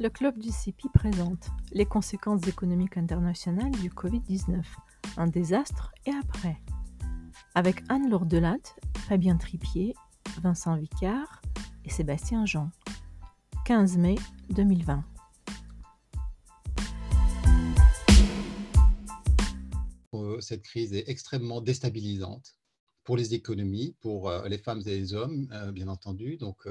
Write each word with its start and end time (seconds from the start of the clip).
le 0.00 0.08
club 0.08 0.38
du 0.38 0.50
CIPI 0.50 0.88
présente 0.88 1.50
les 1.72 1.84
conséquences 1.84 2.48
économiques 2.48 2.96
internationales 2.96 3.70
du 3.82 3.90
Covid-19, 3.90 4.64
un 5.18 5.26
désastre 5.26 5.92
et 6.06 6.12
après. 6.12 6.56
Avec 7.54 7.82
Anne-Laure 7.90 8.26
Fabien 9.06 9.36
Tripier, 9.36 9.94
Vincent 10.40 10.74
Vicard 10.78 11.42
et 11.84 11.90
Sébastien 11.90 12.46
Jean. 12.46 12.70
15 13.66 13.98
mai 13.98 14.14
2020. 14.48 15.04
Euh, 20.14 20.40
cette 20.40 20.62
crise 20.62 20.94
est 20.94 21.10
extrêmement 21.10 21.60
déstabilisante 21.60 22.56
pour 23.04 23.18
les 23.18 23.34
économies, 23.34 23.94
pour 24.00 24.30
euh, 24.30 24.48
les 24.48 24.58
femmes 24.58 24.80
et 24.86 24.98
les 24.98 25.12
hommes, 25.12 25.46
euh, 25.52 25.72
bien 25.72 25.88
entendu. 25.88 26.38
Donc, 26.38 26.66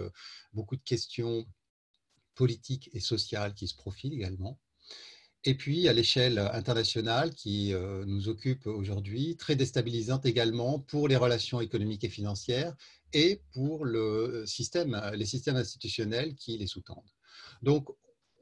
beaucoup 0.54 0.76
de 0.76 0.84
questions 0.84 1.46
politiques 2.42 2.90
et 2.94 3.00
sociales 3.00 3.54
qui 3.54 3.68
se 3.68 3.76
profilent 3.76 4.14
également. 4.14 4.60
Et 5.44 5.56
puis, 5.56 5.88
à 5.88 5.94
l'échelle 5.94 6.38
internationale 6.62 7.30
qui 7.34 7.74
nous 8.06 8.28
occupe 8.28 8.68
aujourd'hui, 8.68 9.38
très 9.38 9.56
déstabilisante 9.56 10.26
également 10.26 10.80
pour 10.80 11.08
les 11.08 11.16
relations 11.16 11.62
économiques 11.62 12.04
et 12.04 12.10
financières 12.20 12.76
et 13.14 13.42
pour 13.54 13.86
le 13.86 14.44
système, 14.46 14.92
les 15.14 15.30
systèmes 15.34 15.56
institutionnels 15.56 16.36
qui 16.36 16.58
les 16.58 16.68
sous-tendent. 16.68 17.14
Donc, 17.62 17.88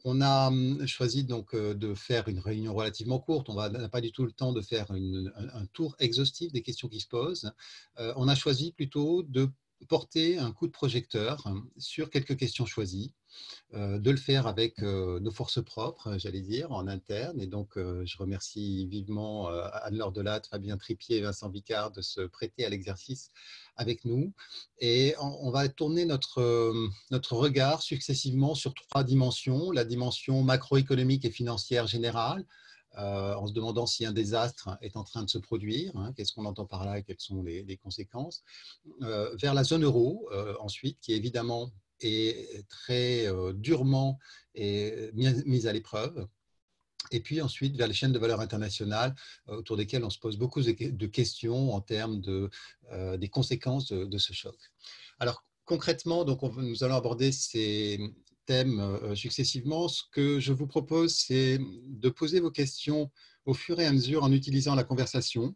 on 0.03 0.21
a 0.21 0.47
hum, 0.47 0.87
choisi 0.87 1.23
donc 1.23 1.53
euh, 1.53 1.73
de 1.73 1.93
faire 1.93 2.27
une 2.27 2.39
réunion 2.39 2.73
relativement 2.73 3.19
courte. 3.19 3.49
On 3.49 3.55
n'a 3.55 3.89
pas 3.89 4.01
du 4.01 4.11
tout 4.11 4.23
le 4.23 4.31
temps 4.31 4.53
de 4.53 4.61
faire 4.61 4.87
un, 4.89 5.65
tour 5.73 5.95
exhaustif 5.99 6.51
des 6.53 6.61
questions 6.61 6.87
qui 6.87 6.99
se 6.99 7.07
posent. 7.07 7.51
Euh, 7.99 8.13
on 8.15 8.27
a 8.27 8.35
choisi 8.35 8.71
plutôt 8.71 9.23
de 9.23 9.49
porter 9.87 10.37
un 10.37 10.51
coup 10.51 10.67
de 10.67 10.71
projecteur 10.71 11.43
sur 11.77 12.09
quelques 12.09 12.37
questions 12.37 12.65
choisies, 12.65 13.13
euh, 13.73 13.99
de 13.99 14.11
le 14.11 14.17
faire 14.17 14.47
avec 14.47 14.81
nos 14.81 15.31
forces 15.31 15.63
propres, 15.63 16.17
j'allais 16.17 16.41
dire, 16.41 16.71
en 16.71 16.87
interne. 16.87 17.39
Et 17.39 17.47
donc, 17.47 17.73
je 17.75 18.17
remercie 18.17 18.87
vivement 18.87 19.47
Anne-Laure 19.47 20.11
Delatte, 20.11 20.47
Fabien 20.47 20.77
Tripier 20.77 21.17
et 21.17 21.21
Vincent 21.21 21.49
Vicard 21.49 21.91
de 21.91 22.01
se 22.01 22.21
prêter 22.21 22.65
à 22.65 22.69
l'exercice 22.69 23.31
avec 23.77 24.05
nous. 24.05 24.33
Et 24.79 25.15
on, 25.19 25.49
va 25.51 25.69
tourner 25.69 26.05
notre, 26.05 26.41
euh, 26.41 26.87
notre 27.11 27.33
regard 27.33 27.81
successivement 27.81 28.55
sur 28.55 28.73
trois 28.73 29.03
dimensions. 29.03 29.71
La 29.71 29.85
dimension 29.85 30.43
macroéconomique 30.43 31.25
et 31.25 31.31
financière 31.31 31.87
générale, 31.87 32.45
euh, 32.97 33.35
en 33.35 33.47
se 33.47 33.53
demandant 33.53 33.85
si 33.85 34.05
un 34.05 34.11
désastre 34.11 34.77
est 34.81 34.97
en 34.97 35.03
train 35.03 35.23
de 35.23 35.29
se 35.29 35.37
produire, 35.37 35.95
hein, 35.95 36.13
qu'est-ce 36.15 36.33
qu'on 36.33 36.45
entend 36.45 36.65
par 36.65 36.85
là 36.85 36.97
et 36.97 37.03
quelles 37.03 37.19
sont 37.19 37.43
les, 37.43 37.77
conséquences. 37.77 38.43
Euh, 39.01 39.35
vers 39.35 39.53
la 39.53 39.63
zone 39.63 39.83
euro, 39.83 40.29
ensuite, 40.59 40.99
qui 40.99 41.13
évidemment 41.13 41.71
est 41.99 42.67
très 42.67 43.27
durement 43.55 44.19
mise 44.55 45.67
à 45.67 45.73
l'épreuve 45.73 46.27
et 47.11 47.19
puis 47.19 47.41
ensuite 47.41 47.75
vers 47.75 47.87
les 47.87 47.93
chaînes 47.93 48.11
de 48.11 48.19
valeur 48.19 48.41
internationales 48.41 49.15
euh, 49.49 49.57
autour 49.57 49.77
desquelles 49.77 50.03
on 50.03 50.09
se 50.09 50.19
pose 50.19 50.37
beaucoup 50.37 50.61
de 50.61 51.05
questions 51.05 51.73
en 51.73 51.81
termes 51.81 52.21
de, 52.21 52.49
euh, 52.91 53.17
des 53.17 53.29
conséquences 53.29 53.91
de, 53.91 54.17
ce 54.17 54.33
choc. 54.33 54.55
Alors 55.19 55.43
concrètement, 55.65 56.25
donc 56.25 56.41
nous 56.57 56.83
allons 56.83 56.95
aborder 56.95 57.31
ces 57.31 57.99
thèmes 58.47 58.79
euh, 58.79 59.15
successivement. 59.15 59.87
Ce 59.87 60.03
que 60.11 60.39
je 60.39 60.53
vous 60.53 60.67
propose, 60.67 61.15
c'est 61.15 61.59
de 61.59 62.09
poser 62.09 62.39
vos 62.39 62.51
questions 62.51 63.11
au 63.45 63.53
fur 63.53 63.79
et 63.79 63.85
à 63.85 63.93
mesure 63.93 64.23
en 64.23 64.31
utilisant 64.31 64.75
la 64.75 64.83
conversation. 64.83 65.55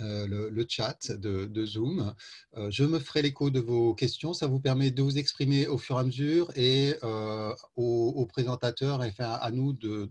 Euh, 0.00 0.26
le, 0.26 0.66
chat 0.68 1.12
de, 1.12 1.66
Zoom. 1.66 2.14
Euh, 2.56 2.70
je 2.70 2.84
me 2.84 2.98
ferai 2.98 3.22
l'écho 3.22 3.50
de 3.50 3.60
vos 3.60 3.94
questions. 3.94 4.32
Ça 4.32 4.46
vous 4.46 4.60
permet 4.60 4.90
de 4.90 5.02
vous 5.02 5.18
exprimer 5.18 5.66
au 5.66 5.78
fur 5.78 5.96
et 5.96 6.00
à 6.00 6.04
mesure 6.04 6.50
et 6.56 6.94
euh, 7.02 7.54
aux, 7.76 8.26
présentateurs 8.26 9.04
et 9.04 9.12
à 9.18 9.50
nous 9.52 9.72
de, 9.72 10.08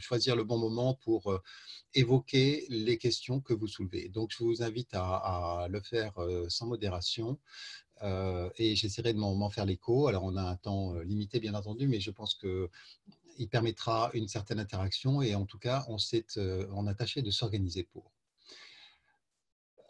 choisir 0.00 0.36
le 0.36 0.44
bon 0.44 0.58
moment 0.58 0.94
pour 0.94 1.40
évoquer 1.94 2.66
les 2.68 2.98
questions 2.98 3.40
que 3.40 3.52
vous 3.54 3.68
soulevez. 3.68 4.08
Donc, 4.08 4.30
je 4.32 4.42
vous 4.42 4.62
invite 4.62 4.94
à, 4.94 5.66
le 5.70 5.80
faire 5.80 6.14
sans 6.48 6.66
modération. 6.66 7.38
Et 8.02 8.76
j'essaierai 8.76 9.12
de 9.12 9.18
m'en 9.18 9.50
faire 9.50 9.66
l'écho. 9.66 10.08
Alors, 10.08 10.24
on 10.24 10.36
a 10.36 10.42
un 10.42 10.56
temps 10.56 10.94
limité, 11.00 11.40
bien 11.40 11.54
entendu, 11.54 11.88
mais 11.88 12.00
je 12.00 12.10
pense 12.10 12.34
qu'il 12.34 13.48
permettra 13.48 14.10
une 14.14 14.28
certaine 14.28 14.58
interaction 14.58 15.22
et 15.22 15.34
en 15.34 15.46
tout 15.46 15.58
cas, 15.58 15.84
on 15.88 15.98
s'est 15.98 16.26
on 16.36 16.86
a 16.86 16.94
tâché 16.94 17.22
de 17.22 17.30
s'organiser 17.30 17.84
pour. 17.84 18.12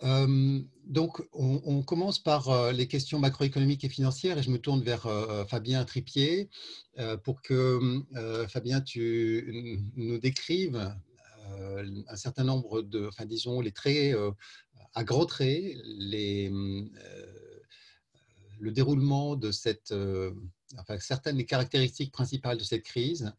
Euh, 0.04 0.60
donc, 0.84 1.22
on, 1.32 1.82
commence 1.82 2.18
par 2.18 2.48
euh, 2.48 2.72
les 2.72 2.88
questions 2.88 3.18
macroéconomiques 3.18 3.84
et 3.84 3.88
financières 3.88 4.38
et 4.38 4.42
je 4.42 4.50
me 4.50 4.58
tourne 4.58 4.82
vers 4.82 5.06
euh, 5.06 5.44
Fabien 5.44 5.84
Tripier 5.84 6.48
pour 7.24 7.40
que, 7.40 8.02
Fabien, 8.48 8.80
tu 8.80 9.80
nous 9.96 10.18
décrives 10.18 10.94
un 12.08 12.16
certain 12.16 12.44
nombre 12.44 12.82
de, 12.82 13.06
enfin, 13.06 13.24
disons, 13.24 13.60
les 13.60 13.72
traits, 13.72 14.14
à 14.94 15.04
gros 15.04 15.24
traits, 15.24 15.74
les, 15.84 16.52
le 18.62 18.70
déroulement 18.70 19.36
de 19.36 19.50
cette, 19.50 19.92
enfin, 20.78 20.98
certaines 20.98 21.44
caractéristiques 21.44 22.12
principales 22.12 22.58
de 22.58 22.64
cette 22.64 22.84
crise 22.84 23.32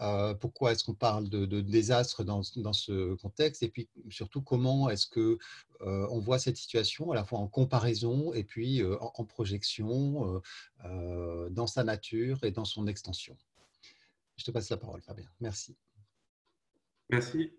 euh, 0.00 0.32
pourquoi 0.34 0.72
est-ce 0.72 0.84
qu'on 0.84 0.94
parle 0.94 1.28
de, 1.28 1.60
désastre 1.60 2.24
dans, 2.24 2.42
ce 2.42 3.14
contexte 3.16 3.62
et 3.62 3.68
puis 3.68 3.90
surtout 4.08 4.40
comment 4.40 4.88
est-ce 4.88 5.06
que 5.06 5.38
euh, 5.82 6.06
on 6.10 6.18
voit 6.18 6.38
cette 6.38 6.56
situation 6.56 7.12
à 7.12 7.14
la 7.14 7.24
fois 7.24 7.40
en 7.40 7.48
comparaison 7.48 8.32
et 8.32 8.42
puis 8.42 8.82
euh, 8.82 8.96
en, 9.00 9.24
projection 9.24 10.42
dans 11.50 11.66
sa 11.66 11.84
nature 11.84 12.42
et 12.42 12.50
dans 12.50 12.64
son 12.64 12.86
extension. 12.86 13.36
Je 14.36 14.44
te 14.44 14.50
passe 14.50 14.70
la 14.70 14.78
parole, 14.78 15.02
Fabien. 15.02 15.28
Merci. 15.40 15.76
Merci. 17.10 17.52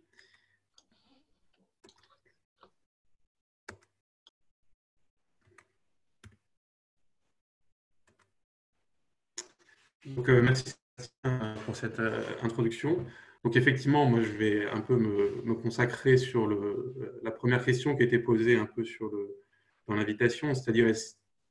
Donc, 10.05 10.27
merci 10.29 10.75
pour 11.65 11.75
cette 11.75 11.99
euh, 11.99 12.21
introduction. 12.41 13.05
Donc 13.43 13.55
effectivement, 13.55 14.05
moi 14.05 14.21
je 14.21 14.31
vais 14.31 14.65
un 14.67 14.79
peu 14.79 14.95
me, 14.95 15.53
consacrer 15.55 16.17
sur 16.17 16.47
la 17.23 17.31
première 17.31 17.63
question 17.63 17.95
qui 17.95 18.03
a 18.03 18.05
été 18.05 18.19
posée 18.19 18.55
un 18.55 18.65
peu 18.65 18.83
dans 19.87 19.95
l'invitation, 19.95 20.53
c'est-à-dire 20.53 20.93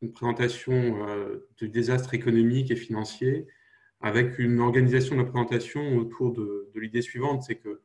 une 0.00 0.12
présentation 0.12 1.06
euh, 1.06 1.46
du 1.58 1.68
désastre 1.68 2.14
économique 2.14 2.70
et 2.70 2.76
financier 2.76 3.46
avec 4.00 4.38
une 4.38 4.58
organisation 4.60 5.16
de 5.16 5.20
la 5.20 5.26
présentation 5.26 5.96
autour 5.96 6.32
de, 6.32 6.70
l'idée 6.74 7.02
suivante, 7.02 7.42
c'est 7.42 7.56
que 7.56 7.80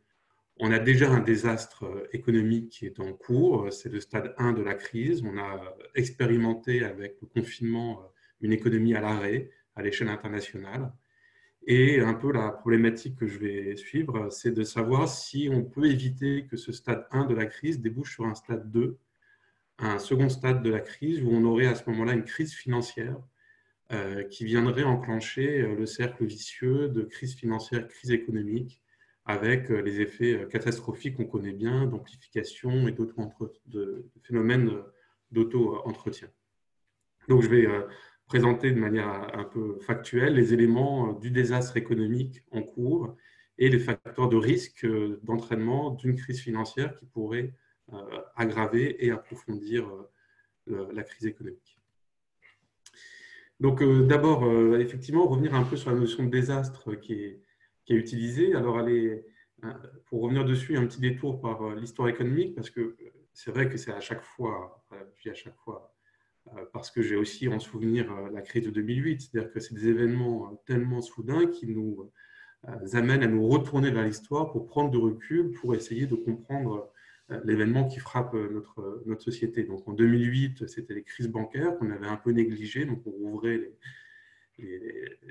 on 0.60 0.72
a 0.72 0.80
déjà 0.80 1.12
un 1.12 1.20
désastre 1.20 2.08
économique 2.14 2.70
qui 2.70 2.88
est 2.88 3.00
en 3.00 3.14
cours, 3.14 3.72
c'est 3.72 3.90
le 3.90 4.00
stade 4.00 4.34
1 4.40 4.54
de 4.54 4.64
la 4.64 4.74
crise. 4.74 5.22
On 5.24 5.38
a 5.38 5.76
expérimenté 5.94 6.84
avec 6.84 7.18
le 7.22 7.28
confinement 7.28 8.02
une 8.42 8.54
économie 8.54 8.96
à 8.96 9.02
l'arrêt 9.02 9.52
à 9.78 9.82
l'échelle 9.82 10.10
internationale. 10.10 10.92
Et 11.66 12.00
un 12.00 12.14
peu 12.14 12.32
la 12.32 12.50
problématique 12.50 13.18
que 13.18 13.28
je 13.28 13.40
vais 13.40 13.76
suivre, 13.76 14.30
c'est 14.30 14.52
de 14.52 14.64
savoir 14.64 15.10
si 15.10 15.50
on 15.52 15.64
peut 15.64 15.86
éviter 15.86 16.46
que 16.46 16.58
ce 16.58 16.72
stade 16.72 17.06
1 17.12 17.26
de 17.26 17.36
la 17.36 17.46
crise 17.46 17.82
débouche 17.82 18.14
sur 18.14 18.26
un 18.26 18.36
stade 18.36 18.72
2, 18.72 18.98
un 19.80 20.00
second 20.00 20.30
stade 20.30 20.64
de 20.64 20.70
la 20.70 20.80
crise 20.80 21.22
où 21.22 21.30
on 21.30 21.44
aurait 21.44 21.68
à 21.68 21.76
ce 21.76 21.90
moment-là 21.90 22.14
une 22.14 22.24
crise 22.24 22.54
financière 22.54 23.18
euh, 23.92 24.24
qui 24.24 24.46
viendrait 24.46 24.84
enclencher 24.84 25.62
euh, 25.62 25.76
le 25.76 25.86
cercle 25.86 26.26
vicieux 26.26 26.90
de 26.90 27.04
crise 27.04 27.36
financière, 27.36 27.88
crise 27.88 28.12
économique, 28.12 28.82
avec 29.26 29.70
euh, 29.70 29.82
les 29.82 30.02
effets 30.02 30.48
catastrophiques 30.50 31.18
qu'on 31.18 31.26
connaît 31.26 31.54
bien, 31.54 31.86
d'amplification 31.86 32.88
et 32.88 32.92
d'autres 32.92 33.16
phénomènes 34.24 34.72
d'auto-entretien. 35.32 36.30
Donc 37.28 37.42
je 37.44 37.50
vais 37.50 37.68
présenter 38.28 38.72
de 38.72 38.80
manière 38.80 39.08
un 39.34 39.46
peu 39.46 39.80
factuelle 39.80 40.36
les 40.36 40.54
éléments 40.54 41.10
euh, 41.10 41.20
du 41.20 41.32
désastre 41.32 41.78
économique 41.78 42.44
en 42.52 42.62
cours 42.62 43.16
et 43.58 43.70
les 43.70 43.80
facteurs 43.80 44.30
de 44.30 44.36
risque 44.36 44.86
euh, 44.86 45.20
d'entraînement 45.24 45.92
d'une 45.92 46.16
crise 46.16 46.42
financière 46.42 46.94
qui 46.96 47.06
pourrait 47.06 47.54
euh, 47.94 47.98
aggraver 48.36 49.04
et 49.04 49.12
approfondir 49.12 49.90
la 50.68 51.04
crise 51.04 51.26
économique. 51.26 51.80
Donc 53.62 53.82
d'abord, 54.06 54.44
effectivement, 54.76 55.26
revenir 55.26 55.56
un 55.56 55.64
peu 55.64 55.78
sur 55.78 55.92
la 55.92 55.98
notion 55.98 56.26
de 56.26 56.30
désastre 56.30 56.96
qui 56.96 57.14
est, 57.14 57.42
utilisée. 57.88 58.54
Alors, 58.54 58.78
aller, 58.78 59.26
pour 60.08 60.24
revenir 60.24 60.44
dessus, 60.44 60.76
un 60.76 60.86
petit 60.86 61.00
détour 61.00 61.40
par 61.40 61.74
l'histoire 61.74 62.10
économique, 62.10 62.54
parce 62.54 62.70
que 62.70 62.98
c'est 63.32 63.50
vrai 63.50 63.70
que 63.70 63.78
c'est 63.78 63.94
à 63.94 64.02
chaque 64.02 64.24
fois, 64.24 64.86
à 64.92 65.34
chaque 65.34 65.56
fois 65.56 65.97
parce 66.74 66.92
que 66.92 67.02
j'ai 67.02 67.16
aussi 67.16 67.48
en 67.48 67.60
souvenir 67.60 68.12
euh, 68.12 68.30
la 68.32 68.42
crise 68.42 68.64
de 68.64 68.70
2008, 68.70 69.22
c'est-à-dire 69.22 69.52
que 69.52 69.60
c'est 69.60 69.74
des 69.74 69.88
événements 69.88 70.52
euh, 70.52 70.56
tellement 70.66 71.02
soudains 71.02 71.48
qui 71.48 71.68
nous 71.68 72.12
amènent 72.94 73.24
à 73.24 73.28
nous 73.28 73.48
retourner 73.48 73.92
vers 73.92 74.04
l'histoire 74.04 74.52
pour 74.52 74.68
prendre 74.68 74.90
de 74.90 74.98
recul, 74.98 75.52
pour 75.52 75.76
essayer 75.76 76.06
de 76.08 76.16
comprendre 76.16 76.92
l'événement 77.46 77.88
qui 77.88 78.00
frappe 78.00 78.34
notre, 78.34 79.22
société. 79.22 79.64
Donc 79.64 79.88
en 79.88 79.94
2008, 79.94 80.68
c'était 80.68 80.96
les 80.96 81.04
crises 81.04 81.28
bancaires 81.28 81.78
qu'on 81.78 81.92
avait 81.92 82.08
un 82.08 82.18
peu 82.18 82.32
négligées, 82.32 82.86
donc 82.86 83.04
on 83.06 83.12
rouvrait 83.12 83.72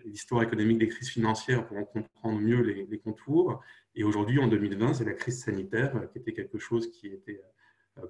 l'histoire 0.04 0.42
économique 0.44 0.78
des 0.78 0.88
crises 0.88 1.10
financières 1.10 1.66
pour 1.66 1.76
en 1.76 1.84
comprendre 1.84 2.38
mieux 2.40 2.62
les, 2.62 2.98
contours. 2.98 3.60
Et 3.96 4.04
aujourd'hui, 4.04 4.38
en 4.38 4.46
2020, 4.46 4.94
c'est 4.94 5.04
la 5.04 5.14
crise 5.14 5.42
sanitaire 5.42 6.08
qui 6.12 6.18
était 6.18 6.32
quelque 6.32 6.58
chose 6.58 6.90
qui 6.90 7.10
n'était 7.10 7.42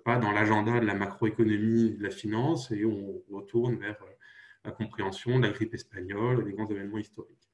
pas 0.05 0.19
dans 0.19 0.33
l'agenda 0.33 0.81
de 0.81 0.87
la 0.87 0.95
macroéconomie 0.95 1.93
de 1.93 2.03
la 2.03 2.11
finance 2.11 2.71
et 2.73 2.85
on 2.85 3.23
retourne 3.31 3.77
vers 3.77 3.97
la 4.65 4.73
compréhension 4.73 5.39
de 5.39 5.47
la 5.47 5.53
grippe 5.53 5.75
espagnole 5.75 6.41
et 6.41 6.45
des 6.45 6.53
grands 6.53 6.69
événements 6.69 6.99
historiques. 6.99 7.49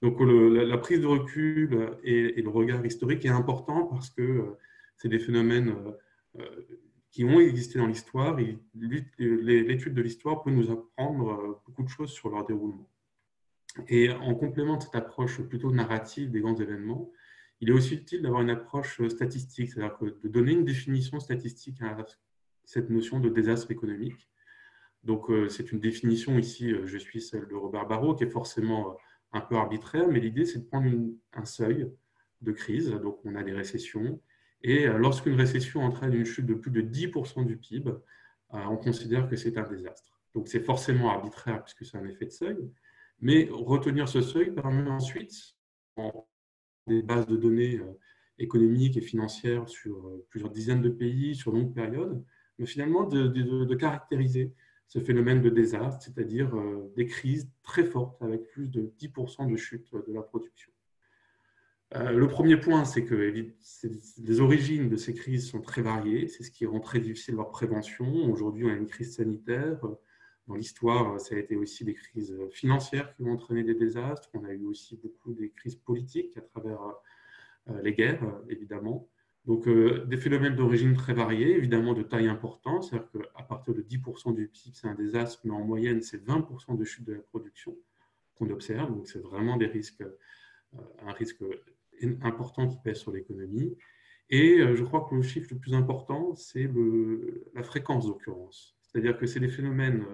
Donc 0.00 0.18
la, 0.20 0.78
prise 0.78 1.00
de 1.00 1.06
recul 1.06 1.96
et, 2.02 2.42
le 2.42 2.48
regard 2.48 2.84
historique 2.84 3.24
est 3.24 3.30
important 3.30 3.86
parce 3.86 4.10
que 4.10 4.56
c'est 4.96 5.08
des 5.08 5.20
phénomènes 5.20 5.76
qui 7.10 7.24
ont 7.24 7.38
existé 7.40 7.78
dans 7.78 7.86
l'histoire 7.86 8.38
et 8.40 8.58
l'étude 8.74 9.94
de 9.94 10.02
l'histoire 10.02 10.42
peut 10.42 10.50
nous 10.50 10.70
apprendre 10.70 11.62
beaucoup 11.66 11.84
de 11.84 11.88
choses 11.88 12.10
sur 12.10 12.30
leur 12.30 12.44
déroulement. 12.44 12.88
Et 13.88 14.10
en 14.10 14.34
complément 14.34 14.76
de 14.76 14.82
cette 14.82 14.94
approche 14.94 15.40
plutôt 15.42 15.70
narrative 15.70 16.30
des 16.30 16.40
grands 16.40 16.56
événements, 16.56 17.10
il 17.62 17.70
est 17.70 17.72
aussi 17.72 17.94
utile 17.94 18.22
d'avoir 18.22 18.42
une 18.42 18.50
approche 18.50 19.00
statistique, 19.06 19.70
c'est-à-dire 19.70 19.96
de 20.00 20.28
donner 20.28 20.50
une 20.50 20.64
définition 20.64 21.20
statistique 21.20 21.80
à 21.80 21.96
cette 22.64 22.90
notion 22.90 23.20
de 23.20 23.28
désastre 23.28 23.70
économique. 23.70 24.28
Donc, 25.04 25.30
euh, 25.30 25.48
c'est 25.48 25.70
une 25.70 25.78
définition 25.78 26.36
ici, 26.40 26.72
euh, 26.72 26.86
je 26.86 26.98
suis 26.98 27.20
celle 27.20 27.46
de 27.46 27.54
Robert 27.54 27.86
Barrault, 27.86 28.16
qui 28.16 28.24
est 28.24 28.30
forcément 28.30 28.90
euh, 28.90 28.94
un 29.32 29.40
peu 29.40 29.54
arbitraire, 29.54 30.08
mais 30.08 30.18
l'idée, 30.18 30.44
c'est 30.44 30.58
de 30.58 30.64
prendre 30.64 30.90
un 31.34 31.44
seuil 31.44 31.88
de 32.40 32.50
crise. 32.50 32.90
Donc, 32.90 33.20
on 33.24 33.36
a 33.36 33.44
des 33.44 33.52
récessions. 33.52 34.20
Et 34.64 34.86
lorsqu'une 34.86 35.34
récession 35.34 35.82
entraîne 35.82 36.14
une 36.14 36.24
chute 36.24 36.46
de 36.46 36.54
plus 36.54 36.72
de 36.72 36.82
10% 36.82 37.46
du 37.46 37.56
PIB, 37.56 37.92
on 38.50 38.76
considère 38.76 39.28
que 39.28 39.36
c'est 39.36 39.56
un 39.56 39.68
désastre. 39.68 40.20
Donc, 40.34 40.48
c'est 40.48 40.60
forcément 40.62 41.10
arbitraire 41.10 41.62
puisque 41.62 41.84
c'est 41.84 41.96
un 41.96 42.06
effet 42.06 42.26
de 42.26 42.30
seuil. 42.30 42.58
Mais 43.20 43.48
retenir 43.50 44.08
ce 44.08 44.20
seuil 44.20 44.52
permet 44.52 44.88
ensuite, 44.88 45.56
en 45.96 46.26
des 46.86 47.02
bases 47.02 47.26
de 47.26 47.36
données 47.36 47.78
euh, 47.78 47.98
économiques 48.38 48.96
et 48.96 49.00
financières 49.00 49.68
sur 49.68 50.06
euh, 50.06 50.24
plusieurs 50.30 50.50
dizaines 50.50 50.82
de 50.82 50.88
pays, 50.88 51.34
sur 51.34 51.52
longue 51.52 51.74
période, 51.74 52.22
mais 52.58 52.66
finalement 52.66 53.04
de, 53.04 53.74
caractériser 53.74 54.52
ce 54.88 54.98
phénomène 54.98 55.40
de 55.40 55.48
désastre, 55.48 56.02
c'est-à-dire 56.02 56.54
euh, 56.54 56.92
des 56.96 57.06
crises 57.06 57.48
très 57.62 57.84
fortes 57.84 58.20
avec 58.22 58.48
plus 58.48 58.68
de 58.68 58.92
10% 59.00 59.50
de 59.50 59.56
chute 59.56 59.92
de 59.92 60.12
la 60.12 60.22
production. 60.22 60.70
Le 61.94 62.26
premier 62.26 62.56
point, 62.56 62.86
c'est 62.86 63.04
que 63.04 63.14
les 63.14 64.40
origines 64.40 64.88
de 64.88 64.96
ces 64.96 65.12
crises 65.12 65.50
sont 65.50 65.60
très 65.60 65.82
variées. 65.82 66.26
C'est 66.26 66.42
ce 66.42 66.50
qui 66.50 66.64
rend 66.64 66.80
très 66.80 67.00
difficile 67.00 67.34
leur 67.34 67.50
prévention. 67.50 68.32
Aujourd'hui, 68.32 68.64
on 68.64 68.70
a 68.70 68.72
une 68.72 68.86
crise 68.86 69.16
sanitaire. 69.16 69.78
Dans 70.48 70.54
l'histoire, 70.54 71.20
ça 71.20 71.36
a 71.36 71.38
été 71.38 71.56
aussi 71.56 71.84
des 71.84 71.94
crises 71.94 72.36
financières 72.50 73.14
qui 73.14 73.22
ont 73.22 73.32
entraîné 73.32 73.62
des 73.62 73.74
désastres. 73.74 74.28
On 74.34 74.44
a 74.44 74.52
eu 74.52 74.64
aussi 74.64 74.96
beaucoup 74.96 75.32
des 75.32 75.50
crises 75.50 75.76
politiques 75.76 76.36
à 76.36 76.40
travers 76.40 76.80
euh, 77.68 77.80
les 77.82 77.92
guerres, 77.92 78.40
évidemment. 78.48 79.08
Donc, 79.44 79.68
euh, 79.68 80.04
des 80.06 80.16
phénomènes 80.16 80.56
d'origine 80.56 80.94
très 80.94 81.14
variés, 81.14 81.56
évidemment 81.56 81.94
de 81.94 82.02
taille 82.02 82.28
importante, 82.28 82.84
c'est-à-dire 82.84 83.08
qu'à 83.10 83.42
partir 83.42 83.74
de 83.74 83.82
10% 83.82 84.34
du 84.34 84.48
PIB, 84.48 84.74
c'est 84.74 84.88
un 84.88 84.94
désastre, 84.94 85.40
mais 85.44 85.52
en 85.52 85.64
moyenne, 85.64 86.02
c'est 86.02 86.24
20% 86.24 86.76
de 86.76 86.84
chute 86.84 87.04
de 87.04 87.14
la 87.14 87.20
production 87.20 87.76
qu'on 88.34 88.50
observe. 88.50 88.92
Donc, 88.92 89.06
c'est 89.06 89.20
vraiment 89.20 89.56
des 89.56 89.66
risques, 89.66 90.02
euh, 90.02 90.80
un 91.06 91.12
risque 91.12 91.44
important 92.22 92.66
qui 92.66 92.78
pèse 92.82 92.98
sur 92.98 93.12
l'économie. 93.12 93.76
Et 94.28 94.58
je 94.74 94.82
crois 94.82 95.06
que 95.08 95.14
le 95.14 95.22
chiffre 95.22 95.48
le 95.52 95.58
plus 95.58 95.74
important, 95.74 96.34
c'est 96.34 96.68
la 97.54 97.62
fréquence 97.62 98.06
d'occurrence. 98.06 98.74
C'est-à-dire 98.80 99.18
que 99.18 99.26
c'est 99.26 99.40
des 99.40 99.50
phénomènes 99.50 100.04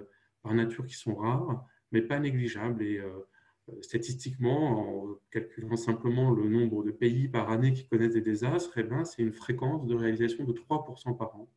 par 0.49 0.55
nature 0.55 0.87
qui 0.87 0.95
sont 0.95 1.15
rares, 1.15 1.67
mais 1.93 2.00
pas 2.00 2.19
négligeables. 2.19 2.83
Et 2.83 2.99
euh, 2.99 3.11
statistiquement, 3.83 5.05
en 5.05 5.17
calculant 5.31 5.77
simplement 5.77 6.31
le 6.31 6.49
nombre 6.49 6.83
de 6.85 6.91
pays 6.91 7.29
par 7.29 7.50
année 7.50 7.75
qui 7.75 7.87
connaissent 7.87 8.15
des 8.15 8.23
désastres, 8.23 8.79
eh 8.79 8.83
ben, 8.83 9.05
c'est 9.05 9.23
une 9.23 9.33
fréquence 9.33 9.87
de 9.87 9.95
réalisation 9.95 10.45
de 10.45 10.53
3% 10.53 11.17
par 11.19 11.37
an. 11.37 11.50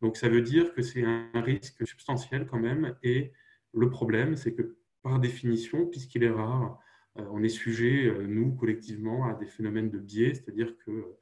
Donc 0.00 0.16
ça 0.16 0.28
veut 0.28 0.42
dire 0.42 0.72
que 0.74 0.80
c'est 0.80 1.02
un 1.02 1.28
risque 1.34 1.86
substantiel 1.86 2.46
quand 2.46 2.60
même. 2.60 2.94
Et 3.02 3.32
le 3.74 3.90
problème, 3.90 4.36
c'est 4.36 4.54
que 4.54 4.76
par 5.02 5.18
définition, 5.18 5.86
puisqu'il 5.86 6.22
est 6.22 6.30
rare, 6.30 6.78
euh, 7.18 7.24
on 7.32 7.42
est 7.42 7.48
sujet, 7.48 8.06
euh, 8.06 8.26
nous, 8.28 8.54
collectivement, 8.54 9.26
à 9.26 9.34
des 9.34 9.46
phénomènes 9.46 9.90
de 9.90 9.98
biais, 9.98 10.34
c'est-à-dire 10.34 10.76
que 10.86 11.16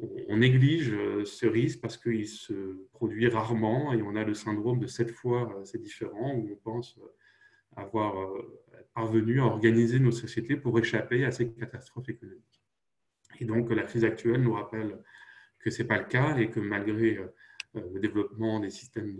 on 0.00 0.36
néglige 0.36 0.92
euh, 0.92 1.24
ce 1.24 1.46
risque 1.46 1.80
parce 1.80 1.96
qu'il 1.96 2.28
se 2.28 2.86
produit 2.92 3.28
rarement 3.28 3.92
et 3.92 4.02
on 4.02 4.14
a 4.14 4.24
le 4.24 4.34
syndrome 4.34 4.78
de 4.78 4.86
cette 4.86 5.10
fois 5.10 5.52
euh, 5.56 5.64
c'est 5.64 5.80
différent 5.80 6.34
où 6.34 6.50
on 6.52 6.56
pense 6.56 6.96
euh, 6.98 7.06
avoir 7.76 8.14
parvenu 8.94 9.40
à 9.40 9.44
organiser 9.44 10.00
nos 10.00 10.10
sociétés 10.10 10.56
pour 10.56 10.78
échapper 10.80 11.24
à 11.24 11.30
ces 11.30 11.52
catastrophes 11.52 12.08
économiques. 12.08 12.62
Et 13.38 13.44
donc 13.44 13.70
la 13.70 13.84
crise 13.84 14.04
actuelle 14.04 14.42
nous 14.42 14.54
rappelle 14.54 14.98
que 15.60 15.70
ce 15.70 15.82
n'est 15.82 15.88
pas 15.88 15.98
le 15.98 16.06
cas 16.06 16.36
et 16.38 16.50
que 16.50 16.58
malgré 16.58 17.20
le 17.74 18.00
développement 18.00 18.58
des 18.58 18.70
systèmes 18.70 19.16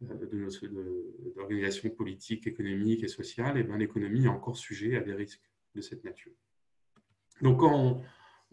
d'organisation 0.00 1.88
de, 1.88 1.94
politique, 1.94 2.46
économique 2.46 3.02
et 3.02 3.08
sociale, 3.08 3.58
et 3.58 3.66
eh 3.68 3.78
l'économie 3.78 4.26
est 4.26 4.28
encore 4.28 4.56
sujet 4.56 4.96
à 4.96 5.00
des 5.00 5.14
risques 5.14 5.50
de 5.74 5.80
cette 5.80 6.04
nature. 6.04 6.34
Donc 7.40 7.60
quand 7.60 8.00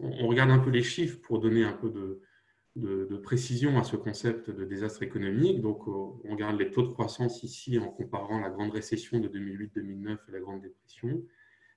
on 0.02 0.26
regarde 0.26 0.50
un 0.50 0.58
peu 0.58 0.70
les 0.70 0.82
chiffres 0.82 1.20
pour 1.20 1.40
donner 1.40 1.64
un 1.64 1.72
peu 1.72 1.90
de, 1.90 2.20
précision 3.22 3.78
à 3.78 3.84
ce 3.84 3.96
concept 3.96 4.50
de 4.50 4.64
désastre 4.64 5.02
économique. 5.02 5.60
Donc, 5.60 5.86
euh, 5.86 5.92
on 6.24 6.30
regarde 6.32 6.58
les 6.58 6.70
taux 6.70 6.82
de 6.82 6.88
croissance 6.88 7.42
ici 7.42 7.78
en 7.78 7.88
comparant 7.88 8.40
la 8.40 8.48
grande 8.48 8.70
récession 8.70 9.18
de 9.18 9.28
2008-2009 9.28 10.18
et 10.28 10.32
la 10.32 10.40
grande 10.40 10.62
dépression. 10.62 11.22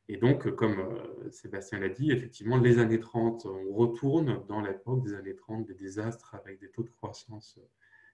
Et 0.08 0.18
donc, 0.18 0.50
comme 0.56 0.80
euh, 0.80 1.30
Sébastien 1.32 1.80
l'a 1.80 1.90
dit, 1.90 2.12
effectivement, 2.12 2.58
les 2.58 2.80
années 2.80 3.00
30, 3.00 3.46
on 3.46 3.74
retourne 3.74 4.44
dans 4.48 4.62
l'époque 4.62 5.04
des 5.04 5.14
années 5.14 5.36
30 5.36 5.66
des 5.66 5.74
désastres 5.74 6.36
avec 6.36 6.60
des 6.60 6.70
taux 6.70 6.84
de 6.84 6.90
croissance 6.90 7.60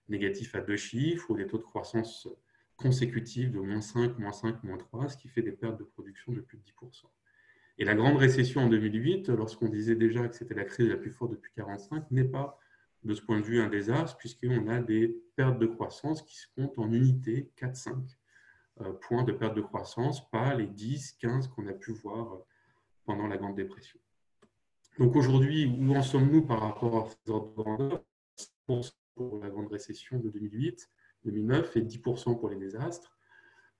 négatifs 0.08 0.56
à 0.56 0.62
deux 0.62 0.78
chiffres 0.78 1.30
ou 1.32 1.36
des 1.36 1.48
taux 1.48 1.58
de 1.58 1.64
croissance 1.64 2.28
consécutifs 2.76 3.52
de 3.52 3.60
moins 3.60 3.82
5, 3.82 4.18
moins 4.18 4.32
5, 4.32 4.64
moins 4.64 4.78
3, 4.78 5.10
ce 5.10 5.18
qui 5.18 5.28
fait 5.28 5.42
des 5.42 5.52
pertes 5.52 5.78
de 5.78 5.84
production 5.84 6.32
de 6.32 6.40
plus 6.40 6.58
de 6.58 6.64
10%. 6.64 7.06
Et 7.80 7.86
la 7.86 7.96
grande 7.96 8.18
récession 8.18 8.66
en 8.66 8.68
2008, 8.68 9.30
lorsqu'on 9.30 9.70
disait 9.70 9.96
déjà 9.96 10.28
que 10.28 10.36
c'était 10.36 10.54
la 10.54 10.66
crise 10.66 10.90
la 10.90 10.98
plus 10.98 11.12
forte 11.12 11.32
depuis 11.32 11.54
1945, 11.56 12.12
n'est 12.12 12.26
pas 12.26 12.60
de 13.04 13.16
ce 13.16 13.22
point 13.22 13.40
de 13.40 13.46
vue 13.46 13.62
un 13.62 13.70
désastre, 13.70 14.18
puisqu'on 14.18 14.68
a 14.68 14.80
des 14.82 15.08
pertes 15.38 15.58
de 15.60 15.66
croissance 15.66 16.22
qui 16.22 16.36
se 16.38 16.48
comptent 16.58 16.78
en 16.78 16.92
unités, 16.92 17.50
4-5 17.58 17.96
euh, 18.82 18.92
points 19.08 19.24
de 19.24 19.32
perte 19.32 19.56
de 19.56 19.62
croissance, 19.62 20.30
pas 20.30 20.54
les 20.56 20.68
10, 20.68 21.14
15 21.22 21.48
qu'on 21.48 21.68
a 21.68 21.74
pu 21.74 21.94
voir 21.94 22.42
pendant 23.06 23.28
la 23.28 23.38
Grande 23.38 23.56
Dépression. 23.56 23.98
Donc 24.98 25.16
aujourd'hui, 25.16 25.66
où 25.66 25.96
en 25.96 26.04
sommes-nous 26.04 26.42
par 26.42 26.60
rapport 26.60 27.06
à 27.06 27.10
ces 27.10 27.32
ordres 27.32 27.50
de 27.50 27.64
grandeur? 27.64 28.04
Pour 29.16 29.40
la 29.42 29.50
Grande 29.50 29.72
Récession 29.72 30.20
de 30.20 30.30
2008, 30.30 30.90
2009 31.26 31.78
et 31.78 31.82
10% 31.82 32.40
pour 32.40 32.50
les 32.50 32.58
désastres. 32.58 33.18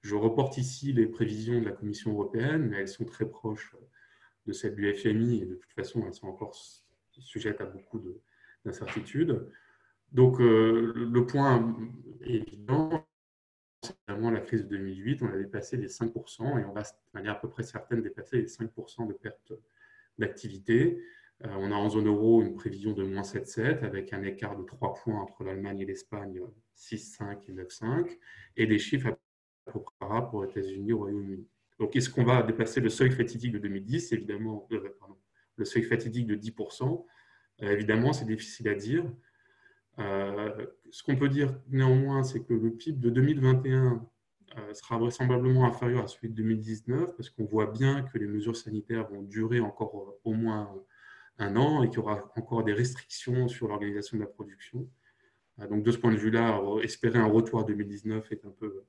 Je 0.02 0.16
reporte 0.16 0.58
ici 0.58 0.94
les 0.94 1.08
prévisions 1.08 1.60
de 1.60 1.66
la 1.66 1.72
Commission 1.72 2.12
européenne, 2.14 2.68
mais 2.70 2.78
elles 2.78 2.88
sont 2.88 3.06
très 3.06 3.30
proches 3.30 3.76
de 4.46 4.54
celles 4.54 4.76
du 4.76 4.94
FMI 4.94 5.42
et 5.42 5.46
de 5.46 5.56
toute 5.56 5.72
façon, 5.74 6.04
elles 6.08 6.14
sont 6.14 6.28
encore 6.28 6.56
sujettes 7.12 7.62
à 7.62 7.66
beaucoup 7.66 8.02
d'incertitudes. 8.64 9.46
Donc, 10.12 10.40
euh, 10.40 10.94
le 10.96 11.26
point 11.26 11.78
évident, 12.22 13.06
c'est 13.82 13.96
vraiment 14.08 14.32
la 14.32 14.40
crise 14.40 14.64
de 14.64 14.70
2008. 14.70 15.22
On 15.22 15.28
a 15.28 15.38
dépassé 15.38 15.78
les 15.78 15.88
5% 15.88 16.60
et 16.60 16.66
on 16.66 16.74
va 16.74 16.82
de 16.82 16.88
manière 17.14 17.34
à 17.34 17.40
peu 17.42 17.50
près 17.50 17.64
certaine 17.64 18.02
dépasser 18.02 18.38
les 18.38 18.48
5% 18.48 19.08
de 19.08 19.14
perte 19.14 19.54
d'activité. 20.18 21.04
Euh, 21.46 21.50
on 21.58 21.72
a 21.72 21.76
en 21.76 21.90
zone 21.90 22.08
euro 22.08 22.42
une 22.42 22.56
prévision 22.56 22.94
de 22.94 23.04
moins 23.04 23.22
7,7 23.22 23.84
avec 23.84 24.12
un 24.14 24.24
écart 24.24 24.58
de 24.58 24.64
3 24.64 24.96
points 24.96 25.22
entre 25.22 25.44
l'Allemagne 25.44 25.80
et 25.80 25.86
l'Espagne, 25.86 26.42
6,5 26.76 27.50
et 27.50 27.54
9,5, 27.54 28.18
et 28.58 28.66
des 28.66 28.80
chiffres 28.80 29.18
pour 29.72 30.44
les 30.44 30.50
États-Unis 30.50 30.94
au 30.94 31.00
Royaume-Uni. 31.00 31.48
Donc, 31.80 31.96
est-ce 31.96 32.10
qu'on 32.10 32.26
va 32.26 32.44
dépasser 32.44 32.82
le 32.82 32.90
seuil 32.90 33.10
fatidique 33.10 33.54
de 33.54 33.60
2010 33.60 34.12
Évidemment, 34.12 34.68
euh, 34.74 34.96
le 35.56 35.66
seuil 35.66 35.84
fatidique 35.84 36.28
de 36.28 36.36
10%. 36.36 37.06
Euh, 37.62 37.72
évidemment, 37.72 38.12
c'est 38.12 38.26
difficile 38.26 38.68
à 38.68 38.76
dire. 38.76 39.06
Euh, 39.98 40.66
ce 40.92 41.04
qu'on 41.04 41.16
peut 41.16 41.30
dire 41.30 41.58
néanmoins, 41.70 42.24
c'est 42.24 42.42
que 42.42 42.54
le 42.54 42.72
PIB 42.72 43.00
de 43.00 43.10
2021 43.10 44.06
sera 44.74 44.98
vraisemblablement 44.98 45.66
inférieur 45.66 46.04
à 46.04 46.08
celui 46.08 46.30
de 46.30 46.34
2019 46.34 47.16
parce 47.16 47.30
qu'on 47.30 47.46
voit 47.46 47.68
bien 47.68 48.02
que 48.02 48.18
les 48.18 48.26
mesures 48.26 48.56
sanitaires 48.56 49.08
vont 49.08 49.22
durer 49.22 49.60
encore 49.60 50.18
au 50.24 50.34
moins 50.34 50.74
un 51.38 51.56
an 51.56 51.84
et 51.84 51.90
qu'il 51.90 51.98
y 51.98 52.02
aura 52.02 52.32
encore 52.36 52.64
des 52.64 52.74
restrictions 52.74 53.48
sur 53.48 53.68
l'organisation 53.68 54.18
de 54.18 54.24
la 54.24 54.28
production. 54.28 54.90
Donc, 55.70 55.84
de 55.84 55.92
ce 55.92 55.98
point 55.98 56.12
de 56.12 56.18
vue-là, 56.18 56.60
espérer 56.82 57.20
un 57.20 57.28
retour 57.28 57.60
à 57.60 57.64
2019 57.64 58.32
est 58.32 58.44
un 58.44 58.50
peu 58.50 58.86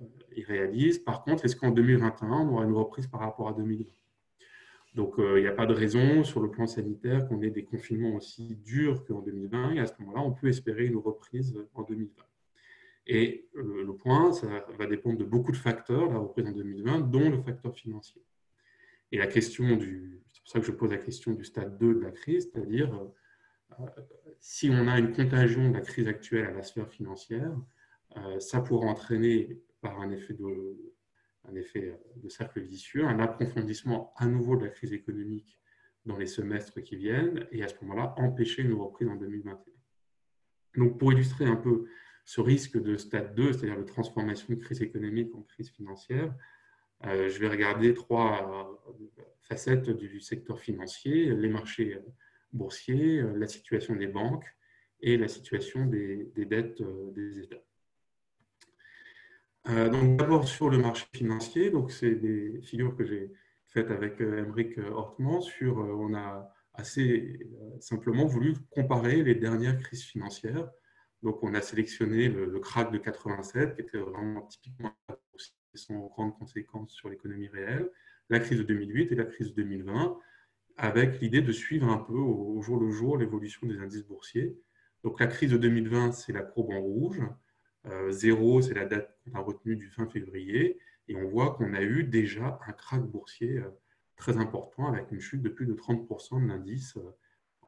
euh, 0.00 0.04
irréaliste. 0.36 1.04
Par 1.04 1.22
contre, 1.22 1.44
est-ce 1.44 1.56
qu'en 1.56 1.70
2021, 1.70 2.28
on 2.28 2.54
aura 2.54 2.64
une 2.64 2.72
reprise 2.72 3.06
par 3.06 3.20
rapport 3.20 3.48
à 3.48 3.52
2020 3.52 3.84
Donc, 4.94 5.18
euh, 5.18 5.38
il 5.38 5.42
n'y 5.42 5.48
a 5.48 5.52
pas 5.52 5.66
de 5.66 5.74
raison 5.74 6.24
sur 6.24 6.40
le 6.40 6.50
plan 6.50 6.66
sanitaire 6.66 7.26
qu'on 7.28 7.42
ait 7.42 7.50
des 7.50 7.64
confinements 7.64 8.14
aussi 8.16 8.56
durs 8.56 9.04
qu'en 9.04 9.20
2020. 9.20 9.72
Et 9.72 9.80
à 9.80 9.86
ce 9.86 9.94
moment-là, 10.00 10.22
on 10.22 10.32
peut 10.32 10.48
espérer 10.48 10.86
une 10.86 10.96
reprise 10.96 11.58
en 11.74 11.82
2020. 11.82 12.24
Et 13.06 13.48
le, 13.54 13.92
point, 13.94 14.32
ça 14.32 14.46
va 14.78 14.86
dépendre 14.86 15.18
de 15.18 15.24
beaucoup 15.24 15.50
de 15.50 15.56
facteurs, 15.56 16.12
là, 16.12 16.18
repris 16.18 16.46
en 16.46 16.52
2020, 16.52 17.10
dont 17.10 17.30
le 17.30 17.38
facteur 17.38 17.74
financier. 17.74 18.22
Et 19.10 19.18
la 19.18 19.26
question 19.26 19.76
du, 19.76 20.22
c'est 20.28 20.40
pour 20.42 20.48
ça 20.52 20.60
que 20.60 20.66
je 20.66 20.72
pose 20.72 20.90
la 20.90 20.98
question 20.98 21.32
du 21.32 21.44
stade 21.44 21.76
2 21.78 21.94
de 21.94 22.00
la 22.00 22.12
crise, 22.12 22.50
c'est-à-dire 22.52 22.94
euh, 22.94 23.86
si 24.38 24.70
on 24.70 24.86
a 24.86 24.98
une 24.98 25.12
contagion 25.12 25.68
de 25.68 25.74
la 25.74 25.80
crise 25.80 26.06
actuelle 26.06 26.46
à 26.46 26.52
la 26.52 26.62
sphère 26.62 26.88
financière, 26.88 27.52
euh, 28.16 28.38
ça 28.40 28.60
pourra 28.60 28.86
entraîner 28.86 29.60
par 29.80 30.00
un 30.00 30.10
effet 30.10 30.34
de, 30.34 30.78
cercle 32.28 32.60
vicieux, 32.60 33.04
un 33.04 33.18
approfondissement 33.18 34.12
à 34.16 34.26
nouveau 34.26 34.56
de 34.56 34.64
la 34.64 34.70
crise 34.70 34.92
économique 34.92 35.60
dans 36.06 36.16
les 36.16 36.26
semestres 36.26 36.80
qui 36.82 36.96
viennent 36.96 37.46
et 37.50 37.62
à 37.62 37.68
ce 37.68 37.74
moment-là 37.82 38.14
empêcher 38.16 38.62
une 38.62 38.74
reprise 38.74 39.08
en 39.08 39.16
2021. 39.16 39.64
Donc 40.76 40.98
pour 40.98 41.12
illustrer 41.12 41.46
un 41.46 41.56
peu 41.56 41.86
ce 42.24 42.40
risque 42.40 42.80
de 42.80 42.96
stade 42.96 43.34
2, 43.34 43.52
c'est-à-dire 43.52 43.78
de 43.78 43.84
transformation 43.84 44.54
de 44.54 44.60
crise 44.60 44.82
économique 44.82 45.34
en 45.34 45.42
crise 45.42 45.70
financière, 45.70 46.34
euh, 47.06 47.28
je 47.28 47.38
vais 47.38 47.48
regarder 47.48 47.94
trois 47.94 48.78
euh, 48.88 49.24
facettes 49.42 49.88
du 49.90 50.20
secteur 50.20 50.60
financier, 50.60 51.34
les 51.34 51.48
marchés 51.48 51.98
boursiers, 52.52 53.20
euh, 53.20 53.36
la 53.36 53.48
situation 53.48 53.96
des 53.96 54.06
banques 54.06 54.44
et 55.00 55.16
la 55.16 55.28
situation 55.28 55.86
des, 55.86 56.30
dettes 56.36 56.82
des 57.14 57.40
États. 57.40 57.64
Donc 59.66 60.16
d'abord 60.16 60.48
sur 60.48 60.70
le 60.70 60.78
marché 60.78 61.06
financier, 61.14 61.70
donc 61.70 61.92
c'est 61.92 62.14
des 62.14 62.60
figures 62.62 62.96
que 62.96 63.04
j'ai 63.04 63.30
faites 63.66 63.90
avec 63.90 64.20
Emeric 64.20 64.78
Hortman 64.78 65.40
sur, 65.42 65.78
on 65.78 66.14
a 66.14 66.52
assez 66.74 67.38
simplement 67.78 68.24
voulu 68.24 68.54
comparer 68.70 69.22
les 69.22 69.34
dernières 69.34 69.78
crises 69.78 70.04
financières 70.04 70.70
donc, 71.22 71.42
on 71.42 71.54
a 71.54 71.60
sélectionné 71.60 72.28
le, 72.28 72.58
crack 72.60 72.90
de 72.92 72.98
87, 72.98 73.74
qui 73.74 73.82
était 73.82 73.98
vraiment 73.98 74.42
typiquement 74.42 74.94
sans 75.74 76.06
grandes 76.06 76.36
conséquences 76.38 76.92
sur 76.92 77.08
l'économie 77.08 77.48
réelle, 77.48 77.90
la 78.30 78.40
crise 78.40 78.58
de 78.58 78.64
2008 78.64 79.12
et 79.12 79.14
la 79.14 79.24
crise 79.24 79.48
de 79.54 79.62
2020, 79.62 80.18
avec 80.76 81.20
l'idée 81.20 81.42
de 81.42 81.52
suivre 81.52 81.88
un 81.88 81.98
peu 81.98 82.14
au, 82.14 82.60
jour 82.62 82.80
le 82.80 82.90
jour 82.90 83.18
l'évolution 83.18 83.66
des 83.66 83.78
indices 83.78 84.04
boursiers. 84.04 84.56
Donc, 85.04 85.20
la 85.20 85.26
crise 85.26 85.50
de 85.50 85.58
2020, 85.58 86.12
c'est 86.12 86.32
la 86.32 86.42
courbe 86.42 86.70
en 86.70 86.80
rouge. 86.80 87.20
Euh, 87.86 88.10
zéro, 88.10 88.60
c'est 88.62 88.74
la 88.74 88.86
date 88.86 89.16
qu'on 89.24 89.38
a 89.38 89.42
retenue 89.42 89.76
du 89.76 89.88
fin 89.88 90.06
février. 90.06 90.78
Et 91.08 91.16
on 91.16 91.28
voit 91.28 91.54
qu'on 91.54 91.74
a 91.74 91.82
eu 91.82 92.04
déjà 92.04 92.58
un 92.66 92.72
crack 92.72 93.02
boursier 93.02 93.58
euh, 93.58 93.70
très 94.16 94.36
important 94.36 94.86
avec 94.86 95.10
une 95.10 95.20
chute 95.20 95.42
de 95.42 95.48
plus 95.48 95.66
de 95.66 95.74
30% 95.74 96.42
de 96.42 96.48
l'indice 96.48 96.96
euh, 96.96 97.10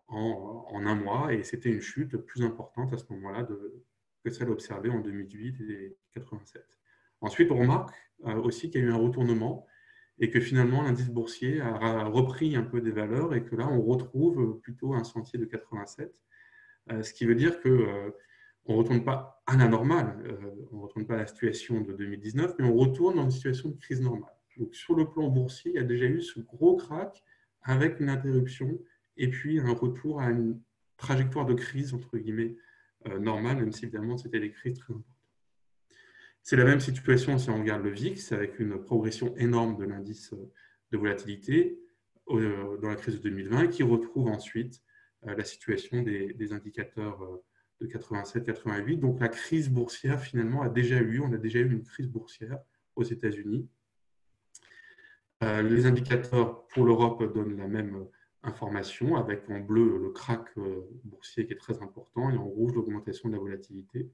en, 0.09 0.85
un 0.85 0.95
mois 0.95 1.33
et 1.33 1.43
c'était 1.43 1.71
une 1.71 1.81
chute 1.81 2.17
plus 2.17 2.43
importante 2.43 2.93
à 2.93 2.99
ce 2.99 3.05
moment-là 3.11 3.47
que 4.25 4.31
celle 4.31 4.51
observée 4.51 4.91
en 4.91 5.01
2008 5.01 5.61
et 5.71 5.97
87. 6.13 6.63
Ensuite, 7.23 7.51
on 7.51 7.57
remarque 7.57 7.95
euh, 8.27 8.35
aussi 8.35 8.71
qu'il 8.71 8.81
y 8.81 8.85
a 8.85 8.87
eu 8.89 8.91
un 8.91 8.97
retournement 8.97 9.67
et 10.19 10.31
que 10.31 10.41
finalement 10.41 10.83
l'indice 10.83 11.09
boursier 11.09 11.61
a 11.61 12.05
repris 12.05 12.55
un 12.55 12.63
peu 12.63 12.81
des 12.81 12.91
valeurs 12.91 13.35
et 13.35 13.43
que 13.43 13.57
là 13.57 13.67
on 13.69 13.81
retrouve 13.81 14.61
plutôt 14.61 14.93
un 14.93 15.05
sentier 15.05 15.39
de 15.39 15.47
87, 15.47 16.15
euh, 16.91 17.03
ce 17.03 17.15
qui 17.15 17.25
veut 17.25 17.35
dire 17.35 17.61
que 17.61 17.69
euh, 17.69 18.11
on 18.67 18.75
ne 18.75 18.79
retourne 18.79 19.05
pas 19.05 19.43
à 19.47 19.57
la 19.57 19.69
normale, 19.69 20.23
on 20.71 20.77
ne 20.77 20.83
retourne 20.83 21.07
pas 21.07 21.15
à 21.15 21.19
la 21.19 21.27
situation 21.27 21.81
de 21.81 21.93
2019, 21.93 22.55
mais 22.59 22.65
on 22.65 22.75
retourne 22.75 23.17
dans 23.17 23.25
une 23.25 23.31
situation 23.31 23.71
de 23.71 23.77
crise 23.77 24.01
normale. 24.01 24.35
Donc 24.57 24.75
sur 24.75 24.95
le 24.95 25.09
plan 25.09 25.29
boursier, 25.29 25.73
il 25.73 25.77
y 25.77 25.81
a 25.81 25.85
déjà 25.85 26.07
eu 26.07 26.23
ce 26.23 26.41
gros 26.41 26.77
crack 26.77 27.23
avec 27.63 28.01
une 28.01 28.09
interruption 28.09 28.79
et 29.17 29.29
puis 29.29 29.61
un 29.61 29.73
retour 29.73 30.21
à 30.21 30.31
une 30.31 30.61
trajectoire 30.97 31.47
de 31.47 31.55
crise, 31.55 31.95
entre 31.95 32.19
guillemets, 32.19 32.57
euh, 33.07 33.19
normale, 33.19 33.57
même 33.57 33.73
si 33.73 33.85
évidemment 33.85 34.17
c'était 34.17 34.41
des 34.41 34.51
crises 34.51 34.79
très 34.79 34.93
importantes. 34.93 35.07
C'est 36.43 36.57
la 36.57 36.65
même 36.65 36.81
situation 36.81 37.39
si 37.39 37.51
on 37.51 37.59
regarde 37.61 37.83
le 37.83 37.91
VIX, 37.91 38.33
avec 38.33 38.59
une 38.59 38.79
progression 38.79 39.37
énorme 39.37 39.77
de 39.77 39.85
l'indice 39.85 40.35
de 40.91 40.99
volatilité 40.99 41.79
euh, 42.31 42.77
dans 42.79 42.89
la 42.89 42.97
crise 42.97 43.17
de 43.17 43.23
2020, 43.23 43.69
qui 43.69 43.83
retrouve 43.83 44.29
ensuite 44.29 44.83
euh, 45.27 45.35
la 45.37 45.45
situation 45.45 46.03
des 46.03 46.53
indicateurs 46.53 47.41
de 47.83 47.87
87-88. 47.87 48.99
Donc 48.99 49.21
la 49.21 49.29
crise 49.29 49.69
boursière, 49.71 50.21
finalement, 50.21 50.63
a 50.63 50.69
déjà 50.69 50.97
eu, 50.97 51.21
on 51.21 51.33
a 51.33 51.39
déjà 51.39 51.59
eu 51.59 51.71
une 51.71 51.83
crise 51.83 52.09
boursière 52.09 52.59
aux 52.97 53.05
États-Unis. 53.05 53.69
Les 55.41 55.87
indicateurs 55.87 56.69
pour 56.69 56.85
l'Europe 56.85 57.35
donnent 57.35 57.57
la 57.57 57.67
même 57.67 58.07
information, 58.43 59.17
avec 59.17 59.49
en 59.49 59.61
bleu 59.61 59.99
le 59.99 60.11
crack 60.11 60.47
euh, 60.59 60.81
boursier 61.05 61.47
qui 61.47 61.53
est 61.53 61.57
très 61.57 61.81
important 61.81 62.31
et 62.31 62.37
en 62.37 62.45
rouge 62.45 62.75
l'augmentation 62.75 63.29
de 63.29 63.35
la 63.35 63.41
volatilité. 63.41 64.11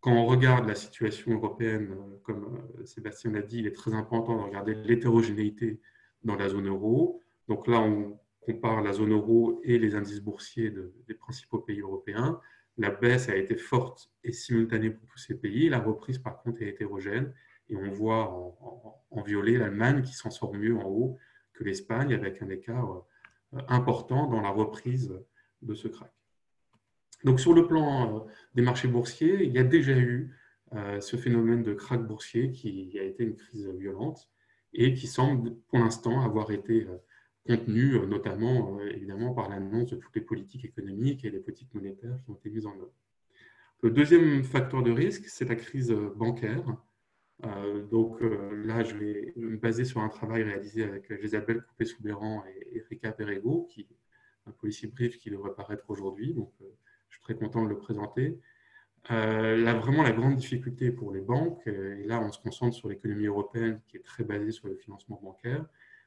Quand 0.00 0.12
on 0.12 0.26
regarde 0.26 0.66
la 0.66 0.74
situation 0.74 1.32
européenne, 1.32 1.90
euh, 1.92 2.16
comme 2.22 2.58
euh, 2.78 2.84
Sébastien 2.84 3.32
l'a 3.32 3.42
dit, 3.42 3.58
il 3.58 3.66
est 3.66 3.76
très 3.76 3.92
important 3.92 4.36
de 4.36 4.42
regarder 4.42 4.74
l'hétérogénéité 4.74 5.80
dans 6.24 6.36
la 6.36 6.48
zone 6.48 6.68
euro. 6.68 7.22
Donc 7.48 7.66
là, 7.66 7.80
on 7.80 8.18
compare 8.40 8.80
la 8.80 8.92
zone 8.92 9.12
euro 9.12 9.60
et 9.64 9.78
les 9.78 9.94
indices 9.94 10.20
boursiers 10.20 10.72
des 11.08 11.14
principaux 11.14 11.58
pays 11.58 11.80
européens. 11.80 12.40
La 12.78 12.90
baisse 12.90 13.28
a 13.28 13.36
été 13.36 13.56
forte 13.56 14.10
et 14.22 14.32
simultanée 14.32 14.90
pour 14.90 15.06
tous 15.08 15.18
ces 15.18 15.34
pays. 15.34 15.68
La 15.68 15.78
reprise, 15.78 16.18
par 16.18 16.42
contre, 16.42 16.62
est 16.62 16.68
hétérogène. 16.68 17.32
Et 17.68 17.76
on 17.76 17.90
voit 17.90 18.30
en, 19.10 19.22
violet 19.22 19.56
l'Allemagne 19.56 20.02
qui 20.02 20.12
s'en 20.12 20.30
sort 20.30 20.54
mieux 20.54 20.76
en 20.76 20.84
haut 20.84 21.18
que 21.54 21.64
l'Espagne, 21.64 22.12
avec 22.12 22.42
un 22.42 22.48
écart 22.50 23.04
important 23.68 24.28
dans 24.28 24.40
la 24.40 24.50
reprise 24.50 25.18
de 25.62 25.74
ce 25.74 25.88
crack. 25.88 26.12
Donc 27.24 27.40
sur 27.40 27.54
le 27.54 27.66
plan 27.66 28.18
euh, 28.18 28.20
des 28.54 28.62
marchés 28.62 28.88
boursiers, 28.88 29.42
il 29.42 29.52
y 29.52 29.58
a 29.58 29.64
déjà 29.64 29.96
eu 29.96 30.36
euh, 30.74 31.00
ce 31.00 31.16
phénomène 31.16 31.62
de 31.62 31.72
crack 31.72 32.06
boursier 32.06 32.52
qui 32.52 32.96
a 32.98 33.02
été 33.02 33.24
une 33.24 33.36
crise 33.36 33.66
violente 33.68 34.28
et 34.74 34.92
qui 34.94 35.06
semble 35.06 35.56
pour 35.68 35.78
l'instant 35.78 36.20
avoir 36.20 36.50
été 36.50 36.86
euh, 37.50 37.56
contenu 37.56 37.98
notamment 38.06 38.80
évidemment 38.80 39.32
par 39.34 39.48
l'annonce 39.48 39.90
de 39.90 39.96
toutes 39.96 40.14
les 40.14 40.22
politiques 40.22 40.64
économiques 40.64 41.24
et 41.24 41.30
les 41.30 41.40
politiques 41.40 41.72
monétaires 41.74 42.18
qui 42.24 42.30
ont 42.30 42.34
été 42.34 42.50
mises 42.50 42.66
en 42.66 42.74
œuvre. 42.74 42.92
Le 43.82 43.90
deuxième 43.90 44.42
facteur 44.42 44.82
de 44.82 44.90
risque, 44.90 45.24
c'est 45.26 45.48
la 45.48 45.56
crise 45.56 45.92
bancaire 46.16 46.64
euh, 47.44 47.84
donc 47.86 48.22
euh, 48.22 48.64
là, 48.64 48.82
je 48.82 48.96
vais 48.96 49.32
me 49.36 49.56
baser 49.56 49.84
sur 49.84 50.00
un 50.00 50.08
travail 50.08 50.42
réalisé 50.42 50.84
avec 50.84 51.12
Isabelle 51.22 51.62
Coupé-Soubéran 51.62 52.44
et 52.46 52.78
Erika 52.78 53.12
Perego, 53.12 53.68
qui 53.70 53.86
un 54.46 54.52
policier 54.52 54.88
brief 54.88 55.18
qui 55.18 55.30
devrait 55.30 55.54
paraître 55.54 55.84
aujourd'hui. 55.88 56.32
Donc, 56.32 56.52
euh, 56.62 56.66
je 57.08 57.16
suis 57.16 57.22
très 57.22 57.34
content 57.34 57.64
de 57.64 57.68
le 57.68 57.78
présenter. 57.78 58.38
là, 59.10 59.74
vraiment, 59.74 60.02
la 60.02 60.12
grande 60.12 60.36
difficulté 60.36 60.90
pour 60.90 61.12
les 61.12 61.20
banques, 61.20 61.66
et 61.66 62.04
là, 62.04 62.20
on 62.20 62.30
se 62.32 62.40
concentre 62.40 62.76
sur 62.76 62.88
l'économie 62.88 63.26
européenne 63.26 63.80
qui 63.88 63.96
est 63.96 64.04
très 64.04 64.24
basée 64.24 64.52
sur 64.52 64.68
le 64.68 64.76
financement 64.76 65.20
bancaire, 65.22 65.64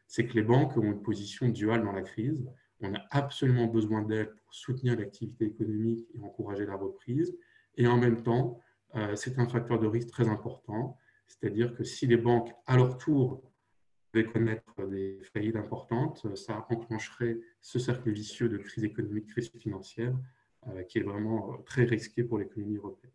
c'est 0.09 0.27
que 0.27 0.33
les 0.33 0.43
banques 0.43 0.75
ont 0.75 0.83
une 0.83 1.01
position 1.01 1.47
duale 1.47 1.85
dans 1.85 1.93
la 1.93 2.01
crise. 2.01 2.45
On 2.81 2.93
a 2.93 2.99
absolument 3.11 3.67
besoin 3.67 4.01
d'elles 4.01 4.33
pour 4.33 4.53
soutenir 4.53 4.97
l'activité 4.99 5.45
économique 5.45 6.05
et 6.13 6.19
encourager 6.19 6.65
la 6.65 6.75
reprise. 6.75 7.37
Et 7.77 7.87
en 7.87 7.95
même 7.95 8.21
temps, 8.23 8.59
c'est 9.15 9.39
un 9.39 9.47
facteur 9.47 9.79
de 9.79 9.87
risque 9.87 10.09
très 10.09 10.27
important 10.27 10.97
c'est-à-dire 11.29 11.75
que 11.75 11.83
si 11.83 12.07
les 12.07 12.17
banques, 12.17 12.51
à 12.65 12.75
leur 12.75 12.97
tour, 12.97 13.43
devaient 14.13 14.25
connaître 14.25 14.87
des 14.87 15.19
faillites 15.31 15.55
importantes, 15.55 16.35
ça 16.35 16.65
enclencherait 16.69 17.39
ce 17.61 17.77
cercle 17.77 18.09
vicieux 18.09 18.49
de 18.49 18.57
crise 18.57 18.83
économique, 18.83 19.27
crise 19.27 19.51
financière, 19.51 20.17
euh, 20.67 20.83
qui 20.83 20.97
est 20.97 21.03
vraiment 21.03 21.53
euh, 21.53 21.57
très 21.63 21.83
risqué 21.83 22.23
pour 22.23 22.39
l'économie 22.39 22.77
européenne. 22.77 23.11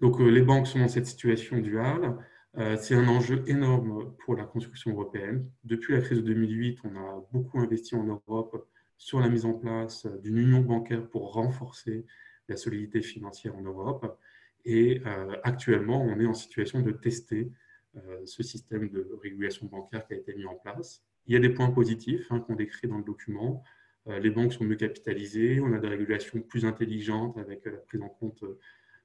Donc 0.00 0.20
euh, 0.20 0.28
les 0.28 0.42
banques 0.42 0.66
sont 0.66 0.80
dans 0.80 0.88
cette 0.88 1.06
situation 1.06 1.58
duale. 1.58 2.18
C'est 2.56 2.94
un 2.94 3.06
enjeu 3.06 3.44
énorme 3.46 4.14
pour 4.24 4.34
la 4.34 4.44
construction 4.44 4.90
européenne. 4.90 5.48
Depuis 5.64 5.94
la 5.94 6.00
crise 6.00 6.18
de 6.18 6.22
2008, 6.22 6.78
on 6.84 6.96
a 6.96 7.24
beaucoup 7.30 7.60
investi 7.60 7.94
en 7.94 8.04
Europe 8.04 8.68
sur 8.96 9.20
la 9.20 9.28
mise 9.28 9.44
en 9.44 9.54
place 9.54 10.06
d'une 10.22 10.38
union 10.38 10.60
bancaire 10.60 11.08
pour 11.08 11.32
renforcer 11.32 12.04
la 12.48 12.56
solidité 12.56 13.00
financière 13.00 13.56
en 13.56 13.62
Europe. 13.62 14.18
Et 14.64 15.00
euh, 15.06 15.36
actuellement, 15.44 16.02
on 16.02 16.18
est 16.18 16.26
en 16.26 16.34
situation 16.34 16.80
de 16.80 16.90
tester 16.90 17.50
euh, 17.96 18.20
ce 18.26 18.42
système 18.42 18.88
de 18.88 19.08
régulation 19.22 19.66
bancaire 19.66 20.06
qui 20.06 20.14
a 20.14 20.16
été 20.16 20.34
mis 20.34 20.44
en 20.44 20.56
place. 20.56 21.02
Il 21.26 21.34
y 21.34 21.36
a 21.36 21.40
des 21.40 21.50
points 21.50 21.70
positifs 21.70 22.26
hein, 22.30 22.40
qu'on 22.40 22.54
décrit 22.54 22.88
dans 22.88 22.98
le 22.98 23.04
document. 23.04 23.62
Euh, 24.08 24.18
les 24.18 24.30
banques 24.30 24.52
sont 24.52 24.64
mieux 24.64 24.76
capitalisées, 24.76 25.60
on 25.60 25.72
a 25.72 25.78
des 25.78 25.88
régulations 25.88 26.40
plus 26.40 26.64
intelligentes 26.64 27.38
avec 27.38 27.64
la 27.66 27.78
prise 27.78 28.02
en 28.02 28.08
compte 28.08 28.44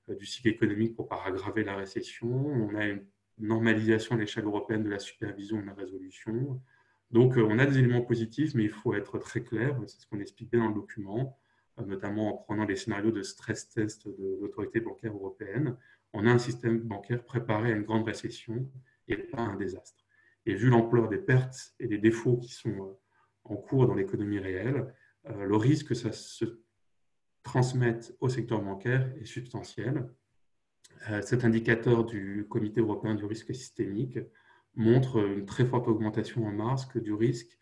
du 0.09 0.25
cycle 0.25 0.49
économique 0.49 0.95
pour 0.95 1.05
ne 1.05 1.09
pas 1.09 1.23
aggraver 1.25 1.63
la 1.63 1.77
récession. 1.77 2.29
On 2.29 2.75
a 2.75 2.87
normalisation 3.39 4.15
à 4.15 4.19
l'échelle 4.19 4.45
européenne 4.45 4.83
de 4.83 4.89
la 4.89 4.99
supervision 4.99 5.59
et 5.59 5.61
de 5.61 5.67
la 5.67 5.73
résolution. 5.73 6.61
Donc, 7.11 7.35
on 7.37 7.59
a 7.59 7.65
des 7.65 7.79
éléments 7.79 8.01
positifs, 8.01 8.53
mais 8.55 8.63
il 8.63 8.69
faut 8.69 8.93
être 8.93 9.17
très 9.19 9.41
clair, 9.41 9.79
c'est 9.87 10.01
ce 10.01 10.07
qu'on 10.07 10.19
explique 10.19 10.51
bien 10.51 10.61
dans 10.61 10.69
le 10.69 10.75
document 10.75 11.37
notamment 11.81 12.33
en 12.33 12.37
prenant 12.37 12.65
les 12.65 12.75
scénarios 12.75 13.11
de 13.11 13.23
stress 13.23 13.69
test 13.69 14.07
de 14.07 14.37
l'autorité 14.41 14.79
bancaire 14.79 15.13
européenne, 15.13 15.75
on 16.13 16.27
a 16.27 16.31
un 16.31 16.37
système 16.37 16.79
bancaire 16.79 17.23
préparé 17.23 17.71
à 17.71 17.75
une 17.75 17.83
grande 17.83 18.05
récession 18.05 18.69
et 19.07 19.17
pas 19.17 19.39
à 19.39 19.41
un 19.41 19.55
désastre. 19.55 20.05
Et 20.45 20.53
vu 20.53 20.69
l'ampleur 20.69 21.09
des 21.09 21.17
pertes 21.17 21.73
et 21.79 21.87
des 21.87 21.97
défauts 21.97 22.37
qui 22.37 22.51
sont 22.51 22.69
euh, 22.69 22.99
en 23.45 23.55
cours 23.55 23.87
dans 23.87 23.95
l'économie 23.95 24.39
réelle, 24.39 24.93
euh, 25.29 25.45
le 25.45 25.55
risque 25.55 25.89
que 25.89 25.95
ça 25.95 26.11
se 26.11 26.61
transmette 27.41 28.15
au 28.19 28.29
secteur 28.29 28.61
bancaire 28.61 29.11
est 29.19 29.25
substantiel. 29.25 30.07
Cet 31.21 31.43
indicateur 31.43 32.05
du 32.05 32.45
Comité 32.49 32.81
européen 32.81 33.15
du 33.15 33.25
risque 33.25 33.53
systémique 33.53 34.19
montre 34.75 35.17
une 35.17 35.45
très 35.45 35.65
forte 35.65 35.87
augmentation 35.87 36.45
en 36.45 36.51
mars 36.51 36.87
du 36.95 37.13
risque. 37.13 37.57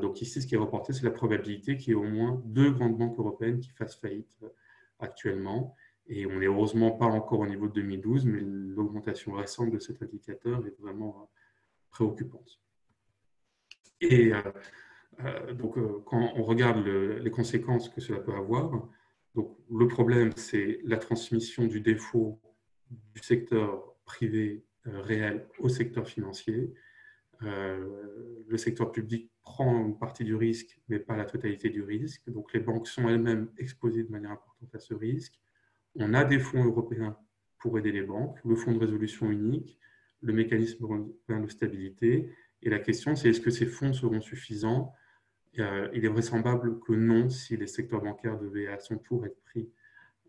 donc 0.00 0.22
ici, 0.22 0.40
ce 0.40 0.46
qui 0.46 0.54
est 0.54 0.58
reporté, 0.58 0.92
c'est 0.92 1.04
la 1.04 1.10
probabilité 1.10 1.76
qu'il 1.76 1.88
y 1.88 1.92
ait 1.92 1.94
au 1.94 2.04
moins 2.04 2.42
deux 2.46 2.70
grandes 2.70 2.96
banques 2.96 3.18
européennes 3.18 3.60
qui 3.60 3.70
fassent 3.70 3.96
faillite 3.96 4.44
actuellement. 4.98 5.76
Et 6.06 6.26
on 6.26 6.38
n'est 6.38 6.46
heureusement 6.46 6.90
pas 6.90 7.06
encore 7.06 7.40
au 7.40 7.46
niveau 7.46 7.68
de 7.68 7.74
2012, 7.74 8.26
mais 8.26 8.40
l'augmentation 8.40 9.32
récente 9.32 9.70
de 9.70 9.78
cet 9.78 10.02
indicateur 10.02 10.66
est 10.66 10.78
vraiment 10.80 11.30
préoccupante. 11.90 12.60
Et 14.00 14.32
euh, 15.24 15.52
donc, 15.54 15.78
euh, 15.78 16.02
quand 16.04 16.32
on 16.36 16.42
regarde 16.42 16.84
les 16.86 17.30
conséquences 17.30 17.88
que 17.88 18.00
cela 18.00 18.20
peut 18.20 18.34
avoir, 18.34 18.88
donc, 19.34 19.56
le 19.70 19.88
problème, 19.88 20.30
c'est 20.36 20.80
la 20.84 20.96
transmission 20.96 21.66
du 21.66 21.80
défaut 21.80 22.40
du 22.90 23.22
secteur 23.22 23.96
privé 24.04 24.64
euh, 24.86 25.00
réel 25.00 25.46
au 25.58 25.68
secteur 25.68 26.06
financier. 26.06 26.72
le 27.40 28.56
secteur 28.56 28.90
public 28.90 29.30
prend 29.42 29.86
une 29.86 29.98
partie 29.98 30.24
du 30.24 30.34
risque, 30.34 30.80
mais 30.88 30.98
pas 30.98 31.16
la 31.16 31.24
totalité 31.24 31.68
du 31.68 31.82
risque. 31.82 32.22
Donc, 32.30 32.54
les 32.54 32.60
banques 32.60 32.86
sont 32.86 33.08
elles-mêmes 33.08 33.50
exposées 33.58 34.04
de 34.04 34.10
manière 34.10 34.30
importante 34.30 34.74
à 34.74 34.78
ce 34.78 34.94
risque. 34.94 35.38
On 35.96 36.14
a 36.14 36.24
des 36.24 36.38
fonds 36.38 36.64
européens 36.64 37.18
pour 37.58 37.78
aider 37.78 37.92
les 37.92 38.02
banques, 38.02 38.38
le 38.44 38.56
fonds 38.56 38.72
de 38.72 38.78
résolution 38.78 39.30
unique, 39.30 39.78
le 40.20 40.32
mécanisme 40.32 40.82
européen 40.84 41.40
de 41.40 41.48
stabilité. 41.48 42.30
Et 42.62 42.70
la 42.70 42.78
question, 42.78 43.14
c'est 43.14 43.28
est-ce 43.28 43.40
que 43.40 43.50
ces 43.50 43.66
fonds 43.66 43.92
seront 43.92 44.20
suffisants 44.20 44.92
euh, 45.58 45.88
il 45.92 46.04
est 46.04 46.08
vraisemblable 46.08 46.80
que 46.80 46.92
non, 46.92 47.28
si 47.30 47.56
les 47.56 47.66
secteurs 47.66 48.02
bancaires 48.02 48.38
devaient 48.38 48.68
à 48.68 48.78
son 48.78 48.98
tour 48.98 49.24
être 49.26 49.40
pris 49.42 49.70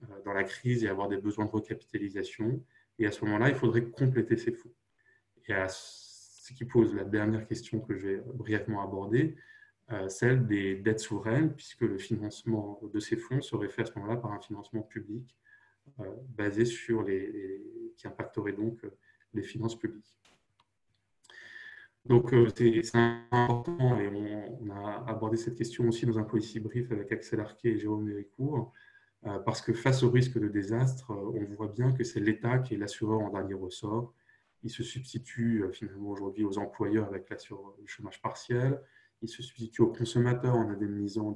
euh, 0.04 0.08
dans 0.24 0.34
la 0.34 0.44
crise 0.44 0.84
et 0.84 0.88
avoir 0.88 1.08
des 1.08 1.18
besoins 1.18 1.46
de 1.46 1.52
recapitalisation. 1.52 2.64
Et 3.00 3.06
à 3.06 3.12
ce 3.12 3.24
moment-là, 3.26 3.50
il 3.50 3.56
faudrait 3.56 3.86
compléter 3.86 4.38
ces 4.38 4.52
fonds. 4.52 4.74
Et 5.48 5.54
à 5.54 5.68
ce 5.70 6.54
qui 6.54 6.66
pose 6.66 6.94
la 6.94 7.04
dernière 7.04 7.48
question 7.48 7.80
que 7.80 7.96
je 7.98 8.08
vais 8.08 8.22
brièvement 8.34 8.84
aborder, 8.84 9.36
euh, 9.92 10.10
celle 10.10 10.48
des 10.48 10.76
dettes 10.76 11.00
souveraines, 11.00 11.54
puisque 11.54 11.82
le 11.82 11.98
financement 11.98 12.80
de 12.94 13.00
ces 13.00 13.18
fonds 13.18 13.42
serait 13.42 13.70
fait 13.70 13.84
à 13.84 13.86
ce 13.86 14.00
moment-là 14.00 14.18
par 14.18 14.32
un 14.32 14.40
financement 14.40 14.82
public 14.82 15.38
basé 16.36 16.66
sur 16.66 17.04
les, 17.04 17.62
qui 17.96 18.08
impacterait 18.08 18.54
donc 18.54 18.80
les 19.36 19.44
finances 19.44 19.78
publiques. 19.78 20.16
Donc, 22.06 22.34
euh, 22.34 22.48
c'est 22.56 22.92
important 23.32 24.00
et 24.00 24.08
on, 24.08 24.70
a 24.70 25.06
abordé 25.08 25.38
cette 25.38 25.56
question 25.56 25.88
aussi 25.88 26.06
dans 26.06 26.20
un 26.20 26.24
policy 26.24 26.60
brief 26.60 26.92
avec 26.92 27.12
Axel 27.12 27.40
Arquet 27.40 27.70
et 27.70 27.80
Jérôme 27.80 28.04
Méricourt, 28.04 28.74
euh, 29.26 29.40
parce 29.40 29.62
que 29.62 29.74
face 29.74 30.04
au 30.04 30.12
risque 30.12 30.38
de 30.38 30.48
désastre, 30.48 31.12
euh, 31.12 31.46
on 31.50 31.56
voit 31.56 31.68
bien 31.68 31.92
que 31.94 32.04
c'est 32.04 32.20
l'État 32.20 32.60
qui 32.60 32.76
est 32.76 32.78
l'assureur 32.78 33.22
en 33.22 33.32
dernier 33.32 33.56
ressort. 33.56 34.14
Il 34.64 34.70
se 34.70 34.84
substitue 34.84 35.64
finalement 35.74 36.10
aujourd'hui 36.10 36.44
aux 36.44 36.58
employeurs 36.58 37.08
avec 37.08 37.30
du 37.30 37.88
chômage 37.88 38.22
partiel, 38.22 38.80
il 39.22 39.30
se 39.30 39.44
substitue 39.44 39.84
aux 39.84 39.92
consommateurs 39.92 40.56
en 40.56 40.70
indemnisant 40.70 41.36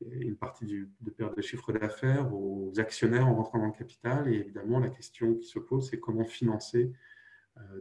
une 0.00 0.36
partie 0.36 0.66
de 0.66 1.10
perte 1.10 1.36
de 1.36 1.42
chiffre 1.42 1.72
d'affaires, 1.72 2.32
aux 2.34 2.72
actionnaires 2.78 3.28
en 3.28 3.36
rentrant 3.36 3.58
dans 3.58 3.66
le 3.66 3.72
capital. 3.72 4.26
Et 4.32 4.36
évidemment, 4.36 4.80
la 4.80 4.90
question 4.90 5.34
qui 5.36 5.46
se 5.46 5.60
pose, 5.60 5.88
c'est 5.88 6.00
comment 6.00 6.24
financer 6.24 6.92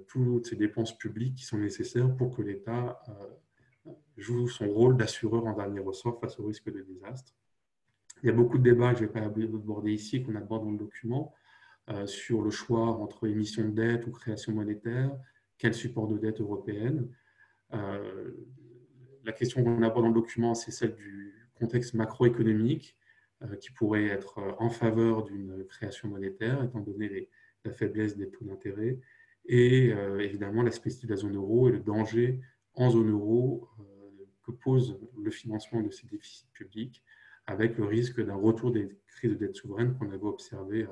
toutes 0.08 0.48
ces 0.48 0.56
dépenses 0.56 0.98
publiques 0.98 1.36
qui 1.36 1.46
sont 1.46 1.58
nécessaires 1.58 2.16
pour 2.16 2.36
que 2.36 2.42
l'État 2.42 3.00
euh, 3.10 3.92
joue 4.18 4.48
son 4.48 4.68
rôle 4.68 4.98
d'assureur 4.98 5.46
en 5.46 5.54
dernier 5.54 5.80
ressort 5.80 6.20
face 6.20 6.40
au 6.40 6.46
risque 6.46 6.72
de 6.72 6.82
désastre. 6.82 7.34
Il 8.22 8.28
y 8.28 8.30
a 8.30 8.34
beaucoup 8.34 8.58
de 8.58 8.64
débats 8.64 8.92
que 8.94 9.00
je 9.00 9.04
ne 9.04 9.08
vais 9.08 9.14
pas 9.14 9.26
aborder 9.26 9.94
ici, 9.94 10.24
qu'on 10.24 10.36
aborde 10.36 10.66
dans 10.66 10.72
le 10.72 10.78
document, 10.78 11.34
euh, 11.90 12.06
sur 12.06 12.42
le 12.42 12.50
choix 12.50 12.88
entre 12.88 13.28
émission 13.28 13.64
de 13.64 13.70
dette 13.70 14.08
ou 14.08 14.12
création 14.12 14.54
monétaire, 14.54 15.12
quel 15.58 15.74
support 15.74 16.08
de 16.08 16.18
dette 16.18 16.42
européenne. 16.42 17.10
la 17.72 19.34
question 19.34 19.64
qu'on 19.64 19.84
aborde 19.84 20.06
dans 20.06 20.10
le 20.10 20.22
document, 20.22 20.56
c'est 20.56 20.72
celle 20.72 20.96
du 20.96 21.36
contexte 21.56 21.94
macroéconomique 21.94 22.98
qui 23.62 23.72
pourrait 23.72 24.08
être 24.08 24.40
en 24.58 24.70
faveur 24.70 25.24
d'une 25.24 25.66
création 25.66 26.10
monétaire, 26.10 26.64
étant 26.64 26.80
donné 26.80 27.30
la 27.66 27.72
faiblesse 27.72 28.18
des 28.18 28.30
taux 28.30 28.46
d'intérêt, 28.46 29.00
et 29.50 29.92
euh, 29.92 30.20
évidemment 30.20 30.62
la 30.62 30.72
spécificité 30.72 31.08
de 31.08 31.14
la 31.14 31.18
zone 31.18 31.36
euro 31.36 31.68
et 31.68 31.72
le 31.72 31.80
danger 31.80 32.40
en 32.76 32.92
zone 32.92 33.10
euro 33.10 33.68
euh, 33.80 33.84
que 34.44 34.52
pose 34.52 35.00
le 35.18 35.32
financement 35.32 35.82
de 35.82 35.90
ces 35.90 36.06
déficits 36.08 36.48
publics 36.54 37.04
avec 37.48 37.76
le 37.78 37.86
risque 37.86 38.24
d'un 38.24 38.36
retour 38.36 38.72
des 38.72 38.96
crises 39.08 39.32
de 39.32 39.36
dette 39.36 39.56
souveraine 39.56 39.98
qu'on 39.98 40.12
avait 40.12 40.24
observé 40.24 40.84
euh, 40.84 40.88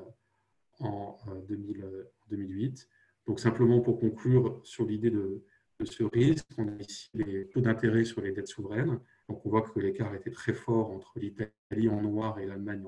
en 0.80 1.16
2008. 1.48 2.88
Donc 3.26 3.38
simplement 3.38 3.80
pour 3.80 4.00
conclure 4.00 4.60
sur 4.64 4.84
l'idée 4.84 5.10
de, 5.10 5.44
ce 5.84 6.02
risque, 6.02 6.46
on 6.56 6.66
a 6.66 6.74
ici 6.80 7.10
les 7.14 7.46
taux 7.50 7.60
d'intérêt 7.60 8.02
sur 8.02 8.20
les 8.20 8.32
dettes 8.32 8.48
souveraines. 8.48 8.98
Donc 9.28 9.46
on 9.46 9.50
voit 9.50 9.62
que 9.62 9.78
l'écart 9.78 10.12
était 10.16 10.32
très 10.32 10.52
fort 10.52 10.90
entre 10.90 11.12
l'Italie 11.20 11.88
en 11.88 12.00
noir 12.02 12.40
et 12.40 12.46
l'Allemagne 12.46 12.84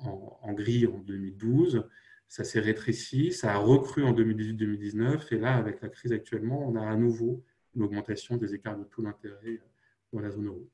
en, 0.00 0.52
gris 0.54 0.88
en 0.88 0.98
2012 0.98 1.84
ça 2.32 2.44
s'est 2.44 2.60
rétréci, 2.60 3.30
ça 3.30 3.52
a 3.52 3.58
recru 3.58 4.04
en 4.04 4.14
2018-2019, 4.14 5.34
et 5.34 5.38
là, 5.38 5.54
avec 5.54 5.82
la 5.82 5.90
crise 5.90 6.14
actuellement, 6.14 6.66
on 6.66 6.76
a 6.76 6.80
à 6.80 6.96
nouveau 6.96 7.44
une 7.76 7.82
augmentation 7.82 8.38
des 8.38 8.54
écarts 8.54 8.78
de 8.78 8.84
taux 8.84 9.02
d'intérêt 9.02 9.60
dans 10.14 10.20
la 10.20 10.30
zone 10.30 10.46
euro. 10.46 10.66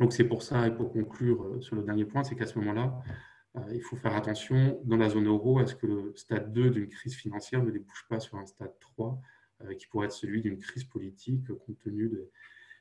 Donc 0.00 0.12
c'est 0.12 0.24
pour 0.24 0.42
ça, 0.42 0.66
et 0.66 0.74
pour 0.74 0.92
conclure 0.92 1.44
euh, 1.44 1.60
sur 1.60 1.76
le 1.76 1.84
dernier 1.84 2.04
point, 2.04 2.24
c'est 2.24 2.34
qu'à 2.34 2.46
ce 2.46 2.58
moment-là, 2.58 2.92
euh, 3.54 3.60
il 3.72 3.82
faut 3.82 3.94
faire 3.94 4.16
attention 4.16 4.80
dans 4.82 4.96
la 4.96 5.08
zone 5.08 5.28
euro 5.28 5.60
à 5.60 5.66
ce 5.68 5.76
que 5.76 5.86
le 5.86 6.12
stade 6.16 6.52
2 6.52 6.70
d'une 6.70 6.88
crise 6.88 7.14
financière 7.14 7.62
ne 7.62 7.70
débouche 7.70 8.04
pas 8.08 8.18
sur 8.18 8.36
un 8.38 8.46
stade 8.46 8.76
3 8.80 9.20
euh, 9.60 9.74
qui 9.74 9.86
pourrait 9.86 10.06
être 10.06 10.12
celui 10.12 10.42
d'une 10.42 10.58
crise 10.58 10.82
politique 10.82 11.46
compte 11.46 11.78
tenu 11.84 12.10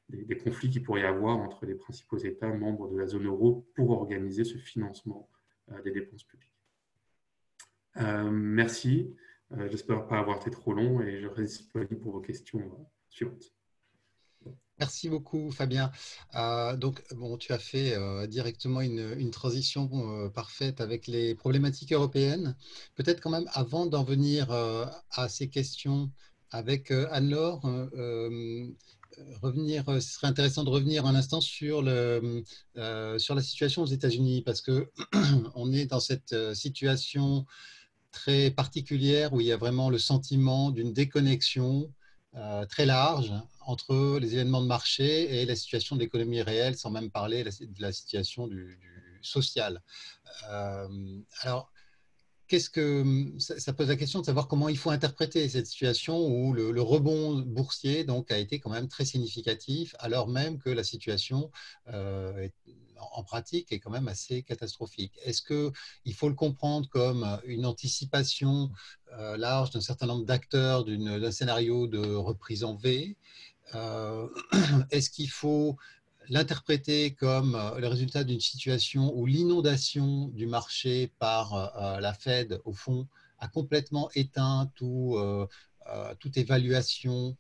des, 0.10 0.38
conflits 0.38 0.72
qu'il 0.72 0.82
pourrait 0.82 1.02
y 1.02 1.06
avoir 1.06 1.38
entre 1.38 1.68
les 1.68 1.76
principaux 1.76 2.18
États 2.18 2.52
membres 2.52 2.90
de 2.90 2.98
la 2.98 3.06
zone 3.06 3.28
euro 3.28 3.68
pour 3.76 3.92
organiser 3.92 4.46
ce 4.46 4.58
financement 4.58 5.30
des 5.84 5.92
dépenses 5.92 6.24
publiques. 6.24 6.53
Euh, 7.98 8.30
merci. 8.32 9.16
Euh, 9.52 9.68
j'espère 9.70 10.08
pas 10.08 10.20
avoir 10.20 10.38
été 10.38 10.50
trop 10.50 10.74
long 10.74 11.02
et 11.02 11.22
je 11.22 11.28
reste 11.28 11.58
disponible 11.58 12.00
pour 12.00 12.14
vos 12.14 12.22
questions 12.22 12.60
euh, 12.60 12.84
suivantes. 13.10 13.54
Merci 14.80 15.08
beaucoup, 15.08 15.52
Fabien. 15.52 15.92
donc, 16.78 17.04
bon, 17.12 17.38
tu 17.38 17.54
as 17.54 17.60
fait 17.60 17.96
directement 18.28 18.82
une, 18.82 19.30
transition 19.30 20.30
parfaite 20.32 20.82
avec 20.82 21.06
les 21.08 21.36
problématiques 21.36 21.94
européennes. 21.94 22.58
Peut-être 22.96 23.22
quand 23.22 23.30
même, 23.30 23.48
avant 23.54 23.86
d'en 23.86 24.04
venir 24.04 24.52
à 24.52 25.30
ces 25.30 25.48
questions 25.48 26.12
avec 26.50 26.90
Anne-Laure, 26.90 27.62
revenir, 29.42 29.86
ce 29.86 30.02
serait 30.02 30.28
intéressant 30.28 30.64
de 30.64 30.70
revenir 30.72 31.06
un 31.06 31.16
instant 31.16 31.40
sur, 31.40 31.78
sur 31.84 33.36
la 33.36 33.42
situation 33.42 33.84
aux 33.84 33.86
États-Unis, 33.86 34.42
parce 34.42 34.62
que 34.62 34.90
on 35.56 35.72
est 35.72 35.86
dans 35.86 36.02
cette 36.02 36.36
situation 36.56 37.46
très 38.14 38.52
particulière 38.52 39.34
où 39.34 39.42
il 39.42 39.48
y 39.48 39.52
a 39.52 39.58
vraiment 39.58 39.90
le 39.90 39.98
sentiment 39.98 40.72
d'une 40.72 40.94
déconnexion 40.94 41.92
euh, 42.36 42.66
très 42.66 42.86
large 42.86 43.34
entre 43.66 44.18
les 44.20 44.34
événements 44.36 44.62
de 44.62 44.68
marché 44.68 45.42
et 45.42 45.46
la 45.46 45.56
situation 45.56 45.98
de 45.98 46.02
l'économie 46.02 46.42
réelle, 46.42 46.78
sans 46.78 46.90
même 46.90 47.12
parler 47.12 47.44
de 47.44 47.82
la 47.82 47.92
situation 47.92 48.48
du, 48.48 48.80
social. 49.22 49.82
Euh, 50.50 50.88
alors, 51.42 51.72
qu'est-ce 52.48 52.70
que 52.70 53.34
ça, 53.40 53.74
pose 53.74 53.88
la 53.88 53.96
question 53.96 54.20
de 54.20 54.26
savoir 54.26 54.48
comment 54.48 54.70
il 54.70 54.78
faut 54.78 54.90
interpréter 54.90 55.48
cette 55.48 55.68
situation 55.68 56.28
où 56.28 56.54
le, 56.54 56.82
rebond 56.82 57.40
boursier 57.40 58.04
donc 58.04 58.32
a 58.32 58.38
été 58.38 58.60
quand 58.60 58.70
même 58.70 58.88
très 58.88 59.06
significatif, 59.06 59.96
alors 60.00 60.28
même 60.28 60.60
que 60.60 60.70
la 60.70 60.84
situation 60.84 61.52
euh, 61.88 62.38
est 62.38 62.54
en 63.14 63.24
pratique 63.24 63.72
est 63.72 63.80
quand 63.80 63.90
même 63.90 64.08
assez 64.08 64.44
catastrophique. 64.44 65.14
Est-ce 65.24 65.42
qu'il 65.42 66.14
faut 66.14 66.30
le 66.30 66.36
comprendre 66.36 66.88
comme 66.90 67.40
une 67.46 67.66
anticipation 67.66 68.72
euh, 69.18 69.38
large 69.38 69.72
d'un 69.72 69.82
certain 69.82 70.08
nombre 70.08 70.26
d'acteurs 70.26 70.86
d'un 70.86 71.32
scénario 71.32 71.88
de 71.88 72.16
reprise 72.16 72.64
en 72.64 72.76
V 72.76 73.16
euh, 73.76 74.28
Est-ce 74.92 75.10
qu'il 75.10 75.30
faut 75.30 75.78
l'interpréter 76.30 77.14
comme 77.14 77.56
euh, 77.56 77.80
le 77.80 77.88
résultat 77.88 78.24
d'une 78.24 78.40
situation 78.40 79.14
où 79.16 79.26
l'inondation 79.26 80.30
du 80.30 80.48
marché 80.48 81.12
par 81.20 82.00
la 82.00 82.14
Fed, 82.14 82.60
au 82.66 82.74
fond, 82.74 83.08
a 83.40 83.48
complètement 83.48 84.10
éteint 84.16 84.72
tout, 84.76 85.20
toute 86.20 86.38
évaluation 86.38 87.36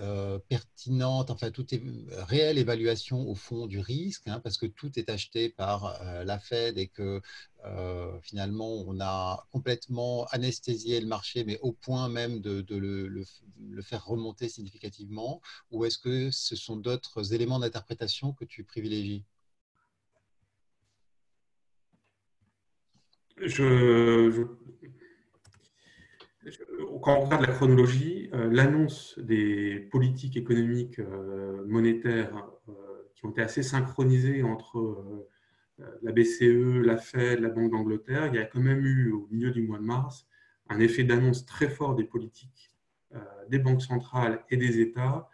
euh, 0.00 0.38
pertinente, 0.48 1.30
enfin 1.30 1.50
toute 1.50 1.74
réelle 2.10 2.58
évaluation 2.58 3.28
au 3.28 3.34
fond 3.34 3.66
du 3.66 3.80
risque, 3.80 4.28
hein, 4.28 4.38
parce 4.38 4.56
que 4.56 4.66
tout 4.66 4.96
est 4.96 5.10
acheté 5.10 5.48
par 5.48 6.00
euh, 6.02 6.22
la 6.24 6.38
Fed 6.38 6.78
et 6.78 6.86
que 6.86 7.20
euh, 7.64 8.20
finalement 8.20 8.84
on 8.86 9.00
a 9.00 9.44
complètement 9.50 10.26
anesthésié 10.26 11.00
le 11.00 11.08
marché, 11.08 11.44
mais 11.44 11.58
au 11.62 11.72
point 11.72 12.08
même 12.08 12.40
de, 12.40 12.64
le, 12.70 13.08
le, 13.08 13.82
faire 13.82 14.04
remonter 14.06 14.48
significativement, 14.48 15.40
ou 15.72 15.84
est-ce 15.84 15.98
que 15.98 16.30
ce 16.30 16.54
sont 16.54 16.76
d'autres 16.76 17.34
éléments 17.34 17.58
d'interprétation 17.58 18.32
que 18.32 18.44
tu 18.44 18.62
privilégies? 18.64 19.24
Je, 23.38 24.46
quand 27.00 27.18
on 27.18 27.20
regarde 27.24 27.42
la 27.42 27.52
chronologie, 27.52 28.30
l'annonce 28.32 29.18
des 29.18 29.88
politiques 29.90 30.36
économiques 30.36 31.00
monétaires 31.66 32.48
qui 33.14 33.26
ont 33.26 33.30
été 33.30 33.42
assez 33.42 33.62
synchronisées 33.62 34.42
entre 34.42 35.28
la 36.02 36.12
BCE, 36.12 36.82
la 36.84 36.96
Fed, 36.96 37.40
la 37.40 37.48
Banque 37.48 37.70
d'Angleterre, 37.70 38.26
il 38.26 38.34
y 38.34 38.38
a 38.38 38.44
quand 38.44 38.60
même 38.60 38.84
eu 38.84 39.12
au 39.12 39.28
milieu 39.30 39.50
du 39.50 39.62
mois 39.62 39.78
de 39.78 39.84
mars 39.84 40.26
un 40.68 40.80
effet 40.80 41.04
d'annonce 41.04 41.44
très 41.46 41.68
fort 41.68 41.94
des 41.94 42.04
politiques 42.04 42.72
des 43.48 43.58
banques 43.58 43.82
centrales 43.82 44.44
et 44.50 44.56
des 44.56 44.80
États 44.80 45.28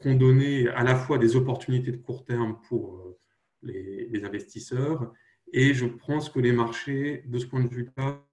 qui 0.00 0.08
ont 0.08 0.14
donné 0.14 0.68
à 0.68 0.84
la 0.84 0.94
fois 0.94 1.18
des 1.18 1.36
opportunités 1.36 1.90
de 1.90 1.96
court 1.96 2.24
terme 2.24 2.60
pour 2.68 3.16
les, 3.62 4.22
investisseurs 4.24 5.12
et 5.52 5.74
je 5.74 5.86
pense 5.86 6.28
que 6.28 6.40
les 6.40 6.52
marchés, 6.52 7.22
de 7.26 7.38
ce 7.38 7.46
point 7.46 7.62
de 7.62 7.68
vue-là, 7.68 8.24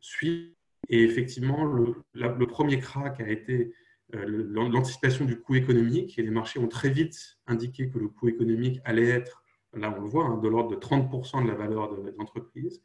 suivent. 0.00 0.54
Et 0.90 1.04
effectivement, 1.04 1.64
le, 1.64 2.46
premier 2.46 2.80
crack 2.80 3.20
a 3.20 3.28
été 3.28 3.72
euh, 4.16 4.24
l'anticipation 4.26 5.24
du 5.24 5.40
coût 5.40 5.54
économique 5.54 6.18
et 6.18 6.22
les 6.22 6.32
marchés 6.32 6.58
ont 6.58 6.66
très 6.66 6.90
vite 6.90 7.38
indiqué 7.46 7.88
que 7.88 7.98
le 7.98 8.08
coût 8.08 8.28
économique 8.28 8.80
allait 8.84 9.08
être, 9.08 9.44
là 9.72 9.94
on 9.96 10.02
le 10.02 10.08
voit, 10.08 10.26
hein, 10.26 10.38
de 10.38 10.48
l'ordre 10.48 10.70
de 10.70 10.76
30% 10.76 11.44
de 11.44 11.48
la 11.48 11.54
valeur 11.54 11.94
de 11.94 12.12
l'entreprise. 12.18 12.82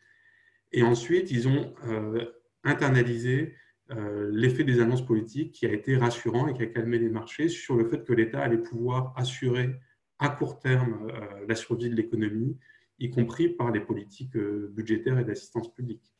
Et 0.72 0.84
ensuite, 0.84 1.32
ils 1.32 1.48
ont 1.48 1.74
euh, 1.88 2.24
internalisé 2.63 3.56
euh, 3.89 4.30
l'effet 4.32 4.63
des 4.63 4.82
annonces 4.82 5.06
politiques 5.06 5.54
qui 5.54 5.65
a 5.65 5.74
été 5.74 5.98
rassurant 5.98 6.48
et 6.48 6.54
qui 6.54 6.62
a 6.62 6.68
calmé 6.68 7.00
les 7.00 7.10
marchés 7.10 7.50
sur 7.50 7.76
le 7.76 7.89
fait 7.89 8.04
que 8.04 8.13
l'État 8.13 8.41
allait 8.41 8.60
pouvoir 8.60 9.13
assurer 9.18 9.80
à 10.20 10.30
court 10.30 10.60
terme 10.60 11.12
la 11.46 11.56
survie 11.56 11.89
de 11.89 11.96
l'économie, 11.96 12.58
y 13.00 13.10
compris 13.10 13.50
par 13.50 13.72
les 13.72 13.82
politiques 13.82 14.38
budgétaires 14.38 15.20
et 15.20 15.26
d'assistance 15.26 15.74
publique. 15.74 16.14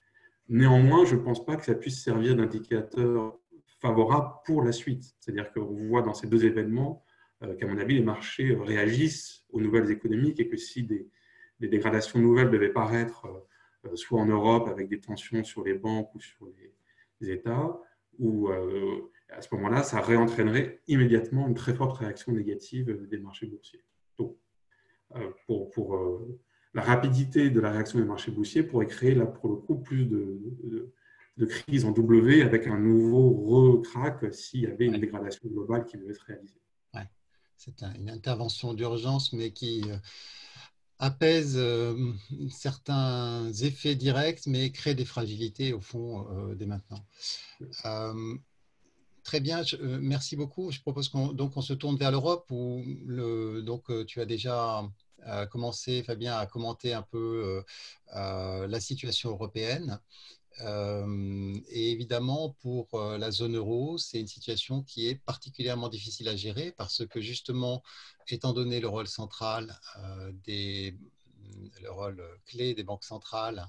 Néanmoins, 0.48 1.06
je 1.06 1.16
ne 1.16 1.22
pense 1.22 1.44
pas 1.44 1.56
que 1.56 1.66
ça 1.66 1.74
puisse 1.74 2.04
servir 2.04 2.36
d'indicateur 2.36 3.38
favorable 3.80 4.34
pour 4.46 4.64
la 4.64 4.72
suite. 4.72 5.16
C'est-à-dire 5.20 5.52
qu'on 5.52 5.88
voit 5.88 6.02
dans 6.02 6.14
ces 6.14 6.28
deux 6.28 6.46
événements 6.46 7.04
euh, 7.44 7.56
qu'à 7.56 7.68
mon 7.68 7.78
avis, 7.78 7.96
les 7.96 8.04
marchés 8.04 8.56
réagissent 8.56 9.44
aux 9.50 9.60
nouvelles 9.60 9.90
économiques 9.92 10.40
et 10.40 10.48
que 10.48 10.58
si 10.58 10.84
des, 10.84 11.10
dégradations 11.60 12.20
nouvelles 12.20 12.52
devaient 12.52 12.72
paraître, 12.72 13.26
euh, 13.86 13.96
soit 13.96 14.20
en 14.20 14.26
Europe 14.26 14.68
avec 14.68 14.88
des 14.88 15.00
tensions 15.00 15.44
sur 15.44 15.64
les 15.64 15.74
banques 15.74 16.14
ou 16.14 16.20
sur 16.20 16.48
les, 16.48 16.72
États, 17.32 17.82
ou 18.20 18.50
euh, 18.50 19.12
à 19.30 19.42
ce 19.42 19.48
moment-là, 19.56 19.82
ça 19.82 20.00
réentraînerait 20.00 20.82
immédiatement 20.88 21.48
une 21.48 21.56
très 21.56 21.74
forte 21.74 21.98
réaction 21.98 22.34
négative 22.34 23.08
des 23.10 23.18
marchés 23.18 23.48
boursiers. 23.48 23.84
Donc, 24.20 24.38
pour 25.48 25.72
la 26.76 26.82
rapidité 26.82 27.50
de 27.50 27.60
la 27.62 27.72
réaction 27.72 28.00
des 28.00 28.06
marchés 28.06 28.32
boursiers 28.32 28.62
pourrait 28.62 28.88
créer, 28.88 29.16
là, 29.16 29.26
pour 29.26 29.50
le 29.50 29.56
coup, 29.56 29.76
plus 29.76 30.06
de, 30.06 30.92
de, 31.38 31.46
crise 31.46 31.86
en 31.86 31.92
W 31.92 32.42
avec 32.42 32.68
un 32.68 32.78
nouveau 32.78 33.30
recrack 33.32 34.34
s'il 34.34 34.62
y 34.62 34.68
avait 34.68 34.86
une 34.86 35.00
dégradation 35.00 35.48
globale 35.48 35.86
qui 35.86 35.98
devait 35.98 36.12
être 36.12 36.26
réalisée. 36.28 36.62
Ouais. 36.94 37.08
C'est 37.56 37.82
une 37.82 38.10
intervention 38.10 38.74
d'urgence, 38.74 39.32
mais 39.32 39.52
qui 39.52 39.84
euh, 39.90 39.98
apaise 41.00 41.56
euh, 41.58 42.12
certains 42.50 43.52
effets 43.54 43.96
directs, 43.96 44.46
mais 44.46 44.72
crée 44.72 44.96
des 44.96 45.06
fragilités, 45.06 45.72
au 45.72 45.82
fond, 45.82 46.28
euh, 46.30 46.56
dès 46.56 46.66
maintenant. 46.66 47.06
Très 49.24 49.40
bien, 49.40 49.64
merci 49.82 50.36
beaucoup. 50.36 50.70
Je 50.70 50.80
propose 50.82 51.10
qu'on 51.10 51.34
donc 51.34 51.58
on 51.58 51.62
se 51.62 51.74
tourne 51.74 51.98
vers 51.98 52.12
l'Europe 52.12 52.46
où 52.52 52.84
le, 53.08 53.64
donc 53.64 53.86
tu 54.06 54.22
as 54.22 54.26
déjà 54.28 54.88
commencé, 55.52 56.04
Fabien, 56.04 56.38
à 56.38 56.46
commenter 56.46 56.94
un 56.94 57.02
peu 57.02 57.18
euh, 57.18 57.64
euh, 58.16 58.68
la 58.68 58.80
situation 58.80 59.32
européenne. 59.32 60.00
Euh, 60.62 61.54
et 61.70 61.92
évidemment, 61.92 62.56
pour 62.62 62.88
la 63.00 63.30
zone 63.32 63.58
euro, 63.58 63.98
c'est 63.98 64.20
une 64.22 64.28
situation 64.28 64.84
qui 64.84 65.08
est 65.08 65.16
particulièrement 65.16 65.90
difficile 65.90 66.30
à 66.30 66.36
gérer 66.36 66.72
parce 66.72 67.06
que 67.06 67.20
justement, 67.20 67.84
étant 68.30 68.54
donné 68.54 68.80
le 68.80 68.88
rôle 68.88 69.08
central 69.08 69.78
des, 70.46 70.98
le 71.82 71.92
rôle 71.92 72.24
clé 72.46 72.74
des 72.74 72.84
banques 72.84 73.04
centrales 73.04 73.68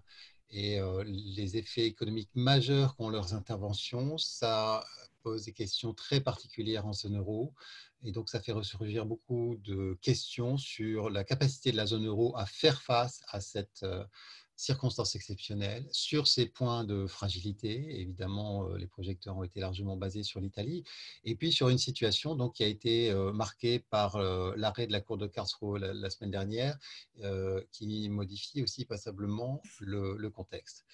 et 0.51 0.81
les 1.05 1.57
effets 1.57 1.87
économiques 1.87 2.31
majeurs 2.35 2.97
qu'ont 2.97 3.11
leurs 3.11 3.35
interventions, 3.35 4.17
ça 4.19 4.85
pose 5.23 5.45
des 5.45 5.53
questions 5.53 5.93
très 5.93 6.21
particulières 6.21 6.87
en 6.87 6.93
zone 6.93 7.17
euro. 7.19 7.53
Et 8.05 8.13
donc, 8.13 8.29
ça 8.29 8.41
fait 8.41 8.53
ressurgir 8.53 9.07
beaucoup 9.07 9.57
de 9.57 9.99
questions 10.03 10.57
sur 10.57 11.11
la 11.11 11.25
capacité 11.25 11.73
de 11.73 11.77
la 11.77 11.87
zone 11.87 12.07
euro 12.07 12.37
à 12.37 12.47
faire 12.47 12.81
face 12.83 13.23
à 13.29 13.41
cette 13.41 13.85
euh, 14.57 14.63
circonstance 14.67 15.15
exceptionnelle, 15.15 15.87
sur 15.91 16.27
ces 16.27 16.47
points 16.47 16.85
de 16.85 17.07
fragilité. 17.07 18.01
Évidemment, 18.01 18.69
euh, 18.69 18.77
les 18.77 18.87
projecteurs 18.87 19.37
ont 19.37 19.43
été 19.43 19.61
largement 19.61 19.97
basés 19.97 20.23
sur 20.23 20.41
l'Italie. 20.41 20.85
Et 21.25 21.35
puis, 21.35 21.53
sur 21.53 21.69
une 21.69 21.79
situation 21.79 22.35
donc, 22.35 22.55
qui 22.55 22.65
a 22.65 22.67
été 22.67 23.11
euh, 23.11 23.33
marquée 23.33 23.81
par 23.91 24.19
l'arrêt 24.57 24.87
de 24.87 24.93
la 24.93 25.01
Cour 25.01 25.19
de 25.19 25.27
Karlsruhe 25.27 25.79
la, 25.79 26.11
semaine 26.11 26.31
dernière, 26.31 26.79
qui 27.73 28.09
modifie 28.09 28.63
aussi 28.63 28.85
passablement 28.85 29.63
le, 29.81 30.29
contexte. 30.29 30.85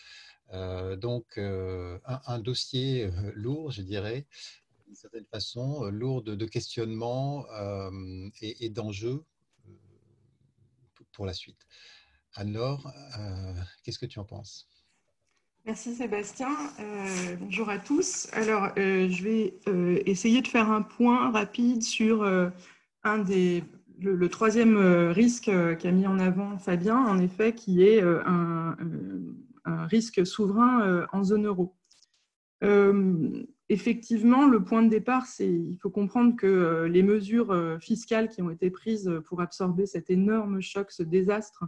donc, 0.52 1.38
un, 1.38 2.38
dossier 2.38 3.10
lourd, 3.34 3.70
je 3.70 3.82
dirais, 3.82 4.26
d'une 4.92 4.96
certaine 5.00 5.24
façon, 5.24 5.86
euh, 5.86 5.90
lourde 5.90 6.36
de 6.36 6.44
questionnements 6.44 7.46
euh, 7.50 8.28
et, 8.42 8.68
d'enjeux 8.68 9.24
euh, 9.66 9.72
pour 11.12 11.24
la 11.24 11.32
suite. 11.32 11.66
Alors, 12.34 12.92
qu'est-ce 13.82 13.98
que 13.98 14.06
tu 14.06 14.18
en 14.18 14.24
penses? 14.24 14.68
Merci 15.64 15.94
Sébastien. 15.94 16.48
bonjour 17.40 17.68
à 17.68 17.78
tous. 17.78 18.28
Alors, 18.32 18.72
je 18.76 19.22
vais 19.22 19.54
essayer 20.06 20.42
de 20.42 20.48
faire 20.48 20.70
un 20.70 20.82
point 20.82 21.30
rapide 21.30 21.82
sur 21.82 22.24
un 23.04 23.18
des, 23.18 23.62
le, 24.00 24.28
troisième 24.28 24.76
risque 25.10 25.50
qu'a 25.78 25.92
mis 25.92 26.06
en 26.06 26.18
avant 26.18 26.58
Fabien, 26.58 26.96
en 26.96 27.18
effet, 27.18 27.54
qui 27.54 27.82
est 27.82 28.00
un, 28.02 28.76
un 29.64 29.86
risque 29.86 30.26
souverain 30.26 31.06
en 31.12 31.22
zone 31.22 31.46
euro 31.46 31.76
effectivement, 33.72 34.46
le 34.46 34.62
point 34.62 34.82
de 34.82 34.90
départ, 34.90 35.26
c'est 35.26 35.50
il 35.50 35.78
faut 35.80 35.90
comprendre 35.90 36.36
que 36.36 36.46
euh, 36.46 36.88
les 36.88 37.02
mesures 37.02 37.52
euh, 37.52 37.78
fiscales 37.78 38.28
qui 38.28 38.42
ont 38.42 38.50
été 38.50 38.70
prises 38.70 39.10
pour 39.24 39.40
absorber 39.40 39.86
cet 39.86 40.10
énorme 40.10 40.60
choc, 40.60 40.90
ce 40.90 41.02
désastre, 41.02 41.64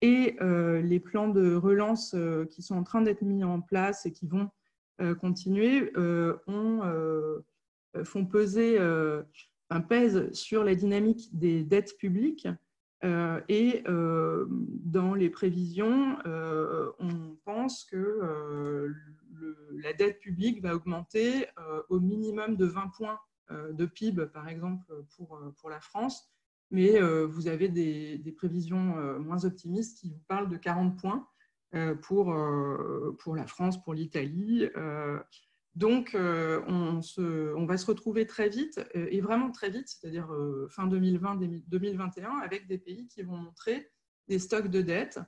et 0.00 0.36
euh, 0.40 0.80
les 0.80 1.00
plans 1.00 1.28
de 1.28 1.54
relance 1.54 2.14
qui 2.50 2.62
sont 2.62 2.76
en 2.76 2.84
train 2.84 3.02
d'être 3.02 3.22
mis 3.22 3.44
en 3.44 3.60
place 3.60 4.06
et 4.06 4.12
qui 4.12 4.26
vont 4.26 4.48
continuer 5.20 5.92
font 8.04 8.26
peser 8.26 8.78
un 9.70 9.80
pèse 9.80 10.32
sur 10.32 10.64
la 10.64 10.74
dynamique 10.74 11.28
des 11.32 11.62
dettes 11.62 11.96
publiques. 11.98 12.48
et 13.48 13.84
dans 13.86 15.14
les 15.14 15.30
prévisions, 15.30 16.16
on 16.98 17.36
pense 17.44 17.84
que 17.84 18.92
la 19.72 19.92
dette 19.92 20.20
publique 20.20 20.62
va 20.62 20.74
augmenter 20.74 21.46
euh, 21.58 21.82
au 21.88 22.00
minimum 22.00 22.56
de 22.56 22.66
20 22.66 22.88
points 22.96 23.18
euh, 23.50 23.72
de 23.72 23.86
PIB, 23.86 24.26
par 24.26 24.48
exemple, 24.48 24.86
pour, 25.16 25.36
euh, 25.36 25.54
pour 25.58 25.70
la 25.70 25.80
France. 25.80 26.28
Mais 26.70 27.00
vous 27.00 27.48
avez 27.48 27.68
des, 27.68 28.34
prévisions 28.36 29.18
moins 29.18 29.44
optimistes 29.44 29.98
qui 29.98 30.10
vous 30.10 30.20
parlent 30.28 30.50
de 30.50 30.56
40 30.56 30.98
points 30.98 31.26
pour, 32.02 32.36
pour 33.18 33.36
la 33.36 33.46
France, 33.46 33.82
pour 33.82 33.94
l'Italie. 33.94 34.68
Donc, 35.74 36.14
on, 36.14 37.00
se, 37.00 37.54
on, 37.54 37.64
va 37.64 37.78
se 37.78 37.86
retrouver 37.86 38.26
très 38.26 38.50
vite, 38.50 38.80
et 38.94 39.20
vraiment 39.22 39.50
très 39.50 39.70
vite, 39.70 39.88
c'est-à-dire 39.88 40.28
fin 40.68 40.86
2020-2021, 40.88 42.42
avec 42.44 42.66
des 42.66 42.78
pays 42.78 43.08
qui 43.08 43.22
vont 43.22 43.38
montrer 43.38 43.90
des 44.28 44.38
stocks 44.38 44.68
de 44.68 44.82
dettes 44.82 45.20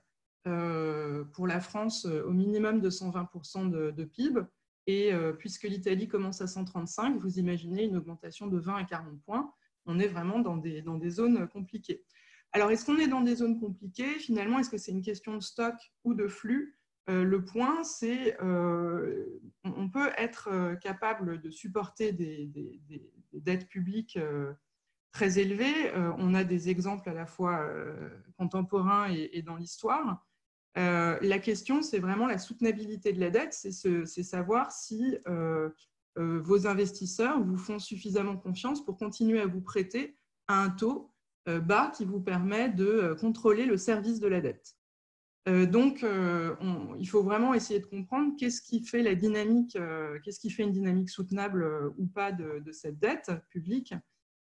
euh, 0.46 1.24
pour 1.34 1.46
la 1.46 1.60
France 1.60 2.06
euh, 2.06 2.24
au 2.24 2.30
minimum 2.30 2.80
de 2.80 2.88
120% 2.88 3.68
de, 3.70 4.04
PIB. 4.04 4.40
Et 4.86 5.12
euh, 5.12 5.34
puisque 5.34 5.64
l'Italie 5.64 6.08
commence 6.08 6.40
à 6.40 6.46
135, 6.46 7.18
vous 7.18 7.38
imaginez 7.38 7.84
une 7.84 7.98
augmentation 7.98 8.46
de 8.46 8.58
20 8.58 8.76
à 8.76 8.84
40 8.84 9.20
points. 9.22 9.52
On 9.90 9.98
est 9.98 10.08
vraiment 10.08 10.38
dans 10.38 10.56
des, 10.56 10.82
dans 10.82 10.96
des 10.96 11.10
zones 11.10 11.48
compliquées. 11.48 12.04
Alors, 12.52 12.70
est-ce 12.70 12.84
qu'on 12.84 12.98
est 12.98 13.08
dans 13.08 13.20
des 13.20 13.36
zones 13.36 13.60
compliquées? 13.60 14.18
Finalement, 14.18 14.58
est-ce 14.58 14.70
que 14.70 14.78
c'est 14.78 14.92
une 14.92 15.02
question 15.02 15.36
de 15.36 15.42
stock 15.42 15.74
ou 16.04 16.14
de 16.14 16.26
flux? 16.26 16.76
Le 17.06 17.44
point, 17.44 17.82
c'est 17.82 18.36
on 18.40 19.88
peut 19.92 20.10
être 20.16 20.76
capable 20.80 21.40
de 21.40 21.50
supporter 21.50 22.12
des, 22.12 22.50
dettes 23.32 23.68
publiques 23.68 24.18
très 25.12 25.38
élevées. 25.38 25.92
on 26.18 26.34
a 26.34 26.44
des 26.44 26.68
exemples 26.68 27.08
à 27.08 27.14
la 27.14 27.26
fois 27.26 27.68
contemporains 28.36 29.08
et 29.10 29.42
dans 29.42 29.56
l'histoire. 29.56 30.24
Euh, 30.78 31.18
la 31.20 31.38
question, 31.38 31.82
c'est 31.82 31.98
vraiment 31.98 32.26
la 32.26 32.38
soutenabilité 32.38 33.12
de 33.12 33.20
la 33.20 33.30
dette, 33.30 33.54
c'est 33.54 34.06
savoir 34.22 34.70
si 34.70 35.18
euh, 35.26 35.68
euh, 35.68 35.70
vos 36.16 36.66
investisseurs 36.66 37.42
vous 37.42 37.56
font 37.56 37.78
suffisamment 37.78 38.36
confiance 38.36 38.84
pour 38.84 38.98
continuer 38.98 39.40
à 39.40 39.46
vous 39.46 39.60
prêter 39.60 40.16
à 40.48 40.62
un 40.62 40.70
taux 40.70 41.12
bas 41.46 41.90
qui 41.96 42.04
vous 42.04 42.20
permet 42.20 42.68
de 42.68 43.16
contrôler 43.20 43.64
le 43.64 43.76
service 43.76 44.20
de 44.20 44.28
la 44.28 44.40
dette. 44.40 44.76
donc, 45.46 46.04
il 46.98 47.08
faut 47.08 47.22
vraiment 47.22 47.54
essayer 47.54 47.80
de 47.80 47.86
comprendre 47.86 48.34
qu'est-ce 48.38 48.60
qui 48.60 48.84
fait 48.84 49.02
la 49.02 49.14
dynamique, 49.14 49.78
qu'est-ce 50.22 50.40
qui 50.40 50.50
fait 50.50 50.64
une 50.64 50.72
dynamique 50.72 51.10
soutenable 51.10 51.92
ou 51.96 52.06
pas 52.06 52.32
de, 52.32 52.72
cette 52.72 52.98
dette 52.98 53.30
publique. 53.48 53.94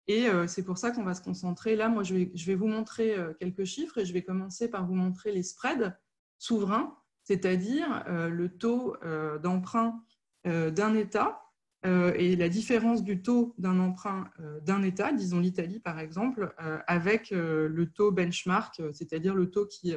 Et 0.08 0.28
c'est 0.48 0.64
pour 0.64 0.78
ça 0.78 0.92
qu'on 0.92 1.04
va 1.04 1.14
se 1.14 1.22
concentrer. 1.22 1.76
Là, 1.76 1.88
moi, 1.88 2.04
je 2.04 2.16
vais, 2.16 2.56
vous 2.56 2.68
montrer 2.68 3.16
quelques 3.40 3.66
chiffres 3.66 4.00
et 4.00 4.06
je 4.06 4.14
vais 4.14 4.24
commencer 4.24 4.70
par 4.70 4.86
vous 4.86 4.96
montrer 4.96 5.32
les 5.32 5.44
spreads 5.44 5.98
souverains, 6.38 6.98
c'est-à-dire 7.24 8.04
le 8.08 8.50
taux 8.50 8.96
d'emprunt 9.42 10.04
d'un 10.46 10.96
État 10.96 11.42
euh, 11.42 11.49
et 11.84 12.36
la 12.36 12.50
différence 12.50 13.04
du 13.04 13.22
taux 13.22 13.56
d'un 13.58 13.80
emprunt 13.80 14.30
euh, 14.40 14.60
d'un 14.62 14.84
État, 14.84 15.14
disons 15.14 15.40
l'Italie 15.40 15.80
par 15.80 16.00
exemple, 16.00 16.54
euh, 16.62 16.78
avec 16.88 17.30
le 17.32 17.86
taux 17.86 18.12
benchmark, 18.12 18.82
c'est-à-dire 18.94 19.36
le 19.36 19.50
taux 19.50 19.66
qui, 19.66 19.96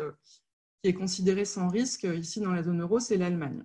est 0.85 0.95
considéré 0.95 1.45
sans 1.45 1.69
risque 1.69 2.05
ici 2.05 2.41
dans 2.41 2.53
la 2.53 2.63
zone 2.63 2.81
euro, 2.81 2.99
c'est 2.99 3.17
l'Allemagne. 3.17 3.65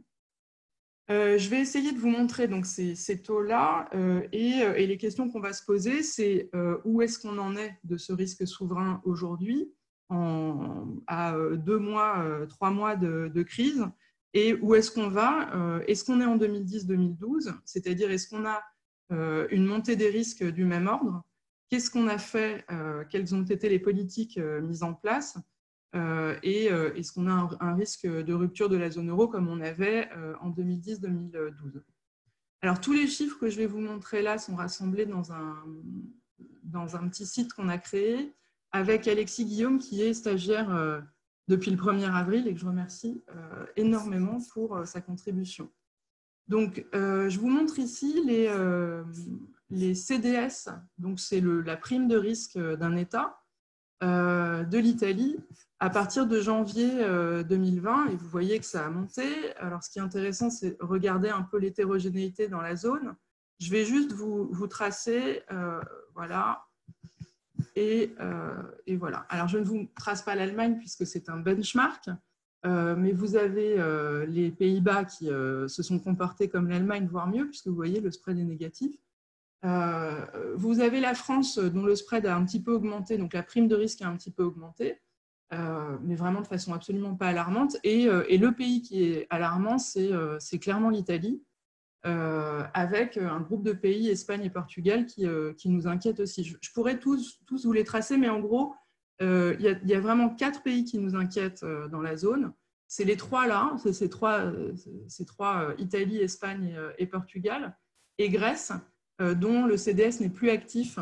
je 1.10 1.50
vais 1.50 1.60
essayer 1.60 1.92
de 1.92 1.98
vous 1.98 2.10
montrer 2.10 2.48
donc 2.48 2.66
ces, 2.66 3.22
taux-là 3.22 3.90
et, 4.32 4.86
les 4.86 4.98
questions 4.98 5.30
qu'on 5.30 5.40
va 5.40 5.54
se 5.54 5.66
poser, 5.66 6.04
c'est 6.04 6.52
où 6.86 7.02
est-ce 7.02 7.18
qu'on 7.20 7.38
en 7.40 7.56
est 7.56 7.76
de 7.84 7.98
ce 7.98 8.14
risque 8.14 8.46
souverain 8.48 9.02
aujourd'hui, 9.04 9.72
à 10.10 11.36
deux 11.56 11.80
mois, 11.80 12.24
trois 12.50 12.70
mois 12.70 12.96
de 12.96 13.44
crise 13.44 13.88
et 14.38 14.54
où 14.54 14.76
est-ce 14.76 14.92
qu'on 14.92 15.08
va 15.08 15.52
euh, 15.56 15.84
Est-ce 15.88 16.06
qu'on 16.06 16.22
est 16.22 16.26
en 16.26 16.38
2010-2012 16.38 17.56
C'est-à-dire, 17.66 18.12
est-ce 18.12 18.30
qu'on 18.30 18.46
a 18.46 18.62
euh, 19.12 19.48
une 19.50 19.66
montée 19.66 19.96
des 19.96 20.10
risques 20.10 20.44
du 20.44 20.64
même 20.64 20.86
ordre? 20.86 21.24
Qu'est-ce 21.70 21.90
qu'on 21.90 22.08
a 22.08 22.20
fait 22.20 22.64
euh, 22.72 23.04
Quelles 23.10 23.34
ont 23.34 23.42
été 23.42 23.68
les 23.68 23.80
politiques 23.80 24.38
mises 24.38 24.84
en 24.84 24.94
place? 24.94 25.40
Et 26.44 26.66
est-ce 26.66 27.12
qu'on 27.12 27.28
a 27.28 27.58
un, 27.60 27.74
risque 27.74 28.06
de 28.06 28.34
rupture 28.34 28.70
de 28.70 28.78
la 28.78 28.92
zone 28.92 29.10
euro 29.10 29.28
comme 29.28 29.48
on 29.48 29.62
avait 29.62 30.08
en 30.42 30.52
2010-2012 30.52 31.82
Alors, 32.62 32.80
tous 32.80 32.94
les 32.94 33.08
chiffres 33.08 33.40
que 33.40 33.50
je 33.50 33.58
vais 33.58 33.66
vous 33.66 33.80
montrer 33.80 34.22
là 34.22 34.38
sont 34.38 34.56
rassemblés 34.56 35.08
dans 35.08 35.32
un, 35.32 35.56
dans 36.62 36.96
un 36.96 37.08
petit 37.08 37.26
site 37.26 37.52
qu'on 37.54 37.68
a 37.68 37.80
créé 37.80 38.36
avec 38.72 39.08
Alexis 39.08 39.46
Guillaume, 39.46 39.80
qui 39.80 40.04
est 40.04 40.14
stagiaire 40.14 41.02
depuis 41.48 41.72
le 41.72 41.78
1er 41.78 42.12
avril 42.14 42.48
et 42.48 42.54
que 42.54 42.60
je 42.60 42.66
remercie 42.66 43.24
euh, 43.30 43.66
énormément 43.76 44.40
pour 44.54 44.76
euh, 44.76 44.86
sa 44.86 45.02
contribution. 45.02 45.70
Donc, 46.48 46.86
euh, 46.94 47.30
je 47.30 47.40
vous 47.40 47.50
montre 47.50 47.80
ici 47.80 48.22
les, 48.26 48.50
les 49.70 49.96
CDS, 49.96 50.70
donc 50.98 51.20
c'est 51.20 51.42
la 51.42 51.76
prime 51.76 52.08
de 52.08 52.16
risque 52.16 52.58
d'un 52.58 52.96
État 52.96 53.42
de 54.02 54.78
l'Italie 54.78 55.36
à 55.80 55.90
partir 55.90 56.26
de 56.26 56.40
janvier 56.40 56.90
2020 57.44 58.08
et 58.08 58.16
vous 58.16 58.30
voyez 58.30 58.60
que 58.60 58.66
ça 58.66 58.86
a 58.86 58.90
monté. 58.90 59.54
Alors, 59.58 59.84
ce 59.84 59.90
qui 59.90 60.00
est 60.00 60.02
intéressant, 60.02 60.50
c'est 60.50 60.78
regarder 60.80 61.30
un 61.30 61.42
peu 61.42 61.58
l'hétérogénéité 61.58 62.48
dans 62.48 62.62
la 62.62 62.78
zone. 62.78 63.16
Je 63.60 63.70
vais 63.70 63.84
juste 63.84 64.14
vous, 64.14 64.48
vous 64.50 64.68
tracer, 64.68 65.42
voilà, 66.14 66.67
euh, 67.78 68.64
et, 68.86 68.96
voilà. 68.96 69.26
Alors, 69.30 69.48
je 69.48 69.58
ne 69.58 69.64
vous 69.64 69.88
trace 69.96 70.22
pas 70.22 70.36
l'Allemagne 70.36 70.78
puisque 70.78 71.06
c'est 71.06 71.30
un 71.30 71.38
benchmark, 71.38 72.10
euh, 72.66 72.96
mais 72.96 73.12
vous 73.12 73.36
avez 73.36 73.80
euh, 73.80 74.26
les 74.26 74.52
Pays-Bas 74.52 75.06
qui 75.06 75.26
se 75.28 75.84
sont 75.84 76.00
comportés 76.00 76.50
comme 76.50 76.70
l'Allemagne, 76.70 77.08
voire 77.10 77.28
mieux, 77.28 77.48
puisque 77.48 77.68
vous 77.68 77.76
voyez, 77.76 78.00
le 78.00 78.12
spread 78.12 78.38
est 78.38 78.44
négatif. 78.44 78.96
vous 79.64 80.80
avez 80.80 81.00
la 81.00 81.14
France 81.14 81.58
dont 81.58 81.86
le 81.86 81.96
spread 81.96 82.26
a 82.26 82.36
un 82.36 82.46
petit 82.46 82.62
peu 82.62 82.72
augmenté, 82.72 83.18
donc 83.18 83.34
la 83.34 83.44
prime 83.44 83.68
de 83.68 83.76
risque 83.76 84.02
a 84.02 84.08
un 84.08 84.16
petit 84.16 84.32
peu 84.32 84.44
augmenté, 84.44 85.02
mais 85.52 86.16
vraiment 86.16 86.42
de 86.42 86.48
façon 86.48 86.74
absolument 86.74 87.16
pas 87.16 87.28
alarmante. 87.28 87.78
Et, 87.84 88.04
et 88.04 88.38
le 88.38 88.52
pays 88.54 88.82
qui 88.82 89.04
est 89.04 89.28
alarmant, 89.30 89.78
c'est 89.78 90.60
clairement 90.60 90.90
l'Italie. 90.90 91.42
Euh, 92.06 92.64
avec 92.74 93.18
un 93.18 93.40
groupe 93.42 93.64
de 93.64 93.74
pays, 93.74 94.10
Espagne 94.10 94.44
et 94.44 94.50
Portugal, 94.50 95.06
qui, 95.06 95.26
euh, 95.26 95.54
nous 95.66 95.88
inquiètent 95.88 96.20
aussi. 96.20 96.44
Je, 96.44 96.72
pourrais 96.74 97.00
tous, 97.00 97.40
tous, 97.48 97.66
vous 97.66 97.74
les 97.74 97.84
tracer, 97.84 98.18
mais 98.18 98.30
en 98.30 98.40
gros, 98.40 98.76
euh, 99.22 99.56
il 99.60 99.90
y, 99.90 99.94
a 99.94 100.00
vraiment 100.00 100.30
quatre 100.30 100.62
pays 100.62 100.86
qui 100.86 101.00
nous 101.00 101.16
inquiètent 101.16 101.66
dans 101.92 102.02
la 102.02 102.16
zone. 102.16 102.54
C'est 102.88 103.04
les 103.04 103.18
trois 103.18 103.48
là, 103.48 103.76
c'est 103.82 103.94
ces 103.94 104.10
trois, 104.10 104.54
ces 105.08 105.26
trois 105.26 105.74
Italie, 105.80 106.18
Espagne 106.18 106.80
et, 106.98 107.08
Portugal, 107.08 107.76
et 108.20 108.30
Grèce, 108.30 108.72
dont 109.20 109.66
le 109.66 109.76
CDS 109.76 110.22
n'est 110.22 110.30
plus 110.30 110.52
actif. 110.52 111.00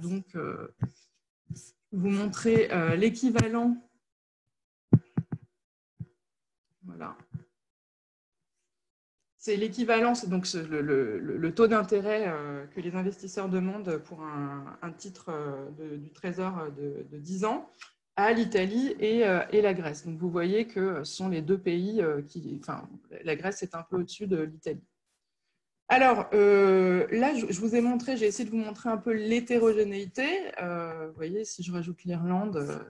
donc, 0.00 0.36
vous 1.90 2.10
montrer 2.10 2.68
l'équivalent. 2.96 3.76
Voilà 6.84 7.16
c'est 9.48 9.56
l'équivalence, 9.56 10.28
donc 10.28 10.46
le, 10.52 11.50
taux 11.54 11.68
d'intérêt 11.68 12.26
euh, 12.28 12.66
que 12.66 12.82
les 12.82 12.94
investisseurs 12.94 13.48
demandent 13.48 13.96
pour 13.96 14.20
un, 14.20 14.92
titre 14.98 15.30
euh, 15.30 15.96
du 15.96 16.10
Trésor 16.10 16.66
de, 16.76 17.16
10 17.16 17.46
ans 17.46 17.70
à 18.16 18.34
l'Italie 18.34 18.94
euh, 19.00 19.40
et, 19.50 19.62
la 19.62 19.72
Grèce. 19.72 20.04
Donc 20.04 20.18
vous 20.18 20.28
voyez 20.30 20.66
que 20.66 21.02
ce 21.02 21.14
sont 21.14 21.30
les 21.30 21.40
deux 21.40 21.56
pays 21.56 22.04
qui, 22.26 22.58
enfin, 22.60 22.90
la 23.24 23.36
Grèce 23.36 23.62
est 23.62 23.74
un 23.74 23.82
peu 23.88 23.96
au-dessus 23.96 24.26
de 24.26 24.42
l'Italie. 24.42 24.84
Alors 25.88 26.28
là, 26.30 27.34
je, 27.34 27.58
vous 27.58 27.74
ai 27.74 27.80
montré, 27.80 28.18
j'ai 28.18 28.26
essayé 28.26 28.44
de 28.44 28.54
vous 28.54 28.62
montrer 28.62 28.90
un 28.90 28.98
peu 28.98 29.12
l'hétérogénéité. 29.12 30.26
vous 30.60 31.14
voyez, 31.16 31.46
si 31.46 31.62
je 31.62 31.72
rajoute 31.72 32.04
l'Irlande, 32.04 32.84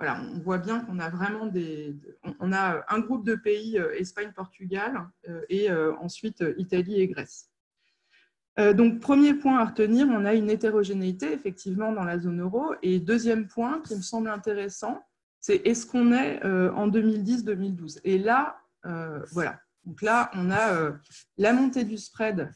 on 0.00 0.38
voit 0.40 0.58
bien 0.58 0.80
qu'on 0.80 0.98
a 0.98 1.08
vraiment 1.08 1.46
des, 1.46 1.96
on 2.40 2.52
a 2.52 2.84
un 2.88 3.00
groupe 3.00 3.24
de 3.24 3.34
pays, 3.34 3.78
euh, 3.78 3.94
Espagne, 3.94 4.32
Portugal, 4.34 5.08
euh, 5.28 5.42
et 5.48 5.70
euh, 5.70 5.94
ensuite 5.96 6.44
Italie 6.58 7.00
et 7.00 7.08
Grèce. 7.08 7.50
Donc, 8.56 9.00
premier 9.00 9.34
point 9.34 9.58
à 9.58 9.64
retenir, 9.64 10.06
on 10.08 10.24
a 10.24 10.32
une 10.32 10.48
hétérogénéité 10.48 11.32
effectivement 11.32 11.90
dans 11.90 12.04
la 12.04 12.20
zone 12.20 12.40
euro. 12.40 12.72
Et 12.82 13.00
deuxième 13.00 13.48
point 13.48 13.80
qui 13.80 13.96
me 13.96 14.00
semble 14.00 14.28
intéressant, 14.28 15.02
c'est 15.40 15.56
est-ce 15.64 15.84
qu'on 15.84 16.12
est 16.12 16.40
en 16.44 16.88
2010-2012 16.88 17.98
Et 18.04 18.16
là, 18.16 18.56
voilà. 19.32 19.58
Donc 19.84 20.02
là, 20.02 20.30
on 20.34 20.52
a 20.52 20.92
la 21.36 21.52
montée 21.52 21.82
du 21.82 21.98
spread 21.98 22.48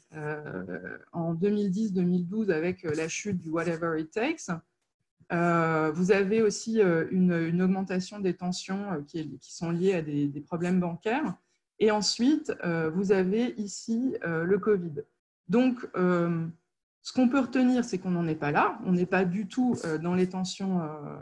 en 1.10 1.34
2010-2012 1.34 2.52
avec 2.52 2.84
la 2.84 3.08
chute 3.08 3.40
du 3.40 3.50
whatever 3.50 4.00
it 4.00 4.12
takes. 4.12 4.48
Euh, 5.30 5.90
vous 5.92 6.10
avez 6.10 6.42
aussi 6.42 6.80
euh, 6.80 7.06
une, 7.10 7.60
augmentation 7.60 8.18
des 8.18 8.34
tensions 8.34 8.92
euh, 8.92 9.02
qui, 9.06 9.38
sont 9.42 9.70
liées 9.70 9.94
à 9.94 10.02
des, 10.02 10.42
problèmes 10.46 10.80
bancaires. 10.80 11.34
Et 11.80 11.90
ensuite, 11.90 12.52
vous 12.92 13.12
avez 13.12 13.54
ici 13.56 14.16
le 14.24 14.58
Covid. 14.58 15.04
Donc, 15.48 15.86
ce 15.94 17.12
qu'on 17.14 17.28
peut 17.28 17.38
retenir, 17.38 17.84
c'est 17.84 17.98
qu'on 17.98 18.10
n'en 18.10 18.26
est 18.26 18.34
pas 18.34 18.50
là. 18.50 18.80
On 18.84 18.90
n'est 18.90 19.06
pas 19.06 19.24
du 19.24 19.46
tout 19.46 19.76
dans 20.02 20.14
les 20.14 20.28
tensions 20.28 20.80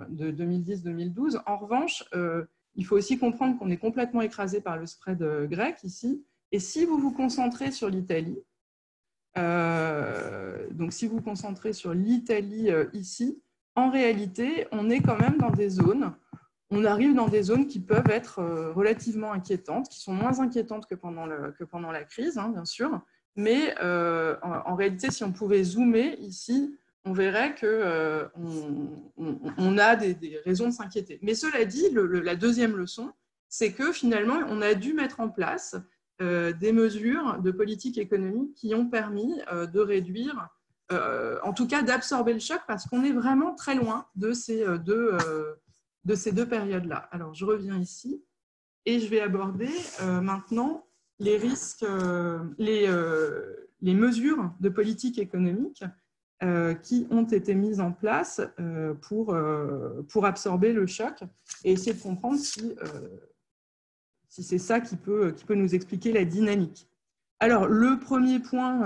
de 0.08 0.30
2010-2012. 0.30 1.42
En 1.44 1.58
revanche, 1.58 2.04
il 2.74 2.86
faut 2.86 2.96
aussi 2.96 3.18
comprendre 3.18 3.58
qu'on 3.58 3.68
est 3.68 3.76
complètement 3.76 4.22
écrasé 4.22 4.62
par 4.62 4.78
le 4.78 4.86
spread 4.86 5.22
grec 5.50 5.76
ici. 5.84 6.24
Et 6.52 6.58
si 6.58 6.86
vous 6.86 6.96
vous 6.96 7.12
concentrez 7.12 7.70
sur 7.70 7.90
l'Italie, 7.90 8.38
donc 9.36 10.94
si 10.94 11.06
vous 11.06 11.16
vous 11.16 11.22
concentrez 11.22 11.74
sur 11.74 11.92
l'Italie 11.92 12.70
ici, 12.94 13.42
en 13.76 13.90
réalité, 13.90 14.66
on 14.72 14.90
est 14.90 15.00
quand 15.00 15.18
même 15.18 15.36
dans 15.36 15.50
des 15.50 15.68
zones, 15.68 16.12
on 16.70 16.84
arrive 16.84 17.14
dans 17.14 17.28
des 17.28 17.42
zones 17.42 17.68
qui 17.68 17.78
peuvent 17.78 18.10
être 18.10 18.40
euh, 18.40 18.72
relativement 18.72 19.32
inquiétantes, 19.32 19.88
qui 19.88 20.00
sont 20.00 20.14
moins 20.14 20.40
inquiétantes 20.40 20.86
que 20.86 20.94
pendant, 20.94 21.28
que 21.28 21.64
pendant 21.64 21.92
la 21.92 22.02
crise, 22.02 22.38
hein, 22.38 22.48
bien 22.48 22.64
sûr. 22.64 23.00
Mais 23.36 23.74
euh, 23.82 24.36
en, 24.42 24.74
réalité, 24.74 25.10
si 25.10 25.22
on 25.22 25.30
pouvait 25.30 25.62
zoomer 25.62 26.16
ici, 26.20 26.74
on 27.04 27.12
verrait 27.12 27.54
qu'on 27.54 27.66
euh, 27.66 28.26
on, 29.58 29.78
a 29.78 29.94
des, 29.94 30.40
raisons 30.44 30.66
de 30.66 30.72
s'inquiéter. 30.72 31.20
Mais 31.22 31.34
cela 31.34 31.64
dit, 31.66 31.84
la 31.92 32.34
deuxième 32.34 32.76
leçon, 32.76 33.12
c'est 33.48 33.72
que 33.72 33.92
finalement, 33.92 34.38
on 34.48 34.62
a 34.62 34.74
dû 34.74 34.94
mettre 34.94 35.20
en 35.20 35.28
place 35.28 35.76
des 36.18 36.72
mesures 36.72 37.40
de 37.42 37.50
politique 37.50 37.98
économique 37.98 38.54
qui 38.54 38.74
ont 38.74 38.88
permis 38.88 39.38
de 39.52 39.80
réduire 39.80 40.48
euh, 40.92 41.38
en 41.42 41.52
tout 41.52 41.66
cas 41.66 41.82
d'absorber 41.82 42.32
le 42.32 42.38
choc 42.38 42.60
parce 42.68 42.86
qu'on 42.86 43.02
est 43.02 43.12
vraiment 43.12 43.54
très 43.54 43.74
loin 43.74 44.06
de 44.14 44.32
ces 44.32 44.62
euh, 44.62 44.78
deux, 44.78 45.18
euh, 45.26 45.54
deux 46.04 46.46
périodes-là. 46.46 47.08
Alors, 47.10 47.34
je 47.34 47.44
reviens 47.44 47.76
ici 47.76 48.22
et 48.84 49.00
je 49.00 49.08
vais 49.08 49.20
aborder 49.20 49.68
maintenant 50.22 50.86
les 51.18 51.36
risques, 51.36 51.84
les, 52.56 52.86
mesures 53.82 54.52
de 54.60 54.68
politique 54.68 55.18
économique 55.18 55.82
qui 56.84 57.08
ont 57.10 57.24
été 57.24 57.56
mises 57.56 57.80
en 57.80 57.90
place 57.90 58.40
pour, 59.02 59.34
absorber 60.24 60.72
le 60.72 60.86
choc 60.86 61.24
et 61.64 61.72
essayer 61.72 61.94
de 61.94 62.00
comprendre 62.00 62.38
si, 62.38 62.76
c'est 64.28 64.58
ça 64.58 64.78
qui 64.78 64.94
peut, 64.94 65.34
nous 65.48 65.74
expliquer 65.74 66.12
la 66.12 66.24
dynamique. 66.24 66.88
Alors, 67.40 67.66
le 67.66 67.98
premier 67.98 68.38
point, 68.38 68.84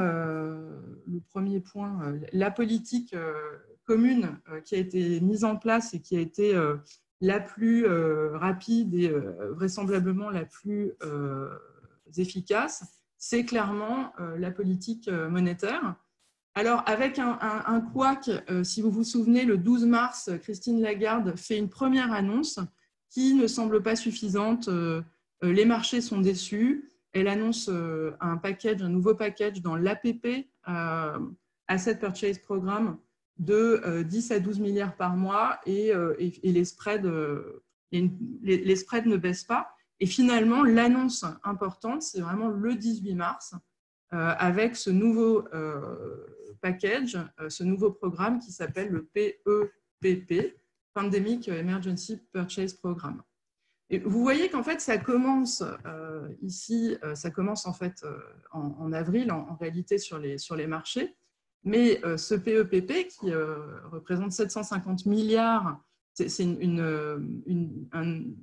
le 1.12 1.20
premier 1.20 1.60
point 1.60 2.02
euh, 2.04 2.18
la 2.32 2.50
politique 2.50 3.14
euh, 3.14 3.34
commune 3.84 4.38
qui 4.64 4.74
a 4.76 4.78
été 4.78 5.20
mise 5.20 5.44
en 5.44 5.56
place 5.56 5.94
et 5.94 6.00
qui 6.00 6.16
a 6.16 6.20
été 6.20 6.54
la 7.20 7.40
plus 7.40 7.84
rapide 7.88 8.94
et 8.94 9.12
vraisemblablement 9.50 10.30
la 10.30 10.44
plus 10.44 10.92
efficace, 12.16 12.84
c'est 13.18 13.44
clairement 13.44 14.12
la 14.38 14.52
politique 14.52 15.08
monétaire. 15.08 15.96
Alors, 16.54 16.84
avec 16.86 17.18
un, 17.18 17.36
un, 17.40 17.80
couac, 17.80 18.30
si 18.62 18.80
vous 18.80 18.92
vous 18.92 19.02
souvenez, 19.02 19.44
le 19.44 19.58
12 19.58 19.86
mars, 19.86 20.30
Christine 20.40 20.80
Lagarde 20.80 21.36
fait 21.36 21.58
une 21.58 21.70
première 21.70 22.12
annonce 22.12 22.60
qui 23.08 23.34
ne 23.34 23.48
semble 23.48 23.82
pas 23.82 23.96
suffisante. 23.96 24.68
les 25.42 25.64
marchés 25.64 26.00
sont 26.00 26.20
déçus. 26.20 26.90
Elle 27.12 27.28
annonce 27.28 27.68
un 28.20 28.36
package, 28.36 28.82
un 28.82 28.88
nouveau 28.88 29.14
package 29.14 29.62
dans 29.62 29.76
l'APP, 29.76 30.48
Asset 31.66 31.98
Purchase 31.98 32.38
Programme, 32.38 32.98
de 33.40 34.02
10 34.02 34.30
euh, 34.30 34.36
à 34.36 34.38
12 34.38 34.60
milliards 34.60 34.96
par 34.96 35.16
mois 35.16 35.58
et, 35.66 35.94
euh, 35.94 36.14
les, 36.42 36.64
spreads, 36.64 37.06
euh, 37.06 37.62
les, 37.90 38.76
spreads 38.76 39.06
ne 39.06 39.16
baissent 39.16 39.44
pas. 39.44 39.74
Et 39.98 40.06
finalement, 40.06 40.62
l'annonce 40.62 41.24
importante, 41.42 42.02
c'est 42.02 42.20
vraiment 42.20 42.48
le 42.48 42.74
18 42.74 43.14
mars, 43.14 43.54
avec 44.12 44.74
ce 44.76 44.90
nouveau 44.90 45.44
package, 46.62 47.18
ce 47.48 47.62
nouveau 47.62 47.92
programme 47.92 48.40
qui 48.40 48.50
s'appelle 48.50 48.88
le 48.88 49.04
PEPP, 49.04 50.56
Pandemic 50.94 51.48
Emergency 51.48 52.18
Purchase 52.32 52.72
Programme. 52.72 53.22
Vous 54.04 54.22
voyez 54.22 54.48
qu'en 54.48 54.62
fait, 54.62 54.80
ça 54.80 54.98
commence 54.98 55.64
ici, 56.42 56.96
ça 57.14 57.30
commence 57.30 57.66
en 57.66 57.72
fait 57.72 58.04
en, 58.52 58.92
avril, 58.92 59.32
en, 59.32 59.56
réalité 59.56 59.98
sur 59.98 60.18
les, 60.18 60.38
sur 60.38 60.54
les 60.54 60.68
marchés. 60.68 61.16
Mais 61.64 62.00
euh, 62.04 62.16
ce 62.16 62.34
PEPP, 62.34 63.08
qui 63.08 63.32
euh, 63.32 63.80
représente 63.90 64.32
750 64.32 65.06
milliards, 65.06 65.80
c'est 66.14 66.42
une, 66.42 66.82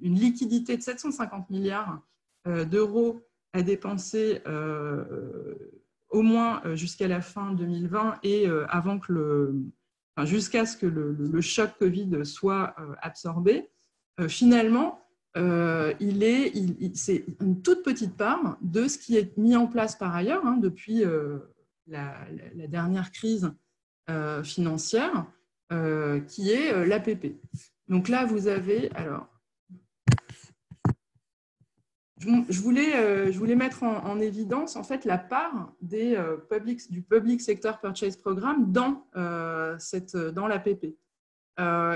liquidité 0.02 0.78
de 0.78 0.82
750 0.82 1.50
milliards 1.50 2.02
euh, 2.48 2.66
d'euros 2.66 3.22
à 3.54 3.62
dépenser 3.62 4.42
au 6.10 6.22
moins 6.22 6.62
jusqu'à 6.76 7.08
la 7.08 7.22
fin 7.22 7.54
2020 7.54 8.20
et 8.24 8.48
avant 8.70 9.00
que 9.00 9.12
le, 9.12 9.56
jusqu'à 10.24 10.66
ce 10.66 10.78
que 10.78 10.86
le, 10.86 11.42
choc 11.42 11.72
Covid 11.80 12.26
soit 12.26 12.76
absorbé. 13.02 13.70
finalement, 14.28 15.02
il 15.38 16.24
est, 16.24 16.96
c'est 16.96 17.26
une 17.42 17.62
toute 17.62 17.84
petite 17.84 18.18
part 18.18 18.58
de 18.62 18.88
ce 18.88 18.98
qui 18.98 19.18
est 19.18 19.38
mis 19.38 19.56
en 19.56 19.68
place 19.68 19.96
par 19.96 20.16
ailleurs 20.16 20.46
hein, 20.46 20.58
depuis 20.58 21.04
la, 21.88 22.68
dernière 22.68 23.12
crise 23.12 23.52
euh, 24.10 24.44
financière, 24.44 25.26
euh, 25.72 26.20
qui 26.22 26.52
est 26.52 26.72
euh, 26.72 26.86
l'APP. 26.86 27.36
Donc 27.88 28.08
là, 28.08 28.26
vous 28.26 28.48
avez, 28.48 28.92
alors, 28.96 29.28
je 32.20 32.62
voulais, 32.62 33.32
je 33.32 33.38
voulais 33.38 33.56
mettre 33.56 33.84
en, 33.84 34.20
évidence 34.20 34.76
en 34.76 34.84
fait 34.84 35.06
la 35.06 35.20
part 35.20 35.72
des, 35.82 36.20
public, 36.50 36.92
du 36.92 37.04
Public 37.04 37.40
Sector 37.42 37.80
Purchase 37.80 38.18
Programme 38.18 38.72
dans, 38.72 39.06
cette, 39.78 40.18
dans 40.18 40.48
l'APP. 40.48 40.96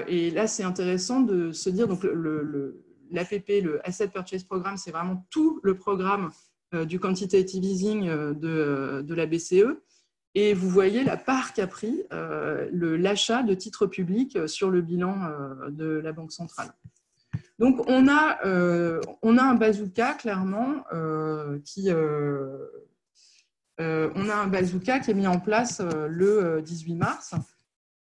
et 0.08 0.32
là, 0.32 0.48
c'est 0.48 0.64
intéressant 0.64 1.22
de 1.22 1.52
se 1.52 1.72
dire, 1.72 1.88
donc 1.88 2.04
l'APP, 2.04 2.14
le, 2.14 2.84
le 3.12 3.88
Asset 3.88 4.08
Purchase 4.08 4.44
Programme, 4.44 4.78
c'est 4.78 4.92
vraiment 4.92 5.26
tout 5.30 5.60
le 5.64 5.76
programme 5.76 6.32
euh, 6.74 6.86
du 6.86 7.02
quantitative 7.02 7.66
easing 7.66 8.08
euh, 8.08 8.34
de, 8.34 9.02
de, 9.02 9.14
la 9.14 9.26
BCE. 9.26 9.78
Et 10.36 10.54
vous 10.54 10.70
voyez 10.70 11.04
la 11.04 11.18
part 11.18 11.52
qu'a 11.52 11.68
pris 11.68 12.04
euh, 12.14 12.70
l'achat 12.72 13.44
de 13.44 13.54
titres 13.54 13.88
publics 13.88 14.48
sur 14.48 14.70
le 14.70 14.82
bilan 14.82 15.30
de 15.68 15.86
la 15.86 16.14
Banque 16.14 16.32
centrale. 16.32 16.72
Donc, 17.60 17.84
on 17.88 18.08
a, 18.08 18.40
on 19.22 19.38
a 19.38 19.44
un 19.44 19.56
bazooka, 19.56 20.14
clairement, 20.14 20.86
qui, 21.66 21.90
on 23.78 24.30
a 24.30 24.36
un 24.36 24.48
bazooka 24.48 25.02
qui 25.02 25.12
est 25.12 25.16
mis 25.16 25.28
en 25.28 25.42
place 25.42 25.82
le 25.82 26.62
18 26.62 26.96
mars. 26.96 27.34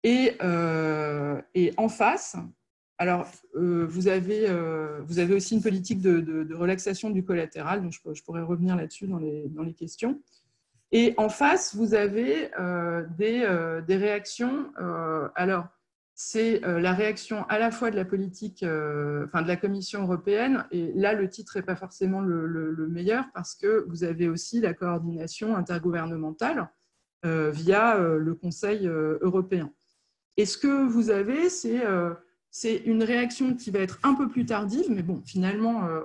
Et, 0.03 0.37
et 1.53 1.73
en 1.75 1.89
face, 1.89 2.37
alors, 3.01 3.27
euh, 3.55 3.87
vous, 3.89 4.07
avez, 4.07 4.47
euh, 4.47 4.99
vous 5.05 5.17
avez 5.17 5.33
aussi 5.33 5.55
une 5.55 5.63
politique 5.63 6.01
de, 6.01 6.53
relaxation 6.53 7.09
du 7.09 7.25
collatéral, 7.25 7.81
donc 7.81 7.93
je, 7.93 8.23
pourrais 8.23 8.43
revenir 8.43 8.75
là-dessus 8.75 9.07
dans 9.07 9.17
les, 9.17 9.73
questions. 9.73 10.21
Et 10.91 11.15
en 11.17 11.27
face, 11.27 11.75
vous 11.75 11.95
avez 11.95 12.51
euh, 12.59 13.03
des, 13.17 13.95
réactions. 13.95 14.71
alors, 15.33 15.65
c'est 16.13 16.59
la 16.59 16.93
réaction 16.93 17.43
à 17.49 17.57
la 17.57 17.71
fois 17.71 17.89
de 17.89 17.95
la 17.95 18.05
politique, 18.05 18.63
enfin 18.63 19.41
de 19.41 19.47
la 19.47 19.57
Commission 19.57 20.03
européenne, 20.03 20.67
et 20.69 20.91
là, 20.93 21.15
le 21.15 21.27
titre 21.27 21.53
n'est 21.55 21.65
pas 21.65 21.75
forcément 21.75 22.21
le, 22.21 22.87
meilleur 22.87 23.25
parce 23.33 23.55
que 23.55 23.83
vous 23.89 24.03
avez 24.03 24.29
aussi 24.29 24.61
la 24.61 24.75
coordination 24.75 25.55
intergouvernementale 25.55 26.69
via 27.23 27.97
le 27.97 28.35
Conseil 28.35 28.85
européen. 28.85 29.71
Et 30.37 30.45
ce 30.45 30.59
que 30.59 30.85
vous 30.85 31.09
avez, 31.09 31.49
c'est 31.49 31.81
c'est 32.51 32.75
une 32.75 33.01
réaction 33.01 33.55
qui 33.55 33.71
va 33.71 33.79
être 33.79 33.97
un 34.03 34.13
peu 34.13 34.27
plus 34.27 34.45
tardive, 34.45 34.87
mais 34.89 35.03
bon, 35.03 35.21
finalement, 35.25 35.85
euh, 35.85 36.01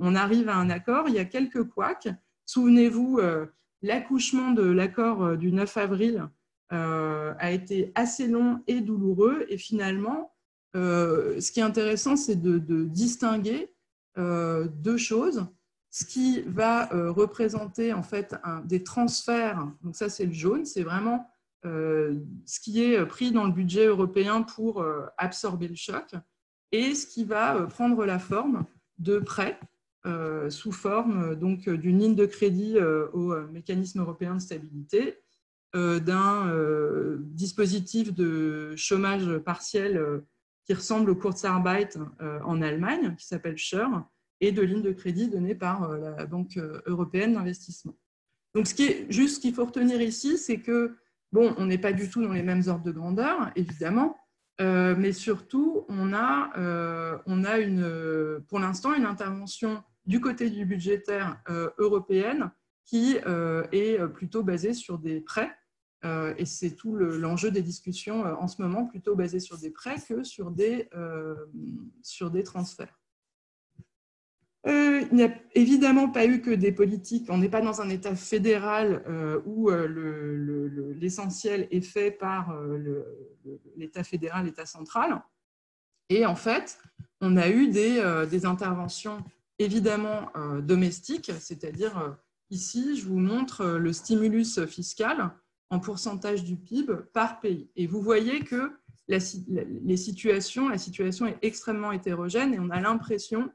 on, 0.00 0.14
arrive 0.16 0.48
à 0.48 0.56
un 0.56 0.68
accord. 0.68 1.04
Il 1.08 1.14
y 1.14 1.20
a 1.20 1.24
quelques 1.24 1.62
couacs. 1.62 2.08
Souvenez-vous, 2.44 3.20
euh, 3.20 3.46
l'accouchement 3.80 4.50
de 4.50 4.64
l'accord 4.64 5.22
euh, 5.22 5.36
du 5.36 5.52
9 5.52 5.76
avril 5.76 6.28
a 6.72 7.50
été 7.50 7.90
assez 7.96 8.28
long 8.28 8.62
et 8.68 8.80
douloureux. 8.80 9.44
Et 9.48 9.58
finalement, 9.58 10.32
ce 10.74 11.50
qui 11.50 11.58
est 11.58 11.64
intéressant, 11.64 12.14
c'est 12.14 12.40
de, 12.40 12.84
distinguer 12.84 13.72
deux 14.16 14.96
choses. 14.96 15.46
Ce 15.90 16.04
qui 16.04 16.42
va 16.42 16.86
représenter 16.92 17.92
en 17.92 18.04
fait 18.04 18.36
des 18.66 18.84
transferts, 18.84 19.66
donc 19.82 19.96
ça 19.96 20.08
c'est 20.08 20.26
le 20.26 20.32
jaune, 20.32 20.64
c'est 20.64 20.84
vraiment 20.84 21.28
ce 21.64 22.60
qui 22.60 22.82
est 22.82 23.04
pris 23.06 23.32
dans 23.32 23.44
le 23.44 23.52
budget 23.52 23.86
européen 23.86 24.42
pour 24.42 24.80
euh, 24.80 25.06
absorber 25.18 25.68
le 25.68 25.74
choc 25.74 26.14
et 26.72 26.94
ce 26.94 27.06
qui 27.06 27.24
va 27.24 27.56
euh, 27.56 27.66
prendre 27.66 28.04
la 28.04 28.18
forme 28.18 28.64
de 28.98 29.18
prêts 29.18 29.58
sous 30.48 30.72
forme 30.72 31.34
donc 31.36 31.68
d'une 31.68 31.98
ligne 31.98 32.14
de 32.14 32.24
crédit 32.24 32.78
au 33.12 33.38
mécanisme 33.48 34.00
européen 34.00 34.36
de 34.36 34.40
stabilité, 34.40 35.18
d'un 35.74 36.50
dispositif 37.18 38.14
de 38.14 38.74
chômage 38.76 39.36
partiel 39.40 40.22
qui 40.64 40.72
ressemble 40.72 41.10
au 41.10 41.14
Kurzarbeit 41.14 41.98
en 42.18 42.62
Allemagne, 42.62 43.14
qui 43.14 43.26
s'appelle 43.26 43.58
SCHUR, 43.58 44.04
et 44.40 44.52
de 44.52 44.62
lignes 44.62 44.80
de 44.80 44.92
crédit 44.92 45.28
données 45.28 45.54
par 45.54 45.98
la 45.98 46.24
Banque 46.24 46.58
européenne 46.86 47.34
d'investissement. 47.34 47.94
Donc, 48.54 48.66
ce 48.66 48.74
qui 48.74 48.84
est 48.84 49.06
juste 49.10 49.36
ce 49.36 49.40
qu'il 49.40 49.54
faut 49.54 49.66
retenir 49.66 50.00
ici, 50.00 50.38
c'est 50.38 50.60
que 50.60 50.96
Bon, 51.32 51.54
on 51.58 51.66
n'est 51.66 51.78
pas 51.78 51.92
du 51.92 52.10
tout 52.10 52.22
dans 52.22 52.32
les 52.32 52.42
mêmes 52.42 52.62
ordres 52.66 52.84
de 52.84 52.90
grandeur, 52.90 53.52
évidemment, 53.54 54.16
euh, 54.60 54.94
mais 54.96 55.12
surtout, 55.12 55.86
on 55.88 56.12
a, 56.12 56.50
euh, 56.58 57.16
on 57.26 57.44
a 57.44 57.58
une, 57.58 58.40
pour 58.48 58.58
l'instant 58.58 58.94
une 58.94 59.06
intervention 59.06 59.82
du 60.06 60.20
côté 60.20 60.50
du 60.50 60.66
budgétaire 60.66 61.40
euh, 61.48 61.70
européenne 61.78 62.50
qui 62.84 63.16
est 63.16 64.08
plutôt 64.08 64.42
basée 64.42 64.74
sur 64.74 64.98
des 64.98 65.20
prêts. 65.20 65.52
et 66.02 66.44
c'est 66.44 66.74
tout 66.74 66.96
l'enjeu 66.96 67.52
des 67.52 67.62
discussions 67.62 68.24
en 68.24 68.48
ce 68.48 68.60
moment, 68.60 68.84
plutôt 68.84 69.14
basé 69.14 69.38
sur 69.38 69.58
des 69.58 69.70
prêts 69.70 69.94
que 70.08 70.24
sur 70.24 70.50
des 70.50 70.88
transferts. 72.42 72.99
Euh, 74.66 75.06
il 75.10 75.16
n'y 75.16 75.22
a 75.22 75.34
évidemment 75.54 76.10
pas 76.10 76.26
eu 76.26 76.42
que 76.42 76.50
des 76.50 76.72
politiques. 76.72 77.26
On 77.30 77.38
n'est 77.38 77.48
pas 77.48 77.62
dans 77.62 77.80
un 77.80 77.88
État 77.88 78.14
fédéral 78.14 79.02
euh, 79.08 79.40
où 79.46 79.70
euh, 79.70 80.94
l'essentiel 81.00 81.66
est 81.70 81.80
fait 81.80 82.10
par 82.10 82.54
l'État 83.76 84.04
fédéral, 84.04 84.44
l'État 84.44 84.66
central. 84.66 85.22
Et 86.10 86.26
en 86.26 86.36
fait, 86.36 86.78
on 87.20 87.36
a 87.36 87.48
eu 87.48 87.68
des, 87.68 88.44
interventions 88.44 89.24
évidemment 89.58 90.32
domestiques, 90.62 91.30
c'est-à-dire 91.38 92.18
ici, 92.50 92.96
je 92.96 93.06
vous 93.06 93.18
montre 93.18 93.64
le 93.64 93.92
stimulus 93.92 94.64
fiscal 94.66 95.30
en 95.70 95.78
pourcentage 95.78 96.42
du 96.42 96.56
PIB 96.56 96.94
par 97.12 97.40
pays. 97.40 97.70
Et 97.76 97.86
vous 97.86 98.02
voyez 98.02 98.40
que 98.40 98.72
les 99.06 99.96
situations, 99.96 100.68
la 100.68 100.78
situation 100.78 101.26
est 101.26 101.38
extrêmement 101.42 101.92
hétérogène 101.92 102.54
et 102.54 102.58
on 102.58 102.70
a 102.70 102.80
l'impression 102.80 103.50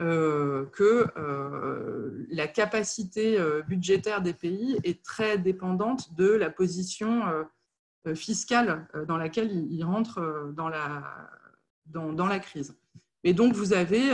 euh, 0.00 0.64
que 0.72 1.06
euh, 1.16 2.26
la 2.30 2.48
capacité 2.48 3.38
euh, 3.38 3.62
budgétaire 3.62 4.22
des 4.22 4.32
pays 4.32 4.76
est 4.84 5.04
très 5.04 5.38
dépendante 5.38 6.14
de 6.16 6.28
la 6.28 6.50
position 6.50 7.22
fiscale 8.16 8.88
dans 9.06 9.16
laquelle 9.16 9.52
ils 9.70 9.84
rentrent 9.84 10.52
dans 10.56 10.68
la, 10.68 11.30
dans, 11.86 12.26
la 12.26 12.40
crise. 12.40 12.74
Et 13.22 13.32
donc, 13.32 13.52
vous 13.52 13.74
avez 13.74 14.10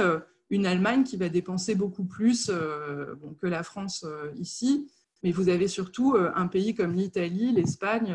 une 0.51 0.67
Allemagne 0.67 1.05
qui 1.05 1.17
va 1.17 1.31
dépenser 1.31 1.75
beaucoup 1.75 2.05
plus 2.05 2.49
que 2.49 3.47
la 3.47 3.63
France 3.63 4.05
ici, 4.37 4.93
mais 5.23 5.33
vous 5.33 5.49
avez 5.49 5.69
surtout 5.69 6.19
un 6.19 6.49
pays 6.49 6.75
comme 6.75 6.93
l'Italie, 6.93 7.51
l'Espagne, 7.53 8.15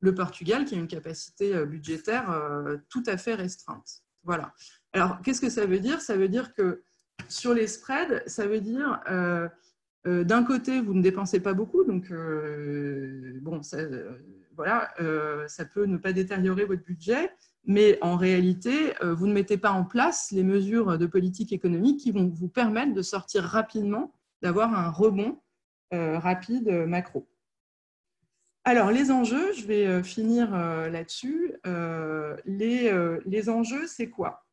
le 0.00 0.14
Portugal 0.14 0.66
qui 0.66 0.74
a 0.74 0.78
une 0.78 0.88
capacité 0.88 1.64
budgétaire 1.64 2.26
tout 2.90 3.04
à 3.06 3.16
fait 3.16 3.34
restreinte. 3.34 4.02
Voilà. 4.24 4.52
Alors, 4.92 5.22
qu'est-ce 5.22 5.40
que 5.40 5.48
ça 5.48 5.64
veut 5.64 5.80
dire? 5.80 6.02
Ça 6.02 6.18
veut 6.18 6.28
dire 6.28 6.52
que 6.52 6.82
sur 7.28 7.54
les 7.54 7.66
spreads, 7.66 8.22
ça 8.26 8.46
veut 8.46 8.60
dire 8.60 9.02
d'un 10.04 10.44
côté, 10.44 10.80
vous 10.80 10.94
ne 10.94 11.02
dépensez 11.02 11.40
pas 11.40 11.54
beaucoup, 11.54 11.84
donc 11.84 12.12
bon, 13.40 13.62
ça, 13.62 13.78
peut 15.72 15.86
ne 15.86 15.96
pas 15.96 16.12
détériorer 16.12 16.64
votre 16.64 16.84
budget, 16.84 17.30
mais 17.64 17.98
en 18.02 18.16
réalité, 18.16 18.92
vous 19.02 19.26
ne 19.26 19.32
mettez 19.32 19.56
pas 19.56 19.70
en 19.70 19.84
place 19.84 20.30
les 20.30 20.42
mesures 20.42 20.98
de 20.98 21.06
politique 21.06 21.52
économique 21.52 22.00
qui 22.00 22.12
vont 22.12 22.28
vous 22.28 22.48
permettre 22.48 22.92
de 22.92 23.02
sortir 23.02 23.44
rapidement, 23.44 24.12
d'avoir 24.42 24.74
un 24.74 24.90
rebond 24.90 25.40
rapide 25.90 26.68
macro. 26.86 27.26
Alors, 28.66 28.90
les 28.90 29.10
enjeux, 29.10 29.52
je 29.52 29.66
vais 29.66 29.86
euh, 29.86 30.02
finir 30.02 30.54
euh, 30.54 30.88
là-dessus. 30.88 31.54
Euh, 31.66 32.34
les, 32.46 33.48
enjeux, 33.50 33.86
c'est 33.86 34.08
quoi? 34.08 34.46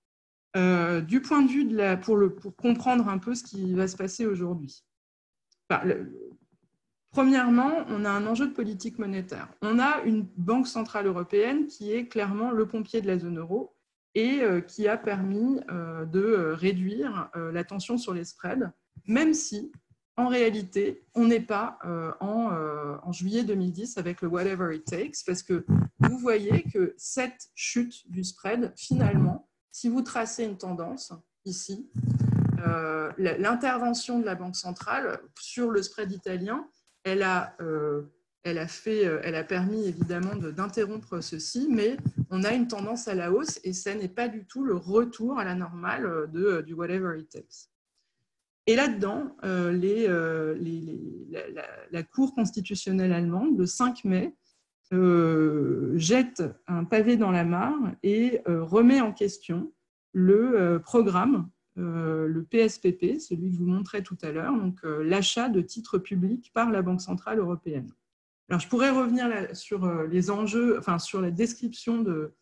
Du 0.55 1.21
point 1.21 1.41
de 1.43 1.49
vue 1.49 1.65
de 1.65 1.75
la, 1.75 1.97
pour, 1.97 2.17
comprendre 2.57 3.07
un 3.07 3.17
peu 3.17 3.35
ce 3.35 3.43
qui 3.43 3.73
va 3.73 3.87
se 3.87 3.95
passer 3.95 4.25
aujourd'hui. 4.25 4.83
premièrement, 7.11 7.71
on 7.87 8.03
a 8.05 8.09
un 8.09 8.25
enjeu 8.25 8.47
de 8.47 8.53
politique 8.53 8.99
monétaire. 8.99 9.47
On 9.61 9.79
a 9.79 10.01
une 10.03 10.27
banque 10.37 10.67
centrale 10.67 11.07
européenne 11.07 11.67
qui 11.67 11.93
est 11.93 12.07
clairement 12.07 12.51
le 12.51 12.67
pompier 12.67 13.01
de 13.01 13.07
la 13.07 13.17
zone 13.17 13.39
euro 13.39 13.75
et 14.13 14.41
qui 14.67 14.89
a 14.89 14.97
permis 14.97 15.61
de 15.69 16.53
réduire 16.53 17.29
la 17.35 17.63
tension 17.63 17.97
sur 17.97 18.13
les 18.13 18.25
spreads, 18.25 18.73
même 19.07 19.33
si 19.33 19.71
en 20.17 20.27
réalité, 20.27 21.03
on 21.15 21.25
n'est 21.25 21.41
pas 21.41 21.79
euh, 21.85 22.11
euh, 22.21 22.97
en, 23.01 23.11
juillet 23.11 23.43
2010 23.43 23.97
avec 23.97 24.21
le 24.21 24.27
Whatever 24.27 24.75
It 24.75 24.85
Takes, 24.85 25.23
parce 25.25 25.41
que 25.41 25.65
vous 25.99 26.17
voyez 26.17 26.63
que 26.63 26.93
cette 26.97 27.49
chute 27.55 28.09
du 28.11 28.23
spread, 28.23 28.73
finalement, 28.75 29.49
si 29.71 29.89
vous 29.89 30.01
tracez 30.01 30.43
une 30.43 30.57
tendance 30.57 31.13
ici, 31.45 31.89
euh, 32.65 33.11
l'intervention 33.17 34.19
de 34.19 34.25
la 34.25 34.35
Banque 34.35 34.55
centrale 34.55 35.19
sur 35.39 35.71
le 35.71 35.81
spread 35.81 36.11
italien, 36.11 36.67
elle 37.03 37.23
a, 37.23 37.57
elle 38.43 38.59
a, 38.59 38.67
fait, 38.67 39.01
elle 39.01 39.33
a 39.33 39.43
permis 39.43 39.87
évidemment 39.87 40.35
d'interrompre 40.35 41.21
ceci, 41.21 41.67
mais 41.67 41.97
on 42.29 42.43
a 42.43 42.53
une 42.53 42.67
tendance 42.67 43.07
à 43.07 43.15
la 43.15 43.31
hausse 43.31 43.59
et 43.63 43.73
ce 43.73 43.89
n'est 43.89 44.07
pas 44.07 44.27
du 44.27 44.45
tout 44.45 44.63
le 44.63 44.75
retour 44.75 45.39
à 45.39 45.43
la 45.43 45.55
normale 45.55 46.29
de, 46.31 46.61
du 46.61 46.73
Whatever 46.75 47.19
It 47.19 47.29
Takes. 47.29 47.71
Et 48.67 48.75
là-dedans, 48.75 49.35
euh, 49.43 49.77
euh, 49.83 50.55
la, 51.91 52.03
Cour 52.03 52.35
constitutionnelle 52.35 53.11
allemande, 53.11 53.57
le 53.57 53.65
5 53.65 54.05
mai, 54.05 54.35
euh, 54.93 55.93
jette 55.97 56.43
un 56.67 56.83
pavé 56.83 57.17
dans 57.17 57.31
la 57.31 57.45
mare 57.45 57.79
et 58.03 58.41
remet 58.45 59.01
en 59.01 59.13
question 59.13 59.71
le 60.13 60.79
programme, 60.83 61.49
le 61.77 62.45
PSPP, 62.49 63.19
celui 63.19 63.49
que 63.49 63.55
je 63.55 63.59
vous 63.59 63.67
montrais 63.67 64.01
tout 64.01 64.17
à 64.21 64.31
l'heure, 64.31 64.53
donc 64.57 64.79
l'achat 64.83 65.47
de 65.47 65.61
titres 65.61 65.97
publics 65.97 66.51
par 66.53 66.69
la 66.69 66.81
Banque 66.81 67.01
centrale 67.01 67.39
européenne. 67.39 67.89
Alors, 68.49 68.59
je 68.59 68.67
pourrais 68.67 68.89
revenir 68.89 69.29
sur 69.55 69.89
les 70.03 70.29
enjeux, 70.29 70.77
enfin 70.77 70.99
sur 70.99 71.21
la 71.21 71.31
description 71.31 72.01
de, 72.01 72.33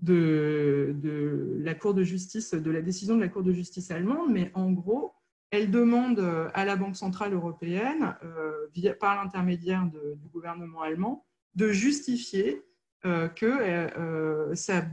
de, 0.00 0.94
de, 1.02 1.56
la 1.60 1.74
Cour 1.74 1.94
de 1.94 2.02
justice, 2.02 2.52
de 2.52 2.70
la 2.70 2.82
décision 2.82 3.16
de 3.16 3.20
la 3.20 3.28
Cour 3.28 3.42
de 3.42 3.52
justice 3.52 3.90
allemande, 3.90 4.30
mais 4.30 4.50
en 4.54 4.70
gros, 4.72 5.14
elle 5.50 5.70
demande 5.70 6.18
euh, 6.18 6.48
à 6.54 6.64
la 6.64 6.76
Banque 6.76 6.96
centrale 6.96 7.32
européenne, 7.32 8.16
euh, 8.24 8.94
par 9.00 9.22
l'intermédiaire 9.22 9.86
du 9.86 10.28
gouvernement 10.28 10.82
allemand, 10.82 11.25
de 11.56 11.72
justifier 11.72 12.62
euh, 13.04 13.28
que 13.28 14.54
sa 14.54 14.86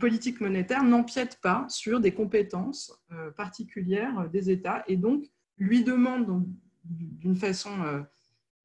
politique 0.00 0.40
monétaire 0.40 0.82
n'empiète 0.82 1.38
pas 1.42 1.66
sur 1.68 2.00
des 2.00 2.12
compétences 2.12 2.92
particulières 3.36 4.28
des 4.30 4.50
États 4.50 4.82
et 4.88 4.96
donc 4.96 5.30
lui 5.58 5.84
demande 5.84 6.46
d'une 6.84 7.36
façon 7.36 7.70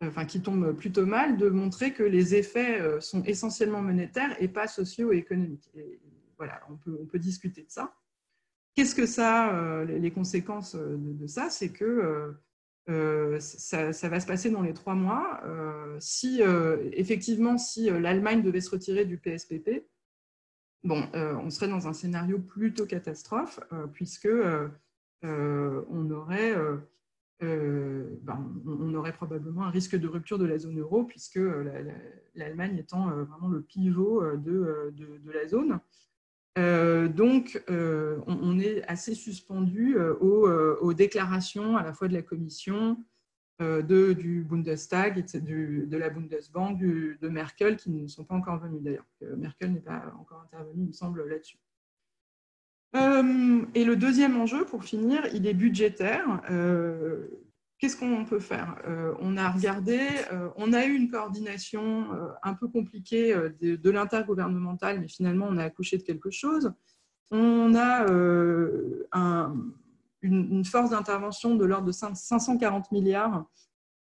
enfin, 0.02 0.26
qui 0.26 0.42
tombe 0.42 0.72
plutôt 0.74 1.06
mal 1.06 1.38
de 1.38 1.50
montrer 1.50 1.92
que 1.92 2.04
les 2.04 2.36
effets 2.36 2.80
sont 3.02 3.24
essentiellement 3.24 3.82
monétaires 3.82 4.36
et 4.42 4.48
pas 4.48 4.68
socio-économiques. 4.68 5.70
Et 5.76 6.00
voilà, 6.38 6.62
on 6.70 6.76
peut, 6.76 6.98
on 7.02 7.06
peut 7.06 7.20
discuter 7.20 7.64
de 7.64 7.70
ça. 7.70 7.94
Qu'est-ce 8.76 8.96
que 8.96 9.06
ça, 9.06 9.54
euh, 9.56 9.86
les 9.86 10.12
conséquences 10.12 10.76
euh, 10.76 10.96
de, 10.98 11.28
ça? 11.28 11.50
C'est 11.50 11.70
que 11.70 12.34
euh, 12.90 13.40
ça, 13.40 13.92
va 13.92 14.20
se 14.20 14.26
passer 14.26 14.50
dans 14.50 14.62
les 14.62 14.74
trois 14.74 14.96
mois. 14.96 15.42
si 16.00 16.42
effectivement, 16.94 17.58
si 17.58 17.90
l'Allemagne 17.90 18.42
devait 18.42 18.62
se 18.62 18.72
retirer 18.72 19.06
du 19.06 19.18
PSPP, 19.18 19.86
bon, 20.84 21.08
on 21.14 21.50
serait 21.50 21.68
dans 21.68 21.88
un 21.88 21.94
scénario 21.94 22.40
plutôt 22.40 22.86
catastrophe, 22.86 23.60
puisque 23.94 24.28
ben, 24.28 24.72
on 25.82 26.12
aurait 26.12 26.54
probablement 29.14 29.64
un 29.64 29.72
risque 29.72 29.96
de 29.96 30.08
rupture 30.08 30.40
de 30.40 30.46
la 30.46 30.58
zone 30.58 30.80
euro, 30.80 31.04
puisque 31.04 31.40
l'Allemagne 32.36 32.78
étant 32.78 33.10
vraiment 33.26 33.50
le 33.50 33.62
pivot 33.62 34.38
de, 34.38 34.94
de 34.96 35.32
la 35.32 35.48
zone. 35.48 35.80
Euh, 36.58 37.08
donc, 37.08 37.64
euh, 37.70 38.20
on, 38.28 38.60
est 38.60 38.84
assez 38.84 39.16
suspendu 39.16 39.98
euh, 39.98 40.16
aux, 40.16 40.94
déclarations 40.94 41.78
à 41.78 41.84
la 41.84 41.94
fois 41.94 42.08
de 42.08 42.14
la 42.14 42.22
Commission, 42.22 42.98
de, 43.60 44.14
du 44.14 44.44
Bundestag, 44.44 45.20
et 45.20 45.40
de 45.40 45.98
la 45.98 46.10
Bundesbank, 46.10 46.80
de 46.80 47.30
Merkel, 47.30 47.78
qui 47.78 47.92
ne 47.92 48.08
sont 48.08 48.26
pas 48.26 48.34
encore 48.34 48.58
venus 48.60 48.82
d'ailleurs. 48.82 49.06
Merkel 49.38 49.72
n'est 49.72 49.82
pas 49.82 50.12
encore 50.20 50.42
intervenue, 50.42 50.82
il 50.82 50.88
me 50.88 50.94
semble, 50.94 51.24
là-dessus. 51.30 51.60
et 52.96 53.86
le 53.86 53.96
deuxième 53.96 54.36
enjeu, 54.42 54.66
pour 54.66 54.84
finir, 54.84 55.28
il 55.36 55.46
est 55.46 55.54
budgétaire. 55.54 56.42
Qu'est-ce 57.82 57.98
qu'on 57.98 58.26
peut 58.26 58.40
faire? 58.40 58.76
Euh, 58.88 59.16
On 59.22 59.38
a 59.38 59.50
regardé, 59.50 60.00
euh, 60.32 60.50
on 60.56 60.72
a 60.72 60.86
eu 60.86 60.94
une 60.94 61.10
coordination 61.10 62.14
euh, 62.14 62.28
un 62.44 62.54
peu 62.54 62.68
compliquée 62.68 63.34
de, 63.60 63.76
de 63.76 63.90
l'intergouvernemental, 63.90 65.00
mais 65.00 65.08
finalement, 65.08 65.48
on 65.50 65.58
a 65.58 65.64
accouché 65.64 65.98
de 65.98 66.04
quelque 66.04 66.30
chose. 66.30 66.72
On 67.32 67.74
a 67.74 68.06
une, 70.22 70.64
force 70.64 70.92
d'intervention 70.92 71.56
de 71.56 71.66
l'ordre 71.66 71.88
de 71.88 71.92
540 71.92 72.92
milliards 72.92 73.50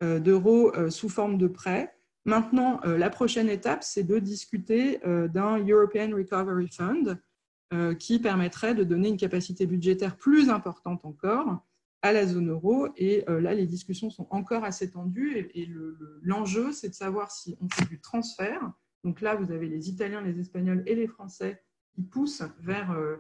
d'euros 0.01 0.73
sous 0.91 1.09
forme 1.09 1.37
de 1.39 1.47
prêts. 1.47 1.95
Maintenant, 2.25 2.81
la 2.85 3.11
prochaine 3.11 3.51
étape, 3.51 3.85
c'est 3.85 4.03
de 4.03 4.19
discuter 4.19 4.99
d'un 5.05 5.59
European 5.59 6.11
Recovery 6.17 6.69
Fund 6.69 7.21
qui 7.99 8.19
permettrait 8.19 8.75
de 8.75 8.83
donner 8.83 9.11
une 9.11 9.19
capacité 9.19 9.67
budgétaire 9.67 10.17
plus 10.17 10.49
importante 10.49 11.05
encore 11.05 11.68
à 12.03 12.13
la 12.13 12.27
zone 12.27 12.51
euro. 12.51 12.89
Et 12.97 13.25
euh, 13.29 13.41
là, 13.41 13.55
les 13.55 13.67
discussions 13.67 14.11
sont 14.11 14.27
encore 14.31 14.65
assez 14.65 14.91
tendues. 14.91 15.51
Et, 15.55 15.69
l'enjeu, 16.23 16.73
c'est 16.73 16.89
de 16.89 16.95
savoir 16.95 17.31
si 17.31 17.57
on 17.61 17.69
fait 17.69 17.89
du 17.89 18.01
transfert. 18.01 18.73
Donc 19.05 19.21
là, 19.21 19.35
vous 19.35 19.53
avez 19.53 19.69
les 19.69 19.89
Italiens, 19.89 20.21
les 20.21 20.39
Espagnols 20.41 20.83
et 20.87 20.95
les 20.95 21.07
Français 21.07 21.63
qui 21.93 22.03
poussent 22.03 22.45
vers 22.61 22.93
euh, 22.93 23.17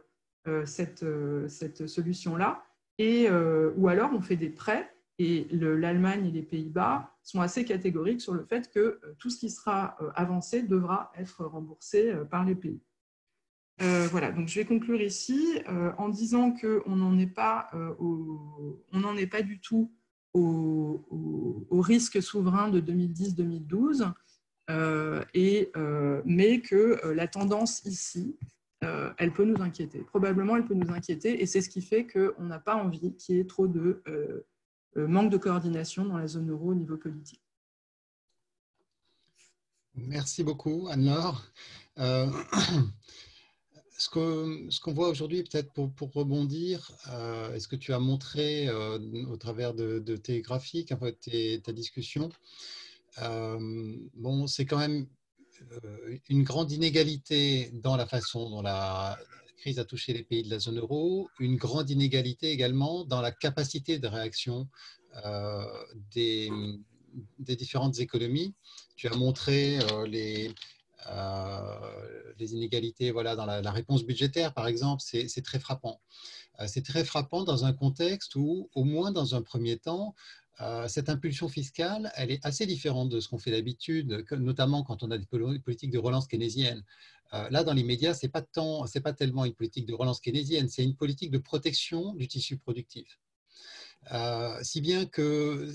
euh, 0.47 0.67
cette, 0.67 1.87
solution-là. 1.87 2.63
Ou 3.01 3.89
alors, 3.89 4.11
on 4.13 4.21
fait 4.21 4.37
des 4.37 4.51
prêts. 4.51 4.93
Et 5.21 5.49
l'Allemagne 5.51 6.27
et 6.27 6.31
les 6.31 6.45
Pays-Bas 6.45 7.13
sont 7.25 7.41
assez 7.41 7.65
catégoriques 7.65 8.21
sur 8.21 8.35
le 8.35 8.45
fait 8.45 8.71
que 8.71 9.01
tout 9.19 9.31
ce 9.31 9.39
qui 9.41 9.51
sera 9.51 9.97
avancé 10.15 10.63
devra 10.63 11.11
être 11.17 11.45
remboursé 11.45 12.13
par 12.31 12.45
les 12.45 12.55
pays. 12.55 12.81
Euh, 13.81 14.09
voilà, 14.11 14.33
donc 14.33 14.49
je 14.49 14.59
vais 14.59 14.65
conclure 14.65 15.01
ici 15.01 15.61
euh, 15.69 15.93
en 15.99 16.09
disant 16.09 16.53
qu'on 16.53 16.97
n'en 16.97 17.17
est 17.19 17.29
pas, 17.29 17.69
euh, 17.75 17.95
est 19.17 19.27
pas 19.29 19.43
du 19.43 19.61
tout 19.61 19.93
au, 20.35 21.05
risque 21.71 22.23
souverain 22.23 22.69
de 22.71 22.81
2010-2012, 22.81 24.13
et 25.35 25.73
mais 26.25 26.61
que 26.61 27.09
la 27.09 27.27
tendance 27.29 27.85
ici, 27.85 28.37
elle 28.81 29.33
peut 29.33 29.45
nous 29.45 29.63
inquiéter. 29.63 30.01
Probablement, 30.01 30.57
elle 30.57 30.65
peut 30.65 30.75
nous 30.75 30.93
inquiéter, 30.93 31.41
et 31.41 31.47
c'est 31.47 31.61
ce 31.61 31.69
qui 31.69 31.83
fait 31.83 32.07
qu'on 32.07 32.45
n'a 32.45 32.59
pas 32.59 32.77
envie 32.77 33.17
qu'il 33.17 33.37
y 33.37 33.39
ait 33.41 33.47
trop 33.47 33.67
de 33.67 34.03
manque 34.97 35.31
de 35.31 35.39
coordination 35.39 36.05
dans 36.05 36.19
la 36.19 36.27
zone 36.27 36.51
euro 36.51 36.71
au 36.71 36.75
niveau 36.75 36.97
politique. 36.97 37.43
Merci 39.95 40.45
beaucoup, 40.45 40.89
Anne-Laure. 40.89 41.45
ce 43.99 44.09
qu'on 44.09 44.71
ce 44.71 44.81
qu'on 44.81 44.93
voit 44.93 45.09
aujourd'hui, 45.09 45.43
peut-être 45.43 45.73
pour, 45.73 46.13
rebondir, 46.15 46.93
euh, 47.09 47.53
est-ce 47.55 47.67
que 47.67 47.77
tu 47.77 47.93
as 47.93 47.99
montré 47.99 48.69
euh, 48.69 48.99
au 49.29 49.37
travers 49.37 49.75
de, 49.75 49.99
tes 50.17 50.41
graphiques, 50.41 50.93
en 50.93 50.99
fait, 50.99 51.63
ta 51.63 51.73
discussion, 51.73 52.31
euh, 53.21 53.97
bon, 54.15 54.47
c'est 54.47 54.65
quand 54.67 54.79
même 54.79 55.09
une 56.29 56.45
grande 56.45 56.71
inégalité 56.71 57.73
dans 57.83 57.97
la 57.97 58.07
façon 58.07 58.49
dont 58.49 58.63
la 58.63 59.19
crise 59.57 59.81
a 59.81 59.85
touché 59.85 60.13
les 60.13 60.23
pays 60.23 60.45
de 60.45 60.51
la 60.51 60.61
zone 60.61 60.79
euro, 60.79 61.29
une 61.41 61.57
grande 61.57 61.91
inégalité 61.91 62.53
également 62.53 63.05
dans 63.05 63.21
la 63.21 63.33
capacité 63.33 63.99
de 63.99 64.07
réaction 64.07 64.69
des 66.15 66.49
différentes 67.41 67.99
économies. 67.99 68.55
Tu 68.95 69.09
as 69.09 69.17
montré 69.17 69.81
les 70.07 70.55
les 71.07 72.55
inégalités 72.55 73.11
voilà, 73.11 73.37
dans 73.37 73.47
la, 73.47 73.71
réponse 73.71 74.05
budgétaire, 74.05 74.53
par 74.55 74.67
exemple, 74.67 75.03
c'est 75.03 75.43
très 75.43 75.59
frappant. 75.59 76.01
c'est 76.67 76.85
très 76.85 77.05
frappant 77.05 77.45
dans 77.45 77.65
un 77.65 77.73
contexte 77.73 78.35
où, 78.37 78.69
au 78.75 78.85
moins 78.85 79.13
dans 79.13 79.35
un 79.35 79.43
premier 79.43 79.79
temps, 79.79 80.15
cette 80.89 81.09
impulsion 81.09 81.49
fiscale, 81.49 82.13
elle 82.17 82.31
est 82.31 82.45
assez 82.45 82.67
différente 82.67 83.09
de 83.09 83.21
ce 83.21 83.29
qu'on 83.29 83.39
fait 83.39 83.53
d'habitude, 83.53 84.25
notamment 84.33 84.83
quand 84.83 85.03
on 85.03 85.11
a 85.11 85.19
des 85.19 85.27
politiques 85.27 85.91
de 85.91 85.99
relance 85.99 86.27
keynésienne. 86.27 86.85
là, 87.33 87.65
dans 87.65 87.75
les 87.75 87.85
médias, 87.85 88.15
ce 88.15 88.27
n'est 88.27 89.03
pas 89.03 89.13
tellement 89.13 89.45
une 89.45 89.55
politique 89.55 89.87
de 89.87 89.95
relance 89.95 90.21
keynésienne, 90.21 90.69
c'est 90.69 90.85
une 90.85 90.97
politique 90.97 91.31
de 91.31 91.39
protection 91.39 92.15
du 92.15 92.27
tissu 92.29 92.59
productif. 92.59 93.19
Euh, 94.13 94.59
si 94.63 94.81
bien 94.81 95.05
que 95.05 95.69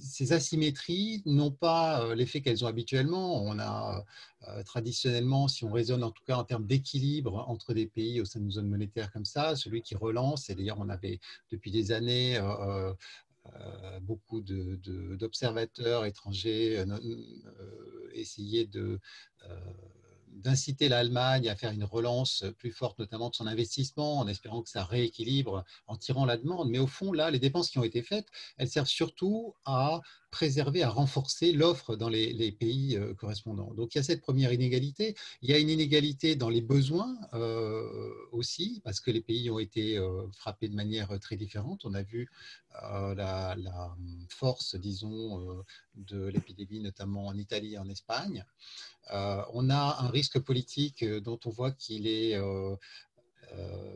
ces 0.00 0.32
asymétries 0.32 1.22
n'ont 1.26 1.50
pas 1.50 2.02
euh, 2.04 2.14
l'effet 2.14 2.40
qu'elles 2.40 2.64
ont 2.64 2.68
habituellement. 2.68 3.42
On 3.42 3.58
a 3.58 4.04
euh, 4.46 4.62
traditionnellement, 4.62 5.48
si 5.48 5.64
on 5.64 5.72
raisonne 5.72 6.04
en 6.04 6.12
tout 6.12 6.22
cas 6.24 6.36
en 6.36 6.44
termes 6.44 6.66
d'équilibre 6.66 7.44
entre 7.48 7.74
des 7.74 7.86
pays 7.86 8.20
au 8.20 8.24
sein 8.24 8.38
d'une 8.40 8.52
zone 8.52 8.68
monétaire 8.68 9.10
comme 9.10 9.24
ça, 9.24 9.56
celui 9.56 9.82
qui 9.82 9.96
relance, 9.96 10.48
et 10.48 10.54
d'ailleurs 10.54 10.78
on 10.78 10.88
avait 10.88 11.18
depuis 11.50 11.70
des 11.70 11.90
années 11.92 12.40
beaucoup 14.02 14.40
d'observateurs 14.40 16.04
étrangers 16.04 16.84
essayer 18.12 18.66
de 18.66 19.00
d'inciter 20.36 20.88
l'Allemagne 20.88 21.48
à 21.48 21.56
faire 21.56 21.72
une 21.72 21.84
relance 21.84 22.44
plus 22.58 22.70
forte, 22.70 22.98
notamment 22.98 23.30
de 23.30 23.34
son 23.34 23.46
investissement, 23.46 24.18
en 24.18 24.28
espérant 24.28 24.62
que 24.62 24.70
ça 24.70 24.84
rééquilibre 24.84 25.64
en 25.86 25.96
tirant 25.96 26.24
la 26.24 26.36
demande. 26.36 26.68
Mais 26.68 26.78
au 26.78 26.86
fond, 26.86 27.12
là, 27.12 27.30
les 27.30 27.38
dépenses 27.38 27.70
qui 27.70 27.78
ont 27.78 27.84
été 27.84 28.02
faites, 28.02 28.28
elles 28.58 28.68
servent 28.68 28.86
surtout 28.86 29.54
à 29.64 30.00
préserver, 30.30 30.82
à 30.82 30.90
renforcer 30.90 31.52
l'offre 31.52 31.96
dans 31.96 32.08
les, 32.08 32.52
pays 32.52 32.96
euh, 32.96 33.14
correspondants. 33.14 33.72
Donc 33.74 33.94
il 33.94 33.98
y 33.98 34.00
a 34.00 34.04
cette 34.04 34.20
première 34.20 34.52
inégalité. 34.52 35.14
Il 35.42 35.50
y 35.50 35.54
a 35.54 35.58
une 35.58 35.70
inégalité 35.70 36.36
dans 36.36 36.48
les 36.48 36.60
besoins 36.60 37.16
euh, 37.34 38.12
aussi, 38.32 38.80
parce 38.84 39.00
que 39.00 39.10
les 39.10 39.20
pays 39.20 39.50
ont 39.50 39.58
été 39.58 39.98
euh, 39.98 40.26
frappés 40.32 40.68
de 40.68 40.74
manière 40.74 41.18
très 41.20 41.36
différente. 41.36 41.84
On 41.84 41.94
a 41.94 42.02
vu 42.02 42.28
la, 42.74 43.56
force, 44.28 44.76
disons, 44.76 45.64
de 45.94 46.26
l'épidémie, 46.26 46.80
notamment 46.80 47.26
en 47.26 47.36
Italie 47.38 47.74
et 47.74 47.78
en 47.78 47.88
Espagne. 47.88 48.44
on 49.10 49.70
a 49.70 49.96
un 50.00 50.10
risque 50.10 50.38
politique 50.40 51.02
dont 51.02 51.40
on 51.46 51.50
voit 51.50 51.70
qu'il 51.70 52.06
est 52.06 52.38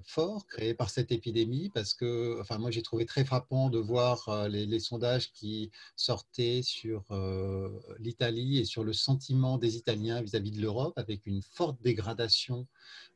fort 0.05 0.47
créé 0.47 0.75
par 0.75 0.91
cette 0.91 1.13
épidémie 1.13 1.71
parce 1.75 1.95
que, 1.95 2.41
enfin, 2.41 2.59
moi 2.59 2.71
j'ai 2.71 2.83
trouvé 2.83 3.07
très 3.07 3.25
frappant 3.25 3.71
de 3.71 3.79
voir 3.79 4.29
euh, 4.29 4.49
les, 4.49 4.81
sondages 4.81 5.33
qui 5.33 5.71
sortaient 5.97 6.63
sur 6.63 7.05
euh, 7.11 7.69
l'Italie 7.99 8.59
et 8.59 8.65
sur 8.65 8.85
le 8.85 8.93
sentiment 8.93 9.59
des 9.59 9.77
Italiens 9.77 10.23
vis-à-vis 10.23 10.51
de 10.53 10.61
l'Europe 10.61 10.95
avec 10.97 11.27
une 11.27 11.43
forte 11.43 11.81
dégradation 11.83 12.67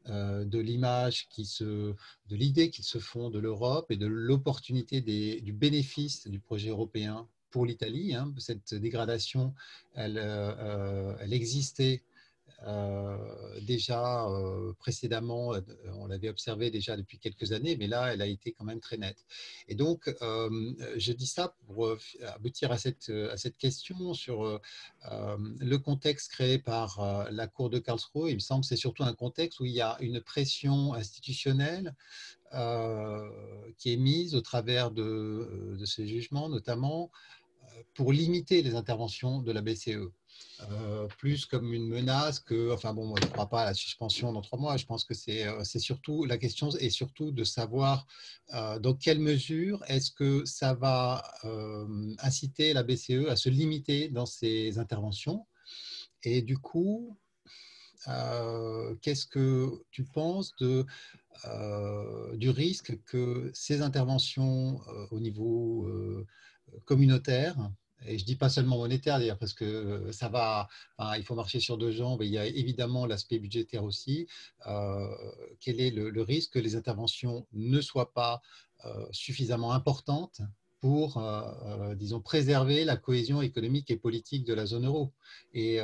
de 0.07 0.59
l'image 0.59 1.29
qui 1.31 1.47
se, 1.47 1.65
de 1.65 2.37
l'idée 2.37 2.69
qu'ils 2.69 2.85
se 2.85 2.99
font 2.99 3.31
de 3.31 3.39
l'Europe 3.39 3.91
et 3.91 3.97
de 3.97 4.07
l'opportunité 4.07 5.01
du 5.01 5.53
bénéfice 5.55 6.29
du 6.29 6.41
projet 6.41 6.69
européen 6.69 7.27
pour 7.51 7.65
l'Italie. 7.65 8.15
Hein. 8.15 8.31
Cette 8.37 8.75
dégradation, 8.75 9.55
elle, 9.95 10.19
elle 11.21 11.33
existait 11.33 12.03
euh, 12.03 12.14
déjà 13.61 14.27
euh, 14.27 14.73
précédemment, 14.79 15.55
euh, 15.55 15.61
on 15.95 16.07
l'avait 16.07 16.29
observé 16.29 16.71
déjà 16.71 16.97
depuis 16.97 17.19
quelques 17.19 17.53
années, 17.53 17.77
mais 17.77 17.87
là, 17.87 18.13
elle 18.13 18.23
a 18.23 18.27
été 18.27 18.53
quand 18.53 18.65
même 18.65 18.81
très 18.81 18.97
nette. 18.97 19.25
Et 19.69 19.75
donc, 19.75 20.15
je 20.97 21.13
dis 21.13 21.27
ça 21.27 21.55
pour 21.67 21.97
aboutir 22.27 22.73
à 22.73 22.79
cette, 22.79 23.11
à 23.11 23.37
cette 23.37 23.57
question 23.57 24.15
sur 24.15 24.61
le 25.05 25.77
contexte 25.77 26.33
créé 26.33 26.59
par 26.59 27.27
la 27.31 27.47
Cour 27.47 27.71
de 27.71 27.79
Karlsruhe. 27.79 28.31
Il 28.31 28.35
me 28.35 28.41
semble 28.41 28.63
que 28.63 28.69
c'est 28.69 28.77
surtout 28.77 29.05
un 29.05 29.15
contexte 29.15 29.61
où 29.61 29.65
il 29.65 29.73
y 29.73 29.81
a 29.81 29.97
une 30.01 30.21
pression 30.21 30.95
institutionnelle 30.95 31.95
qui 33.79 33.93
est 33.93 33.97
mise 33.97 34.35
au 34.35 34.41
travers 34.41 34.91
de, 34.91 35.77
de 35.79 35.85
ces 35.85 36.07
jugements, 36.07 36.49
notamment 36.49 37.11
pour 37.95 38.13
limiter 38.13 38.63
les 38.63 38.75
interventions 38.75 39.41
de 39.41 39.53
la 39.53 39.63
BCE. 39.63 40.11
Euh, 40.71 41.09
plus 41.19 41.47
comme 41.47 41.73
une 41.73 41.89
menace 41.89 42.39
que, 42.39 42.73
enfin 42.73 42.95
bon, 42.95 43.15
je 43.17 43.27
ne 43.27 43.31
crois 43.31 43.49
pas 43.49 43.63
à 43.63 43.65
la 43.67 43.75
suspension 43.75 44.33
dans 44.33 44.41
trois 44.41 44.59
mois. 44.59 44.77
Je 44.77 44.87
pense 44.87 45.05
que 45.05 45.15
c'est 45.15 45.47
euh, 45.47 45.65
surtout 45.65 46.25
la 46.25 46.39
question 46.39 46.71
est 46.71 46.91
surtout 46.91 47.33
de 47.33 47.45
savoir 47.45 48.07
euh, 48.55 48.79
dans 48.79 48.95
quelle 48.95 49.19
mesure 49.19 49.83
est-ce 49.89 50.11
que 50.13 50.45
ça 50.45 50.75
va 50.75 51.23
inciter 52.19 52.73
la 52.73 52.83
BCE 52.83 53.29
à 53.29 53.37
se 53.37 53.49
limiter 53.49 54.09
dans 54.09 54.27
ses 54.27 54.79
interventions. 54.79 55.47
Et 56.23 56.41
du 56.41 56.57
coup, 56.57 57.19
qu'est-ce 59.03 59.27
que 59.27 59.83
tu 59.91 60.05
penses 60.05 60.55
de, 60.57 60.87
du 62.37 62.51
risque 62.51 62.99
que 63.05 63.51
ces 63.55 63.83
interventions 63.83 64.81
au 65.11 65.21
niveau 65.21 65.89
communautaire 66.85 67.57
et 68.07 68.19
je 68.19 68.25
dis 68.25 68.37
pas 68.37 68.49
seulement 68.49 68.77
monétaire 68.79 69.19
d'ailleurs, 69.19 69.39
parce 69.39 69.55
que 69.55 69.65
euh, 69.65 70.13
ça 70.13 70.29
va, 70.29 70.69
il 71.17 71.23
faut 71.25 71.35
marcher 71.35 71.61
sur 71.61 71.79
deux 71.79 71.91
jambes. 71.91 72.23
Et 72.23 72.27
il 72.27 72.33
y 72.33 72.39
a 72.39 72.47
évidemment 72.47 73.07
l'aspect 73.07 73.39
budgétaire 73.39 73.85
aussi. 73.85 74.27
Euh, 74.67 75.09
quel 75.61 75.81
est 75.81 75.91
le, 75.91 76.23
risque 76.23 76.53
que 76.53 76.59
les 76.59 76.77
interventions 76.77 77.47
ne 77.53 77.81
soient 77.81 78.13
pas 78.13 78.41
euh, 78.85 79.07
suffisamment 79.11 79.73
importantes 79.73 80.41
pour, 80.81 81.23
disons, 81.97 82.21
préserver 82.21 82.85
la 82.85 82.99
cohésion 82.99 83.41
économique 83.41 83.91
et 83.91 83.97
politique 83.97 84.45
de 84.45 84.53
la 84.53 84.67
zone 84.67 84.85
euro? 84.85 85.15
Et 85.55 85.79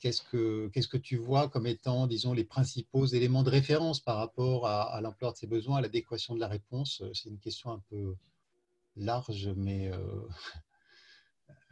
qu'est-ce 0.00 0.20
que 0.22 0.68
qu'est-ce 0.72 0.88
que 0.88 0.96
tu 0.96 1.16
vois 1.16 1.48
comme 1.48 1.68
étant, 1.68 2.08
disons, 2.08 2.32
les 2.32 2.42
principaux 2.42 3.06
éléments 3.06 3.44
de 3.44 3.50
référence 3.50 4.00
par 4.00 4.16
rapport 4.16 4.66
à, 4.66 4.82
à 4.82 5.00
l'ampleur 5.00 5.32
de 5.34 5.38
ces 5.38 5.46
besoins, 5.46 5.76
à 5.76 5.80
l'adéquation 5.80 6.34
de 6.34 6.40
la 6.40 6.48
réponse? 6.48 7.04
C'est 7.14 7.28
une 7.28 7.38
question 7.38 7.70
un 7.70 7.80
peu 7.88 8.16
large, 8.96 9.50
mais 9.56 9.90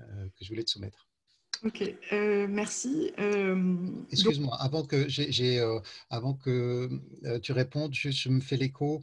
euh, 0.00 0.28
que 0.36 0.44
je 0.44 0.48
voulais 0.48 0.64
te 0.64 0.70
soumettre. 0.70 1.06
Ok, 1.64 1.82
euh, 2.12 2.46
merci. 2.48 3.12
Euh, 3.18 3.76
Excuse-moi, 4.10 4.56
avant 4.60 4.82
que, 4.82 5.06
avant 6.08 6.34
que 6.34 6.88
tu 7.42 7.52
répondes, 7.52 7.94
je, 7.94 8.28
me 8.30 8.40
fais 8.40 8.56
l'écho 8.56 9.02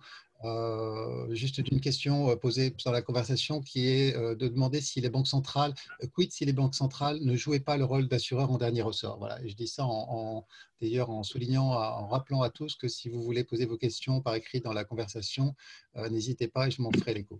juste 1.30 1.62
d'une 1.62 1.80
question 1.80 2.36
posée 2.38 2.74
dans 2.84 2.92
la 2.92 3.04
conversation 3.04 3.62
qui 3.62 3.88
est 3.88 4.18
de 4.18 4.48
demander 4.48 4.82
si 4.82 5.02
les 5.02 5.10
banques 5.10 5.28
centrales, 5.28 5.76
quid 6.14 6.32
si 6.32 6.46
les 6.46 6.54
banques 6.54 6.74
centrales 6.74 7.20
ne 7.22 7.36
jouaient 7.36 7.60
pas 7.60 7.78
le 7.78 7.86
rôle 7.86 8.08
d'assureur 8.08 8.50
en 8.50 8.58
dernier 8.58 8.82
ressort. 8.82 9.20
Voilà, 9.20 9.40
et 9.44 9.50
je 9.50 9.56
dis 9.56 9.68
ça 9.68 9.86
en, 9.86 10.48
d'ailleurs 10.82 11.12
en 11.12 11.22
soulignant, 11.22 11.74
en 11.74 12.08
rappelant 12.08 12.42
à 12.42 12.50
tous 12.50 12.76
que 12.76 12.88
si 12.88 13.08
vous 13.10 13.22
voulez 13.22 13.44
poser 13.44 13.66
vos 13.66 13.78
questions 13.78 14.20
par 14.22 14.34
écrit 14.34 14.62
dans 14.62 14.74
la 14.74 14.84
conversation, 14.84 15.54
n'hésitez 16.10 16.48
pas 16.48 16.68
et 16.68 16.72
je 16.72 16.82
m'en 16.82 16.92
ferai 16.92 17.14
l'écho. 17.14 17.40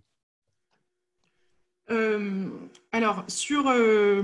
Euh, 1.90 2.48
alors, 2.92 3.24
sur, 3.28 3.68
euh, 3.68 4.22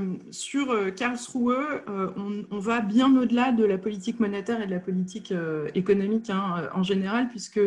euh, 0.55 0.91
Karlsruhe, 0.91 1.83
on, 1.87 2.59
va 2.59 2.81
bien 2.81 3.17
au-delà 3.17 3.53
de 3.53 3.65
la 3.65 3.79
politique 3.79 4.21
monétaire 4.21 4.61
et 4.61 4.67
de 4.67 4.71
la 4.71 4.81
politique 4.81 5.33
économique 5.75 6.31
hein, 6.31 6.69
en 6.75 6.83
général, 6.83 7.29
puisque 7.29 7.61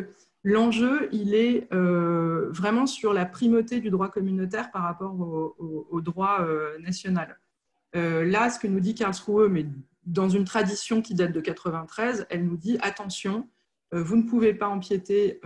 l'enjeu, 0.44 1.10
il 1.12 1.34
est 1.34 1.68
vraiment 1.72 2.86
sur 2.86 3.14
la 3.14 3.26
primauté 3.26 3.80
du 3.80 3.90
droit 3.90 4.10
communautaire 4.10 4.72
par 4.72 4.84
rapport 4.84 5.16
au, 5.20 6.02
droit 6.02 6.46
national. 6.80 7.38
là, 7.94 8.50
ce 8.50 8.60
que 8.60 8.68
nous 8.68 8.80
dit 8.80 8.96
Karlsruhe, 8.96 9.50
mais 9.50 9.66
dans 10.06 10.30
une 10.30 10.46
tradition 10.46 11.02
qui 11.02 11.16
date 11.16 11.34
de 11.34 11.42
93, 11.42 12.28
elle 12.30 12.46
nous 12.46 12.58
dit 12.58 12.78
attention, 12.82 13.48
vous 13.92 14.16
ne 14.16 14.24
pouvez 14.24 14.54
pas 14.54 14.68
empiéter 14.68 15.42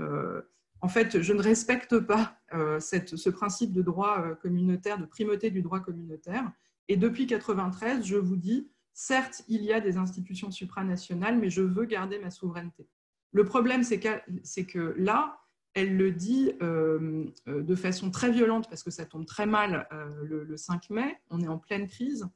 en 0.82 0.88
fait, 0.88 1.22
je 1.22 1.34
ne 1.34 1.42
respecte 1.42 2.00
pas 2.00 2.38
euh, 2.54 2.80
ce 2.80 3.30
principe 3.30 3.72
de 3.72 3.82
droit 3.82 4.20
euh, 4.20 4.36
communautaire, 4.36 4.98
de 4.98 5.06
primauté 5.06 5.52
du 5.52 5.62
droit 5.62 5.80
communautaire. 5.80 6.52
Et 6.88 6.98
depuis 6.98 7.24
1993, 7.24 8.06
je 8.06 8.18
vous 8.18 8.36
dis, 8.36 8.70
certes, 8.94 9.44
il 9.48 9.64
y 9.64 9.72
a 9.72 9.80
des 9.80 9.98
institutions 9.98 10.50
supranationales, 10.50 11.38
mais 11.38 11.50
je 11.50 11.62
veux 11.62 11.86
garder 11.86 12.18
ma 12.20 12.32
souveraineté. 12.32 12.88
Le 13.32 13.46
problème, 13.46 13.84
c'est 13.84 14.00
que, 14.00 14.96
là, 14.98 15.40
elle 15.74 15.96
le 15.96 16.12
dit 16.12 16.52
euh, 16.62 17.26
de 17.48 17.76
façon 17.76 18.10
très 18.12 18.32
violente, 18.32 18.68
parce 18.68 18.84
que 18.84 18.92
ça 18.92 19.06
tombe 19.06 19.26
très 19.26 19.46
mal 19.46 19.88
le, 20.24 20.58
5 20.58 20.90
mai, 20.90 21.18
on 21.30 21.40
est 21.40 21.48
en 21.48 21.60
pleine 21.60 21.88
crise, 21.88 22.28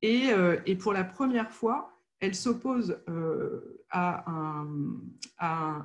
et 0.00 0.30
pour 0.80 0.94
la 0.94 1.04
première 1.04 1.50
fois, 1.50 1.97
elle 2.20 2.34
s'oppose 2.34 2.98
euh, 3.08 3.84
euh, 3.94 4.10
à, 5.38 5.84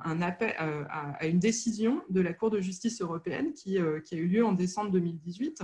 une 1.22 1.38
décision 1.38 2.02
de 2.10 2.20
la 2.20 2.32
Cour 2.32 2.50
de 2.50 2.60
justice 2.60 3.00
européenne 3.00 3.52
euh, 3.68 4.00
qui, 4.00 4.14
a 4.14 4.18
eu 4.18 4.26
lieu 4.26 4.44
en 4.44 4.52
décembre 4.52 4.90
2018. 4.90 5.62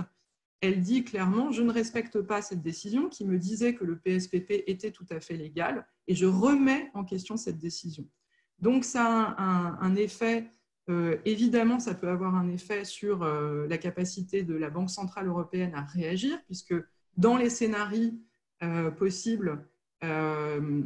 Elle 0.61 0.81
dit 0.81 1.03
clairement, 1.03 1.51
je 1.51 1.61
ne 1.61 1.71
respecte 1.71 2.21
pas 2.21 2.41
cette 2.41 2.61
décision 2.61 3.09
qui 3.09 3.25
me 3.25 3.37
disait 3.37 3.75
que 3.75 3.83
le 3.83 3.97
PSPP 3.97 4.63
était 4.67 4.91
tout 4.91 5.07
à 5.09 5.19
fait 5.19 5.35
légal 5.35 5.85
et 6.07 6.15
je 6.15 6.25
remets 6.25 6.89
en 6.93 7.03
question 7.03 7.35
cette 7.35 7.57
décision. 7.57 8.07
Donc 8.59 8.85
ça 8.85 9.35
a 9.37 9.83
un, 9.83 9.95
effet, 9.95 10.51
évidemment, 11.25 11.79
ça 11.79 11.95
peut 11.95 12.09
avoir 12.09 12.35
un 12.35 12.47
effet 12.47 12.85
sur 12.85 13.25
la 13.25 13.77
capacité 13.79 14.43
de 14.43 14.53
la 14.53 14.69
Banque 14.69 14.91
centrale 14.91 15.27
européenne 15.27 15.73
à 15.73 15.81
réagir, 15.81 16.37
puisque 16.45 16.75
dans 17.17 17.37
les 17.37 17.49
scénarios 17.49 18.13
possibles, 18.97 19.67
le 20.01 20.83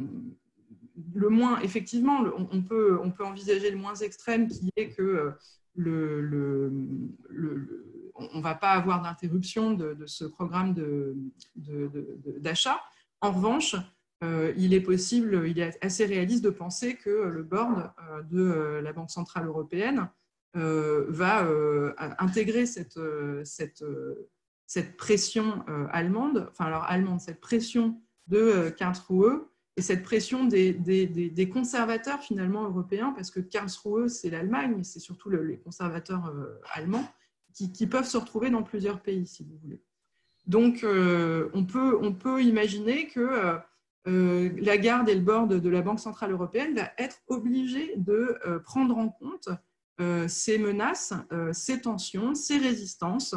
moins, 1.28 1.60
effectivement, 1.60 2.24
on, 2.36 2.62
peut, 2.62 2.98
on 3.02 3.10
peut 3.10 3.24
envisager 3.24 3.70
le 3.70 3.76
moins 3.76 3.94
extrême 3.94 4.48
qui 4.48 4.70
est 4.76 4.90
que 4.90 5.32
le, 5.74 6.20
le, 6.20 6.72
on 8.14 8.38
ne 8.38 8.42
va 8.42 8.54
pas 8.54 8.70
avoir 8.70 9.02
d'interruption 9.02 9.72
de, 9.72 9.96
ce 10.06 10.24
programme 10.24 10.74
d'achat. 11.56 12.74
De, 12.74 13.26
en 13.26 13.32
revanche, 13.32 13.76
euh, 14.24 14.52
il 14.56 14.72
est 14.72 14.80
possible, 14.80 15.46
il 15.46 15.58
est 15.58 15.76
assez 15.84 16.06
réaliste 16.06 16.42
de 16.42 16.50
penser 16.50 16.96
que 16.96 17.10
le 17.10 17.42
board 17.42 17.92
euh, 18.10 18.22
de 18.22 18.40
euh, 18.40 18.80
la 18.80 18.92
Banque 18.92 19.10
Centrale 19.10 19.46
Européenne 19.46 20.08
va 20.54 21.46
intégrer 22.18 22.64
cette, 22.64 22.98
cette, 23.44 23.84
cette 24.66 24.96
pression 24.96 25.62
allemande, 25.92 26.48
enfin 26.50 26.64
alors 26.64 26.84
allemande, 26.84 27.20
cette 27.20 27.42
pression 27.42 28.00
de 28.26 28.70
Karlsruhe 28.70 29.42
et 29.76 29.82
cette 29.82 30.02
pression 30.02 30.44
des, 30.44 31.50
conservateurs 31.52 32.20
finalement 32.20 32.64
européens, 32.64 33.12
parce 33.14 33.30
que 33.30 33.40
Karlsruhe, 33.40 34.08
c'est 34.08 34.30
l'Allemagne, 34.30 34.82
c'est 34.84 35.00
surtout 35.00 35.28
les 35.30 35.58
conservateurs 35.58 36.32
allemands, 36.72 37.06
qui, 37.52 37.86
peuvent 37.86 38.06
se 38.06 38.16
retrouver 38.16 38.50
dans 38.50 38.62
plusieurs 38.62 39.00
pays, 39.00 39.26
si 39.26 39.42
vous 39.44 39.56
voulez. 39.62 39.82
Donc, 40.46 40.82
on, 40.82 41.64
peut, 41.64 41.98
on 42.00 42.14
peut 42.14 42.42
imaginer 42.42 43.08
que 43.08 43.58
euh, 44.08 44.50
la 44.58 44.78
garde 44.78 45.08
et 45.08 45.14
le 45.14 45.20
board 45.20 45.52
de 45.52 45.68
la 45.68 45.82
Banque 45.82 45.98
Centrale 45.98 46.30
Européenne 46.30 46.74
va 46.74 46.90
être 46.96 47.18
obligé 47.26 47.94
de 47.96 48.38
euh, 48.46 48.60
prendre 48.60 48.96
en 48.96 49.08
compte 49.08 49.48
euh, 50.00 50.28
ces 50.28 50.58
menaces, 50.58 51.14
ces 51.52 51.80
tensions, 51.80 52.34
ces 52.34 52.58
résistances 52.58 53.34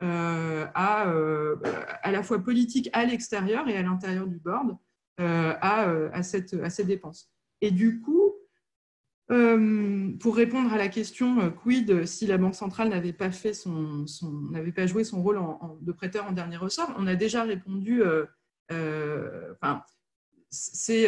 à, 0.00 1.10
à 2.02 2.12
la 2.12 2.22
fois 2.22 2.42
politiques 2.42 2.90
à 2.92 3.04
l'extérieur 3.04 3.68
et 3.68 3.76
à 3.76 3.82
l'intérieur 3.82 4.26
du 4.26 4.38
board 4.38 4.76
à, 5.18 5.90
à, 6.12 6.22
cette, 6.22 6.54
à 6.54 6.68
ces 6.70 6.84
dépenses. 6.84 7.30
Et 7.62 7.70
du 7.70 8.00
coup, 8.00 8.32
pour 10.20 10.36
répondre 10.36 10.72
à 10.72 10.76
la 10.76 10.88
question 10.88 11.50
quid 11.50 12.04
si 12.04 12.26
la 12.26 12.38
Banque 12.38 12.54
centrale 12.54 12.90
n'avait 12.90 13.14
pas 13.14 13.30
son, 13.54 14.06
son 14.06 14.52
pas 14.74 14.86
joué 14.86 15.04
son 15.04 15.22
rôle 15.22 15.40
de 15.80 15.92
prêteur 15.92 16.26
en 16.26 16.32
dernier 16.32 16.56
ressort, 16.56 16.94
on 16.98 17.06
a 17.06 17.14
déjà 17.14 17.44
répondu. 17.44 18.02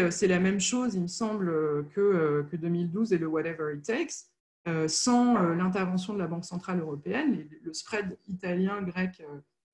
euh, 0.01 0.11
c'est 0.11 0.27
la 0.27 0.41
même 0.41 0.61
chose, 0.61 0.95
il 0.95 1.03
me 1.03 1.09
semble, 1.09 1.47
que, 1.95 2.45
2012 2.53 3.13
euh, 3.13 3.17
et 3.17 3.19
le 3.19 3.27
Whatever 3.27 3.75
It 3.77 3.85
Takes. 3.85 4.27
Euh, 4.69 4.87
sans 4.87 5.35
l'intervention 5.55 6.13
de 6.15 6.19
la 6.19 6.27
Banque 6.27 6.45
Centrale 6.45 6.81
Européenne, 6.81 7.49
le 7.65 7.73
spread 7.73 8.19
italien, 8.29 8.83
grec, 8.83 9.23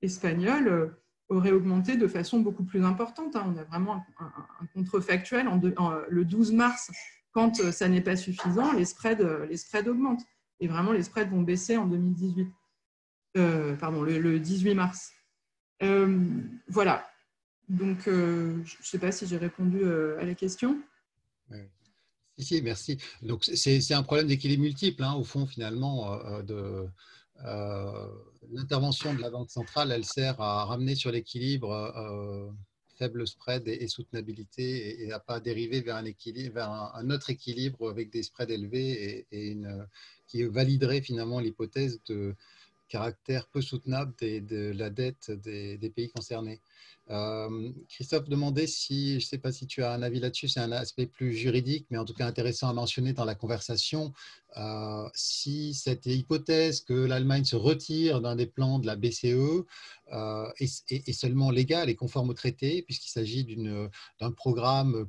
espagnol 0.03 0.97
aurait 1.29 1.53
augmenté 1.53 1.97
de 1.97 2.07
façon 2.07 2.41
beaucoup 2.41 2.65
plus 2.65 2.85
importante. 2.85 3.35
Hein. 3.35 3.45
On 3.47 3.59
a 3.59 3.65
vraiment 3.65 4.05
un, 4.19 4.67
contrefactuel. 4.73 5.49
le 6.09 6.25
12 6.25 6.53
mars, 6.53 6.91
quand 7.33 7.57
ça 7.73 7.89
n'est 7.89 8.03
pas 8.03 8.17
suffisant, 8.17 8.73
les 8.73 8.85
spreads, 8.85 9.49
les 9.49 9.89
augmentent. 9.89 10.25
Et 10.61 10.69
vraiment, 10.69 10.93
les 10.93 11.03
spreads 11.03 11.31
vont 11.31 11.43
baisser 11.43 11.77
en 11.77 11.87
2018. 11.87 12.49
pardon, 13.81 14.03
le, 14.03 14.39
18 14.39 14.75
mars. 14.75 15.13
voilà. 16.69 17.05
Donc, 17.69 18.09
euh, 18.09 18.63
je 18.65 18.77
ne 18.79 18.85
sais 18.85 18.99
pas 18.99 19.11
si 19.11 19.27
j'ai 19.27 19.39
répondu 19.39 19.81
euh, 19.83 20.21
à 20.21 20.25
la 20.25 20.35
question. 20.35 20.81
Si, 22.39 22.61
merci. 22.63 22.99
Donc, 23.23 23.45
c'est 23.45 23.95
un 23.95 24.03
problème 24.03 24.27
d'équilibre 24.27 24.63
multiple, 24.65 25.05
hein, 25.05 25.15
au 25.15 25.25
fond, 25.25 25.47
finalement, 25.47 26.13
euh, 26.15 26.43
de 26.43 26.89
l'intervention 28.53 29.15
de 29.15 29.21
la 29.21 29.31
Banque 29.31 29.51
centrale, 29.51 29.93
elle 29.93 30.05
sert 30.05 30.41
à 30.41 30.65
ramener 30.65 30.95
sur 30.95 31.11
l'équilibre 31.11 32.53
faible 32.97 33.27
spread 33.27 33.67
et, 33.69 33.87
soutenabilité 33.89 35.05
et, 35.05 35.13
à 35.13 35.19
pas 35.19 35.41
dériver 35.41 35.81
vers 35.81 35.97
un 35.97 37.11
autre 37.11 37.31
équilibre 37.31 37.91
avec 37.91 38.11
des 38.11 38.23
spreads 38.23 38.51
élevés 38.51 39.27
et, 39.31 39.57
qui 40.27 40.43
validerait 40.45 41.03
finalement 41.03 41.41
l'hypothèse 41.41 42.01
de 42.07 42.35
caractère 42.89 43.49
peu 43.49 43.61
soutenable 43.61 44.15
de 44.21 44.73
la 44.77 44.91
dette 44.91 45.31
des 45.31 45.93
pays 45.95 46.11
concernés. 46.11 46.61
Euh, 47.11 47.71
Christophe 47.89 48.29
demandait 48.29 48.67
si, 48.67 49.21
je 49.21 49.27
ne 49.27 49.29
sais 49.29 49.39
pas 49.39 49.53
si 49.53 49.67
tu 49.67 49.83
as 49.83 49.93
un 49.93 50.03
avis 50.03 50.21
là-dessus, 50.21 50.49
c'est 50.49 50.61
un 50.61 50.73
aspect 50.73 51.07
plus 51.07 51.35
juridique, 51.35 51.87
mais 51.91 51.99
en 51.99 52.05
tout 52.05 52.15
cas 52.15 52.27
intéressant 52.27 52.69
à 52.69 52.73
mentionner 52.73 53.13
dans 53.13 53.27
la 53.27 53.35
conversation, 53.35 54.13
euh, 54.57 55.07
si 55.15 55.75
cette 55.75 56.07
hypothèse 56.07 56.81
que 56.81 56.95
l'Allemagne 56.95 57.45
se 57.45 57.57
retire 57.57 58.23
d'un 58.23 58.37
des 58.37 58.47
plans 58.47 58.79
de 58.79 58.87
la 58.87 58.97
BCE 58.97 59.67
euh, 60.13 60.51
est, 60.59 61.13
seulement 61.13 61.51
légale 61.51 61.91
et 61.91 61.95
conforme 61.95 62.31
au 62.31 62.35
traité, 62.35 62.83
puisqu'il 62.83 63.11
s'agit 63.11 63.45
d'un 64.21 64.33
programme 64.33 65.07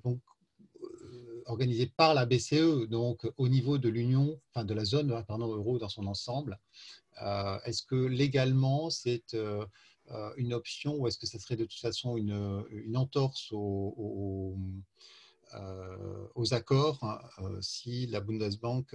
organisé 1.45 1.87
par 1.87 2.13
la 2.13 2.25
BCE, 2.25 2.87
donc 2.89 3.27
au 3.37 3.47
niveau 3.47 3.77
de 3.77 3.89
l'Union, 3.89 4.39
enfin 4.51 4.65
de 4.65 4.73
la 4.73 4.85
zone 4.85 5.23
pardon, 5.27 5.47
euro 5.53 5.77
dans 5.79 5.89
son 5.89 6.07
ensemble. 6.07 6.59
Est-ce 7.65 7.83
que 7.83 7.95
légalement 7.95 8.89
c'est 8.89 9.35
euh, 10.11 10.31
une 10.37 10.53
option 10.53 10.97
ou 10.97 11.07
est-ce 11.07 11.17
que 11.17 11.25
ça 11.25 11.39
serait 11.39 11.55
de 11.55 11.65
toute 11.65 11.79
façon 11.79 12.15
une, 12.15 12.95
entorse 12.95 13.49
aux, 13.51 14.55
euh, 15.55 16.45
accords 16.51 17.03
hein, 17.03 17.19
euh, 17.39 17.59
si 17.61 18.05
la 18.07 18.21
Bundesbank 18.21 18.93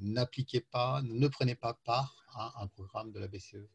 n'appliquait 0.00 0.66
pas, 0.70 1.00
ne 1.04 1.26
prenait 1.28 1.54
pas 1.54 1.72
part 1.72 2.26
à 2.34 2.62
un 2.62 2.66
programme 2.66 3.12
de 3.12 3.18
la 3.18 3.28
BCE 3.28 3.66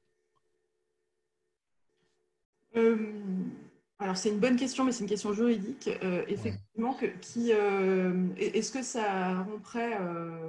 alors 3.99 4.17
c'est 4.17 4.29
une 4.29 4.39
bonne 4.39 4.57
question, 4.57 4.83
mais 4.83 4.91
c'est 4.91 5.03
une 5.03 5.09
question 5.09 5.31
juridique. 5.31 5.89
effectivement, 6.27 6.93
que, 6.93 7.05
qui, 7.21 7.51
est-ce 7.51 8.71
que 8.71 8.83
ça 8.83 9.41
romprait 9.43 9.97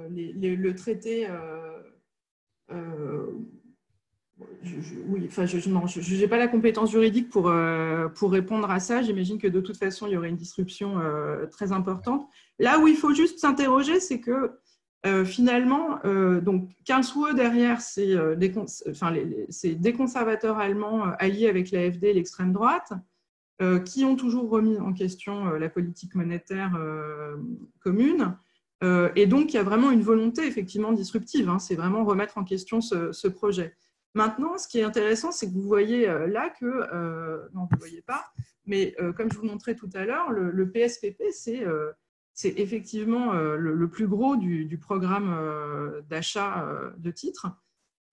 le 0.09 0.75
traité 0.75 1.27
oui, 5.07 5.25
enfin, 5.27 5.45
je 5.45 6.15
n'ai 6.15 6.27
pas 6.27 6.37
la 6.37 6.47
compétence 6.47 6.91
juridique 6.91 7.29
pour, 7.29 7.49
euh, 7.49 8.07
pour 8.07 8.31
répondre 8.31 8.69
à 8.69 8.79
ça. 8.79 9.01
J'imagine 9.01 9.39
que 9.39 9.47
de 9.47 9.61
toute 9.61 9.77
façon, 9.77 10.05
il 10.07 10.13
y 10.13 10.17
aurait 10.17 10.29
une 10.29 10.35
disruption 10.35 10.99
euh, 10.99 11.47
très 11.47 11.71
importante. 11.71 12.27
Là 12.59 12.79
où 12.79 12.87
il 12.87 12.95
faut 12.95 13.13
juste 13.13 13.39
s'interroger, 13.39 13.99
c'est 13.99 14.19
que 14.19 14.51
euh, 15.05 15.25
finalement, 15.25 15.99
donc 16.41 16.69
Karlsruhe 16.85 17.33
derrière, 17.35 17.81
c'est 17.81 18.15
des, 18.35 18.53
enfin, 18.89 19.13
des, 19.13 19.93
conservateurs 19.93 20.57
allemands 20.57 21.03
alliés 21.19 21.47
avec 21.47 21.71
l'AFD 21.71 22.05
et 22.05 22.13
l'extrême 22.13 22.51
droite, 22.51 22.93
qui 23.85 24.05
ont 24.05 24.15
toujours 24.15 24.49
remis 24.49 24.77
en 24.77 24.93
question 24.93 25.45
la 25.51 25.69
politique 25.69 26.13
monétaire 26.13 26.77
commune. 27.79 28.37
et 29.15 29.25
donc, 29.25 29.53
il 29.53 29.55
y 29.55 29.59
a 29.59 29.63
vraiment 29.63 29.89
une 29.89 30.03
volonté 30.03 30.45
effectivement 30.45 30.91
disruptive. 30.91 31.49
Hein. 31.49 31.57
c'est 31.57 31.75
vraiment 31.75 32.05
remettre 32.05 32.37
en 32.37 32.43
question 32.43 32.81
ce, 32.81 33.27
projet. 33.27 33.75
Maintenant, 34.17 34.57
ce 34.57 34.67
qui 34.67 34.79
est 34.79 34.83
intéressant, 34.83 35.31
c'est 35.31 35.47
que 35.47 35.53
vous 35.53 35.67
voyez 35.67 36.09
euh, 36.09 36.25
là 36.25 36.49
que, 36.49 36.65
euh, 36.65 37.47
non, 37.53 37.67
vous 37.69 37.75
ne 37.75 37.79
voyez 37.79 38.01
pas, 38.01 38.25
mais 38.65 38.95
euh, 38.99 39.13
comme 39.13 39.31
je 39.31 39.37
vous 39.37 39.45
montrais 39.45 39.75
tout 39.75 39.91
à 39.93 40.05
l'heure, 40.05 40.31
le, 40.31 40.71
PSPP, 40.71 41.21
c'est 41.31 41.63
effectivement 42.57 43.33
le, 43.33 43.89
plus 43.89 44.07
gros 44.07 44.35
du, 44.35 44.77
programme 44.79 46.01
d'achat 46.09 46.67
de 46.97 47.11
titres. 47.11 47.47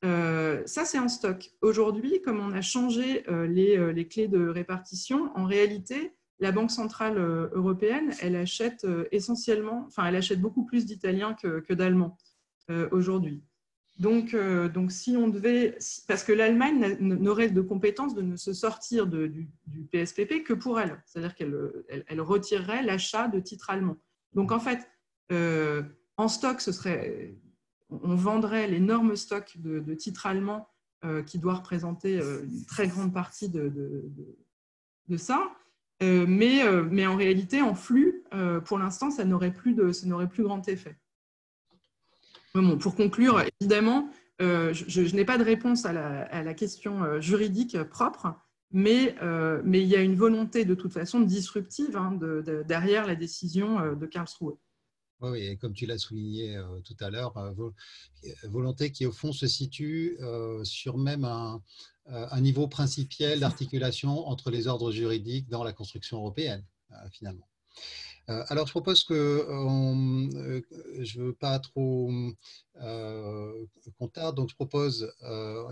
Ça, 0.05 0.85
c'est 0.85 0.99
en 0.99 1.09
stock. 1.09 1.51
Aujourd'hui, 1.63 2.21
comme 2.23 2.41
on 2.41 2.53
a 2.53 2.61
changé 2.61 3.25
les, 3.49 4.09
clés 4.09 4.29
de 4.29 4.49
répartition, 4.49 5.31
en 5.35 5.45
réalité, 5.45 6.13
la 6.41 6.53
Banque 6.53 6.71
centrale 6.71 7.19
européenne, 7.53 8.13
elle 8.21 8.37
achète 8.37 8.87
essentiellement, 9.13 9.85
enfin, 9.87 10.07
elle 10.07 10.17
achète 10.17 10.41
beaucoup 10.41 10.65
plus 10.65 10.85
d'Italiens 10.85 11.35
que, 11.35 11.73
d'Allemands 11.73 12.19
aujourd'hui. 12.93 13.43
Donc, 13.99 14.35
euh, 14.35 14.69
donc, 14.69 14.91
si 14.91 15.17
on 15.17 15.29
devait, 15.29 15.79
parce 16.09 16.25
que 16.25 16.33
l'Allemagne 16.33 16.97
n'aurait 17.01 17.51
de 17.51 17.61
compétence 17.61 18.15
de 18.15 18.23
ne 18.23 18.37
se 18.37 18.53
sortir 18.53 19.07
du, 19.07 19.49
PSPP 19.93 20.43
que 20.43 20.53
pour 20.53 20.81
elle, 20.81 21.01
c'est-à-dire 21.07 21.35
qu'elle 21.35 21.57
elle, 22.07 22.21
retirerait 22.21 22.83
l'achat 22.83 23.29
de 23.29 23.39
titres 23.39 23.71
allemands. 23.71 23.99
Donc, 24.33 24.51
en 24.51 24.59
fait, 24.59 24.89
euh, 25.31 25.83
en 26.17 26.27
stock, 26.27 26.61
ce 26.61 26.73
serait, 26.73 27.37
on 28.03 28.15
vendrait 28.15 28.67
l'énorme 28.69 29.17
stock 29.17 29.57
de, 29.59 29.95
titres 29.95 30.27
allemands 30.27 30.69
euh, 31.05 31.23
qui 31.23 31.39
doit 31.39 31.55
représenter 31.55 32.17
une 32.19 32.67
très 32.67 32.89
grande 32.89 33.13
partie 33.13 33.49
de, 33.49 34.11
ça. 35.17 35.51
mais, 36.01 36.63
mais 36.91 37.07
en 37.07 37.17
réalité, 37.17 37.63
en 37.63 37.75
flux, 37.75 38.25
pour 38.65 38.79
l'instant, 38.79 39.11
ça 39.11 39.25
n'aurait 39.25 39.53
plus, 39.53 39.75
grand 39.75 40.69
effet 40.69 40.99
pour 42.81 42.95
conclure, 42.95 43.43
évidemment, 43.61 44.09
euh, 44.41 44.73
je, 44.73 45.15
n'ai 45.15 45.25
pas 45.25 45.39
de 45.39 45.45
réponse 45.45 45.85
à 45.85 45.93
la, 45.93 46.55
question 46.55 47.03
euh, 47.03 47.21
juridique 47.21 47.81
propre, 47.85 48.35
mais, 48.73 49.17
euh, 49.23 49.61
mais, 49.65 49.81
il 49.83 49.89
y 49.89 49.97
a 49.97 50.01
une 50.01 50.17
volonté 50.17 50.65
de 50.65 50.75
toute 50.75 50.93
façon 50.93 51.21
disruptive 51.21 51.97
hein, 51.97 52.19
derrière 52.67 53.07
la 53.07 53.15
décision 53.15 53.95
de 53.95 54.07
Karlsruhe. 54.07 54.57
Et 55.35 55.57
comme 55.57 55.73
tu 55.75 55.87
l'as 55.87 55.99
souligné 55.99 56.61
tout 56.85 56.97
à 57.01 57.11
l'heure, 57.11 57.35
volonté 58.45 58.93
qui 58.93 59.07
au 59.07 59.13
fond 59.13 59.33
se 59.33 59.47
situe 59.47 60.19
sur 60.63 60.99
même 60.99 61.25
un, 61.25 61.63
un 62.07 62.41
niveau 62.41 62.69
principiel 62.69 63.41
d'articulation 63.41 64.29
entre 64.29 64.51
les 64.51 64.67
ordres 64.67 64.93
juridiques 64.93 65.49
dans 65.49 65.65
la 65.65 65.73
construction 65.73 66.19
européenne. 66.19 66.65
finalement. 67.11 67.49
Euh, 68.31 68.43
alors, 68.49 68.67
je 68.67 68.73
propose 68.73 69.05
que 69.05 69.15
euh, 69.15 70.61
je 71.01 71.21
ne 71.21 71.27
veux 71.27 71.35
pas 71.35 71.59
trop 71.59 72.11
euh, 72.81 73.53
qu'on 73.99 74.09
tarde, 74.09 74.37
donc 74.37 74.49
je 74.49 74.55
propose, 74.55 75.13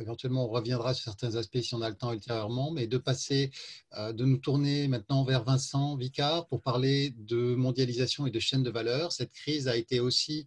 éventuellement, 0.00 0.44
on 0.46 0.48
reviendra 0.48 0.94
sur 0.94 1.04
certains 1.04 1.36
aspects 1.36 1.60
si 1.60 1.74
on 1.74 1.82
a 1.82 1.88
le 1.88 1.96
temps 1.96 2.12
ultérieurement, 2.12 2.70
mais 2.70 2.86
de 2.86 2.98
passer, 2.98 3.50
de 3.96 4.24
nous 4.24 4.36
tourner 4.36 4.88
maintenant 4.88 5.24
vers 5.24 5.44
Vincent 5.44 5.96
Vicard 5.96 6.46
pour 6.46 6.62
parler 6.62 7.14
de 7.18 7.54
mondialisation 7.54 8.26
et 8.26 8.30
de 8.30 8.38
chaîne 8.38 8.62
de 8.62 8.70
valeur. 8.70 9.12
Cette 9.12 9.32
crise 9.32 9.68
a 9.68 9.76
été 9.76 10.00
aussi 10.00 10.46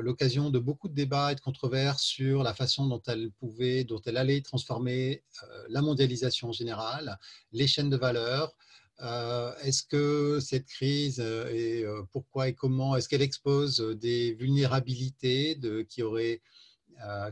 l'occasion 0.00 0.50
de 0.50 0.58
beaucoup 0.58 0.88
de 0.88 0.94
débats 0.94 1.32
et 1.32 1.34
de 1.34 1.40
controverses 1.40 2.02
sur 2.02 2.42
la 2.42 2.54
façon 2.54 2.86
dont 2.86 3.02
elle 3.06 3.30
pouvait, 3.32 3.84
dont 3.84 4.00
elle 4.06 4.16
allait 4.16 4.40
transformer 4.40 5.22
la 5.68 5.82
mondialisation 5.82 6.48
en 6.48 6.52
général, 6.52 7.18
les 7.52 7.66
chaînes 7.66 7.90
de 7.90 7.96
valeur, 7.96 8.54
euh, 8.54 8.67
est-ce 9.00 9.82
que 9.84 10.40
cette 10.40 10.66
crise, 10.66 11.20
euh, 11.20 11.48
et 11.50 11.84
euh, 11.84 12.02
pourquoi 12.10 12.48
et 12.48 12.54
comment, 12.54 12.96
est-ce 12.96 13.08
qu'elle 13.08 13.22
expose 13.22 13.80
des 13.80 14.34
vulnérabilités 14.34 15.58
qui, 15.88 16.02
auraient, 16.02 16.42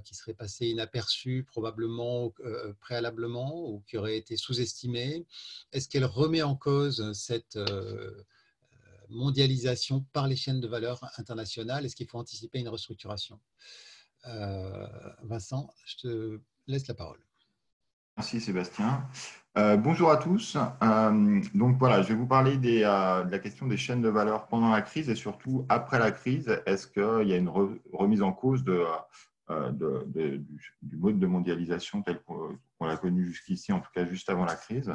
qui 0.05 0.15
seraient 0.15 0.35
passées 0.35 0.69
inaperçues 0.69 1.45
probablement 1.45 2.33
préalablement 2.81 3.69
ou 3.69 3.83
qui 3.89 3.97
auraient 3.97 4.17
été 4.17 4.37
sous-estimées? 4.37 5.27
Est-ce 5.73 5.89
qu'elle 5.89 6.05
remet 6.05 6.43
en 6.43 6.55
cause 6.55 7.13
cette 7.13 7.59
mondialisation 9.09 10.05
par 10.13 10.29
les 10.29 10.37
chaînes 10.37 10.61
de 10.61 10.69
valeur 10.69 11.01
internationales? 11.19 11.85
Est-ce 11.85 11.97
qu'il 11.97 12.07
faut 12.07 12.19
anticiper 12.19 12.61
une 12.61 12.69
restructuration? 12.69 13.41
Vincent, 15.23 15.73
je 15.85 15.97
te 15.97 16.41
laisse 16.69 16.87
la 16.87 16.95
parole. 16.95 17.21
Merci 18.17 18.41
Sébastien. 18.41 19.09
Euh, 19.59 19.79
bonjour 19.79 20.11
à 20.11 20.19
tous. 20.19 20.59
Euh, 20.83 21.41
donc 21.55 21.79
voilà, 21.79 22.03
je 22.03 22.09
vais 22.09 22.15
vous 22.15 22.27
parler 22.27 22.57
euh, 22.57 23.25
de 23.25 23.31
la 23.31 23.39
question 23.39 23.67
des 23.67 23.79
chaînes 23.79 24.03
de 24.03 24.11
valeur 24.11 24.49
pendant 24.49 24.69
la 24.69 24.83
crise 24.83 25.09
et 25.09 25.15
surtout 25.15 25.65
après 25.71 25.99
la 25.99 26.11
crise. 26.11 26.61
Est-ce 26.67 26.87
qu'il 26.87 27.29
y 27.29 27.33
a 27.33 27.39
une 27.39 27.49
remise 27.91 28.21
en 28.21 28.35
cause 28.35 28.63
du, 28.65 28.77
mode 29.49 31.19
de 31.19 31.27
mondialisation 31.27 32.03
tel 32.03 32.21
qu'on 32.21 32.59
l'a 32.85 32.99
connu 32.99 33.25
jusqu'ici, 33.25 33.73
en 33.73 33.81
tout 33.81 33.91
cas 33.95 34.05
juste 34.05 34.29
avant 34.29 34.45
la 34.45 34.57
crise? 34.57 34.93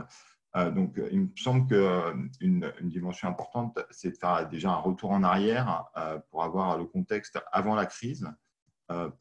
Donc 0.53 1.01
il 1.11 1.21
me 1.21 1.29
semble 1.37 1.65
qu'une 1.65 2.71
une 2.79 2.89
dimension 2.89 3.29
importante, 3.29 3.79
c'est 3.89 4.11
de 4.11 4.17
faire 4.17 4.47
déjà 4.47 4.69
un 4.69 4.75
retour 4.75 5.09
en 5.09 5.23
arrière 5.23 5.85
pour 6.29 6.43
avoir 6.43 6.77
le 6.77 6.85
contexte 6.85 7.39
avant 7.51 7.73
la 7.73 7.87
crise 7.87 8.29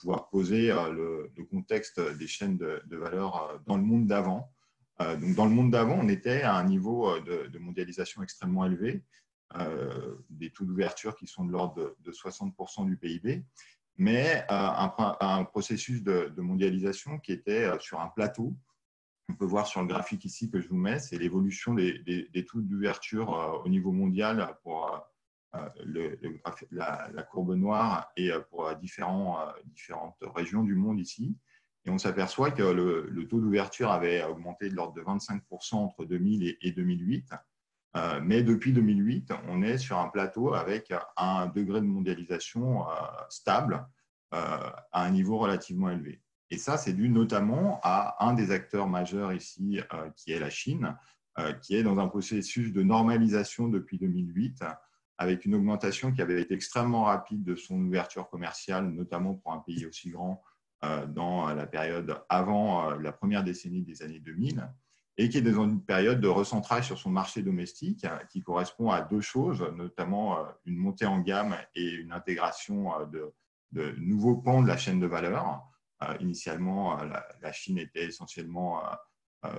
pouvoir 0.01 0.29
poser 0.29 0.67
le, 0.67 1.33
contexte 1.51 1.99
des 2.19 2.27
chaînes 2.27 2.59
de 2.59 2.97
valeur 2.97 3.59
dans 3.67 3.79
le 3.79 3.85
monde 3.85 4.07
d'avant. 4.07 4.53
Euh, 5.01 5.17
dans 5.35 5.47
le 5.47 5.53
monde 5.53 5.71
d'avant, 5.71 5.99
on 5.99 6.09
était 6.09 6.43
à 6.43 6.55
un 6.57 6.65
niveau 6.65 7.11
euh, 7.11 7.49
de, 7.49 7.59
mondialisation 7.59 8.23
extrêmement 8.23 8.67
élevé, 8.67 9.03
euh, 9.57 10.17
des 10.29 10.51
taux 10.51 10.65
d'ouverture 10.65 11.17
qui 11.17 11.27
sont 11.27 11.45
de 11.45 11.53
l'ordre 11.53 11.97
de, 12.01 12.13
60% 12.13 12.87
du 12.87 12.97
PIB, 12.97 13.45
mais 13.97 14.45
un, 14.49 15.45
processus 15.45 16.03
de, 16.03 16.33
mondialisation 16.41 17.19
qui 17.19 17.33
était 17.33 17.69
sur 17.81 18.01
un 18.01 18.09
plateau. 18.09 18.55
On 19.29 19.35
peut 19.35 19.47
voir 19.47 19.67
sur 19.67 19.81
le 19.81 19.87
graphique 19.87 20.25
ici 20.25 20.51
que 20.51 20.61
je 20.61 20.69
vous 20.69 20.77
mets, 20.77 20.99
c'est 20.99 21.19
l'évolution 21.19 21.75
des, 21.75 22.47
taux 22.49 22.61
d'ouverture 22.61 23.63
au 23.65 23.69
niveau 23.69 23.93
mondial 23.93 24.57
pour 24.63 25.07
la, 25.91 27.23
courbe 27.31 27.55
noire 27.55 28.11
et 28.17 28.31
pour 28.49 28.75
différentes 28.77 30.17
régions 30.35 30.63
du 30.63 30.75
monde 30.75 30.99
ici. 30.99 31.37
Et 31.87 31.91
on 31.91 31.99
s'aperçoit 31.99 32.51
que 32.51 32.63
le, 32.63 33.27
taux 33.29 33.41
d'ouverture 33.41 33.91
avait 33.91 34.23
augmenté 34.25 34.69
de 34.69 34.75
l'ordre 34.75 34.95
de 34.95 35.03
25% 35.03 35.77
entre 35.77 36.05
2000 36.05 36.57
et, 36.61 36.73
2008. 36.73 37.33
Euh, 37.97 38.21
mais 38.23 38.43
depuis 38.43 38.73
2008, 38.73 39.33
on 39.49 39.63
est 39.63 39.79
sur 39.79 39.99
un 39.99 40.09
plateau 40.09 40.55
avec 40.55 40.93
un 41.17 41.47
degré 41.47 41.81
de 41.81 41.87
mondialisation 41.87 42.89
euh, 42.89 42.93
stable 43.31 43.87
euh, 44.35 44.71
à 44.93 45.05
un 45.05 45.11
niveau 45.11 45.39
relativement 45.39 45.91
élevé. 45.91 46.21
Et 46.51 46.59
ça, 46.59 46.77
c'est 46.77 46.93
dû 46.93 47.09
notamment 47.09 47.81
à 47.83 48.25
un 48.25 48.35
des 48.35 48.51
acteurs 48.51 48.89
majeurs 48.89 49.33
ici, 49.33 49.81
qui 50.17 50.33
est 50.33 50.41
la 50.41 50.51
Chine, 50.51 50.97
qui 51.63 51.77
est 51.77 51.85
dans 51.85 52.01
un 52.01 52.09
processus 52.09 52.73
de 52.73 52.83
normalisation 52.83 53.69
depuis 53.69 53.99
2008, 53.99 54.65
avec 55.17 55.45
une 55.45 55.55
augmentation 55.55 56.11
qui 56.11 56.21
avait 56.21 56.43
été 56.43 56.55
extrêmement 56.55 57.05
rapide 57.05 57.45
de 57.45 57.55
son 57.55 57.81
ouverture 57.81 58.29
commerciale, 58.29 58.91
notamment 58.91 59.35
pour 59.35 59.53
un 59.53 59.61
pays 59.61 59.87
aussi 59.87 60.11
grand 60.11 60.43
dans 61.09 61.53
la 61.55 61.67
période 61.67 62.23
avant 62.29 62.91
euh, 62.91 62.99
la 62.99 63.13
première 63.13 63.45
décennie 63.45 63.83
des 63.83 64.03
années 64.03 64.21
2000 64.21 64.67
et 65.19 65.29
qui 65.29 65.39
est 65.39 65.43
dans 65.43 65.65
une 65.65 65.85
période 65.85 66.21
de 66.21 66.29
recentrage 66.29 66.87
sur 66.87 66.99
son 66.99 67.11
marché 67.11 67.43
domestique 67.43 68.07
qui 68.31 68.43
correspond 68.43 68.91
à 68.91 69.03
deux 69.03 69.21
choses, 69.21 69.63
notamment 69.77 70.39
euh, 70.39 70.49
une 70.65 70.77
montée 70.77 71.07
en 71.07 71.21
gamme 71.21 71.57
et 71.75 71.91
une 71.91 72.13
intégration 72.13 72.93
de, 73.13 73.33
nouveaux 73.99 74.37
pans 74.37 74.63
de 74.63 74.69
la 74.69 74.77
chaîne 74.77 75.01
de 75.01 75.07
valeur. 75.07 75.63
Initialement, 76.21 76.97
la 77.43 77.53
Chine 77.53 77.77
était 77.77 78.07
essentiellement 78.07 78.81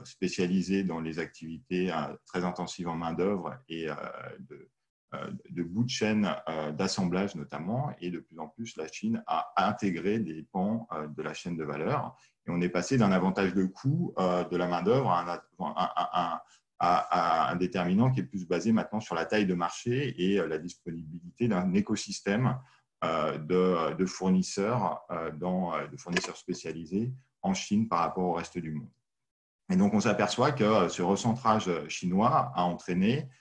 spécialisée 0.03 0.83
dans 0.83 0.99
les 0.99 1.19
activités 1.19 1.91
très 2.25 2.43
intensives 2.43 2.87
en 2.87 2.95
main-d'œuvre 2.95 3.57
et 3.67 3.85
de, 3.85 3.91
euh, 4.55 4.69
de 5.49 5.63
bout 5.63 5.83
de 5.83 5.89
chaîne 5.89 6.33
euh, 6.47 6.71
d'assemblage 6.71 7.35
notamment, 7.35 7.91
et 7.99 8.09
de 8.09 8.19
plus 8.19 8.39
en 8.39 8.47
plus 8.47 8.77
la 8.77 8.87
Chine 8.87 9.23
a 9.27 9.51
intégré 9.57 10.19
des 10.19 10.43
pans 10.43 10.87
euh, 10.93 11.07
de 11.07 11.21
la 11.21 11.33
chaîne 11.33 11.57
de 11.57 11.63
valeur. 11.63 12.15
Et 12.47 12.51
on 12.51 12.61
est 12.61 12.69
passé 12.69 12.97
d'un 12.97 13.11
avantage 13.11 13.53
de 13.53 13.65
coût 13.65 14.15
de 14.17 14.57
la 14.57 14.67
main-d'œuvre 14.67 15.11
à, 15.11 16.43
un 16.79 17.55
déterminant 17.55 18.09
qui 18.09 18.21
est 18.21 18.23
plus 18.23 18.47
basé 18.47 18.71
maintenant 18.71 18.99
sur 18.99 19.13
la 19.13 19.25
taille 19.25 19.45
de 19.45 19.53
marché 19.53 20.15
et 20.17 20.37
la 20.47 20.57
disponibilité 20.57 21.47
d'un 21.47 21.71
écosystème 21.75 22.57
de, 23.03 24.05
fournisseurs, 24.07 25.05
dans, 25.35 25.73
de 25.87 25.97
fournisseurs 25.97 26.35
spécialisés 26.35 27.13
en 27.43 27.53
Chine 27.53 27.87
par 27.87 27.99
rapport 27.99 28.23
au 28.23 28.33
reste 28.33 28.57
du 28.57 28.71
monde. 28.71 28.89
Et 29.71 29.75
donc, 29.75 29.93
on 29.93 29.99
s'aperçoit 29.99 30.51
que 30.51 30.89
ce 30.89 31.03
recentrage 31.03 31.69
chinois 31.89 32.51
a 32.55 32.63
entraîné 32.63 33.19
euh, 33.19 33.40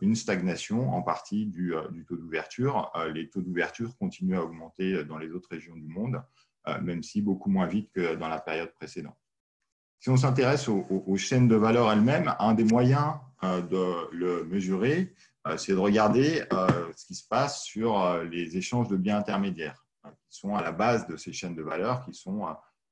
une 0.00 0.14
stagnation 0.14 0.90
en 0.90 1.02
partie 1.02 1.46
du, 1.46 1.74
euh, 1.74 1.82
taux 2.06 2.16
d'ouverture. 2.16 2.90
Euh, 2.96 3.12
les 3.12 3.28
taux 3.28 3.42
d'ouverture 3.42 3.96
continuent 3.98 4.36
à 4.36 4.42
augmenter 4.42 5.04
dans 5.04 5.18
les 5.18 5.30
autres 5.32 5.48
régions 5.50 5.76
du 5.76 5.88
monde, 5.88 6.22
même 6.80 7.02
si 7.02 7.22
beaucoup 7.22 7.50
moins 7.50 7.66
vite 7.66 7.90
que 7.92 8.14
dans 8.14 8.28
la 8.28 8.40
période 8.40 8.72
précédente. 8.74 9.16
Si 9.98 10.10
on 10.10 10.16
s'intéresse 10.16 10.68
aux, 10.68 11.16
chaînes 11.16 11.48
de 11.48 11.56
valeur 11.56 11.90
elles-mêmes, 11.90 12.34
un 12.38 12.54
des 12.54 12.64
moyens 12.64 13.14
de 13.42 14.14
le 14.14 14.44
mesurer, 14.44 15.12
c'est 15.56 15.72
de 15.72 15.78
regarder 15.78 16.44
ce 16.96 17.04
qui 17.04 17.16
se 17.16 17.26
passe 17.26 17.64
sur 17.64 18.22
les 18.22 18.56
échanges 18.56 18.88
de 18.88 18.96
biens 18.96 19.18
intermédiaires, 19.18 19.84
qui 20.04 20.38
sont 20.38 20.54
à 20.54 20.62
la 20.62 20.70
base 20.70 21.08
de 21.08 21.16
ces 21.16 21.32
chaînes 21.32 21.56
de 21.56 21.62
valeur, 21.62 22.04
qui 22.04 22.14
sont 22.14 22.46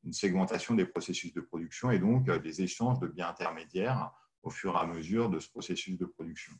une 0.05 0.13
segmentation 0.13 0.75
des 0.75 0.85
processus 0.85 1.33
de 1.33 1.41
production 1.41 1.93
et 1.93 2.01
donc 2.01 2.29
des 2.29 2.63
échanges 2.63 2.99
de 2.99 3.07
biens 3.07 3.29
intermédiaires 3.29 4.11
au 4.43 4.51
fur 4.51 4.75
et 4.75 4.79
à 4.79 4.87
mesure 4.87 5.31
de 5.31 5.39
ce 5.39 5.49
processus 5.49 5.99
de 5.99 6.07
production. 6.07 6.53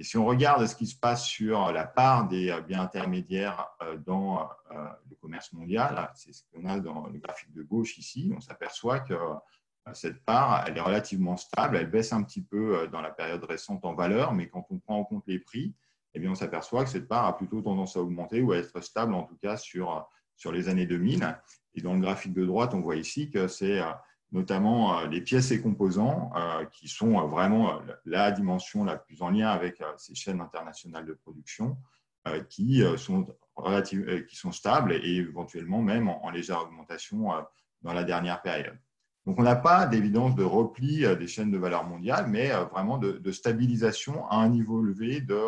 Et 0.00 0.02
si 0.02 0.16
on 0.16 0.24
regarde 0.24 0.64
ce 0.66 0.74
qui 0.74 0.86
se 0.86 0.98
passe 0.98 1.26
sur 1.26 1.72
la 1.72 1.84
part 1.84 2.26
des 2.26 2.58
biens 2.66 2.80
intermédiaires 2.80 3.68
euh, 3.82 3.98
dans 3.98 4.48
euh, 4.70 4.86
le 5.10 5.16
commerce 5.16 5.52
mondial, 5.52 6.10
c'est 6.14 6.32
ce 6.32 6.42
qu'on 6.50 6.64
a 6.64 6.80
dans 6.80 7.06
le 7.08 7.18
graphique 7.18 7.52
de 7.52 7.62
gauche 7.62 7.98
ici, 7.98 8.32
on 8.34 8.40
s'aperçoit 8.40 9.00
que 9.00 9.12
euh, 9.12 9.34
cette 9.92 10.24
part, 10.24 10.64
elle 10.66 10.78
est 10.78 10.80
relativement 10.80 11.36
stable, 11.36 11.76
elle 11.76 11.90
baisse 11.90 12.14
un 12.14 12.22
petit 12.22 12.40
peu 12.40 12.88
dans 12.88 13.02
la 13.02 13.10
période 13.10 13.44
récente 13.44 13.84
en 13.84 13.94
valeur, 13.94 14.32
mais 14.32 14.48
quand 14.48 14.66
on 14.70 14.78
prend 14.78 15.00
en 15.00 15.04
compte 15.04 15.24
les 15.26 15.38
prix, 15.38 15.74
eh 16.14 16.18
bien, 16.18 16.30
on 16.30 16.34
s'aperçoit 16.34 16.84
que 16.84 16.90
cette 16.90 17.06
part 17.06 17.26
a 17.26 17.36
plutôt 17.36 17.60
tendance 17.60 17.96
à 17.96 18.00
augmenter 18.00 18.40
ou 18.40 18.52
à 18.52 18.56
être 18.56 18.80
stable, 18.80 19.12
en 19.12 19.24
tout 19.24 19.36
cas 19.36 19.58
sur, 19.58 20.08
sur 20.36 20.50
les 20.50 20.68
années 20.68 20.86
2000. 20.86 21.38
Et 21.74 21.82
dans 21.82 21.94
le 21.94 22.00
graphique 22.00 22.32
de 22.32 22.46
droite, 22.46 22.72
on 22.72 22.80
voit 22.80 22.96
ici 22.96 23.30
que 23.30 23.48
c'est 23.48 23.80
notamment 24.32 24.98
euh, 24.98 25.06
les 25.06 25.20
pièces 25.20 25.50
et 25.50 25.60
composants, 25.60 26.32
euh, 26.36 26.64
qui 26.66 26.88
sont 26.88 27.18
euh, 27.18 27.26
vraiment 27.26 27.80
la 28.04 28.30
dimension 28.30 28.84
la 28.84 28.96
plus 28.96 29.22
en 29.22 29.30
lien 29.30 29.48
avec 29.48 29.82
ces 29.96 30.14
chaînes 30.14 30.40
internationales 30.40 31.06
de 31.06 31.14
production, 31.14 31.76
qui 32.50 32.82
sont, 32.98 33.26
qui 34.28 34.36
sont 34.36 34.52
stables 34.52 34.92
et 34.92 35.16
éventuellement 35.16 35.80
même 35.80 36.10
en, 36.10 36.28
légère 36.28 36.62
augmentation 36.62 37.30
dans 37.80 37.94
la 37.94 38.04
dernière 38.04 38.42
période. 38.42 38.76
Donc, 39.24 39.40
on 39.40 39.42
n'a 39.42 39.56
pas 39.56 39.86
d'évidence 39.86 40.34
de 40.34 40.44
repli 40.44 40.98
des 41.16 41.26
chaînes 41.26 41.50
de 41.50 41.56
valeur 41.56 41.84
mondiale, 41.84 42.26
mais 42.28 42.50
vraiment 42.70 42.98
de, 42.98 43.32
stabilisation 43.32 44.28
à 44.28 44.36
un 44.36 44.50
niveau 44.50 44.84
élevé 44.84 45.22
de, 45.22 45.40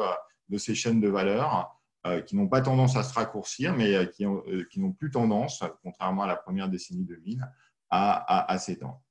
de 0.48 0.56
ces 0.56 0.74
chaînes 0.74 1.02
de 1.02 1.10
valeur 1.10 1.78
qui 2.24 2.36
n'ont 2.36 2.48
pas 2.48 2.62
tendance 2.62 2.96
à 2.96 3.02
se 3.02 3.12
raccourcir, 3.12 3.76
mais 3.76 4.08
qui 4.08 4.24
n'ont 4.24 4.92
plus 4.92 5.10
tendance, 5.10 5.62
contrairement 5.82 6.22
à 6.22 6.26
la 6.26 6.36
première 6.36 6.70
décennie 6.70 7.04
2000, 7.04 7.46
à, 7.92 8.50
à, 8.50 8.58
s'étendre. 8.58 9.02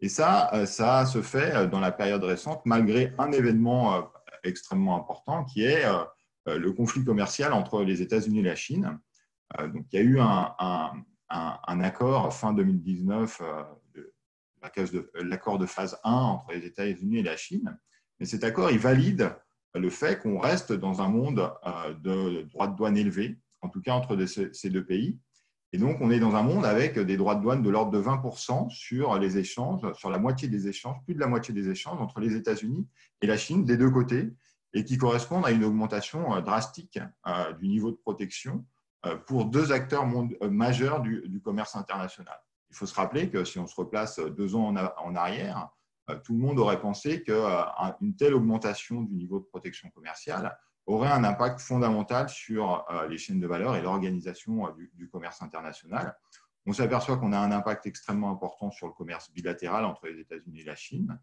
Et 0.00 0.08
ça, 0.08 0.52
euh, 0.54 0.64
ça 0.64 1.04
se 1.04 1.20
fait 1.20 1.54
euh, 1.54 1.66
dans 1.66 1.78
la 1.78 1.92
période 1.92 2.24
récente, 2.24 2.62
malgré 2.64 3.12
un 3.18 3.30
événement 3.32 3.94
euh, 3.94 4.02
extrêmement 4.42 4.96
important 4.96 5.44
qui 5.44 5.62
est 5.62 5.84
le 6.46 6.72
conflit 6.72 7.04
commercial 7.04 7.52
entre 7.52 7.82
les 7.82 8.00
États-Unis 8.00 8.38
et 8.38 8.42
la 8.42 8.56
Chine. 8.56 8.98
Donc, 9.58 9.84
il 9.92 9.96
y 9.96 9.98
a 9.98 10.02
eu 10.02 10.18
un, 10.18 10.54
un, 11.28 11.80
accord 11.82 12.34
fin 12.34 12.54
2019, 12.54 13.42
l'accord 15.22 15.58
de, 15.58 15.66
phase 15.66 16.00
1 16.02 16.10
entre 16.10 16.52
les 16.52 16.64
États-Unis 16.64 17.18
et 17.18 17.22
la 17.22 17.36
Chine. 17.36 17.78
Mais 18.18 18.24
cet 18.24 18.42
accord, 18.42 18.70
il 18.70 18.78
valide 18.78 19.36
le 19.74 19.90
fait 19.90 20.18
qu'on 20.18 20.38
reste 20.38 20.72
dans 20.72 21.02
un 21.02 21.08
monde 21.10 21.52
de 22.02 22.42
droits 22.44 22.68
de 22.68 22.76
douane 22.76 22.96
élevés, 22.96 23.38
en 23.60 23.68
tout 23.68 23.82
cas 23.82 23.92
entre 23.92 24.24
ces 24.24 24.70
deux 24.70 24.86
pays. 24.86 25.18
Et 25.72 25.78
donc, 25.78 25.98
on 26.00 26.10
est 26.10 26.18
dans 26.18 26.34
un 26.34 26.42
monde 26.42 26.64
avec 26.64 26.98
des 26.98 27.16
droits 27.16 27.36
de 27.36 27.42
douane 27.42 27.62
de 27.62 27.70
l'ordre 27.70 27.92
de 27.92 28.02
20% 28.02 28.70
sur 28.70 29.18
les 29.18 29.38
échanges, 29.38 29.92
sur 29.92 30.10
la 30.10 30.18
moitié 30.18 30.48
des 30.48 30.66
échanges, 30.66 30.96
plus 31.04 31.14
de 31.14 31.20
la 31.20 31.28
moitié 31.28 31.54
des 31.54 31.68
échanges 31.68 32.00
entre 32.00 32.18
les 32.20 32.34
États-Unis 32.34 32.88
et 33.22 33.26
la 33.26 33.36
Chine 33.36 33.64
des 33.64 33.76
deux 33.76 33.90
côtés, 33.90 34.32
et 34.72 34.84
qui 34.84 34.98
correspondent 34.98 35.46
à 35.46 35.50
une 35.50 35.64
augmentation 35.64 36.34
euh, 36.34 36.40
drastique 36.40 36.98
euh, 37.26 37.52
du 37.54 37.68
niveau 37.68 37.90
de 37.90 37.96
protection 37.96 38.64
euh, 39.06 39.16
pour 39.16 39.46
deux 39.46 39.72
acteurs 39.72 40.06
majeurs 40.42 41.00
du, 41.00 41.40
commerce 41.42 41.76
international. 41.76 42.38
Il 42.70 42.76
faut 42.76 42.86
se 42.86 42.94
rappeler 42.94 43.30
que 43.30 43.44
si 43.44 43.58
on 43.58 43.66
se 43.66 43.74
replace 43.74 44.18
deux 44.18 44.54
ans 44.54 44.74
en 44.74 45.16
arrière, 45.16 45.70
tout 46.24 46.34
le 46.34 46.38
monde 46.38 46.58
aurait 46.58 46.80
pensé 46.80 47.22
qu'une 47.22 48.16
telle 48.16 48.34
augmentation 48.34 49.02
du 49.02 49.14
niveau 49.14 49.40
de 49.40 49.44
protection 49.44 49.90
commerciale 49.90 50.56
aurait 50.86 51.10
un 51.10 51.24
impact 51.24 51.60
fondamental 51.60 52.28
sur 52.28 52.84
les 53.08 53.18
chaînes 53.18 53.40
de 53.40 53.46
valeur 53.46 53.76
et 53.76 53.82
l'organisation 53.82 54.68
du, 54.94 55.08
commerce 55.08 55.42
international. 55.42 56.16
On 56.66 56.72
s'aperçoit 56.72 57.16
qu'on 57.16 57.32
a 57.32 57.38
un 57.38 57.52
impact 57.52 57.86
extrêmement 57.86 58.30
important 58.30 58.70
sur 58.70 58.86
le 58.86 58.92
commerce 58.92 59.30
bilatéral 59.32 59.84
entre 59.84 60.06
les 60.06 60.20
États-Unis 60.20 60.60
et 60.60 60.64
la 60.64 60.76
Chine, 60.76 61.18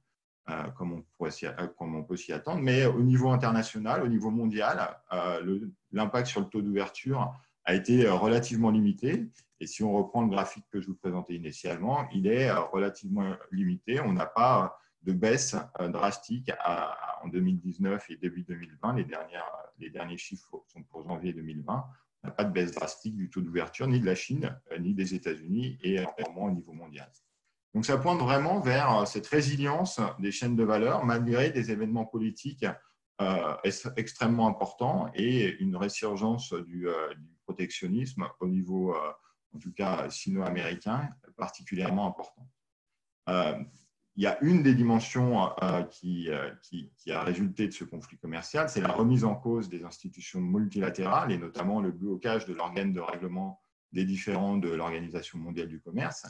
euh, 0.50 0.64
comme, 0.72 0.94
on 0.94 1.26
euh, 1.26 1.68
comme, 1.78 1.96
on 1.96 2.04
peut 2.04 2.18
s'y 2.18 2.34
attendre. 2.34 2.62
Mais 2.62 2.86
au 2.86 3.02
niveau 3.02 3.30
international, 3.30 4.02
au 4.02 4.08
niveau 4.08 4.32
mondial, 4.32 4.98
euh, 5.14 5.60
l'impact 5.92 6.28
sur 6.28 6.42
le 6.42 6.48
taux 6.48 6.62
d'ouverture 6.62 7.34
a 7.66 7.76
été 7.76 8.08
relativement 8.08 8.72
limité. 8.72 9.30
Et 9.60 9.68
si 9.68 9.84
on 9.84 9.92
reprend 9.92 10.22
le 10.22 10.30
graphique 10.30 10.66
que 10.72 10.80
je 10.80 10.88
vous 10.88 10.96
présentais 10.96 11.36
initialement, 11.36 12.08
il 12.14 12.28
est 12.28 12.52
relativement 12.52 13.36
limité. 13.52 14.00
On 14.00 14.14
n'a 14.14 14.26
pas 14.26 14.80
de 15.08 15.14
baisse 15.14 15.56
drastique 15.80 16.52
en 17.24 17.28
2019 17.30 18.10
et 18.12 18.18
début 18.18 18.44
2020. 18.44 18.94
Les, 18.94 19.06
dernières, 19.06 19.52
les 19.80 19.90
derniers 19.90 20.18
chiffres 20.18 20.64
sont 20.68 20.84
pour 20.84 21.04
janvier 21.08 21.34
2020. 21.34 21.86
On 22.24 22.28
n'a 22.28 22.34
pas 22.34 22.44
de 22.44 22.52
baisse 22.52 22.74
drastique 22.74 23.16
du 23.16 23.30
taux 23.30 23.42
d'ouverture 23.42 23.88
ni 23.88 24.00
de 24.00 24.06
la 24.06 24.16
Chine, 24.16 24.60
ni 24.80 24.94
des 24.94 25.16
États-Unis 25.16 25.80
et 25.82 26.06
encore 26.06 26.34
moins 26.34 26.50
au 26.50 26.54
niveau 26.54 26.74
mondial. 26.74 27.10
Donc 27.74 27.86
ça 27.86 27.98
pointe 27.98 28.20
vraiment 28.20 28.60
vers 28.60 28.92
euh, 28.92 29.06
cette 29.06 29.28
résilience 29.28 30.02
des 30.20 30.32
chaînes 30.32 30.56
de 30.56 30.64
valeur 30.64 31.06
malgré 31.06 31.52
des 31.52 31.72
événements 31.72 32.06
politiques 32.06 32.66
euh, 33.22 33.56
extrêmement 33.96 34.48
importants 34.48 35.12
et 35.14 35.58
une 35.60 35.76
résurgence 35.76 36.54
du, 36.54 36.88
euh, 36.88 37.14
protectionnisme 37.46 38.28
au 38.40 38.48
niveau, 38.48 38.94
en 39.54 39.60
tout 39.60 39.72
cas, 39.72 40.10
sino-américain, 40.10 41.10
particulièrement 41.38 42.08
important. 42.08 42.50
Il 44.18 44.24
y 44.24 44.28
a 44.28 44.38
une 44.42 44.64
des 44.64 44.74
dimensions 44.74 45.52
qui, 45.92 46.30
qui, 46.64 47.12
a 47.12 47.24
résulté 47.24 47.68
de 47.68 47.72
ce 47.72 47.84
conflit 47.84 48.18
commercial, 48.18 48.68
c'est 48.68 48.82
la 48.82 48.92
remise 48.92 49.24
en 49.24 49.36
cause 49.36 49.70
des 49.70 49.84
institutions 49.84 50.42
multilatérales 50.42 51.32
et 51.32 51.38
notamment 51.38 51.82
le 51.82 51.92
blocage 51.92 52.46
de 52.46 52.54
l'organe 52.54 52.94
de 52.94 53.00
règlement 53.00 53.62
des 53.92 54.06
différends 54.06 54.58
de 54.58 54.70
l'Organisation 54.70 55.38
mondiale 55.38 55.68
du 55.68 55.80
commerce 55.80 56.26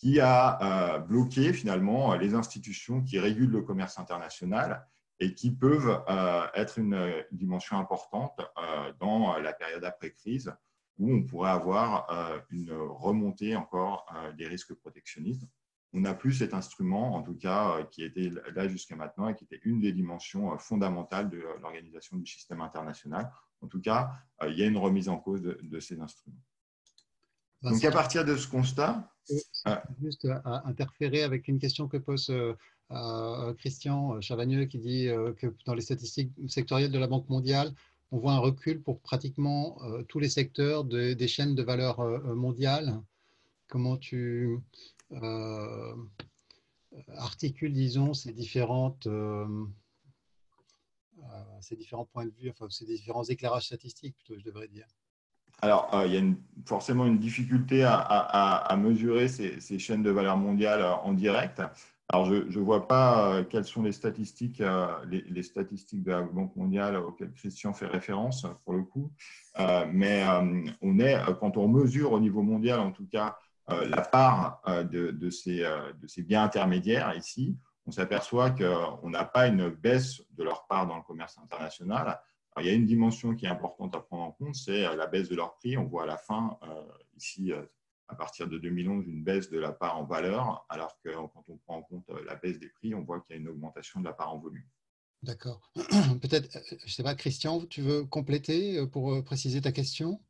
qui 0.00 0.18
a 0.18 0.94
euh, 0.94 0.98
bloqué 0.98 1.52
finalement 1.52 2.14
les 2.14 2.34
institutions 2.34 3.02
qui 3.02 3.18
régulent 3.18 3.50
le 3.50 3.60
commerce 3.60 3.98
international 3.98 4.86
et 5.18 5.34
qui 5.34 5.50
peuvent 5.50 6.02
euh, 6.08 6.46
être 6.54 6.78
une 6.78 7.12
dimension 7.32 7.78
importante 7.78 8.40
euh, 8.40 8.92
dans 8.98 9.36
la 9.36 9.52
période 9.52 9.84
après-crise 9.84 10.54
où 10.98 11.12
on 11.12 11.22
pourrait 11.22 11.50
avoir 11.50 12.44
une 12.50 12.72
remontée 12.72 13.56
encore 13.56 14.04
des 14.36 14.46
risques 14.46 14.74
protectionnistes. 14.74 15.48
On 15.92 16.00
n'a 16.00 16.14
plus 16.14 16.34
cet 16.34 16.54
instrument, 16.54 17.14
en 17.16 17.22
tout 17.22 17.34
cas, 17.34 17.82
qui 17.90 18.04
était 18.04 18.30
là 18.54 18.68
jusqu'à 18.68 18.94
maintenant 18.94 19.28
et 19.28 19.34
qui 19.34 19.44
était 19.44 19.60
une 19.64 19.80
des 19.80 19.92
dimensions 19.92 20.56
fondamentales 20.58 21.28
de 21.30 21.42
l'organisation 21.60 22.16
du 22.16 22.26
système 22.26 22.60
international. 22.60 23.32
En 23.60 23.66
tout 23.66 23.80
cas, 23.80 24.12
il 24.46 24.56
y 24.56 24.62
a 24.62 24.66
une 24.66 24.78
remise 24.78 25.08
en 25.08 25.18
cause 25.18 25.42
de 25.42 25.80
ces 25.80 26.00
instruments. 26.00 26.40
Donc, 27.62 27.84
à 27.84 27.90
partir 27.90 28.24
de 28.24 28.36
ce 28.36 28.48
constat. 28.48 29.10
Juste 30.02 30.26
à 30.44 30.66
interférer 30.66 31.22
avec 31.22 31.46
une 31.48 31.58
question 31.58 31.88
que 31.88 31.98
pose 31.98 32.30
euh, 32.30 32.54
euh, 32.90 33.54
Christian 33.54 34.20
Chavagneux 34.20 34.64
qui 34.64 34.78
dit 34.78 35.08
euh, 35.08 35.32
que 35.34 35.54
dans 35.66 35.74
les 35.74 35.82
statistiques 35.82 36.32
sectorielles 36.48 36.90
de 36.90 36.98
la 36.98 37.06
Banque 37.06 37.28
mondiale, 37.28 37.72
on 38.12 38.18
voit 38.18 38.32
un 38.32 38.38
recul 38.38 38.82
pour 38.82 38.98
pratiquement 39.00 39.78
tous 40.08 40.18
les 40.18 40.28
secteurs 40.28 40.84
des 40.84 41.28
chaînes 41.28 41.54
de 41.54 41.62
valeur 41.62 42.00
mondiales. 42.34 43.00
Comment 43.68 43.96
tu 43.96 44.58
articules, 47.16 47.72
disons, 47.72 48.14
ces, 48.14 48.32
différentes, 48.32 49.08
ces 51.60 51.76
différents 51.76 52.06
points 52.06 52.26
de 52.26 52.32
vue, 52.32 52.50
enfin, 52.50 52.68
ces 52.70 52.86
différents 52.86 53.24
éclairages 53.24 53.66
statistiques, 53.66 54.16
plutôt, 54.16 54.38
je 54.38 54.44
devrais 54.44 54.68
dire 54.68 54.86
alors, 55.62 55.94
euh, 55.94 56.06
il 56.06 56.14
y 56.14 56.16
a 56.16 56.22
forcément 56.64 57.06
une 57.06 57.18
difficulté 57.18 57.84
à, 57.84 58.76
mesurer 58.78 59.28
ces, 59.28 59.78
chaînes 59.78 60.02
de 60.02 60.10
valeur 60.10 60.36
mondiale 60.36 60.80
euh, 60.80 60.94
en 60.94 61.12
direct. 61.12 61.62
Alors, 62.08 62.26
je 62.26 62.58
ne 62.58 62.64
vois 62.64 62.88
pas 62.88 63.34
euh, 63.34 63.44
quelles 63.44 63.64
sont 63.64 63.82
les 63.82 63.92
statistiques, 63.92 64.62
les, 65.08 65.42
statistiques 65.42 66.02
de 66.02 66.10
la 66.10 66.22
Banque 66.22 66.56
mondiale 66.56 66.96
auxquelles 66.96 67.32
Christian 67.32 67.72
fait 67.72 67.86
référence, 67.86 68.46
pour 68.64 68.74
le 68.74 68.82
coup. 68.82 69.10
mais 69.92 70.24
on 70.80 70.98
est, 70.98 71.16
quand 71.38 71.56
on 71.56 71.68
mesure 71.68 72.12
au 72.12 72.20
niveau 72.20 72.42
mondial, 72.42 72.80
en 72.80 72.90
tout 72.90 73.06
cas, 73.06 73.36
la 73.88 74.02
part 74.02 74.62
de, 74.90 75.30
ces, 75.30 75.58
de 75.58 76.06
ces 76.06 76.22
biens 76.22 76.44
intermédiaires 76.44 77.16
ici, 77.16 77.56
on 77.86 77.90
s'aperçoit 77.90 78.50
qu'on 78.50 79.08
n'a 79.08 79.24
pas 79.24 79.46
une 79.46 79.70
baisse 79.70 80.22
de 80.32 80.44
leur 80.44 80.66
part 80.66 80.86
dans 80.86 80.96
le 80.96 81.02
commerce 81.02 81.38
international, 81.38 82.20
il 82.60 82.66
y 82.66 82.70
a 82.70 82.72
une 82.72 82.86
dimension 82.86 83.34
qui 83.34 83.46
est 83.46 83.48
importante 83.48 83.94
à 83.94 84.00
prendre 84.00 84.22
en 84.24 84.32
compte, 84.32 84.54
c'est 84.54 84.86
euh, 84.86 84.96
la 84.96 85.06
baisse 85.06 85.28
de 85.28 85.36
leur 85.36 85.54
prix. 85.56 85.76
On 85.76 85.84
voit 85.84 86.04
à 86.04 86.06
la 86.06 86.16
fin, 86.16 86.58
euh, 86.64 86.82
ici, 87.16 87.52
euh, 87.52 87.62
à 88.08 88.14
partir 88.14 88.48
de 88.48 88.58
2011, 88.58 89.06
une 89.06 89.22
baisse 89.22 89.50
de 89.50 89.58
la 89.58 89.72
part 89.72 89.96
en 89.96 90.04
valeur, 90.04 90.66
alors 90.68 90.98
que 91.02 91.10
quand 91.10 91.44
on 91.48 91.56
prend 91.58 91.76
en 91.76 91.82
compte 91.82 92.10
la 92.26 92.34
baisse 92.34 92.58
des 92.58 92.68
prix, 92.68 92.94
on 92.94 93.02
voit 93.02 93.20
qu'il 93.20 93.36
y 93.36 93.38
a 93.38 93.40
une 93.40 93.48
augmentation 93.48 94.00
de 94.00 94.04
la 94.04 94.12
part 94.12 94.34
en 94.34 94.38
volume. 94.38 94.66
D'accord. 95.22 95.70
Peut-être, 95.74 96.58
je 96.70 96.84
ne 96.84 96.90
sais 96.90 97.02
pas, 97.02 97.14
Christian, 97.14 97.64
tu 97.66 97.82
veux 97.82 98.04
compléter 98.04 98.84
pour 98.88 99.22
préciser 99.22 99.60
ta 99.60 99.70
question? 99.70 100.20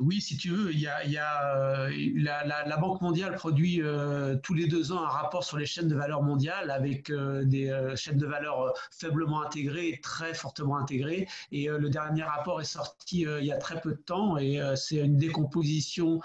Oui, 0.00 0.20
si 0.20 0.36
tu 0.38 0.48
veux, 0.48 0.72
il 0.72 0.80
y 0.80 0.86
a, 0.86 1.56
euh, 1.56 1.90
la, 2.16 2.76
Banque 2.78 3.02
mondiale 3.02 3.34
produit 3.34 3.82
euh, 3.82 4.36
tous 4.42 4.54
les 4.54 4.66
deux 4.66 4.92
ans 4.92 5.04
un 5.04 5.08
rapport 5.08 5.44
sur 5.44 5.58
les 5.58 5.66
chaînes 5.66 5.88
de 5.88 5.94
valeur 5.94 6.22
mondiales 6.22 6.70
avec 6.70 7.10
euh, 7.10 7.44
des 7.44 7.70
chaînes 7.96 8.16
de 8.16 8.26
valeur 8.26 8.72
faiblement 8.90 9.42
intégrées, 9.42 10.00
très 10.02 10.32
fortement 10.32 10.78
intégrées. 10.78 11.28
Et 11.52 11.68
le 11.68 11.90
dernier 11.90 12.22
rapport 12.22 12.60
est 12.62 12.64
sorti 12.64 13.26
il 13.40 13.44
y 13.44 13.52
a 13.52 13.58
très 13.58 13.80
peu 13.80 13.90
de 13.90 14.00
temps 14.00 14.38
et 14.38 14.60
c'est 14.76 14.96
une 14.96 15.18
décomposition 15.18 16.20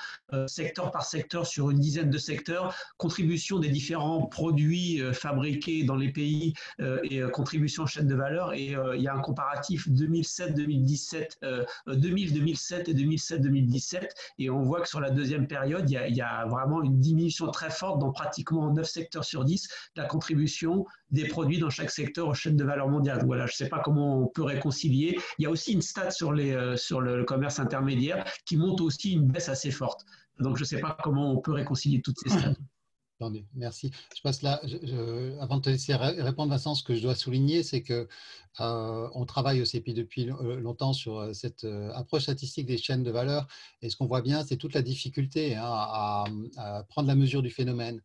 secteur 0.48 0.92
par 0.92 1.04
secteur 1.04 1.46
sur 1.46 1.72
une 1.72 1.80
dizaine 1.80 2.10
de 2.10 2.18
secteurs, 2.18 2.74
contribution 2.98 3.60
des 3.60 3.70
différents 3.70 4.26
produits 4.28 5.02
fabriqués 5.14 5.84
dans 5.84 5.96
les 5.96 6.12
pays 6.12 6.54
et 6.80 7.22
contribution 7.34 7.84
aux 7.84 7.88
chaînes 7.88 8.08
de 8.08 8.16
valeur. 8.16 8.54
Et 8.54 8.76
il 8.96 9.02
y 9.02 9.08
a 9.08 9.14
un 9.14 9.22
comparatif 9.22 9.90
2007-2017, 9.90 11.66
2000-2007 11.88 12.90
et 12.90 12.94
2007-2017 12.94 13.65
et 14.40 14.50
on 14.50 14.62
voit 14.62 14.82
que 14.82 14.88
sur 14.88 15.00
la 15.00 15.10
deuxième 15.10 15.48
période, 15.48 15.90
il 15.90 16.16
y, 16.16 16.22
a, 16.22 16.46
vraiment 16.46 16.82
une 16.82 17.00
diminution 17.00 17.50
très 17.52 17.70
forte 17.70 18.00
dans 18.00 18.12
pratiquement 18.12 18.72
9 18.72 18.88
secteurs 18.88 19.24
sur 19.24 19.46
10 19.46 19.68
de 19.96 20.02
la 20.02 20.08
contribution 20.08 20.86
des 21.12 21.28
produits 21.28 21.60
dans 21.60 21.70
chaque 21.70 21.92
secteur 21.92 22.28
aux 22.28 22.34
chaînes 22.34 22.58
de 22.58 22.64
valeur 22.64 22.88
mondiale. 22.88 23.24
Voilà, 23.26 23.46
je 23.46 23.54
ne 23.54 23.56
sais 23.56 23.70
pas 23.70 23.80
comment 23.80 24.20
on 24.20 24.28
peut 24.28 24.44
réconcilier. 24.44 25.18
Il 25.38 25.44
y 25.44 25.46
a 25.46 25.50
aussi 25.50 25.74
une 25.74 25.82
stat 25.82 26.12
sur, 26.12 26.34
les, 26.34 26.54
euh, 26.54 26.76
sur 26.76 27.02
le 27.02 27.24
commerce 27.24 27.60
intermédiaire 27.60 28.26
qui 28.46 28.58
montre 28.58 28.84
aussi 28.84 29.14
une 29.14 29.28
baisse 29.28 29.50
assez 29.50 29.72
forte. 29.72 30.06
Donc, 30.40 30.58
je 30.58 30.64
ne 30.64 30.68
sais 30.68 30.80
pas 30.80 30.98
comment 31.02 31.32
on 31.32 31.40
peut 31.40 31.54
réconcilier 31.54 32.02
toutes 32.02 32.20
ces 32.20 32.30
stats. 32.30 32.54
Merci. 33.54 33.92
Je 34.16 34.22
passe 34.22 34.42
là, 34.42 34.62
avant 35.40 35.58
de 35.58 35.62
te 35.62 35.70
laisser 35.70 35.96
répondre, 35.96 36.50
Vincent, 36.50 36.76
ce 36.76 36.84
que 36.84 36.96
je 36.96 37.02
dois 37.02 37.16
souligner, 37.16 37.64
c'est 37.64 37.82
que 37.82 38.08
euh, 38.62 39.10
on 39.14 39.26
travaille 39.26 39.62
au 39.62 39.66
CEPI 39.66 39.94
depuis 39.94 40.30
euh, 40.30 40.60
longtemps 40.62 40.94
sur 40.94 41.20
euh, 41.20 41.34
cette 41.34 41.66
approche 41.94 42.24
statistique 42.24 42.66
des 42.66 42.78
chaînes 42.78 43.04
de 43.04 43.12
valeur. 43.12 43.48
Et 43.82 43.90
ce 43.90 43.98
qu'on 43.98 44.06
voit 44.06 44.22
bien, 44.22 44.44
c'est 44.46 44.58
toute 44.58 44.74
la 44.74 44.82
difficulté 44.82 45.56
hein, 45.56 45.64
à, 45.66 46.26
prendre 46.88 47.08
la 47.08 47.16
mesure 47.16 47.42
du 47.42 47.50
phénomène. 47.50 48.02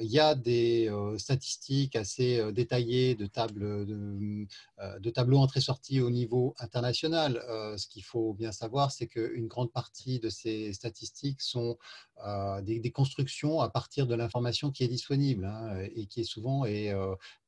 il 0.00 0.10
y 0.10 0.20
a 0.20 0.34
des 0.34 0.90
statistiques 1.18 1.96
assez 1.96 2.52
détaillées 2.52 3.14
de, 3.14 3.26
de, 3.26 5.10
tableaux 5.10 5.38
entrées-sorties 5.38 6.00
au 6.00 6.10
niveau 6.10 6.54
international. 6.58 7.42
ce 7.76 7.86
qu'il 7.86 8.04
faut 8.04 8.32
bien 8.34 8.52
savoir, 8.52 8.92
c'est 8.92 9.06
qu'une 9.06 9.48
grande 9.48 9.72
partie 9.72 10.18
de 10.20 10.30
ces 10.30 10.72
statistiques 10.72 11.42
sont 11.42 11.76
des, 12.62 12.90
constructions 12.90 13.60
à 13.60 13.68
partir 13.68 14.06
de 14.06 14.14
l'information 14.14 14.70
qui 14.70 14.84
est 14.84 14.88
disponible 14.88 15.44
hein, 15.44 15.78
et 15.94 16.06
qui 16.06 16.20
est 16.20 16.24
souvent 16.24 16.64
est, 16.64 16.92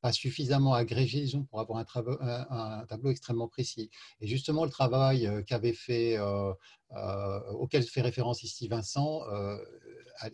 pas 0.01 0.11
suffisamment 0.11 0.73
agrégée 0.73 1.25
pour 1.49 1.59
avoir 1.59 1.79
un, 1.79 2.85
tableau 2.85 3.11
extrêmement 3.11 3.47
précis. 3.47 3.89
Et 4.21 4.27
justement, 4.27 4.65
le 4.65 4.71
travail 4.71 5.27
euh, 5.27 5.41
qu'avait 5.41 5.73
fait, 5.73 6.17
euh, 6.17 6.53
euh, 6.95 7.39
auquel 7.51 7.83
fait 7.83 8.01
référence 8.01 8.43
ici 8.43 8.67
Vincent, 8.67 9.23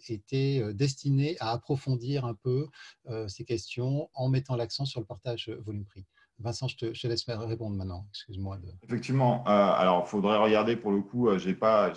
été 0.09 0.73
destiné 0.73 1.37
à 1.39 1.51
approfondir 1.51 2.25
un 2.25 2.33
peu 2.33 2.67
ces 3.27 3.43
questions 3.43 4.09
en 4.13 4.29
mettant 4.29 4.55
l'accent 4.55 4.85
sur 4.85 4.99
le 4.99 5.05
partage 5.05 5.49
volume-prix. 5.49 6.05
Vincent, 6.39 6.67
je 6.67 6.77
te, 6.77 7.07
laisse 7.07 7.23
répondre 7.27 7.77
maintenant. 7.77 8.05
Excuse-moi. 8.09 8.57
Effectivement. 8.83 9.43
alors, 9.45 10.03
il 10.05 10.09
faudrait 10.09 10.37
regarder 10.37 10.75
pour 10.75 10.91
le 10.91 11.01
coup. 11.01 11.29
je 11.37 11.47
n'ai 11.47 11.55
pas, 11.55 11.91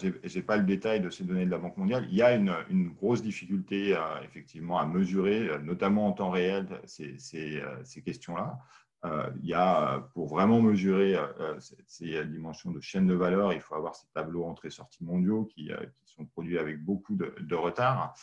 pas 0.47 0.57
le 0.57 0.65
détail 0.65 1.01
de 1.01 1.11
ces 1.11 1.25
données 1.25 1.45
de 1.45 1.51
la 1.51 1.59
Banque 1.59 1.77
mondiale. 1.77 2.07
Il 2.11 2.17
y 2.17 2.23
a 2.23 2.35
une, 2.35 2.89
grosse 2.91 3.23
difficulté, 3.23 3.99
effectivement, 4.25 4.79
à 4.79 4.87
mesurer, 4.87 5.49
notamment 5.63 6.07
en 6.07 6.13
temps 6.13 6.31
réel, 6.31 6.69
ces, 6.87 7.63
questions-là. 8.05 8.59
Euh, 9.05 9.31
il 9.43 9.49
y 9.49 9.55
a, 9.55 10.01
pour 10.13 10.27
vraiment 10.27 10.61
mesurer 10.61 11.15
euh, 11.15 11.59
ces 11.87 12.25
dimensions 12.25 12.73
de 12.73 12.81
chaîne 12.81 13.07
de 13.07 13.15
valeur, 13.15 13.53
il 13.53 13.61
faut 13.61 13.77
avoir 13.77 13.95
ces 13.95 14.09
tableaux 14.13 14.45
entrées-sorties 14.45 15.05
mondiaux 15.05 15.49
euh, 15.71 15.87
qui, 15.95 16.15
sont 16.15 16.25
produits 16.27 16.59
avec 16.59 16.83
beaucoup 16.85 17.15
de, 17.15 17.55
retard. 17.55 18.15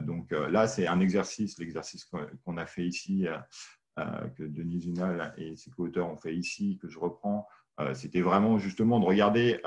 donc 0.00 0.32
là, 0.32 0.66
c'est 0.66 0.86
un 0.86 1.00
exercice, 1.00 1.58
l'exercice 1.58 2.04
qu'on 2.44 2.56
a 2.58 2.66
fait 2.66 2.86
ici, 2.86 3.26
que 3.96 4.42
Denis 4.42 4.82
Zunal 4.82 5.34
et 5.36 5.56
ses 5.56 5.70
co-auteurs 5.70 6.08
ont 6.08 6.16
fait 6.16 6.34
ici, 6.34 6.78
que 6.80 6.88
je 6.88 6.98
reprends, 6.98 7.46
c'était 7.94 8.20
vraiment 8.20 8.58
justement 8.58 9.00
de 9.00 9.04
regarder 9.04 9.60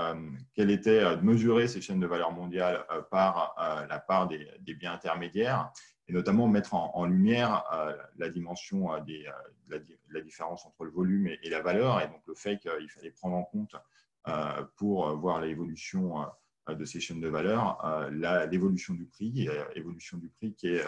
quelle 0.53 0.71
était, 0.71 1.01
de 1.17 1.21
mesurer 1.21 1.67
ces 1.67 1.81
chaînes 1.81 1.99
de 1.99 2.07
valeur 2.07 2.31
mondiale 2.31 2.85
par 3.11 3.55
la 3.87 3.99
part 3.99 4.27
des, 4.27 4.73
biens 4.73 4.93
intermédiaires 4.93 5.71
et 6.07 6.13
notamment 6.13 6.47
mettre 6.47 6.73
en, 6.73 7.05
lumière 7.05 7.63
euh, 7.73 7.95
la 8.17 8.29
dimension 8.29 8.93
euh, 8.93 8.99
des, 9.01 9.25
euh, 9.71 9.79
la, 10.09 10.21
différence 10.21 10.65
entre 10.65 10.85
le 10.85 10.91
volume 10.91 11.27
et, 11.27 11.49
la 11.49 11.61
valeur, 11.61 12.01
et 12.01 12.07
donc 12.07 12.21
le 12.27 12.35
fait 12.35 12.59
qu'il 12.59 12.89
fallait 12.89 13.11
prendre 13.11 13.35
en 13.35 13.43
compte 13.43 13.75
pour 14.75 15.15
voir 15.17 15.39
l'évolution 15.39 16.25
de 16.67 16.83
ces 16.83 16.99
chaînes 16.99 17.21
de 17.21 17.27
valeur, 17.27 18.09
l'évolution 18.49 18.95
du 18.95 19.05
prix, 19.05 19.47
l'évolution 19.75 20.17
du 20.17 20.29
prix 20.29 20.55
qui 20.55 20.69
est 20.69 20.83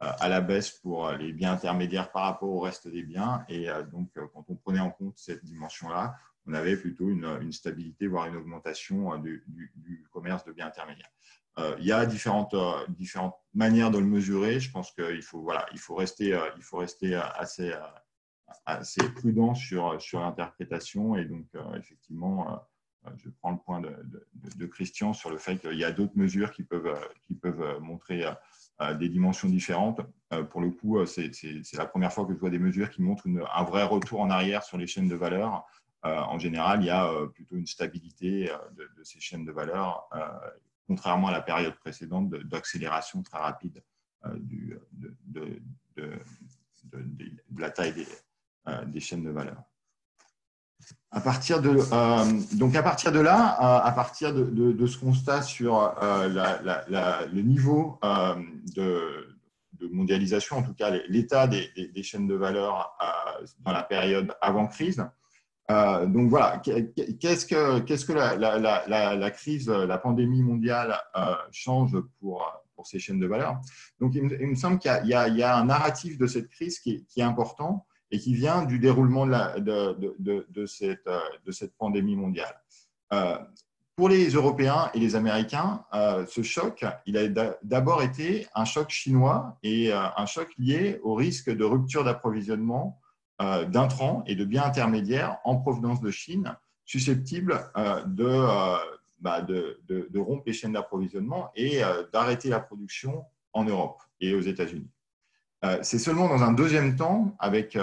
à 0.00 0.28
la 0.28 0.42
baisse 0.42 0.70
pour 0.70 1.10
les 1.12 1.32
biens 1.32 1.52
intermédiaires 1.52 2.12
par 2.12 2.24
rapport 2.24 2.50
au 2.50 2.60
reste 2.60 2.86
des 2.86 3.02
biens. 3.02 3.44
Et 3.48 3.68
donc, 3.90 4.10
quand 4.14 4.44
on 4.48 4.54
prenait 4.54 4.80
en 4.80 4.90
compte 4.90 5.16
cette 5.16 5.44
dimension-là, 5.44 6.16
on 6.46 6.54
avait 6.54 6.76
plutôt 6.76 7.08
une, 7.08 7.52
stabilité, 7.52 8.06
voire 8.06 8.26
une 8.26 8.36
augmentation 8.36 9.16
du, 9.18 9.44
du, 9.46 10.06
commerce 10.12 10.44
de 10.44 10.52
biens 10.52 10.66
intermédiaires. 10.66 11.10
Euh, 11.58 11.74
il 11.78 11.86
y 11.86 11.92
a 11.92 12.04
différentes, 12.04 12.54
euh, 12.54 12.86
différentes 12.88 13.36
manières 13.54 13.90
de 13.90 13.98
le 13.98 14.06
mesurer. 14.06 14.60
Je 14.60 14.70
pense 14.70 14.92
qu'il 14.92 15.22
faut, 15.22 15.40
voilà, 15.40 15.66
il 15.72 15.78
faut 15.78 15.94
rester, 15.94 16.34
euh, 16.34 16.48
il 16.56 16.62
faut 16.62 16.76
rester 16.76 17.14
assez, 17.14 17.74
assez 18.66 19.08
prudent 19.14 19.54
sur, 19.54 20.00
sur 20.00 20.20
l'interprétation. 20.20 21.16
Et 21.16 21.24
donc, 21.24 21.46
effectivement, 21.76 22.62
je 23.16 23.30
prends 23.40 23.52
le 23.52 23.58
point 23.58 23.80
de, 23.80 23.96
de, 24.56 24.66
Christian 24.66 25.12
sur 25.12 25.30
le 25.30 25.38
fait 25.38 25.58
qu'il 25.58 25.78
y 25.78 25.84
a 25.84 25.92
d'autres 25.92 26.16
mesures 26.16 26.52
qui 26.52 26.62
peuvent, 26.62 26.98
qui 27.26 27.34
peuvent 27.34 27.80
montrer 27.80 28.24
des 28.98 29.08
dimensions 29.08 29.48
différentes. 29.48 30.00
Pour 30.50 30.60
le 30.60 30.70
coup, 30.70 31.04
c'est 31.06 31.30
la 31.74 31.86
première 31.86 32.12
fois 32.12 32.26
que 32.26 32.34
je 32.34 32.38
vois 32.38 32.50
des 32.50 32.58
mesures 32.58 32.90
qui 32.90 33.02
montrent 33.02 33.26
un 33.26 33.64
vrai 33.64 33.84
retour 33.84 34.20
en 34.20 34.30
arrière 34.30 34.62
sur 34.62 34.76
les 34.76 34.86
chaînes 34.86 35.08
de 35.08 35.14
valeur. 35.14 35.64
En 36.02 36.38
général, 36.38 36.82
il 36.82 36.86
y 36.86 36.90
a 36.90 37.10
plutôt 37.32 37.56
une 37.56 37.66
stabilité 37.66 38.50
de, 38.76 39.02
ces 39.02 39.20
chaînes 39.20 39.44
de 39.44 39.52
valeur 39.52 40.08
contrairement 40.86 41.28
à 41.28 41.32
la 41.32 41.42
période 41.42 41.74
précédente 41.76 42.30
d'accélération 42.30 43.22
très 43.22 43.38
rapide 43.38 43.82
euh, 44.24 44.36
de, 44.38 45.50
la 47.58 47.70
taille 47.70 48.06
euh, 48.68 48.84
des, 48.84 49.00
chaînes 49.00 49.24
de 49.24 49.30
valeur. 49.30 49.62
À 51.16 51.20
partir 51.22 51.62
de, 51.62 51.70
euh, 51.70 52.40
donc 52.52 52.76
à 52.76 52.82
partir 52.82 53.10
de 53.10 53.20
là, 53.20 53.56
à 53.82 53.90
partir 53.92 54.34
de, 54.34 54.86
ce 54.86 54.98
constat 54.98 55.40
sur 55.40 55.94
le 56.02 57.40
niveau 57.40 57.98
de, 58.74 59.34
mondialisation, 59.90 60.58
en 60.58 60.62
tout 60.62 60.74
cas 60.74 60.90
l'état 61.08 61.46
des, 61.46 62.02
chaînes 62.02 62.26
de 62.28 62.34
valeur 62.34 62.96
dans 63.64 63.72
la 63.72 63.82
période 63.82 64.34
avant 64.42 64.66
crise, 64.66 65.02
euh, 65.70 66.06
donc 66.06 66.28
voilà, 66.28 66.58
qu'est-ce 66.58 67.46
que, 67.46 68.12
la, 68.12 69.30
crise, 69.30 69.68
la 69.68 69.98
pandémie 69.98 70.42
mondiale 70.42 70.96
euh, 71.16 71.34
change 71.50 71.96
pour, 72.20 72.62
ces 72.84 72.98
chaînes 72.98 73.18
de 73.18 73.26
valeur? 73.26 73.60
Donc 74.00 74.14
il 74.14 74.22
me, 74.22 74.54
semble 74.54 74.78
qu'il 74.78 74.92
y 75.06 75.14
a, 75.14 75.56
un 75.56 75.64
narratif 75.64 76.18
de 76.18 76.26
cette 76.26 76.48
crise 76.48 76.78
qui 76.78 77.04
est, 77.16 77.22
important 77.22 77.86
et 78.10 78.18
qui 78.18 78.34
vient 78.34 78.64
du 78.64 78.78
déroulement 78.78 79.26
de, 79.26 79.96
de, 80.18 80.66
cette, 80.66 81.76
pandémie 81.78 82.16
mondiale. 82.16 82.54
Euh, 83.12 83.38
pour 83.96 84.08
les 84.08 84.28
Européens 84.28 84.90
et 84.94 84.98
les 84.98 85.16
Américains, 85.16 85.84
ce 86.28 86.42
choc, 86.42 86.84
il 87.06 87.16
a 87.16 87.28
d'abord 87.62 88.02
été 88.02 88.46
un 88.54 88.66
choc 88.66 88.90
chinois 88.90 89.58
et 89.62 89.90
un 89.92 90.26
choc 90.26 90.50
lié 90.58 91.00
au 91.02 91.14
risque 91.14 91.50
de 91.50 91.64
rupture 91.64 92.04
d'approvisionnement 92.04 93.00
euh, 93.42 93.66
d'intrants 93.66 94.24
et 94.26 94.34
de 94.34 94.46
biens 94.46 94.64
intermédiaires 94.64 95.36
en 95.44 95.56
provenance 95.56 96.00
de 96.00 96.10
Chine 96.10 96.56
susceptibles 96.86 97.70
euh, 97.76 98.00
euh, 98.18 98.76
bah, 99.20 99.42
de, 99.42 99.78
de, 99.86 100.18
rompre 100.18 100.44
les 100.46 100.54
chaînes 100.54 100.72
d'approvisionnement 100.72 101.50
et 101.54 101.82
d'arrêter 102.14 102.48
la 102.48 102.60
production 102.60 103.26
en 103.52 103.64
Europe 103.64 104.00
et 104.20 104.34
aux 104.34 104.40
États-Unis. 104.40 104.88
C'est 105.82 105.98
seulement 105.98 106.28
dans 106.28 106.42
un 106.42 106.52
deuxième 106.52 106.96
temps, 106.96 107.36
avec 107.38 107.78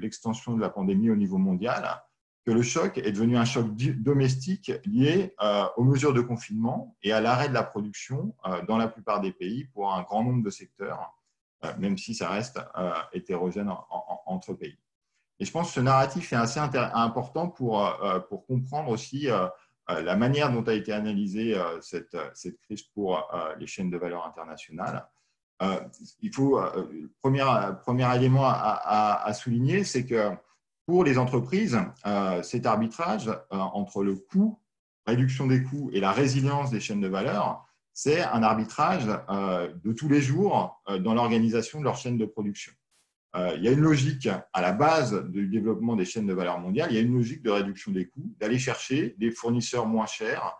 l'extension 0.00 0.54
de 0.54 0.60
la 0.60 0.70
pandémie 0.70 1.10
au 1.10 1.16
niveau 1.16 1.38
mondial, 1.38 2.02
que 2.44 2.50
le 2.50 2.62
choc 2.62 2.98
est 2.98 3.12
devenu 3.12 3.36
un 3.36 3.44
choc 3.44 3.66
domestique 3.74 4.72
lié 4.84 5.34
aux 5.76 5.84
mesures 5.84 6.14
de 6.14 6.20
confinement 6.20 6.96
et 7.02 7.12
à 7.12 7.20
l'arrêt 7.20 7.48
de 7.48 7.54
la 7.54 7.62
production 7.62 8.34
dans 8.68 8.76
la 8.76 8.88
plupart 8.88 9.20
des 9.20 9.32
pays 9.32 9.64
pour 9.64 9.92
un 9.92 10.02
grand 10.02 10.22
nombre 10.24 10.42
de 10.42 10.50
secteurs 10.50 11.14
euh, 11.64 11.72
même 11.78 11.98
si 11.98 12.14
ça 12.14 12.30
reste 12.30 12.58
euh, 12.78 12.92
hétérogène 13.12 13.70
entre 14.24 14.54
pays. 14.54 14.78
Et 15.38 15.44
je 15.44 15.52
pense 15.52 15.68
que 15.68 15.74
ce 15.74 15.80
narratif 15.80 16.32
est 16.32 16.36
assez 16.36 16.58
important 16.58 17.48
pour, 17.48 17.86
euh, 17.86 18.18
comprendre 18.46 18.90
aussi 18.90 19.28
la 19.88 20.16
manière 20.16 20.52
dont 20.52 20.62
a 20.62 20.72
été 20.72 20.92
analysée 20.92 21.60
cette 21.80 22.16
crise 22.62 22.82
pour 22.82 23.28
les 23.58 23.66
chaînes 23.66 23.90
de 23.90 23.96
valeur 23.96 24.26
internationales. 24.26 25.06
Il 26.22 26.34
faut, 26.34 26.60
premier, 27.20 27.44
premier 27.82 28.16
élément 28.16 28.46
à, 28.46 29.22
à, 29.24 29.32
souligner, 29.34 29.84
c'est 29.84 30.06
que 30.06 30.30
pour 30.86 31.04
les 31.04 31.18
entreprises, 31.18 31.78
cet 32.42 32.66
arbitrage 32.66 33.30
entre 33.50 34.02
le 34.02 34.16
coût, 34.16 34.58
réduction 35.06 35.46
des 35.46 35.62
coûts 35.62 35.90
et 35.92 36.00
la 36.00 36.12
résilience 36.12 36.70
des 36.70 36.80
chaînes 36.80 37.00
de 37.00 37.08
valeur, 37.08 37.66
c'est 37.92 38.22
un 38.22 38.42
arbitrage 38.42 39.06
euh, 39.28 39.72
de 39.84 39.92
tous 39.92 40.08
les 40.08 40.22
jours 40.22 40.80
euh, 40.88 40.98
dans 40.98 41.14
l'organisation 41.14 41.80
de 41.80 41.84
leur 41.84 41.96
chaîne 41.96 42.16
de 42.16 42.24
production. 42.24 42.72
Euh, 43.36 43.54
il 43.56 43.62
y 43.62 43.68
a 43.68 43.72
une 43.72 43.80
logique 43.80 44.28
à 44.52 44.60
la 44.60 44.72
base 44.72 45.22
du 45.28 45.46
développement 45.48 45.96
des 45.96 46.04
chaînes 46.04 46.26
de 46.26 46.32
valeur 46.32 46.58
mondiale, 46.58 46.88
il 46.90 46.94
y 46.94 46.98
a 46.98 47.02
une 47.02 47.14
logique 47.14 47.42
de 47.42 47.50
réduction 47.50 47.92
des 47.92 48.06
coûts, 48.06 48.34
d'aller 48.38 48.58
chercher 48.58 49.14
des 49.18 49.30
fournisseurs 49.30 49.86
moins 49.86 50.06
chers 50.06 50.56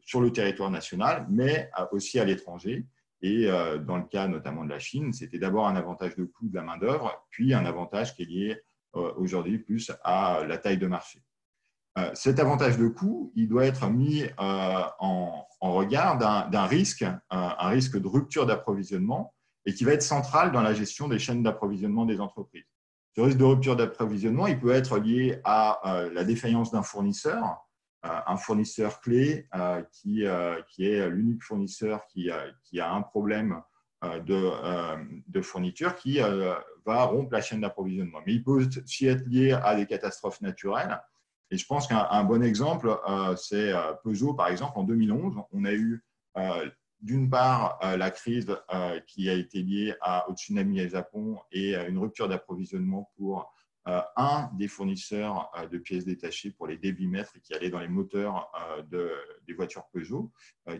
sur 0.00 0.22
le 0.22 0.32
territoire 0.32 0.70
national, 0.70 1.26
mais 1.28 1.70
aussi 1.90 2.18
à 2.18 2.24
l'étranger. 2.24 2.86
Et 3.22 3.46
dans 3.46 3.98
le 3.98 4.04
cas 4.04 4.26
notamment 4.26 4.64
de 4.64 4.70
la 4.70 4.80
Chine, 4.80 5.12
c'était 5.12 5.38
d'abord 5.38 5.68
un 5.68 5.76
avantage 5.76 6.16
de 6.16 6.24
coût 6.24 6.48
de 6.48 6.56
la 6.56 6.62
main-d'œuvre, 6.62 7.24
puis 7.30 7.54
un 7.54 7.64
avantage 7.64 8.16
qui 8.16 8.22
est 8.22 8.26
lié 8.26 8.60
aujourd'hui 8.94 9.58
plus 9.58 9.92
à 10.02 10.42
la 10.44 10.58
taille 10.58 10.78
de 10.78 10.88
marché. 10.88 11.22
Euh, 11.98 12.10
cet 12.14 12.40
avantage 12.40 12.78
de 12.78 12.88
coût, 12.88 13.32
il 13.36 13.48
doit 13.48 13.66
être 13.66 13.88
mis 13.90 14.22
euh, 14.22 14.82
en, 14.98 15.46
regard 15.60 16.18
d'un 16.18 16.66
risque, 16.66 17.04
un, 17.30 17.68
risque 17.68 18.00
de 18.00 18.08
rupture 18.08 18.46
d'approvisionnement 18.46 19.34
et 19.66 19.74
qui 19.74 19.84
va 19.84 19.92
être 19.92 20.02
central 20.02 20.52
dans 20.52 20.62
la 20.62 20.74
gestion 20.74 21.06
des 21.06 21.18
chaînes 21.18 21.42
d'approvisionnement 21.42 22.04
des 22.04 22.20
entreprises. 22.20 22.64
Ce 23.14 23.20
risque 23.20 23.36
de 23.36 23.44
rupture 23.44 23.76
d'approvisionnement, 23.76 24.46
il 24.46 24.58
peut 24.58 24.72
être 24.72 24.98
lié 24.98 25.38
à 25.44 25.94
euh, 25.94 26.10
la 26.12 26.24
défaillance 26.24 26.72
d'un 26.72 26.82
fournisseur, 26.82 27.58
un 28.02 28.36
fournisseur 28.36 29.00
clé 29.00 29.48
qui, 29.92 30.24
qui 30.68 30.88
est 30.88 31.08
l'unique 31.08 31.42
fournisseur 31.42 32.06
qui, 32.06 32.30
qui, 32.64 32.80
a 32.80 32.92
un 32.92 33.02
problème 33.02 33.62
de, 34.02 34.50
de 35.28 35.40
fourniture 35.40 35.94
qui 35.94 36.18
va 36.84 37.04
rompre 37.04 37.32
la 37.32 37.40
chaîne 37.40 37.60
d'approvisionnement. 37.60 38.18
Mais 38.26 38.34
il 38.34 38.42
peut 38.42 38.66
aussi 38.66 39.06
être 39.06 39.24
lié 39.26 39.52
à 39.52 39.76
des 39.76 39.86
catastrophes 39.86 40.40
naturelles 40.40 41.00
et 41.52 41.58
je 41.58 41.66
pense 41.66 41.86
qu'un 41.86 42.24
bon 42.24 42.42
exemple, 42.42 42.98
euh, 43.06 43.36
c'est 43.36 43.74
euh, 43.74 43.92
Peugeot, 44.02 44.32
par 44.32 44.48
exemple, 44.48 44.72
en 44.76 44.84
2011. 44.84 45.34
On 45.52 45.66
a 45.66 45.72
eu 45.72 46.02
euh, 46.38 46.70
d'une 47.02 47.28
part 47.28 47.78
la 47.82 48.10
crise 48.10 48.46
qui 49.08 49.28
a 49.28 49.32
été 49.32 49.60
liée 49.60 49.92
au 50.28 50.34
tsunami 50.34 50.86
au 50.86 50.88
Japon 50.88 51.40
et 51.50 51.74
une 51.74 51.98
rupture 51.98 52.28
d'approvisionnement 52.28 53.10
pour 53.16 53.52
un 53.84 54.50
des 54.58 54.68
fournisseurs 54.68 55.50
de 55.70 55.78
pièces 55.78 56.04
détachées 56.04 56.50
pour 56.50 56.66
les 56.66 56.76
débitmètres 56.76 57.34
qui 57.42 57.54
allait 57.54 57.70
dans 57.70 57.80
les 57.80 57.88
moteurs 57.88 58.50
des 58.90 59.54
voitures 59.54 59.84
Peugeot, 59.92 60.30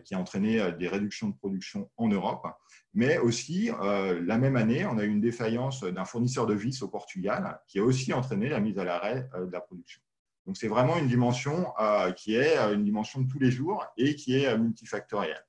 qui 0.05 0.15
a 0.15 0.19
entraîné 0.19 0.71
des 0.73 0.87
réductions 0.87 1.29
de 1.29 1.35
production 1.35 1.89
en 1.97 2.07
Europe. 2.07 2.47
Mais 2.93 3.17
aussi, 3.17 3.69
la 3.81 4.37
même 4.37 4.55
année, 4.55 4.85
on 4.85 4.97
a 4.97 5.03
eu 5.03 5.09
une 5.09 5.21
défaillance 5.21 5.83
d'un 5.83 6.05
fournisseur 6.05 6.45
de 6.45 6.53
vis 6.53 6.81
au 6.81 6.87
Portugal 6.87 7.59
qui 7.67 7.79
a 7.79 7.83
aussi 7.83 8.13
entraîné 8.13 8.47
la 8.47 8.59
mise 8.59 8.79
à 8.79 8.85
l'arrêt 8.85 9.29
de 9.37 9.51
la 9.51 9.59
production. 9.59 10.01
Donc, 10.45 10.57
c'est 10.57 10.67
vraiment 10.67 10.97
une 10.97 11.07
dimension 11.07 11.73
euh, 11.79 12.11
qui 12.11 12.35
est 12.35 12.57
euh, 12.57 12.73
une 12.73 12.83
dimension 12.83 13.21
de 13.21 13.29
tous 13.29 13.39
les 13.39 13.51
jours 13.51 13.85
et 13.95 14.15
qui 14.15 14.35
est 14.35 14.47
euh, 14.47 14.57
multifactorielle. 14.57 15.45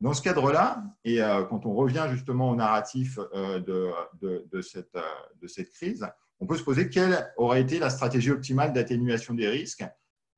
Dans 0.00 0.14
ce 0.14 0.22
cadre-là, 0.22 0.82
et 1.04 1.18
quand 1.50 1.66
on 1.66 1.74
revient 1.74 2.06
justement 2.10 2.48
au 2.48 2.56
narratif 2.56 3.18
de 3.18 4.60
cette 4.62 5.70
crise, 5.72 6.08
on 6.40 6.46
peut 6.46 6.56
se 6.56 6.64
poser 6.64 6.88
quelle 6.88 7.32
aurait 7.36 7.60
été 7.60 7.78
la 7.78 7.90
stratégie 7.90 8.30
optimale 8.30 8.72
d'atténuation 8.72 9.34
des 9.34 9.48
risques 9.48 9.84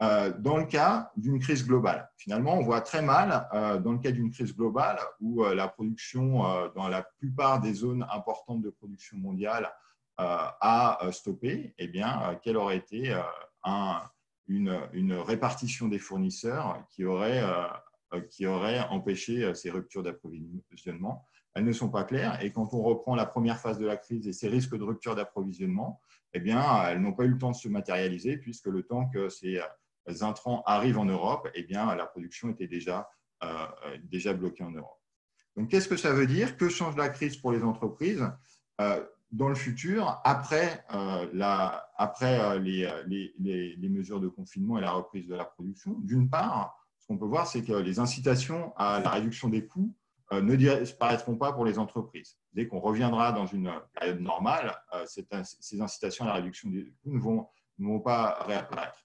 euh, 0.02 0.32
dans 0.36 0.56
le 0.56 0.64
cas 0.64 1.12
d'une 1.16 1.38
crise 1.38 1.64
globale. 1.64 2.10
Finalement, 2.16 2.54
on 2.54 2.62
voit 2.62 2.80
très 2.80 3.02
mal, 3.02 3.48
euh, 3.54 3.78
dans 3.78 3.92
le 3.92 3.98
cas 3.98 4.10
d'une 4.10 4.32
crise 4.32 4.54
globale, 4.54 4.98
où 5.20 5.44
euh, 5.44 5.54
la 5.54 5.68
production 5.68 6.42
dans 6.74 6.88
la 6.88 7.04
plupart 7.18 7.60
des 7.60 7.72
zones 7.72 8.04
importantes 8.12 8.62
de 8.62 8.70
production 8.70 9.16
mondiale 9.16 9.72
a 10.18 11.00
stoppé, 11.10 11.74
eh 11.78 11.88
bien, 11.88 12.38
quelle 12.44 12.56
aurait 12.56 12.76
été 12.76 13.12
une, 14.46 15.14
répartition 15.26 15.88
des 15.88 15.98
fournisseurs 15.98 16.84
qui 16.90 17.04
aurait 17.04 17.42
empêché 18.90 19.52
ces 19.54 19.70
ruptures 19.70 20.04
d'approvisionnement 20.04 21.26
elles 21.54 21.64
ne 21.64 21.72
sont 21.72 21.90
pas 21.90 22.04
claires. 22.04 22.42
Et 22.42 22.52
quand 22.52 22.72
on 22.74 22.82
reprend 22.82 23.14
la 23.14 23.26
première 23.26 23.58
phase 23.58 23.78
de 23.78 23.86
la 23.86 23.96
crise 23.96 24.26
et 24.26 24.32
ces 24.32 24.48
risques 24.48 24.76
de 24.76 24.82
rupture 24.82 25.14
d'approvisionnement, 25.14 26.00
eh 26.34 26.40
bien, 26.40 26.62
elles 26.88 27.00
n'ont 27.00 27.12
pas 27.12 27.24
eu 27.24 27.28
le 27.28 27.38
temps 27.38 27.50
de 27.50 27.56
se 27.56 27.68
matérialiser 27.68 28.38
puisque 28.38 28.66
le 28.66 28.82
temps 28.82 29.08
que 29.08 29.28
ces 29.28 29.60
intrants 30.20 30.62
arrivent 30.66 30.98
en 30.98 31.04
Europe, 31.04 31.48
eh 31.54 31.62
bien, 31.62 31.94
la 31.94 32.06
production 32.06 32.50
était 32.50 32.66
déjà, 32.66 33.10
euh, 33.44 33.66
déjà 34.04 34.32
bloquée 34.32 34.64
en 34.64 34.70
Europe. 34.70 34.98
Donc, 35.56 35.68
qu'est-ce 35.68 35.88
que 35.88 35.98
ça 35.98 36.12
veut 36.12 36.26
dire? 36.26 36.56
Que 36.56 36.68
change 36.68 36.96
la 36.96 37.10
crise 37.10 37.36
pour 37.36 37.52
les 37.52 37.62
entreprises? 37.62 38.26
Euh, 38.80 39.04
dans 39.30 39.48
le 39.48 39.54
futur, 39.54 40.20
après, 40.24 40.84
euh, 40.94 41.26
la, 41.32 41.90
après 41.96 42.58
les, 42.60 42.90
les, 43.06 43.76
les, 43.78 43.88
mesures 43.88 44.20
de 44.20 44.28
confinement 44.28 44.76
et 44.76 44.82
la 44.82 44.90
reprise 44.90 45.26
de 45.26 45.34
la 45.34 45.46
production 45.46 45.92
D'une 46.00 46.28
part, 46.28 46.76
ce 46.98 47.06
qu'on 47.06 47.16
peut 47.16 47.26
voir, 47.26 47.46
c'est 47.46 47.62
que 47.62 47.72
les 47.72 47.98
incitations 47.98 48.74
à 48.76 49.00
la 49.00 49.10
réduction 49.10 49.48
des 49.48 49.66
coûts 49.66 49.94
ne 50.40 50.56
disparaîtront 50.56 51.36
pas 51.36 51.52
pour 51.52 51.64
les 51.64 51.78
entreprises. 51.78 52.38
Dès 52.52 52.66
qu'on 52.66 52.80
reviendra 52.80 53.32
dans 53.32 53.46
une 53.46 53.70
période 53.94 54.20
normale, 54.20 54.74
ces 55.06 55.80
incitations 55.80 56.24
à 56.24 56.28
la 56.28 56.34
réduction 56.34 56.70
des 56.70 56.94
coûts 57.02 57.12
ne 57.12 57.18
vont, 57.86 58.00
pas 58.00 58.42
réapparaître 58.46 59.04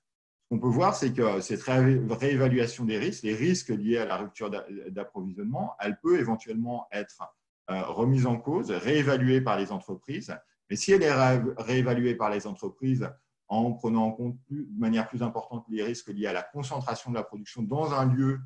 qu'on 0.49 0.59
peut 0.59 0.67
voir, 0.67 0.95
c'est 0.95 1.13
que 1.13 1.41
cette 1.41 1.61
réévaluation 1.63 2.86
des 2.86 2.97
risques, 2.97 3.23
les 3.23 3.36
risques 3.36 3.69
liés 3.69 3.97
à 3.97 4.05
la 4.05 4.17
rupture 4.17 4.49
d'approvisionnement, 4.89 5.75
elle 5.80 5.99
peut 5.99 6.19
éventuellement 6.19 6.88
être 6.91 7.21
euh, 7.69 7.84
remise 7.84 8.25
en 8.25 8.38
cause, 8.38 8.71
réévaluée 8.71 9.41
par 9.41 9.57
les 9.57 9.71
entreprises. 9.71 10.34
Mais 10.69 10.78
si 10.78 10.93
elle 10.93 11.03
est 11.03 11.13
réévaluée 11.57 12.15
par 12.15 12.30
les 12.30 12.47
entreprises 12.47 13.09
en 13.49 13.73
prenant 13.73 14.05
en 14.05 14.11
compte 14.11 14.38
de 14.49 14.65
manière 14.78 15.07
plus 15.07 15.21
importante 15.21 15.65
les 15.69 15.84
risques 15.84 16.09
liés 16.09 16.28
à 16.28 16.34
la 16.34 16.43
concentration 16.43 17.11
de 17.11 17.15
la 17.15 17.23
production 17.23 17.61
dans 17.63 17.93
un 17.93 18.05
lieu 18.05 18.34
euh, 18.34 18.39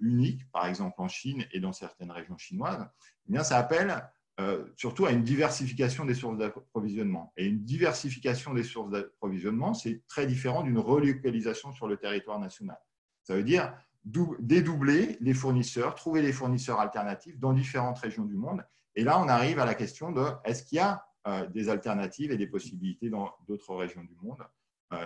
unique, 0.00 0.50
par 0.50 0.66
exemple 0.66 0.96
en 0.98 1.08
Chine 1.08 1.46
et 1.52 1.60
dans 1.60 1.72
certaines 1.72 2.10
régions 2.10 2.38
chinoises, 2.38 2.86
eh 3.28 3.32
bien, 3.32 3.44
ça 3.44 3.58
appelle 3.58 4.02
euh, 4.40 4.64
surtout 4.76 5.04
à 5.04 5.10
une 5.10 5.24
diversification 5.24 6.04
des 6.04 6.14
sources 6.14 6.38
d'approvisionnement. 6.38 7.32
Et 7.36 7.46
une 7.46 7.64
diversification 7.64 8.54
des 8.54 8.62
sources 8.62 8.90
d'approvisionnement, 8.90 9.74
c'est 9.74 10.02
très 10.06 10.26
différent 10.26 10.62
d'une 10.62 10.78
relocalisation 10.78 11.72
sur 11.72 11.88
le 11.88 11.96
territoire 11.96 12.38
national. 12.38 12.78
Ça 13.24 13.34
veut 13.34 13.42
dire 13.42 13.74
dédoubler 14.04 15.18
les 15.20 15.34
fournisseurs, 15.34 15.94
trouver 15.94 16.22
des 16.22 16.32
fournisseurs 16.32 16.80
alternatifs 16.80 17.38
dans 17.38 17.52
différentes 17.52 17.98
régions 17.98 18.24
du 18.24 18.36
monde. 18.36 18.64
Et 18.94 19.04
là, 19.04 19.20
on 19.20 19.28
arrive 19.28 19.58
à 19.58 19.64
la 19.64 19.74
question 19.74 20.12
de 20.12 20.24
est-ce 20.44 20.62
qu'il 20.62 20.76
y 20.76 20.80
a 20.80 21.04
euh, 21.26 21.46
des 21.48 21.68
alternatives 21.68 22.30
et 22.30 22.36
des 22.36 22.46
possibilités 22.46 23.10
dans 23.10 23.30
d'autres 23.46 23.74
régions 23.74 24.02
du 24.04 24.14
monde? 24.22 24.42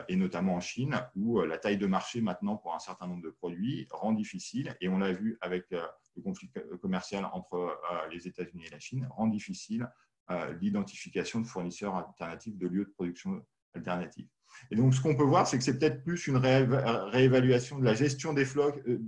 Et 0.08 0.16
notamment 0.16 0.54
en 0.54 0.60
Chine, 0.60 1.00
où 1.16 1.40
euh, 1.40 1.46
la 1.46 1.58
taille 1.58 1.78
de 1.78 1.86
marché 1.86 2.20
maintenant 2.20 2.56
pour 2.56 2.74
un 2.74 2.78
certain 2.78 3.06
nombre 3.06 3.22
de 3.22 3.30
produits 3.30 3.88
rend 3.90 4.12
difficile, 4.12 4.76
et 4.80 4.88
on 4.88 4.98
l'a 4.98 5.12
vu 5.12 5.38
avec 5.40 5.72
euh, 5.72 5.84
le 6.16 6.22
conflit 6.22 6.50
commercial 6.80 7.24
entre 7.32 7.80
les 8.10 8.28
États-Unis 8.28 8.66
et 8.66 8.70
la 8.70 8.78
Chine, 8.78 9.08
rend 9.10 9.26
difficile 9.26 9.88
l'identification 10.60 11.40
de 11.40 11.46
fournisseurs 11.46 11.94
alternatifs, 11.94 12.56
de 12.58 12.66
lieux 12.66 12.84
de 12.84 12.90
production 12.90 13.42
alternatifs. 13.74 14.28
Et 14.70 14.76
donc, 14.76 14.94
ce 14.94 15.00
qu'on 15.00 15.16
peut 15.16 15.24
voir, 15.24 15.46
c'est 15.46 15.56
que 15.56 15.64
c'est 15.64 15.78
peut-être 15.78 16.04
plus 16.04 16.26
une 16.26 16.36
réévaluation 16.36 17.78
de 17.78 17.84
la 17.84 17.94
gestion 17.94 18.34
des, 18.34 18.44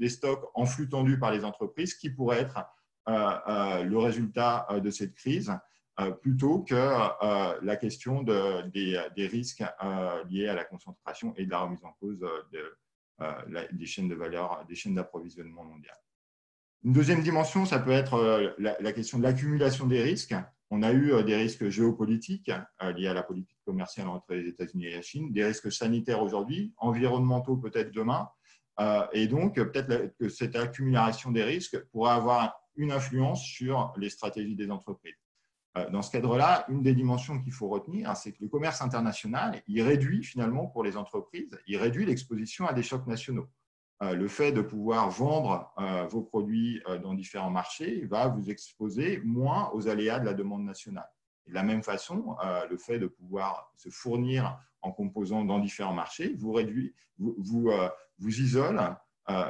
stocks 0.09 0.51
en 0.55 0.64
flux 0.64 0.89
tendu 0.89 1.18
par 1.18 1.31
les 1.31 1.45
entreprises 1.45 1.95
qui 1.95 2.09
pourrait 2.09 2.41
être 2.41 2.64
le 3.07 3.97
résultat 3.97 4.66
de 4.83 4.91
cette 4.91 5.14
crise 5.14 5.51
euh, 5.51 5.59
plutôt 6.21 6.61
que 6.61 6.75
euh, 6.75 7.59
la 7.63 7.77
question 7.77 8.23
des, 8.23 8.99
risques 9.17 9.63
euh, 9.83 10.25
liés 10.25 10.49
à 10.49 10.55
la 10.55 10.65
concentration 10.65 11.35
et 11.37 11.47
de 11.47 11.51
la 11.51 11.61
remise 11.61 11.85
en 11.85 11.93
cause 12.01 12.19
des 13.73 13.87
chaînes 13.87 14.09
de 14.09 14.15
valeur, 14.15 14.65
des 14.69 14.75
chaînes 14.75 14.95
d'approvisionnement 14.95 15.65
mondiales. 15.65 15.97
Une 16.83 16.93
deuxième 16.93 17.23
dimension, 17.23 17.65
ça 17.65 17.79
peut 17.79 17.93
être 17.93 18.55
la, 18.59 18.93
question 18.93 19.19
de 19.19 19.23
l'accumulation 19.23 19.87
des 19.87 20.03
risques. 20.03 20.35
On 20.71 20.83
a 20.83 20.93
eu 20.93 21.23
des 21.23 21.37
risques 21.37 21.69
géopolitiques 21.69 22.51
liés 22.97 23.07
à 23.07 23.15
la 23.15 23.23
politique 23.23 23.57
commerciale 23.65 24.09
entre 24.09 24.35
les 24.35 24.49
États-Unis 24.49 24.87
et 24.87 24.97
la 24.97 25.03
Chine, 25.03 25.33
des 25.33 25.45
risques 25.45 25.73
sanitaires 25.73 26.21
aujourd'hui, 26.21 26.75
environnementaux 26.77 27.57
peut-être 27.57 27.93
demain. 27.93 28.29
Et 29.13 29.29
donc, 29.29 29.55
peut-être 29.55 30.15
que 30.19 30.29
cette 30.29 30.57
accumulation 30.57 31.31
des 31.31 31.45
risques 31.45 31.79
pourra 31.87 32.17
avoir 32.17 32.55
une 32.77 32.93
influence 32.93 33.43
sur 33.43 33.95
les 33.97 34.11
stratégies 34.11 34.57
des 34.57 34.71
entreprises. 34.71 35.24
Euh, 35.77 35.91
dans 35.91 36.03
ce 36.03 36.11
cadre-là, 36.11 36.64
une 36.68 36.83
des 36.83 36.95
dimensions 36.95 37.41
qu'il 37.41 37.53
faut 37.53 37.68
retenir, 37.68 38.16
c'est 38.16 38.33
que 38.33 38.39
le 38.41 38.49
commerce 38.49 38.81
international, 38.81 39.61
il 39.66 39.83
réduit 39.83 40.22
finalement 40.22 40.66
pour 40.66 40.85
les 40.85 40.97
entreprises, 40.97 41.59
il 41.66 41.77
réduit 41.77 42.07
l'exposition 42.07 42.66
à 42.66 42.72
des 42.72 42.83
chocs 42.83 43.07
nationaux. 43.07 43.49
Euh, 44.03 44.14
le 44.14 44.29
fait 44.29 44.53
de 44.53 44.61
pouvoir 44.61 45.11
vendre 45.11 45.72
euh, 45.79 46.07
vos 46.07 46.22
produits 46.22 46.81
dans 47.03 47.14
différents 47.14 47.51
marchés 47.51 48.05
va 48.07 48.29
vous 48.29 48.51
exposer 48.51 49.20
moins 49.25 49.70
aux 49.72 49.89
aléas 49.89 50.20
de 50.20 50.27
la 50.27 50.35
demande 50.35 50.64
nationale. 50.64 51.09
de 51.49 51.55
la 51.55 51.62
même 51.62 51.83
façon, 51.83 52.37
le 52.70 52.77
fait 52.77 52.99
de 52.99 53.07
pouvoir 53.07 53.72
se 53.77 53.91
fournir 53.91 54.59
en 54.83 54.93
composant 54.93 55.45
dans 55.45 55.59
différents 55.59 55.93
marchés 55.93 56.35
vous, 56.39 56.53
réduit, 56.53 56.95
vous, 57.18 57.35
vous, 57.39 57.70
vous 58.18 58.41
isole, 58.41 58.97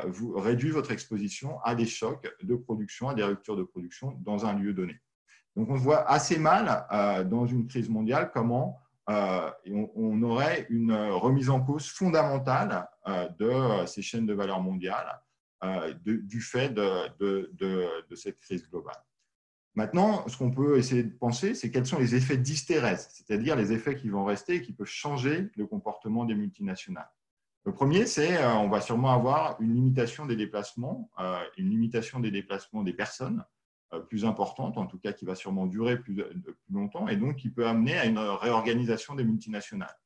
vous 0.09 0.33
réduit 0.37 0.71
votre 0.71 0.91
exposition 0.91 1.61
à 1.63 1.75
des 1.75 1.87
chocs 1.87 2.29
de 2.43 2.57
production, 2.57 3.09
à 3.11 3.15
des 3.15 3.23
ruptures 3.23 3.57
de 3.57 3.63
production 3.63 4.19
dans 4.23 4.45
un 4.45 4.55
lieu 4.55 4.73
donné. 4.73 5.01
Donc, 5.57 5.71
on 5.71 5.75
voit 5.75 6.09
assez 6.11 6.39
mal 6.39 6.87
euh, 6.93 7.25
dans 7.25 7.47
une 7.47 7.67
crise 7.67 7.89
mondiale 7.89 8.31
comment 8.33 8.81
euh, 9.11 9.51
on, 9.95 10.23
aurait 10.23 10.67
une 10.71 10.93
remise 10.93 11.51
en 11.51 11.61
cause 11.61 11.87
fondamentale 11.89 12.89
euh, 13.07 13.29
de 13.39 13.87
ces 13.87 14.03
chaînes 14.03 14.27
de 14.27 14.35
valeur 14.35 14.61
mondiales 14.61 15.21
du 16.05 16.43
fait 16.43 16.69
de, 16.69 17.51
cette 18.15 18.39
crise 18.39 18.69
globale. 18.69 19.03
Maintenant, 19.75 20.29
ce 20.29 20.37
qu'on 20.37 20.51
peut 20.51 20.77
essayer 20.77 21.03
de 21.03 21.17
penser, 21.17 21.55
c'est 21.55 21.71
quels 21.71 21.87
sont 21.87 21.99
les 21.99 22.15
effets 22.15 22.37
d'hystérèse, 22.37 23.09
c'est-à-dire 23.11 23.57
les 23.57 23.73
effets 23.73 23.97
qui 23.97 24.11
vont 24.11 24.27
rester 24.27 24.57
et 24.57 24.63
qui 24.63 24.75
peuvent 24.75 24.87
changer 24.87 25.51
le 25.57 25.67
comportement 25.67 26.27
des 26.27 26.35
multinationales. 26.35 27.11
Le 27.65 27.73
premier, 27.73 28.05
c'est 28.05 28.45
on 28.47 28.69
va 28.69 28.83
sûrement 28.83 29.13
avoir 29.15 29.59
une 29.59 29.75
limitation 29.75 30.27
des 30.27 30.37
déplacements, 30.37 31.11
une 31.57 31.71
limitation 31.71 32.21
des 32.21 32.31
déplacements 32.31 32.83
des 32.83 32.93
personnes, 32.93 33.43
euh, 33.43 33.54
plus 34.01 34.25
importante, 34.25 34.79
en 34.79 34.87
tout 34.87 34.99
cas 34.99 35.13
qui 35.13 35.25
va 35.25 35.35
sûrement 35.35 35.67
durer 35.67 35.99
plus, 35.99 36.15
plus, 36.15 36.55
longtemps, 36.73 37.09
et 37.09 37.17
donc 37.17 37.37
qui 37.37 37.51
peut 37.51 37.67
amener 37.67 37.97
à 37.99 38.07
une 38.07 38.19
réorganisation 38.19 39.15
des 39.15 39.25
multinationales. 39.25 39.97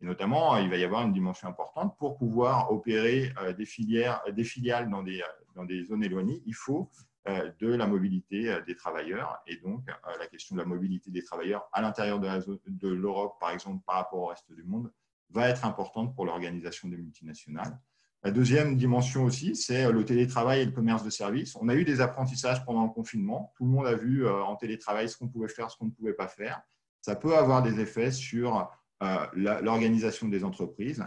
Et 0.00 0.06
notamment, 0.06 0.56
il 0.56 0.70
va 0.70 0.76
y 0.76 0.84
avoir 0.84 1.02
une 1.02 1.12
dimension 1.12 1.48
importante 1.48 1.96
pour 1.98 2.16
pouvoir 2.16 2.72
opérer 2.72 3.32
euh, 3.42 3.52
des, 3.52 3.66
filières, 3.66 4.22
des 4.32 4.44
filiales 4.44 4.88
dans 4.88 5.02
des, 5.02 5.84
zones 5.84 6.02
éloignées. 6.02 6.42
Il 6.46 6.54
faut 6.54 6.90
euh, 7.28 7.52
de 7.58 7.68
la 7.68 7.86
mobilité 7.86 8.56
des 8.66 8.74
travailleurs. 8.74 9.42
Et 9.46 9.56
donc, 9.56 9.86
la 10.18 10.26
question 10.26 10.56
de 10.56 10.60
la 10.60 10.66
mobilité 10.66 11.10
des 11.10 11.22
travailleurs 11.22 11.68
à 11.72 11.82
l'intérieur 11.82 12.18
de 12.18 12.88
l'Europe, 12.88 13.36
par 13.38 13.50
exemple, 13.50 13.84
par 13.86 13.96
rapport 13.96 14.20
au 14.20 14.26
reste 14.26 14.50
du 14.52 14.64
monde, 14.64 14.90
va 15.30 15.48
être 15.48 15.64
importante 15.64 16.14
pour 16.14 16.24
l'organisation 16.24 16.88
des 16.88 16.96
multinationales. 16.96 17.78
La 18.22 18.30
deuxième 18.30 18.76
dimension 18.76 19.24
aussi, 19.24 19.56
c'est 19.56 19.90
le 19.90 20.04
télétravail 20.04 20.60
et 20.60 20.64
le 20.66 20.72
commerce 20.72 21.02
de 21.02 21.08
services. 21.08 21.56
On 21.56 21.70
a 21.70 21.74
eu 21.74 21.84
des 21.84 22.02
apprentissages 22.02 22.62
pendant 22.66 22.84
le 22.84 22.90
confinement. 22.90 23.54
Tout 23.56 23.64
le 23.64 23.70
monde 23.70 23.86
a 23.86 23.94
vu 23.94 24.26
euh, 24.26 24.42
en 24.44 24.56
télétravail 24.56 25.08
ce 25.08 25.16
qu'on 25.16 25.28
pouvait 25.28 25.48
faire, 25.48 25.70
ce 25.70 25.78
qu'on 25.78 25.86
ne 25.86 25.90
pouvait 25.90 26.12
pas 26.12 26.28
faire. 26.28 26.60
Ça 27.00 27.16
peut 27.16 27.34
avoir 27.34 27.62
des 27.62 27.80
effets 27.80 28.12
sur 28.12 28.70
euh, 29.02 29.26
l'organisation 29.32 30.28
des 30.28 30.44
entreprises, 30.44 31.02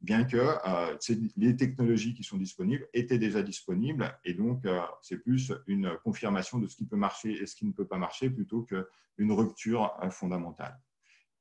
bien 0.00 0.24
que 0.24 0.38
euh, 0.38 0.96
les 1.36 1.54
technologies 1.54 2.14
qui 2.14 2.24
sont 2.24 2.38
disponibles 2.38 2.88
étaient 2.94 3.18
déjà 3.18 3.42
disponibles. 3.42 4.18
Et 4.24 4.32
donc, 4.32 4.64
c'est 5.02 5.18
plus 5.18 5.52
une 5.66 5.98
confirmation 6.02 6.58
de 6.58 6.66
ce 6.66 6.76
qui 6.76 6.86
peut 6.86 6.96
marcher 6.96 7.32
et 7.32 7.46
ce 7.46 7.56
qui 7.56 7.66
ne 7.66 7.72
peut 7.72 7.86
pas 7.86 7.98
marcher 7.98 8.30
plutôt 8.30 8.62
qu'une 8.62 9.32
rupture 9.32 9.94
fondamentale. 10.10 10.80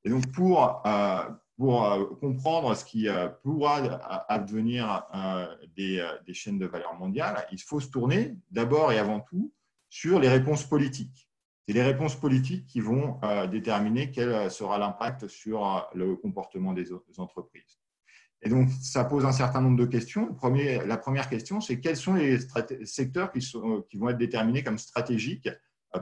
Et 0.04 0.10
donc, 0.10 0.30
pour, 0.34 0.84
pour 1.58 1.84
euh, 1.84 2.06
comprendre 2.22 2.76
ce 2.76 2.86
qui 2.86 3.10
euh, 3.10 3.28
pourra 3.44 3.78
advenir 4.30 5.04
euh, 5.14 5.48
des, 5.76 6.08
des 6.26 6.34
chaînes 6.34 6.60
de 6.60 6.68
valeur 6.68 6.94
mondiale, 6.96 7.46
il 7.52 7.60
faut 7.60 7.80
se 7.80 7.90
tourner 7.90 8.36
d'abord 8.52 8.92
et 8.92 9.00
avant 9.00 9.20
tout 9.20 9.52
sur 9.90 10.20
les 10.20 10.30
réponses 10.30 10.64
politiques. 10.64 11.28
C'est 11.68 11.74
les 11.74 11.84
réponses 11.84 12.16
politiques 12.16 12.66
qui 12.66 12.80
vont 12.80 13.20
déterminer 13.52 14.10
quel 14.10 14.50
sera 14.50 14.78
l'impact 14.78 15.28
sur 15.28 15.86
le 15.94 16.16
comportement 16.16 16.72
des 16.72 16.94
entreprises. 17.18 17.78
Et 18.42 18.48
donc, 18.48 18.70
ça 18.82 19.04
pose 19.04 19.26
un 19.26 19.34
certain 19.34 19.60
nombre 19.60 19.78
de 19.78 19.86
questions. 19.86 20.34
la 20.86 20.98
première 20.98 21.28
question, 21.28 21.60
c'est 21.60 21.82
quels 21.82 21.98
sont 21.98 22.14
les 22.14 22.40
secteurs 22.86 23.34
qui, 23.34 23.98
vont 23.98 24.10
être 24.10 24.18
déterminés 24.18 24.64
comme 24.64 24.78
stratégiques 24.78 25.50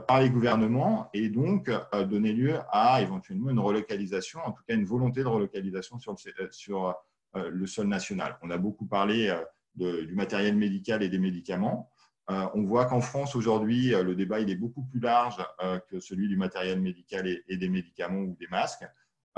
par 0.06 0.20
les 0.20 0.30
gouvernements 0.30 1.08
et 1.14 1.28
donc 1.28 1.68
euh, 1.68 2.04
donner 2.04 2.32
lieu 2.32 2.58
à 2.70 3.02
éventuellement 3.02 3.50
une 3.50 3.58
relocalisation, 3.58 4.40
en 4.44 4.52
tout 4.52 4.62
cas 4.66 4.74
une 4.74 4.84
volonté 4.84 5.22
de 5.22 5.28
relocalisation 5.28 5.98
sur 5.98 6.14
le, 7.34 7.50
le 7.50 7.66
sol 7.66 7.86
national. 7.86 8.38
On 8.42 8.50
a 8.50 8.58
beaucoup 8.58 8.86
parlé 8.86 9.34
du 9.74 10.14
matériel 10.14 10.56
médical 10.56 11.02
et 11.02 11.08
des 11.08 11.18
médicaments. 11.18 11.90
On 12.28 12.62
voit 12.64 12.86
qu'en 12.86 13.00
France, 13.00 13.36
aujourd'hui, 13.36 13.90
le 13.90 14.14
débat 14.14 14.40
il 14.40 14.50
est 14.50 14.56
beaucoup 14.56 14.82
plus 14.82 15.00
large 15.00 15.36
que 15.88 16.00
celui 16.00 16.28
du 16.28 16.36
matériel 16.36 16.80
médical 16.80 17.28
et 17.46 17.56
des 17.56 17.68
médicaments 17.68 18.20
ou 18.20 18.36
des 18.40 18.48
masques. 18.48 18.84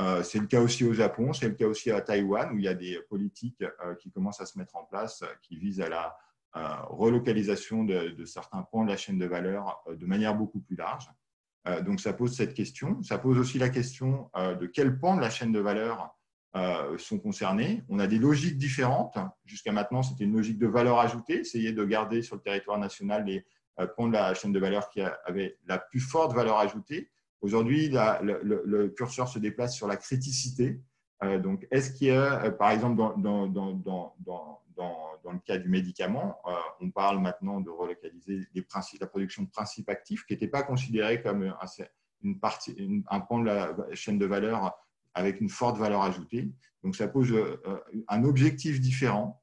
Euh, 0.00 0.22
c'est 0.22 0.38
le 0.38 0.46
cas 0.46 0.60
aussi 0.60 0.84
au 0.84 0.92
Japon, 0.92 1.32
c'est 1.32 1.48
le 1.48 1.54
cas 1.54 1.66
aussi 1.66 1.90
à 1.90 2.00
Taïwan, 2.00 2.52
où 2.52 2.58
il 2.58 2.64
y 2.64 2.68
a 2.68 2.74
des 2.74 3.00
politiques 3.08 3.62
euh, 3.84 3.94
qui 3.96 4.10
commencent 4.10 4.40
à 4.40 4.46
se 4.46 4.56
mettre 4.58 4.76
en 4.76 4.84
place, 4.84 5.24
qui 5.42 5.56
visent 5.56 5.80
à 5.80 5.88
la 5.88 6.16
relocalisation 6.54 7.84
de, 7.84 8.24
certains 8.24 8.62
points 8.62 8.84
de 8.84 8.90
la 8.90 8.96
chaîne 8.96 9.18
de 9.18 9.26
valeur 9.26 9.82
euh, 9.88 9.96
de 9.96 10.06
manière 10.06 10.34
beaucoup 10.34 10.60
plus 10.60 10.76
large. 10.76 11.08
donc, 11.84 12.00
ça 12.00 12.12
pose 12.12 12.34
cette 12.34 12.54
question. 12.54 13.02
Ça 13.02 13.18
pose 13.18 13.38
aussi 13.38 13.58
la 13.58 13.68
question 13.68 14.30
de 14.34 14.66
quels 14.66 14.98
pans 14.98 15.16
de 15.16 15.20
la 15.20 15.28
chaîne 15.28 15.52
de 15.52 15.60
valeur 15.60 16.16
sont 16.96 17.18
concernés. 17.18 17.82
On 17.90 17.98
a 17.98 18.06
des 18.06 18.18
logiques 18.18 18.56
différentes. 18.56 19.18
Jusqu'à 19.44 19.72
maintenant, 19.72 20.02
c'était 20.02 20.24
une 20.24 20.32
logique 20.32 20.58
de 20.58 20.66
valeur 20.66 20.98
ajoutée, 20.98 21.40
essayer 21.40 21.72
de 21.72 21.84
garder 21.84 22.22
sur 22.22 22.36
le 22.36 22.42
territoire 22.42 22.78
national 22.78 23.26
les 23.26 23.44
pans 23.96 24.08
de 24.08 24.14
la 24.14 24.32
chaîne 24.32 24.52
de 24.52 24.58
valeur 24.58 24.88
qui 24.88 25.02
avaient 25.02 25.58
la 25.66 25.78
plus 25.78 26.00
forte 26.00 26.34
valeur 26.34 26.56
ajoutée. 26.56 27.10
Aujourd'hui, 27.40 27.88
le, 27.90 28.88
curseur 28.96 29.28
se 29.28 29.38
déplace 29.38 29.76
sur 29.76 29.86
la 29.86 29.96
criticité. 29.96 30.80
Euh, 31.24 31.39
donc, 31.39 31.66
est-ce 31.70 31.93
qu'il 31.93 32.09
y 32.09 32.11
a, 32.11 32.45
euh, 32.45 32.51
par 32.51 32.70
exemple, 32.70 32.97
dans, 32.97 33.12
le 35.32 35.39
cas 35.45 35.59
du 35.59 35.69
médicament, 35.69 36.39
euh, 36.47 36.53
on 36.81 36.90
parle 36.90 37.20
maintenant 37.20 37.61
de 37.61 37.70
relocaliser 37.70 38.47
la 39.01 39.07
production 39.07 39.43
de 39.43 39.49
principes 39.51 39.89
actifs 39.89 40.24
qui 40.24 40.35
n'étaient 40.35 40.49
pas 40.49 40.62
considérés 40.62 41.20
comme 41.23 41.43
un, 41.43 43.20
pan 43.20 43.39
de 43.40 43.45
la 43.45 43.74
chaîne 43.95 44.19
de 44.19 44.27
valeur 44.27 44.78
avec 45.15 45.40
une 45.40 45.49
forte 45.49 45.77
valeur 45.77 46.03
ajoutée. 46.03 46.51
Donc, 46.82 46.97
ça 46.97 47.09
pose 47.09 47.35
un 48.07 48.24
objectif 48.24 48.81
différent. 48.81 49.43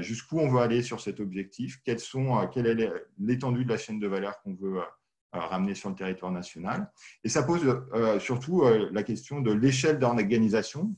Jusqu'où 0.00 0.38
on 0.38 0.48
veut 0.48 0.60
aller 0.60 0.82
sur 0.82 1.00
cet 1.00 1.20
objectif? 1.20 1.82
Quelle 1.82 1.98
est 2.66 2.92
l'étendue 3.18 3.64
de 3.64 3.70
la 3.70 3.78
chaîne 3.78 3.98
de 3.98 4.06
valeur 4.06 4.40
qu'on 4.42 4.54
veut 4.54 4.80
euh, 5.36 5.40
ramener 5.40 5.74
sur 5.74 5.88
le 5.88 5.94
territoire 5.94 6.32
national. 6.32 6.90
Et 7.24 7.28
ça 7.28 7.42
pose 7.42 7.62
euh, 7.94 8.18
surtout 8.18 8.62
euh, 8.62 8.88
la 8.92 9.02
question 9.02 9.40
de 9.40 9.52
l'échelle 9.52 9.98
d'organisation. 9.98 10.94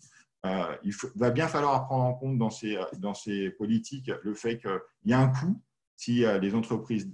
il 0.84 0.94
va 1.16 1.30
bien 1.30 1.48
falloir 1.48 1.86
prendre 1.86 2.04
en 2.04 2.14
compte 2.14 2.38
dans 2.38 2.50
ces, 2.50 2.78
dans 2.98 3.14
ces 3.14 3.50
politiques 3.50 4.10
le 4.22 4.34
fait 4.34 4.58
qu'il 4.58 4.80
y 5.06 5.12
a 5.12 5.18
un 5.18 5.28
coût 5.28 5.60
si 5.96 6.24
les 6.40 6.54
entreprises 6.54 7.10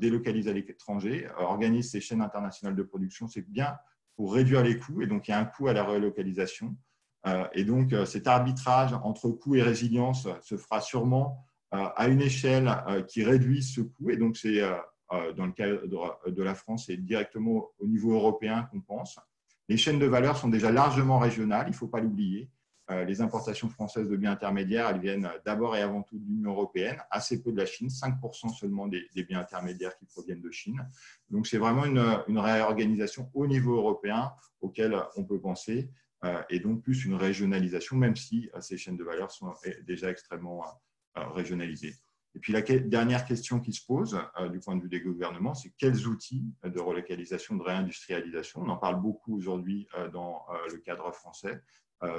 délocalisent 0.00 0.48
à 0.48 0.52
l'étranger, 0.52 1.28
organisent 1.38 1.92
ces 1.92 2.00
chaînes 2.00 2.20
internationales 2.20 2.74
de 2.74 2.82
production, 2.82 3.28
c'est 3.28 3.48
bien 3.48 3.76
pour 4.16 4.34
réduire 4.34 4.64
les 4.64 4.76
coûts, 4.76 5.02
et 5.02 5.06
donc 5.06 5.28
il 5.28 5.30
y 5.30 5.34
a 5.34 5.38
un 5.38 5.44
coût 5.44 5.68
à 5.68 5.72
la 5.72 5.84
relocalisation. 5.84 6.76
Et 7.52 7.62
donc 7.62 7.94
cet 8.06 8.26
arbitrage 8.26 8.92
entre 9.04 9.28
coût 9.28 9.54
et 9.54 9.62
résilience 9.62 10.26
se 10.42 10.56
fera 10.56 10.80
sûrement 10.80 11.46
à 11.70 12.08
une 12.08 12.20
échelle 12.20 12.68
qui 13.06 13.22
réduit 13.22 13.62
ce 13.62 13.82
coût, 13.82 14.10
et 14.10 14.16
donc 14.16 14.36
c'est 14.36 14.60
euh, 14.60 14.74
dans 15.10 15.46
le 15.46 15.52
cas 15.52 15.68
de 15.68 16.42
la 16.42 16.54
France 16.54 16.88
et 16.88 16.96
directement 16.96 17.68
au 17.78 17.86
niveau 17.86 18.12
européen 18.14 18.68
qu'on 18.70 18.80
pense. 18.80 19.18
Les 19.68 19.76
chaînes 19.76 19.98
de 19.98 20.06
valeur 20.06 20.36
sont 20.36 20.48
déjà 20.48 20.70
largement 20.70 21.18
régionales, 21.18 21.66
il 21.68 21.70
ne 21.70 21.76
faut 21.76 21.88
pas 21.88 22.00
l'oublier. 22.00 22.50
Euh, 22.90 23.04
les 23.04 23.22
importations 23.22 23.70
françaises 23.70 24.10
de 24.10 24.16
biens 24.16 24.32
intermédiaires, 24.32 24.88
elles 24.90 25.00
viennent 25.00 25.30
d'abord 25.46 25.74
et 25.74 25.80
avant 25.80 26.02
tout 26.02 26.18
de 26.18 26.26
l'Union 26.26 26.50
européenne, 26.50 26.98
assez 27.10 27.42
peu 27.42 27.50
de 27.50 27.56
la 27.56 27.64
Chine, 27.64 27.88
5% 27.88 28.54
seulement 28.54 28.88
des, 28.88 29.08
biens 29.26 29.40
intermédiaires 29.40 29.96
qui 29.96 30.04
proviennent 30.04 30.42
de 30.42 30.50
Chine. 30.50 30.86
Donc 31.30 31.46
c'est 31.46 31.56
vraiment 31.56 31.86
une, 31.86 32.38
réorganisation 32.38 33.30
au 33.32 33.46
niveau 33.46 33.76
européen 33.76 34.32
auquel 34.60 34.94
on 35.16 35.24
peut 35.24 35.40
penser, 35.40 35.88
euh, 36.24 36.42
et 36.50 36.60
donc 36.60 36.82
plus 36.82 37.06
une 37.06 37.14
régionalisation, 37.14 37.96
même 37.96 38.16
si 38.16 38.50
ces 38.60 38.76
chaînes 38.76 38.98
de 38.98 39.04
valeur 39.04 39.30
sont 39.30 39.54
déjà 39.86 40.10
extrêmement 40.10 40.62
régionalisées. 41.14 41.94
Et 42.34 42.40
puis 42.40 42.52
la 42.52 42.62
dernière 42.62 43.24
question 43.24 43.60
qui 43.60 43.72
se 43.72 43.84
pose 43.86 44.18
euh, 44.40 44.48
du 44.48 44.58
point 44.58 44.76
de 44.76 44.82
vue 44.82 44.88
des 44.88 45.00
gouvernements, 45.00 45.54
c'est 45.54 45.72
quels 45.78 46.06
outils 46.08 46.44
de 46.64 46.80
relocalisation, 46.80 47.56
de 47.56 47.62
réindustrialisation 47.62 48.62
On 48.62 48.68
en 48.68 48.76
parle 48.76 49.00
beaucoup 49.00 49.36
aujourd'hui 49.36 49.86
euh, 49.96 50.08
dans 50.08 50.44
euh, 50.50 50.72
le 50.72 50.78
cadre 50.78 51.12
français. 51.12 51.62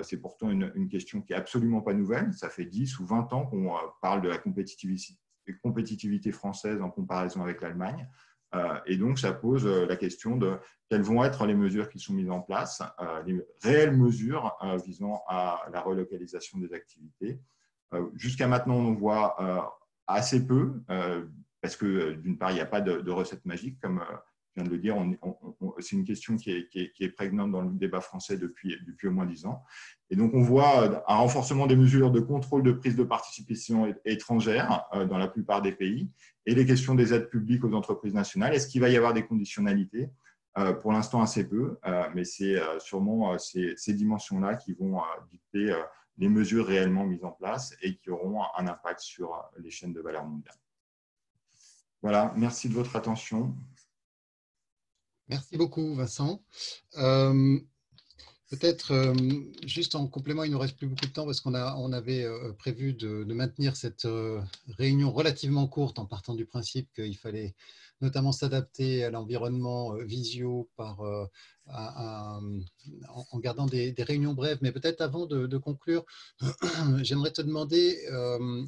c'est 0.01 0.17
pourtant 0.17 0.49
une, 0.49 0.89
question 0.89 1.21
qui 1.21 1.33
est 1.33 1.35
absolument 1.35 1.81
pas 1.81 1.93
nouvelle. 1.93 2.33
Ça 2.33 2.49
fait 2.49 2.65
10 2.65 2.99
ou 2.99 3.05
20 3.05 3.33
ans 3.33 3.45
qu'on 3.45 3.75
parle 4.01 4.21
de 4.21 4.29
la 4.29 4.39
compétitivité, 4.39 5.13
compétitivité, 5.61 6.31
française 6.31 6.81
en 6.81 6.89
comparaison 6.89 7.43
avec 7.43 7.61
l'Allemagne. 7.61 8.09
et 8.87 8.97
donc, 8.97 9.19
ça 9.19 9.31
pose 9.31 9.67
la 9.67 9.95
question 9.95 10.37
de 10.37 10.57
quelles 10.89 11.03
vont 11.03 11.23
être 11.23 11.45
les 11.45 11.53
mesures 11.53 11.87
qui 11.89 11.99
sont 11.99 12.13
mises 12.13 12.31
en 12.31 12.41
place, 12.41 12.81
les 13.27 13.39
réelles 13.61 13.95
mesures 13.95 14.57
visant 14.83 15.21
à 15.27 15.67
la 15.71 15.81
relocalisation 15.81 16.57
des 16.57 16.73
activités. 16.73 17.39
Jusqu'à 18.15 18.47
maintenant, 18.47 18.77
on 18.77 18.95
voit 18.95 19.35
assez 20.07 20.45
peu, 20.45 20.73
euh, 20.89 21.23
parce 21.61 21.75
que 21.75 21.85
euh, 21.85 22.15
d'une 22.15 22.37
part, 22.37 22.51
il 22.51 22.55
n'y 22.55 22.61
a 22.61 22.65
pas 22.65 22.81
de, 22.81 23.11
recette 23.11 23.45
magique, 23.45 23.79
comme 23.81 23.99
euh, 23.99 24.15
je 24.55 24.61
viens 24.61 24.63
de 24.63 24.69
le 24.69 24.77
dire, 24.77 24.95
c'est 25.79 25.97
une 25.97 26.05
question 26.05 26.37
qui 26.37 26.51
est, 26.51 26.69
qui, 26.69 27.03
est, 27.03 27.09
prégnante 27.09 27.51
dans 27.51 27.61
le 27.61 27.71
débat 27.71 27.99
français 27.99 28.37
depuis, 28.37 28.77
depuis 28.87 29.09
au 29.09 29.11
moins 29.11 29.25
dix 29.25 29.45
ans. 29.45 29.61
Et 30.09 30.15
donc, 30.15 30.33
on 30.33 30.41
voit 30.41 31.03
un 31.11 31.15
renforcement 31.15 31.67
des 31.67 31.75
mesures 31.75 32.09
de 32.09 32.21
contrôle 32.21 32.63
de 32.63 32.71
prise 32.71 32.95
de 32.95 33.03
participation 33.03 33.93
étrangère 34.05 34.85
dans 35.09 35.17
la 35.17 35.27
plupart 35.27 35.61
des 35.61 35.73
pays 35.73 36.09
et 36.45 36.55
les 36.55 36.65
questions 36.65 36.95
des 36.95 37.13
aides 37.13 37.29
publiques 37.29 37.65
aux 37.65 37.73
entreprises 37.73 38.13
nationales. 38.13 38.53
Est-ce 38.53 38.69
qu'il 38.69 38.79
va 38.79 38.87
y 38.87 38.95
avoir 38.95 39.13
des 39.13 39.25
conditionnalités? 39.25 40.09
Pour 40.81 40.93
l'instant, 40.93 41.21
assez 41.21 41.49
peu, 41.49 41.77
mais 42.13 42.23
c'est 42.23 42.55
sûrement 42.79 43.37
ces, 43.37 43.73
ces 43.75 43.93
dimensions-là 43.93 44.55
qui 44.55 44.71
vont 44.71 45.01
dicter 45.29 45.75
les 46.17 46.29
mesures 46.29 46.65
réellement 46.65 47.05
mises 47.05 47.23
en 47.23 47.31
place 47.31 47.75
et 47.81 47.97
qui 47.97 48.09
auront 48.09 48.43
un 48.57 48.67
impact 48.67 49.01
sur 49.01 49.43
les 49.57 49.69
chaînes 49.69 49.93
de 49.93 50.01
valeur 50.01 50.25
mondiale. 50.25 50.55
Voilà, 52.01 52.33
merci 52.37 52.69
de 52.69 52.73
votre 52.73 52.95
attention. 52.95 53.55
Merci 55.27 55.57
beaucoup, 55.57 55.95
Vincent. 55.95 56.43
Euh, 56.97 57.59
peut-être 58.49 58.91
euh, 58.91 59.15
juste 59.65 59.95
en 59.95 60.07
complément, 60.07 60.43
il 60.43 60.49
ne 60.49 60.53
nous 60.53 60.59
reste 60.59 60.77
plus 60.77 60.87
beaucoup 60.87 61.07
de 61.07 61.11
temps 61.11 61.25
parce 61.25 61.41
qu'on 61.41 61.55
on 61.55 61.91
avait 61.91 62.23
euh, 62.23 62.53
prévu 62.53 62.93
de, 62.93 63.23
de, 63.23 63.33
maintenir 63.33 63.75
cette 63.75 64.07
réunion 64.77 65.11
relativement 65.11 65.67
courte 65.67 65.97
en 65.97 66.05
partant 66.05 66.35
du 66.35 66.45
principe 66.45 66.93
qu'il 66.93 67.17
fallait 67.17 67.55
notamment 68.01 68.31
s'adapter 68.31 69.03
à 69.03 69.09
l'environnement 69.09 69.95
visio 69.95 70.69
par 70.75 71.01
en, 71.67 73.39
gardant 73.39 73.65
des, 73.65 73.93
réunions 73.99 74.33
brèves. 74.33 74.59
Mais 74.61 74.71
peut-être 74.71 75.01
avant 75.01 75.25
de, 75.25 75.57
conclure, 75.57 76.05
j'aimerais 77.01 77.31
te 77.31 77.41
demander, 77.41 78.05
euh, 78.11 78.63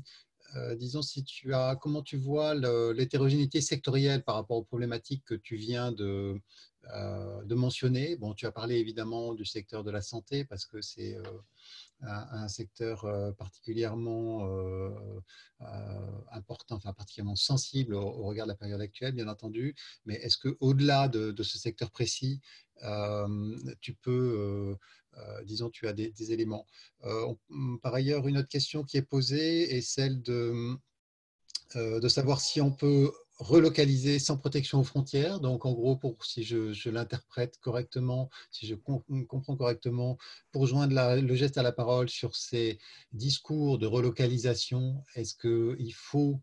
euh, 0.55 0.75
disons, 0.75 1.01
si 1.01 1.23
tu 1.23 1.53
as, 1.53 1.75
comment 1.75 2.01
tu 2.01 2.17
vois 2.17 2.55
l'hétérogénéité 2.93 3.61
sectorielle 3.61 4.23
par 4.23 4.35
rapport 4.35 4.57
aux 4.57 4.63
problématiques 4.63 5.23
que 5.25 5.35
tu 5.35 5.55
viens 5.55 5.91
de, 5.91 6.39
euh, 6.95 7.43
de 7.43 7.55
mentionner. 7.55 8.15
Bon, 8.15 8.33
tu 8.33 8.45
as 8.45 8.51
parlé 8.51 8.75
évidemment 8.75 9.33
du 9.33 9.45
secteur 9.45 9.83
de 9.83 9.91
la 9.91 10.01
santé 10.01 10.45
parce 10.45 10.65
que 10.65 10.81
c'est 10.81 11.17
un, 12.01 12.47
secteur 12.47 13.05
euh, 13.05 13.31
particulièrement 13.31 14.47
euh, 14.47 14.89
euh, 15.61 15.65
important, 16.31 16.75
enfin 16.75 16.93
particulièrement 16.93 17.35
sensible 17.35 17.95
au, 17.95 18.23
regard 18.23 18.45
de 18.45 18.51
la 18.51 18.57
période 18.57 18.81
actuelle, 18.81 19.13
bien 19.13 19.27
entendu. 19.27 19.75
Mais 20.05 20.15
est-ce 20.15 20.37
que 20.37 20.55
au-delà 20.59 21.07
de, 21.07 21.43
ce 21.43 21.57
secteur 21.57 21.91
précis, 21.91 22.41
tu 23.81 23.93
peux 23.95 24.77
disons, 25.45 25.69
tu 25.71 25.87
as 25.87 25.93
des, 25.93 26.31
éléments. 26.31 26.67
par 27.81 27.93
ailleurs, 27.93 28.27
une 28.27 28.37
autre 28.37 28.49
question 28.49 28.83
qui 28.83 28.97
est 28.97 29.01
posée 29.01 29.75
est 29.75 29.81
celle 29.81 30.21
de, 30.21 30.77
de 31.75 32.07
savoir 32.07 32.39
si 32.39 32.61
on 32.61 32.71
peut 32.71 33.11
relocaliser 33.39 34.19
sans 34.19 34.37
protection 34.37 34.79
aux 34.79 34.83
frontières. 34.83 35.39
Donc, 35.39 35.65
en 35.65 35.73
gros, 35.73 35.95
pour, 35.95 36.23
si 36.25 36.43
je, 36.43 36.89
l'interprète 36.89 37.57
correctement, 37.59 38.29
si 38.51 38.67
je 38.67 38.75
comprends 38.75 39.55
correctement, 39.55 40.17
pour 40.51 40.67
joindre 40.67 41.21
le 41.21 41.35
geste 41.35 41.57
à 41.57 41.63
la 41.63 41.71
parole 41.71 42.09
sur 42.09 42.35
ces 42.35 42.79
discours 43.13 43.77
de 43.77 43.85
relocalisation, 43.85 45.03
est-ce 45.15 45.35
qu'il 45.35 45.93
faut 45.93 46.41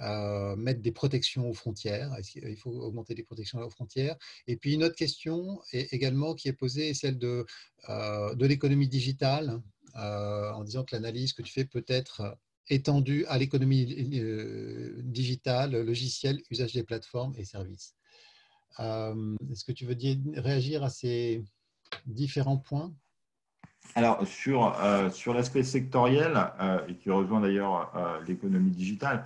euh, 0.00 0.56
mettre 0.56 0.80
des 0.80 0.92
protections 0.92 1.48
aux 1.48 1.54
frontières? 1.54 2.12
Est-ce 2.14 2.32
qu'il 2.32 2.56
faut 2.56 2.70
augmenter 2.70 3.14
les 3.14 3.22
protections 3.22 3.60
aux 3.60 3.70
frontières? 3.70 4.16
Et 4.46 4.56
puis, 4.56 4.74
une 4.74 4.84
autre 4.84 4.96
question 4.96 5.60
également 5.72 6.34
qui 6.34 6.48
est 6.48 6.52
posée 6.54 6.90
est 6.90 6.94
celle 6.94 7.18
de, 7.18 7.46
euh, 7.88 8.34
l'économie 8.36 8.88
digitale, 8.88 9.62
euh, 9.96 10.50
en 10.52 10.64
disant 10.64 10.84
que 10.84 10.96
l'analyse 10.96 11.34
que 11.34 11.42
tu 11.42 11.52
fais 11.52 11.66
peut 11.66 11.84
être 11.86 12.36
étendu 12.68 13.24
à 13.26 13.38
l'économie 13.38 14.18
euh, 14.18 15.00
digitale, 15.02 15.82
logiciel, 15.82 16.40
usage 16.50 16.72
des 16.72 16.82
plateformes 16.82 17.34
et 17.36 17.44
services. 17.44 17.94
Euh, 18.80 19.36
est-ce 19.50 19.64
que 19.64 19.72
tu 19.72 19.84
veux 19.84 19.96
réagir 20.36 20.82
à 20.82 20.90
ces 20.90 21.44
différents 22.06 22.58
points? 22.58 22.92
Alors, 23.94 24.26
sur, 24.26 24.74
sur 25.12 25.34
l'aspect 25.34 25.64
sectoriel, 25.64 26.50
et 26.88 26.94
qui 26.94 27.10
rejoint 27.10 27.40
d'ailleurs 27.40 27.92
l'économie 28.26 28.70
digitale, 28.70 29.22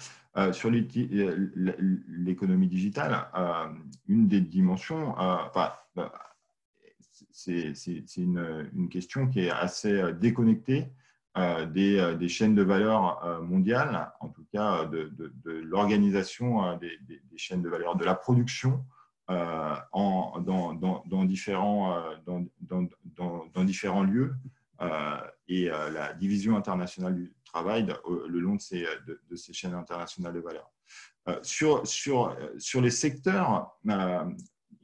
sur 0.53 0.71
l'économie 0.71 2.67
digitale, 2.67 3.29
une 4.09 4.27
des 4.27 4.41
dimensions, 4.41 5.15
c'est 7.31 8.17
une, 8.17 8.69
une, 8.75 8.89
question 8.89 9.29
qui 9.29 9.41
est 9.41 9.51
assez 9.51 10.13
déconnectée 10.15 10.89
euh, 11.37 11.67
euh, 11.77 12.15
des, 12.15 12.29
chaînes 12.29 12.55
de 12.55 12.63
valeur 12.63 13.23
euh, 13.25 13.43
mondiales, 13.43 14.11
en 14.21 14.29
tout 14.29 14.47
cas 14.53 14.87
de, 14.87 15.11
l'organisation 15.45 16.79
des, 16.79 16.99
chaînes 17.37 17.63
de 17.63 17.69
valeur, 17.69 17.97
de 17.97 18.05
la 18.05 18.15
production 18.15 18.85
dans, 19.29 21.25
différents, 21.25 22.09
lieux 24.03 24.35
et 25.49 25.69
la 25.69 26.15
division 26.15 26.57
internationale 26.57 27.15
du 27.15 27.35
travail 27.45 27.87
le 28.29 28.39
long 28.41 28.55
de 28.55 28.61
ces, 28.61 29.53
chaînes 29.53 29.75
internationales 29.75 30.33
de 30.33 30.41
valeur. 30.41 30.71
sur 31.43 31.83
les 32.81 32.91
secteurs, 32.91 33.79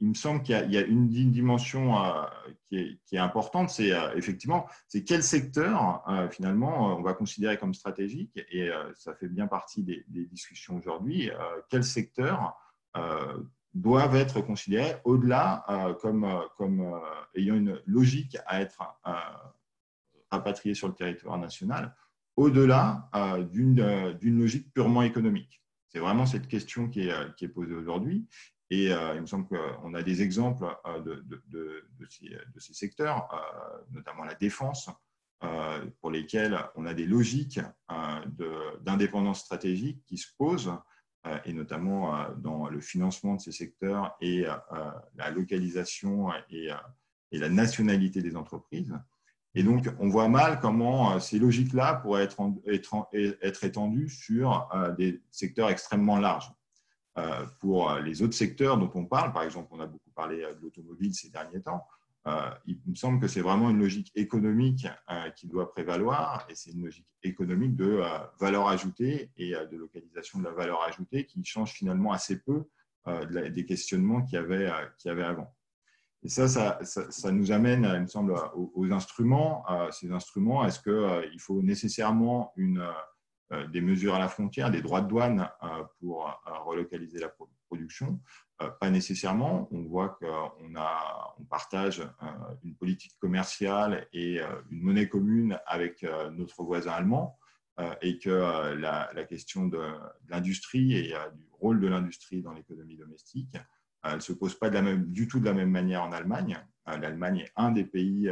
il 0.03 0.09
me 0.09 0.15
semble 0.15 0.43
qu'il 0.43 0.69
y, 0.69 0.77
a 0.77 0.81
une 0.81 1.07
dimension 1.07 1.97
euh, 1.97 2.25
qui 2.65 2.99
est, 3.13 3.17
importante, 3.17 3.69
c'est 3.69 3.93
euh, 3.93 4.13
effectivement, 4.17 4.67
c'est 4.89 5.05
quel 5.05 5.23
secteur 5.23 6.03
euh, 6.09 6.27
finalement 6.27 6.97
on 6.97 7.01
va 7.01 7.13
considérer 7.13 7.57
comme 7.57 7.73
stratégique, 7.73 8.37
et 8.51 8.69
ça 8.95 9.15
fait 9.15 9.29
bien 9.29 9.47
partie 9.47 9.81
des, 9.81 10.03
discussions 10.09 10.75
aujourd'hui, 10.75 11.31
quels 11.69 11.85
secteurs 11.85 12.53
doivent 13.73 14.15
être 14.17 14.41
considérés 14.41 14.97
au-delà 15.05 15.65
comme, 16.01 16.27
ayant 17.35 17.55
une 17.55 17.79
logique 17.85 18.37
à 18.45 18.61
être 18.61 18.83
rapatriés 20.31 20.75
sur 20.75 20.89
le 20.89 20.95
territoire 20.95 21.37
national, 21.37 21.95
au-delà 22.35 23.09
d'une 23.51 24.11
logique 24.21 24.73
purement 24.73 25.03
économique? 25.03 25.61
C'est 25.87 25.99
vraiment 25.99 26.25
cette 26.25 26.47
question 26.47 26.89
qui 26.89 27.07
est, 27.07 27.35
qui 27.37 27.45
est 27.45 27.49
posée 27.49 27.75
aujourd'hui. 27.75 28.27
Et 28.73 28.91
euh, 28.91 29.13
il 29.13 29.21
me 29.21 29.27
semble 29.27 29.45
qu'on 29.45 29.93
a 29.93 30.01
des 30.01 30.23
exemples 30.23 30.65
euh, 30.87 30.99
de, 30.99 31.85
ces, 32.57 32.73
secteurs, 32.73 33.29
euh, 33.31 33.77
notamment 33.91 34.23
la 34.23 34.33
défense, 34.33 34.89
pour 35.99 36.09
lesquels 36.09 36.57
on 36.75 36.85
a 36.85 36.93
des 36.93 37.05
logiques 37.05 37.59
d'indépendance 38.79 39.41
stratégique 39.41 40.01
qui 40.05 40.17
se 40.17 40.27
posent, 40.37 40.71
et 41.43 41.51
notamment 41.51 42.29
dans 42.37 42.69
le 42.69 42.79
financement 42.79 43.35
de 43.35 43.41
ces 43.41 43.51
secteurs 43.51 44.15
et 44.21 44.45
la 45.15 45.31
localisation 45.31 46.29
et, 46.49 46.69
la 47.33 47.49
nationalité 47.49 48.21
des 48.21 48.37
entreprises. 48.37 48.97
Et 49.53 49.63
donc, 49.63 49.89
on 49.99 50.07
voit 50.07 50.29
mal 50.29 50.61
comment 50.61 51.19
ces 51.19 51.39
logiques-là 51.39 51.95
pourraient 51.95 52.23
être, 52.23 52.39
être 53.41 53.63
étendues 53.65 54.07
sur 54.07 54.69
des 54.97 55.21
secteurs 55.29 55.69
extrêmement 55.69 56.19
larges. 56.19 56.53
Euh, 57.17 57.45
pour 57.59 57.93
les 57.95 58.23
autres 58.23 58.33
secteurs 58.33 58.77
dont 58.77 58.89
on 58.95 59.05
parle, 59.05 59.33
par 59.33 59.43
exemple, 59.43 59.69
on 59.71 59.79
a 59.79 59.85
beaucoup 59.85 60.09
parlé 60.15 60.37
de 60.37 60.59
l'automobile 60.61 61.13
ces 61.13 61.29
derniers 61.29 61.61
temps, 61.61 61.85
euh, 62.25 62.49
il 62.65 62.79
me 62.87 62.95
semble 62.95 63.19
que 63.19 63.27
c'est 63.27 63.41
vraiment 63.41 63.69
une 63.69 63.79
logique 63.79 64.11
économique 64.15 64.87
euh, 65.11 65.29
qui 65.31 65.47
doit 65.47 65.69
prévaloir 65.71 66.47
et 66.49 66.55
c'est 66.55 66.71
une 66.71 66.85
logique 66.85 67.05
économique 67.21 67.75
de 67.75 68.01
valeur 68.39 68.69
ajoutée 68.69 69.29
et 69.37 69.51
de 69.51 69.77
localisation 69.77 70.39
de 70.39 70.45
la 70.45 70.51
valeur 70.51 70.81
ajoutée 70.83 71.25
qui 71.25 71.43
change 71.43 71.73
finalement 71.73 72.11
assez 72.11 72.39
peu 72.39 72.63
des 73.29 73.65
questionnements 73.65 74.21
qu'il 74.21 74.35
y, 74.35 75.09
avait, 75.09 75.21
avant. 75.21 75.53
Et 76.23 76.29
ça, 76.29 76.47
ça, 76.47 77.31
nous 77.31 77.51
amène, 77.51 77.83
il 77.95 78.01
me 78.01 78.07
semble, 78.07 78.33
aux, 78.55 78.71
aux 78.75 78.91
instruments. 78.93 79.65
ces 79.91 80.11
instruments, 80.11 80.65
est-ce 80.65 80.79
qu'il 80.79 81.39
faut 81.41 81.61
nécessairement 81.61 82.53
une 82.55 82.79
euh, 82.79 82.91
des 83.71 83.81
mesures 83.81 84.15
à 84.15 84.19
la 84.19 84.27
frontière, 84.27 84.71
des 84.71 84.81
droits 84.81 85.01
de 85.01 85.07
douane 85.07 85.49
euh, 85.63 85.83
pour 85.99 86.27
euh, 86.27 86.57
relocaliser 86.65 87.19
la 87.19 87.29
production. 87.67 88.19
Pas 88.79 88.91
nécessairement. 88.91 89.67
On 89.71 89.81
voit 89.81 90.09
qu'on 90.21 90.75
on 91.39 91.43
partage 91.45 92.01
une 92.63 92.75
politique 92.75 93.17
commerciale 93.19 94.07
et 94.13 94.39
une 94.69 94.81
monnaie 94.83 95.09
commune 95.09 95.59
avec 95.65 96.05
notre 96.31 96.63
voisin 96.63 96.91
allemand 96.91 97.37
et 98.01 98.19
que 98.19 98.29
la, 98.75 99.25
question 99.27 99.65
de, 99.65 99.81
l'industrie 100.29 100.93
et 100.93 101.15
du 101.33 101.47
rôle 101.51 101.81
de 101.81 101.87
l'industrie 101.87 102.41
dans 102.41 102.53
l'économie 102.53 102.95
domestique, 102.95 103.57
elle 104.03 104.15
ne 104.15 104.19
se 104.21 104.31
pose 104.31 104.57
pas 104.57 104.69
du 104.69 105.27
tout 105.27 105.39
de 105.41 105.45
la 105.45 105.53
même 105.53 105.71
manière 105.71 106.03
en 106.03 106.11
Allemagne. 106.13 106.63
L'Allemagne 106.85 107.39
est 107.39 107.51
un 107.57 107.71
des 107.71 107.85
pays 107.85 108.31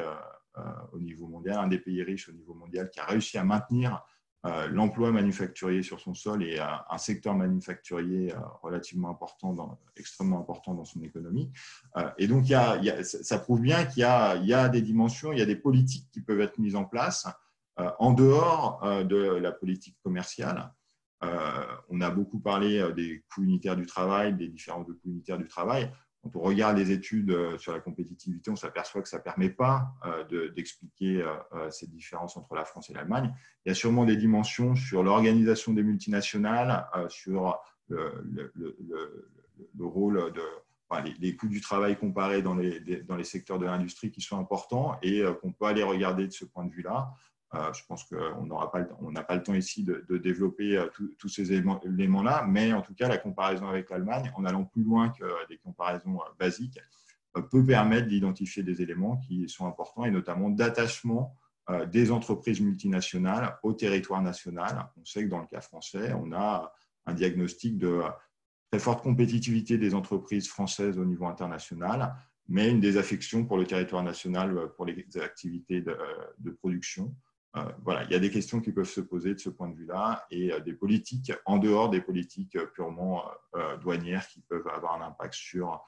au 0.94 1.00
niveau 1.00 1.28
mondial, 1.28 1.58
un 1.58 1.68
des 1.68 1.80
pays 1.80 2.04
riches 2.04 2.30
au 2.30 2.34
niveau 2.34 2.54
mondial 2.54 2.90
qui 2.90 3.00
a 3.00 3.06
réussi 3.06 3.38
à 3.38 3.44
maintenir 3.44 3.96
euh, 3.96 3.98
l'emploi 4.44 5.12
manufacturier 5.12 5.84
sur 5.84 6.00
son 6.00 6.16
sol 6.16 6.44
et 6.44 6.60
un 6.60 6.98
secteur 6.98 7.36
manufacturier 7.36 8.34
euh, 8.34 8.40
relativement 8.64 9.10
important, 9.10 9.80
extrêmement 9.96 10.40
important 10.40 10.74
dans 10.74 10.86
son 10.86 11.02
économie. 11.04 11.52
Euh, 11.98 12.10
et 12.18 12.28
donc, 12.28 12.46
ça 13.04 13.40
prouve 13.40 13.62
bien 13.62 13.86
qu'il 13.86 14.02
y, 14.02 14.54
a 14.54 14.70
des 14.70 14.82
dimensions, 14.82 15.32
il 15.32 15.40
y 15.40 15.44
a 15.44 15.46
des 15.46 15.56
politiques 15.56 16.10
qui 16.12 16.22
peuvent 16.22 16.42
être 16.42 16.58
mises 16.58 16.76
en 16.76 16.86
place 16.86 17.28
en 17.78 18.14
dehors 18.14 19.06
de 19.06 19.16
la 19.16 19.52
politique 19.52 19.98
commerciale. 20.04 20.72
on 21.90 22.02
a 22.02 22.12
beaucoup 22.12 22.40
parlé 22.40 22.92
des 22.94 23.24
coûts 23.34 23.44
unitaires 23.44 23.78
du 23.78 23.86
travail, 23.86 24.36
des 24.36 24.50
différents 24.50 24.84
coûts 24.84 25.00
unitaires 25.06 25.38
du 25.38 25.48
travail. 25.48 25.92
Quand 26.24 26.36
on 26.36 26.42
regarde 26.42 26.78
les 26.78 26.92
études 26.92 27.32
euh, 27.32 27.58
sur 27.58 27.74
la 27.74 27.80
compétitivité, 27.80 28.52
on 28.52 28.56
s'aperçoit 28.56 29.02
que 29.02 29.10
ça 29.10 29.18
ne 29.18 29.24
permet 29.24 29.50
pas 29.50 29.96
euh, 30.06 30.52
d'expliquer 30.52 31.24
euh, 31.24 31.70
ces 31.72 31.88
différences 31.88 32.38
entre 32.38 32.54
la 32.54 32.64
France 32.64 32.92
et 32.92 32.94
l'Allemagne. 32.94 33.34
Il 33.66 33.70
y 33.70 33.72
a 33.72 33.76
sûrement 33.76 34.06
des 34.06 34.18
dimensions 34.18 34.76
sur 34.76 35.02
l'organisation 35.02 35.74
des 35.74 35.82
multinationales, 35.82 36.88
sur 37.10 37.60
le, 37.90 38.52
rôle 39.80 40.32
de, 40.32 41.32
coûts 41.32 41.50
du 41.50 41.62
travail 41.62 41.98
comparés 41.98 42.42
dans 42.42 42.56
les, 42.56 42.80
dans 43.04 43.16
les 43.16 43.24
secteurs 43.24 43.60
de 43.60 43.66
l'industrie 43.66 44.12
qui 44.12 44.22
sont 44.22 44.40
importants 44.40 44.98
et 45.02 45.24
qu'on 45.42 45.52
peut 45.52 45.66
aller 45.66 45.84
regarder 45.84 46.28
de 46.28 46.32
ce 46.32 46.46
point 46.46 46.66
de 46.66 46.72
vue-là. 46.72 47.14
Euh, 47.54 47.74
je 47.74 47.84
pense 47.86 48.06
qu'on 48.06 48.46
n'aura 48.46 48.72
pas, 48.72 48.88
n'a 49.02 49.24
pas 49.24 49.36
le 49.36 49.44
temps 49.44 49.54
ici 49.54 49.84
de, 49.84 50.18
développer 50.18 50.78
euh, 50.78 50.88
tous 51.18 51.28
ces 51.28 51.52
éléments-là, 51.52 52.46
mais 52.48 52.72
en 52.72 52.82
tout 52.82 52.94
cas, 52.94 53.10
la 53.10 53.18
comparaison 53.18 53.68
avec 53.68 53.90
l'Allemagne, 53.90 54.32
en 54.36 54.46
allant 54.46 54.64
plus 54.64 54.84
loin 54.84 55.10
que 55.10 55.26
des 55.50 55.58
comparaisons 55.58 56.22
euh, 56.22 56.34
basiques, 56.40 56.80
peut 57.50 57.66
permettre 57.66 58.08
d'identifier 58.08 58.62
des 58.62 58.82
éléments 58.82 59.16
qui 59.16 59.48
sont 59.48 59.66
importants 59.66 60.04
et 60.04 60.12
notamment 60.12 60.50
d'attachement 60.50 61.34
des 61.90 62.12
entreprises 62.12 62.60
multinationales 62.60 63.58
au 63.64 63.72
territoire 63.72 64.22
national. 64.22 64.90
On 65.00 65.06
sait 65.06 65.24
que 65.24 65.30
dans 65.30 65.40
le 65.40 65.46
cas 65.46 65.62
français, 65.62 66.12
on 66.12 66.34
a 66.34 66.74
un 67.06 67.14
diagnostic 67.14 67.78
de 67.78 68.02
très 68.70 68.80
forte 68.80 69.02
compétitivité 69.02 69.78
des 69.78 69.96
entreprises 69.96 70.50
françaises 70.50 70.98
au 70.98 71.06
niveau 71.06 71.26
international, 71.26 72.14
mais 72.50 72.70
une 72.70 72.82
désaffection 72.82 73.46
pour 73.46 73.58
le 73.58 73.66
territoire 73.66 74.04
national 74.04 74.74
pour 74.76 74.86
les 74.86 75.06
activités 75.16 75.80
de 75.80 76.52
production. 76.52 77.16
Euh, 77.58 77.66
voilà, 77.84 78.06
il 78.06 78.12
y 78.12 78.16
a 78.16 78.20
des 78.20 78.32
questions 78.32 78.62
qui 78.62 78.72
peuvent 78.72 78.90
se 78.90 79.02
poser 79.02 79.34
de 79.34 79.40
ce 79.40 79.50
point 79.50 79.68
de 79.68 79.76
vue-là 79.76 80.26
et 80.32 80.54
euh, 80.54 80.60
des 80.62 80.74
politiques 80.74 81.34
en 81.46 81.58
dehors 81.58 81.90
des 81.90 82.00
politiques 82.00 82.56
euh, 82.56 82.66
purement 82.66 83.24
douanières 83.82 84.28
qui 84.28 84.40
peuvent 84.42 84.68
avoir 84.68 85.02
un 85.02 85.06
impact 85.06 85.34
sur 85.34 85.84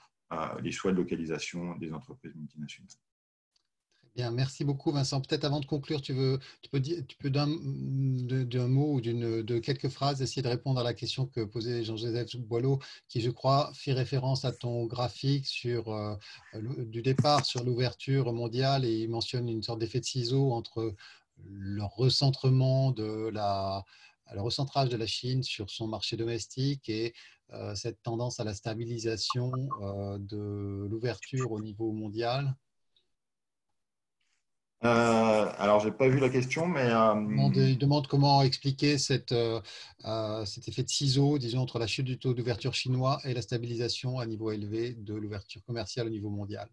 les 0.62 0.72
choix 0.72 0.92
de 0.92 0.98
localisation 0.98 1.76
des 1.76 1.94
entreprises 1.94 2.36
multinationales. 2.36 2.90
Bien, 4.16 4.32
merci 4.32 4.66
beaucoup 4.66 4.92
Vincent. 4.92 5.22
Peut-être 5.22 5.46
avant 5.46 5.60
de 5.60 5.66
conclure, 5.66 6.02
tu, 6.02 6.14
veux, 6.14 6.40
tu 6.62 6.70
peux, 6.70 6.82
tu 6.82 7.18
peux 7.18 7.30
d'un 7.30 7.48
mot 8.68 8.96
ou 8.96 9.02
de 9.02 9.60
quelques 9.60 9.90
phrases 9.90 10.22
essayer 10.22 10.42
de 10.42 10.48
répondre 10.50 10.80
à 10.80 10.84
la 10.84 10.94
question 10.94 11.28
que 11.28 11.42
posait 11.42 11.84
Jean-Joseph 11.84 12.36
Boileau, 12.36 12.80
qui 13.08 13.22
je 13.22 13.30
crois 13.30 13.72
fait 13.76 13.94
référence 13.94 14.44
à 14.44 14.52
ton 14.52 14.86
graphique 14.86 15.46
sur, 15.46 16.18
du 16.54 17.02
départ 17.02 17.46
sur 17.46 17.64
l'ouverture 17.64 18.34
mondiale 18.34 18.86
et 18.86 19.04
il 19.04 19.10
mentionne 19.10 19.48
une 19.50 19.64
sorte 19.64 19.80
d'effet 19.80 20.00
de 20.00 20.06
ciseau 20.06 20.52
entre 20.52 20.96
le 21.50 21.84
recentrement 21.84 22.92
de 22.92 23.30
la, 23.30 23.84
le 24.34 24.42
recentrage 24.42 24.90
de 24.90 24.98
la 24.98 25.08
Chine 25.08 25.44
sur 25.44 25.70
son 25.70 25.88
marché 25.88 26.18
domestique 26.18 26.90
et 26.90 27.14
euh, 27.54 27.76
cette 27.76 28.02
tendance 28.02 28.40
à 28.40 28.44
la 28.44 28.54
stabilisation 28.54 29.52
euh, 29.82 30.18
de 30.20 30.88
l'ouverture 30.90 31.52
au 31.52 31.60
niveau 31.60 31.92
mondial? 31.92 32.56
Euh, 34.84 35.50
alors, 35.58 35.80
je 35.80 35.88
n'ai 35.88 35.94
pas 35.94 36.10
vu 36.10 36.20
la 36.20 36.30
question, 36.30 36.68
mais. 36.68 36.90
Il 37.56 37.78
demande 37.78 38.08
comment 38.08 38.42
expliquer 38.42 38.98
cet 38.98 39.32
effet 39.32 40.84
de 40.84 40.90
ciseau, 40.90 41.38
disons, 41.38 41.60
entre 41.60 41.80
la 41.80 41.88
chute 41.88 42.06
du 42.06 42.20
taux 42.20 42.34
d'ouverture 42.34 42.74
chinois 42.74 43.22
et 43.24 43.34
la 43.34 43.42
stabilisation 43.42 44.20
à 44.20 44.26
niveau 44.26 44.52
élevé 44.52 44.94
de 44.96 45.14
l'ouverture 45.14 45.64
commerciale 45.64 46.08
au 46.08 46.10
niveau 46.10 46.30
mondial. 46.30 46.68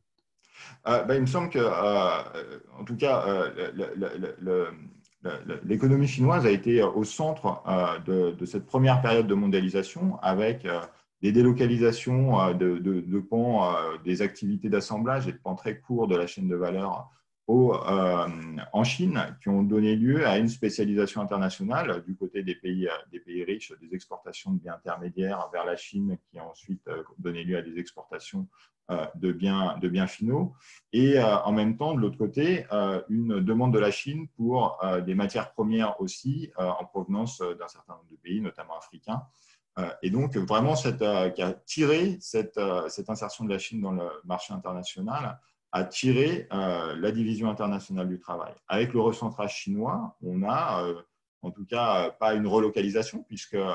Euh, 0.87 1.05
ben, 1.05 1.15
il 1.15 1.21
me 1.23 1.27
semble 1.27 1.51
que, 1.51 1.59
euh, 1.59 2.59
en 2.79 2.85
tout 2.85 2.97
cas, 2.97 3.25
euh, 3.27 4.71
l'économie 5.65 6.07
chinoise 6.07 6.47
a 6.47 6.51
été 6.51 6.83
au 6.83 7.05
centre 7.05 7.63
de, 8.07 8.45
cette 8.47 8.67
première 8.67 9.03
période 9.03 9.27
de 9.27 9.35
mondialisation 9.35 10.19
avec 10.23 10.67
des 11.21 11.33
délocalisations 11.33 12.55
de, 12.55 13.19
pans 13.21 13.75
des 14.03 14.23
activités 14.23 14.71
d'assemblage 14.71 15.29
et 15.29 15.33
de 15.33 15.39
pans 15.39 15.55
très 15.55 15.79
courts 15.79 16.09
de 16.09 16.17
la 16.17 16.27
chaîne 16.27 16.49
de 16.49 16.57
valeur 16.57 17.11
en 17.49 18.85
Chine 18.85 19.37
qui 19.43 19.51
ont 19.51 19.63
donné 19.63 19.95
lieu 19.95 20.27
à 20.27 20.39
une 20.39 20.49
spécialisation 20.49 21.21
internationale 21.21 22.03
du 22.07 22.17
côté 22.17 22.43
des 22.43 22.55
pays, 22.55 22.89
riches, 23.45 23.75
des 23.79 23.95
exportations 23.95 24.53
de 24.53 24.61
biens 24.61 24.75
intermédiaires 24.75 25.51
vers 25.53 25.67
la 25.67 25.77
Chine 25.77 26.17
qui 26.31 26.39
a 26.39 26.47
ensuite 26.47 26.89
donné 27.19 27.45
lieu 27.45 27.59
à 27.59 27.63
des 27.63 27.79
exportations 27.79 28.49
de 29.15 29.33
biens, 29.33 29.77
de 29.81 29.89
biens 29.89 30.07
finaux. 30.07 30.55
Et 30.93 31.21
en 31.21 31.53
même 31.53 31.77
temps, 31.77 31.95
de 31.95 32.01
l'autre 32.01 32.19
côté, 32.19 32.67
une 33.09 33.41
demande 33.41 33.73
de 33.73 33.79
la 33.79 33.91
Chine 33.91 34.29
pour 34.37 34.81
des 35.07 35.15
matières 35.15 35.53
premières 35.53 36.01
aussi 36.01 36.51
en 36.57 36.85
provenance 36.85 37.39
d'un 37.41 37.69
certain 37.69 37.95
nombre 37.95 38.11
de 38.11 38.17
pays, 38.17 38.41
notamment 38.41 38.77
africains. 38.77 39.23
Et 40.03 40.11
donc, 40.11 40.37
vraiment, 40.37 40.77
cette, 40.77 41.05
qui 41.35 41.43
a 41.43 41.53
tiré 41.53 42.19
cette, 42.21 42.61
cette 42.89 43.11
insertion 43.11 43.45
de 43.45 43.51
la 43.51 43.59
Chine 43.59 43.81
dans 43.81 43.93
le 43.93 44.09
marché 44.25 44.53
international 44.53 45.39
a 45.73 45.85
tiré 45.85 46.49
euh, 46.53 46.97
la 46.97 47.13
division 47.13 47.49
internationale 47.49 48.09
du 48.09 48.19
travail. 48.19 48.55
Avec 48.69 48.93
le 48.93 49.01
recentrage 49.01 49.55
chinois, 49.55 50.17
on 50.23 50.43
a 50.43 50.85
euh, 50.85 51.01
en 51.43 51.51
tout 51.51 51.65
cas 51.65 52.11
pas 52.11 52.35
une 52.35 52.47
relocalisation 52.47 53.23
puisque 53.23 53.55
euh, 53.55 53.73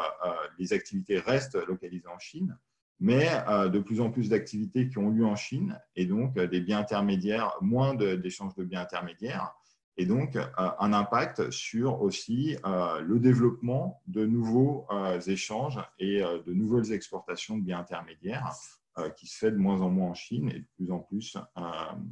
les 0.59 0.73
activités 0.73 1.19
restent 1.19 1.57
localisées 1.67 2.07
en 2.07 2.19
Chine, 2.19 2.57
mais 2.99 3.27
de 3.47 3.79
plus 3.79 3.99
en 3.99 4.09
plus 4.09 4.29
d'activités 4.29 4.87
qui 4.87 4.97
ont 4.97 5.09
lieu 5.09 5.25
en 5.25 5.35
Chine 5.35 5.79
et 5.95 6.05
donc 6.05 6.39
des 6.39 6.61
biens 6.61 6.79
intermédiaires, 6.79 7.51
moins 7.61 7.93
d'échanges 7.93 8.55
de, 8.55 8.63
biens 8.63 8.81
intermédiaires 8.81 9.53
et 9.97 10.05
donc 10.05 10.37
un 10.57 10.93
impact 10.93 11.51
sur 11.51 12.01
aussi 12.01 12.55
le 12.63 13.19
développement 13.19 14.01
de 14.07 14.25
nouveaux 14.25 14.87
échanges 15.27 15.79
et 15.99 16.21
de 16.21 16.53
nouvelles 16.53 16.93
exportations 16.93 17.57
de 17.57 17.63
biens 17.63 17.79
intermédiaires 17.79 18.53
euh, 18.97 19.09
qui 19.09 19.27
se 19.27 19.37
fait 19.37 19.51
de 19.51 19.57
moins 19.57 19.81
en 19.81 19.89
moins 19.89 20.11
en 20.11 20.13
Chine 20.13 20.47
et 20.47 20.59
de 20.59 20.67
plus 20.77 20.89
en 20.89 20.99
plus 20.99 21.35
euh, 21.35 21.61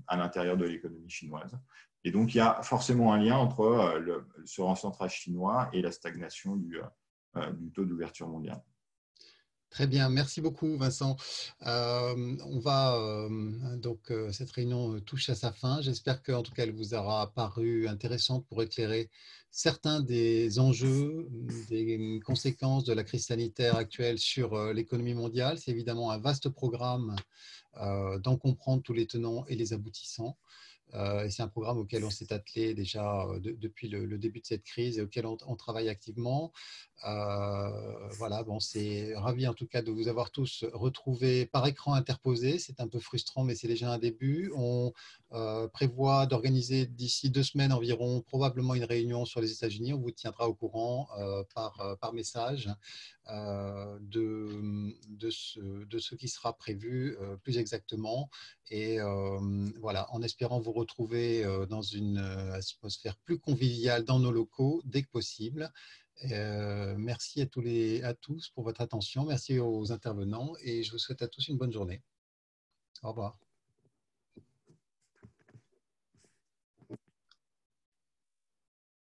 à 0.06 0.18
l'intérieur 0.18 0.58
de 0.58 0.66
l'économie 0.66 1.10
chinoise. 1.10 1.58
Et 2.04 2.12
donc, 2.12 2.36
il 2.36 2.40
y 2.40 2.42
a 2.42 2.62
forcément 2.62 3.14
un 3.14 3.20
lien 3.24 3.38
entre 3.38 3.62
euh, 3.62 4.00
le, 4.00 4.28
ce 4.44 4.62
recentrage 4.62 5.14
chinois 5.14 5.70
et 5.72 5.82
la 5.82 5.94
stagnation 5.94 6.58
du 6.58 6.82
taux 7.74 7.86
d'ouverture 7.86 8.28
mondiale. 8.28 8.62
Très 9.74 9.88
bien, 9.88 10.08
merci 10.08 10.40
beaucoup 10.40 10.78
Vincent. 10.78 11.18
on 11.62 12.60
va 12.60 13.28
donc 13.78 14.14
cette 14.32 14.52
réunion 14.52 15.00
touche 15.00 15.32
à 15.32 15.36
sa 15.36 15.52
fin. 15.52 15.82
J'espère 15.82 16.22
qu'en 16.22 16.44
tout 16.44 16.52
cas 16.54 16.62
elle 16.62 16.76
vous 16.76 16.94
aura 16.94 17.34
paru 17.34 17.88
intéressante 17.88 18.46
pour 18.46 18.62
éclairer 18.62 19.10
certains 19.50 20.02
des 20.02 20.60
enjeux, 20.60 21.28
des 21.70 22.20
conséquences 22.26 22.84
de 22.86 22.94
la 22.94 23.04
crise 23.04 23.26
sanitaire 23.26 23.76
actuelle 23.76 24.18
sur 24.18 24.54
euh, 24.54 24.74
l'économie 24.74 25.14
mondiale. 25.14 25.60
C'est 25.60 25.70
évidemment 25.72 26.10
un 26.10 26.18
vaste 26.18 26.50
programme 26.50 27.16
euh, 27.78 28.18
d'en 28.18 28.36
comprendre 28.36 28.82
tous 28.82 28.94
les 28.94 29.06
tenants 29.06 29.46
et 29.48 29.56
les 29.56 29.72
aboutissants. 29.74 30.38
Euh, 30.94 31.28
c'est 31.30 31.42
un 31.42 31.48
programme 31.48 31.78
auquel 31.78 32.04
on 32.06 32.10
s'est 32.10 32.32
attelé 32.32 32.74
déjà 32.74 33.26
depuis 33.40 33.90
le, 33.90 34.18
début 34.18 34.40
de 34.42 34.46
cette 34.46 34.64
crise 34.64 35.00
et 35.00 35.02
auquel 35.02 35.26
on, 35.26 35.56
travaille 35.56 35.90
activement. 35.90 36.52
voilà, 37.04 38.44
bon, 38.46 38.60
c'est 38.60 39.16
ravi 39.16 39.48
en 39.48 39.54
tout 39.54 39.68
cas 39.68 39.82
de 39.82 39.92
vous 39.92 40.08
avoir 40.08 40.32
tous 40.32 40.66
retrouvés 40.74 41.46
par 41.46 41.66
écran 41.68 41.94
interposé. 41.94 42.60
C'est 42.60 42.80
un 42.80 42.88
peu 42.88 43.00
frustrant, 43.00 43.44
mais 43.44 43.56
c'est 43.56 43.68
déjà 43.68 43.92
un 43.92 43.98
début. 43.98 44.52
Euh, 44.58 44.90
prévoit 45.74 46.28
d'organiser 46.28 46.86
d'ici 46.86 47.30
deux 47.30 47.44
semaines 47.44 47.74
environ 47.74 48.22
probablement 48.22 48.76
une 48.76 48.84
réunion 48.84 49.26
sur 49.26 49.42
les 49.42 49.52
États-Unis. 49.52 49.94
On 49.94 50.00
vous 50.00 50.12
tiendra 50.12 50.48
au 50.48 50.54
courant 50.54 51.08
euh, 51.18 51.44
par, 51.56 51.80
euh, 51.82 51.96
par 51.96 52.14
message 52.14 52.70
de, 53.26 54.94
de, 55.08 55.30
ce, 55.30 55.60
de 55.86 55.98
ce 55.98 56.14
qui 56.16 56.28
sera 56.28 56.58
prévu 56.58 57.18
plus 57.42 57.58
exactement. 57.58 58.30
Et 58.70 58.98
voilà, 59.80 60.12
en 60.12 60.22
espérant 60.22 60.60
vous 60.60 60.74
retrouver 60.74 61.46
dans 61.70 61.82
une 61.82 62.18
atmosphère 62.18 63.16
plus 63.16 63.40
conviviale 63.40 64.04
dans 64.04 64.20
nos 64.20 64.32
locaux 64.32 64.82
dès 64.84 65.04
que 65.04 65.10
possible. 65.10 65.72
merci 66.98 67.40
à 67.40 67.46
tous, 67.46 67.62
les, 67.62 68.04
à 68.04 68.14
tous 68.14 68.50
pour 68.50 68.66
votre 68.66 68.82
attention. 68.82 69.24
Merci 69.24 69.58
aux 69.58 69.94
intervenants 69.94 70.54
et 70.62 70.84
je 70.84 70.92
vous 70.92 71.00
souhaite 71.00 71.22
à 71.22 71.30
tous 71.30 71.48
une 71.48 71.58
bonne 71.58 71.72
journée. 71.72 72.02
Au 73.04 73.10
revoir. 73.12 73.38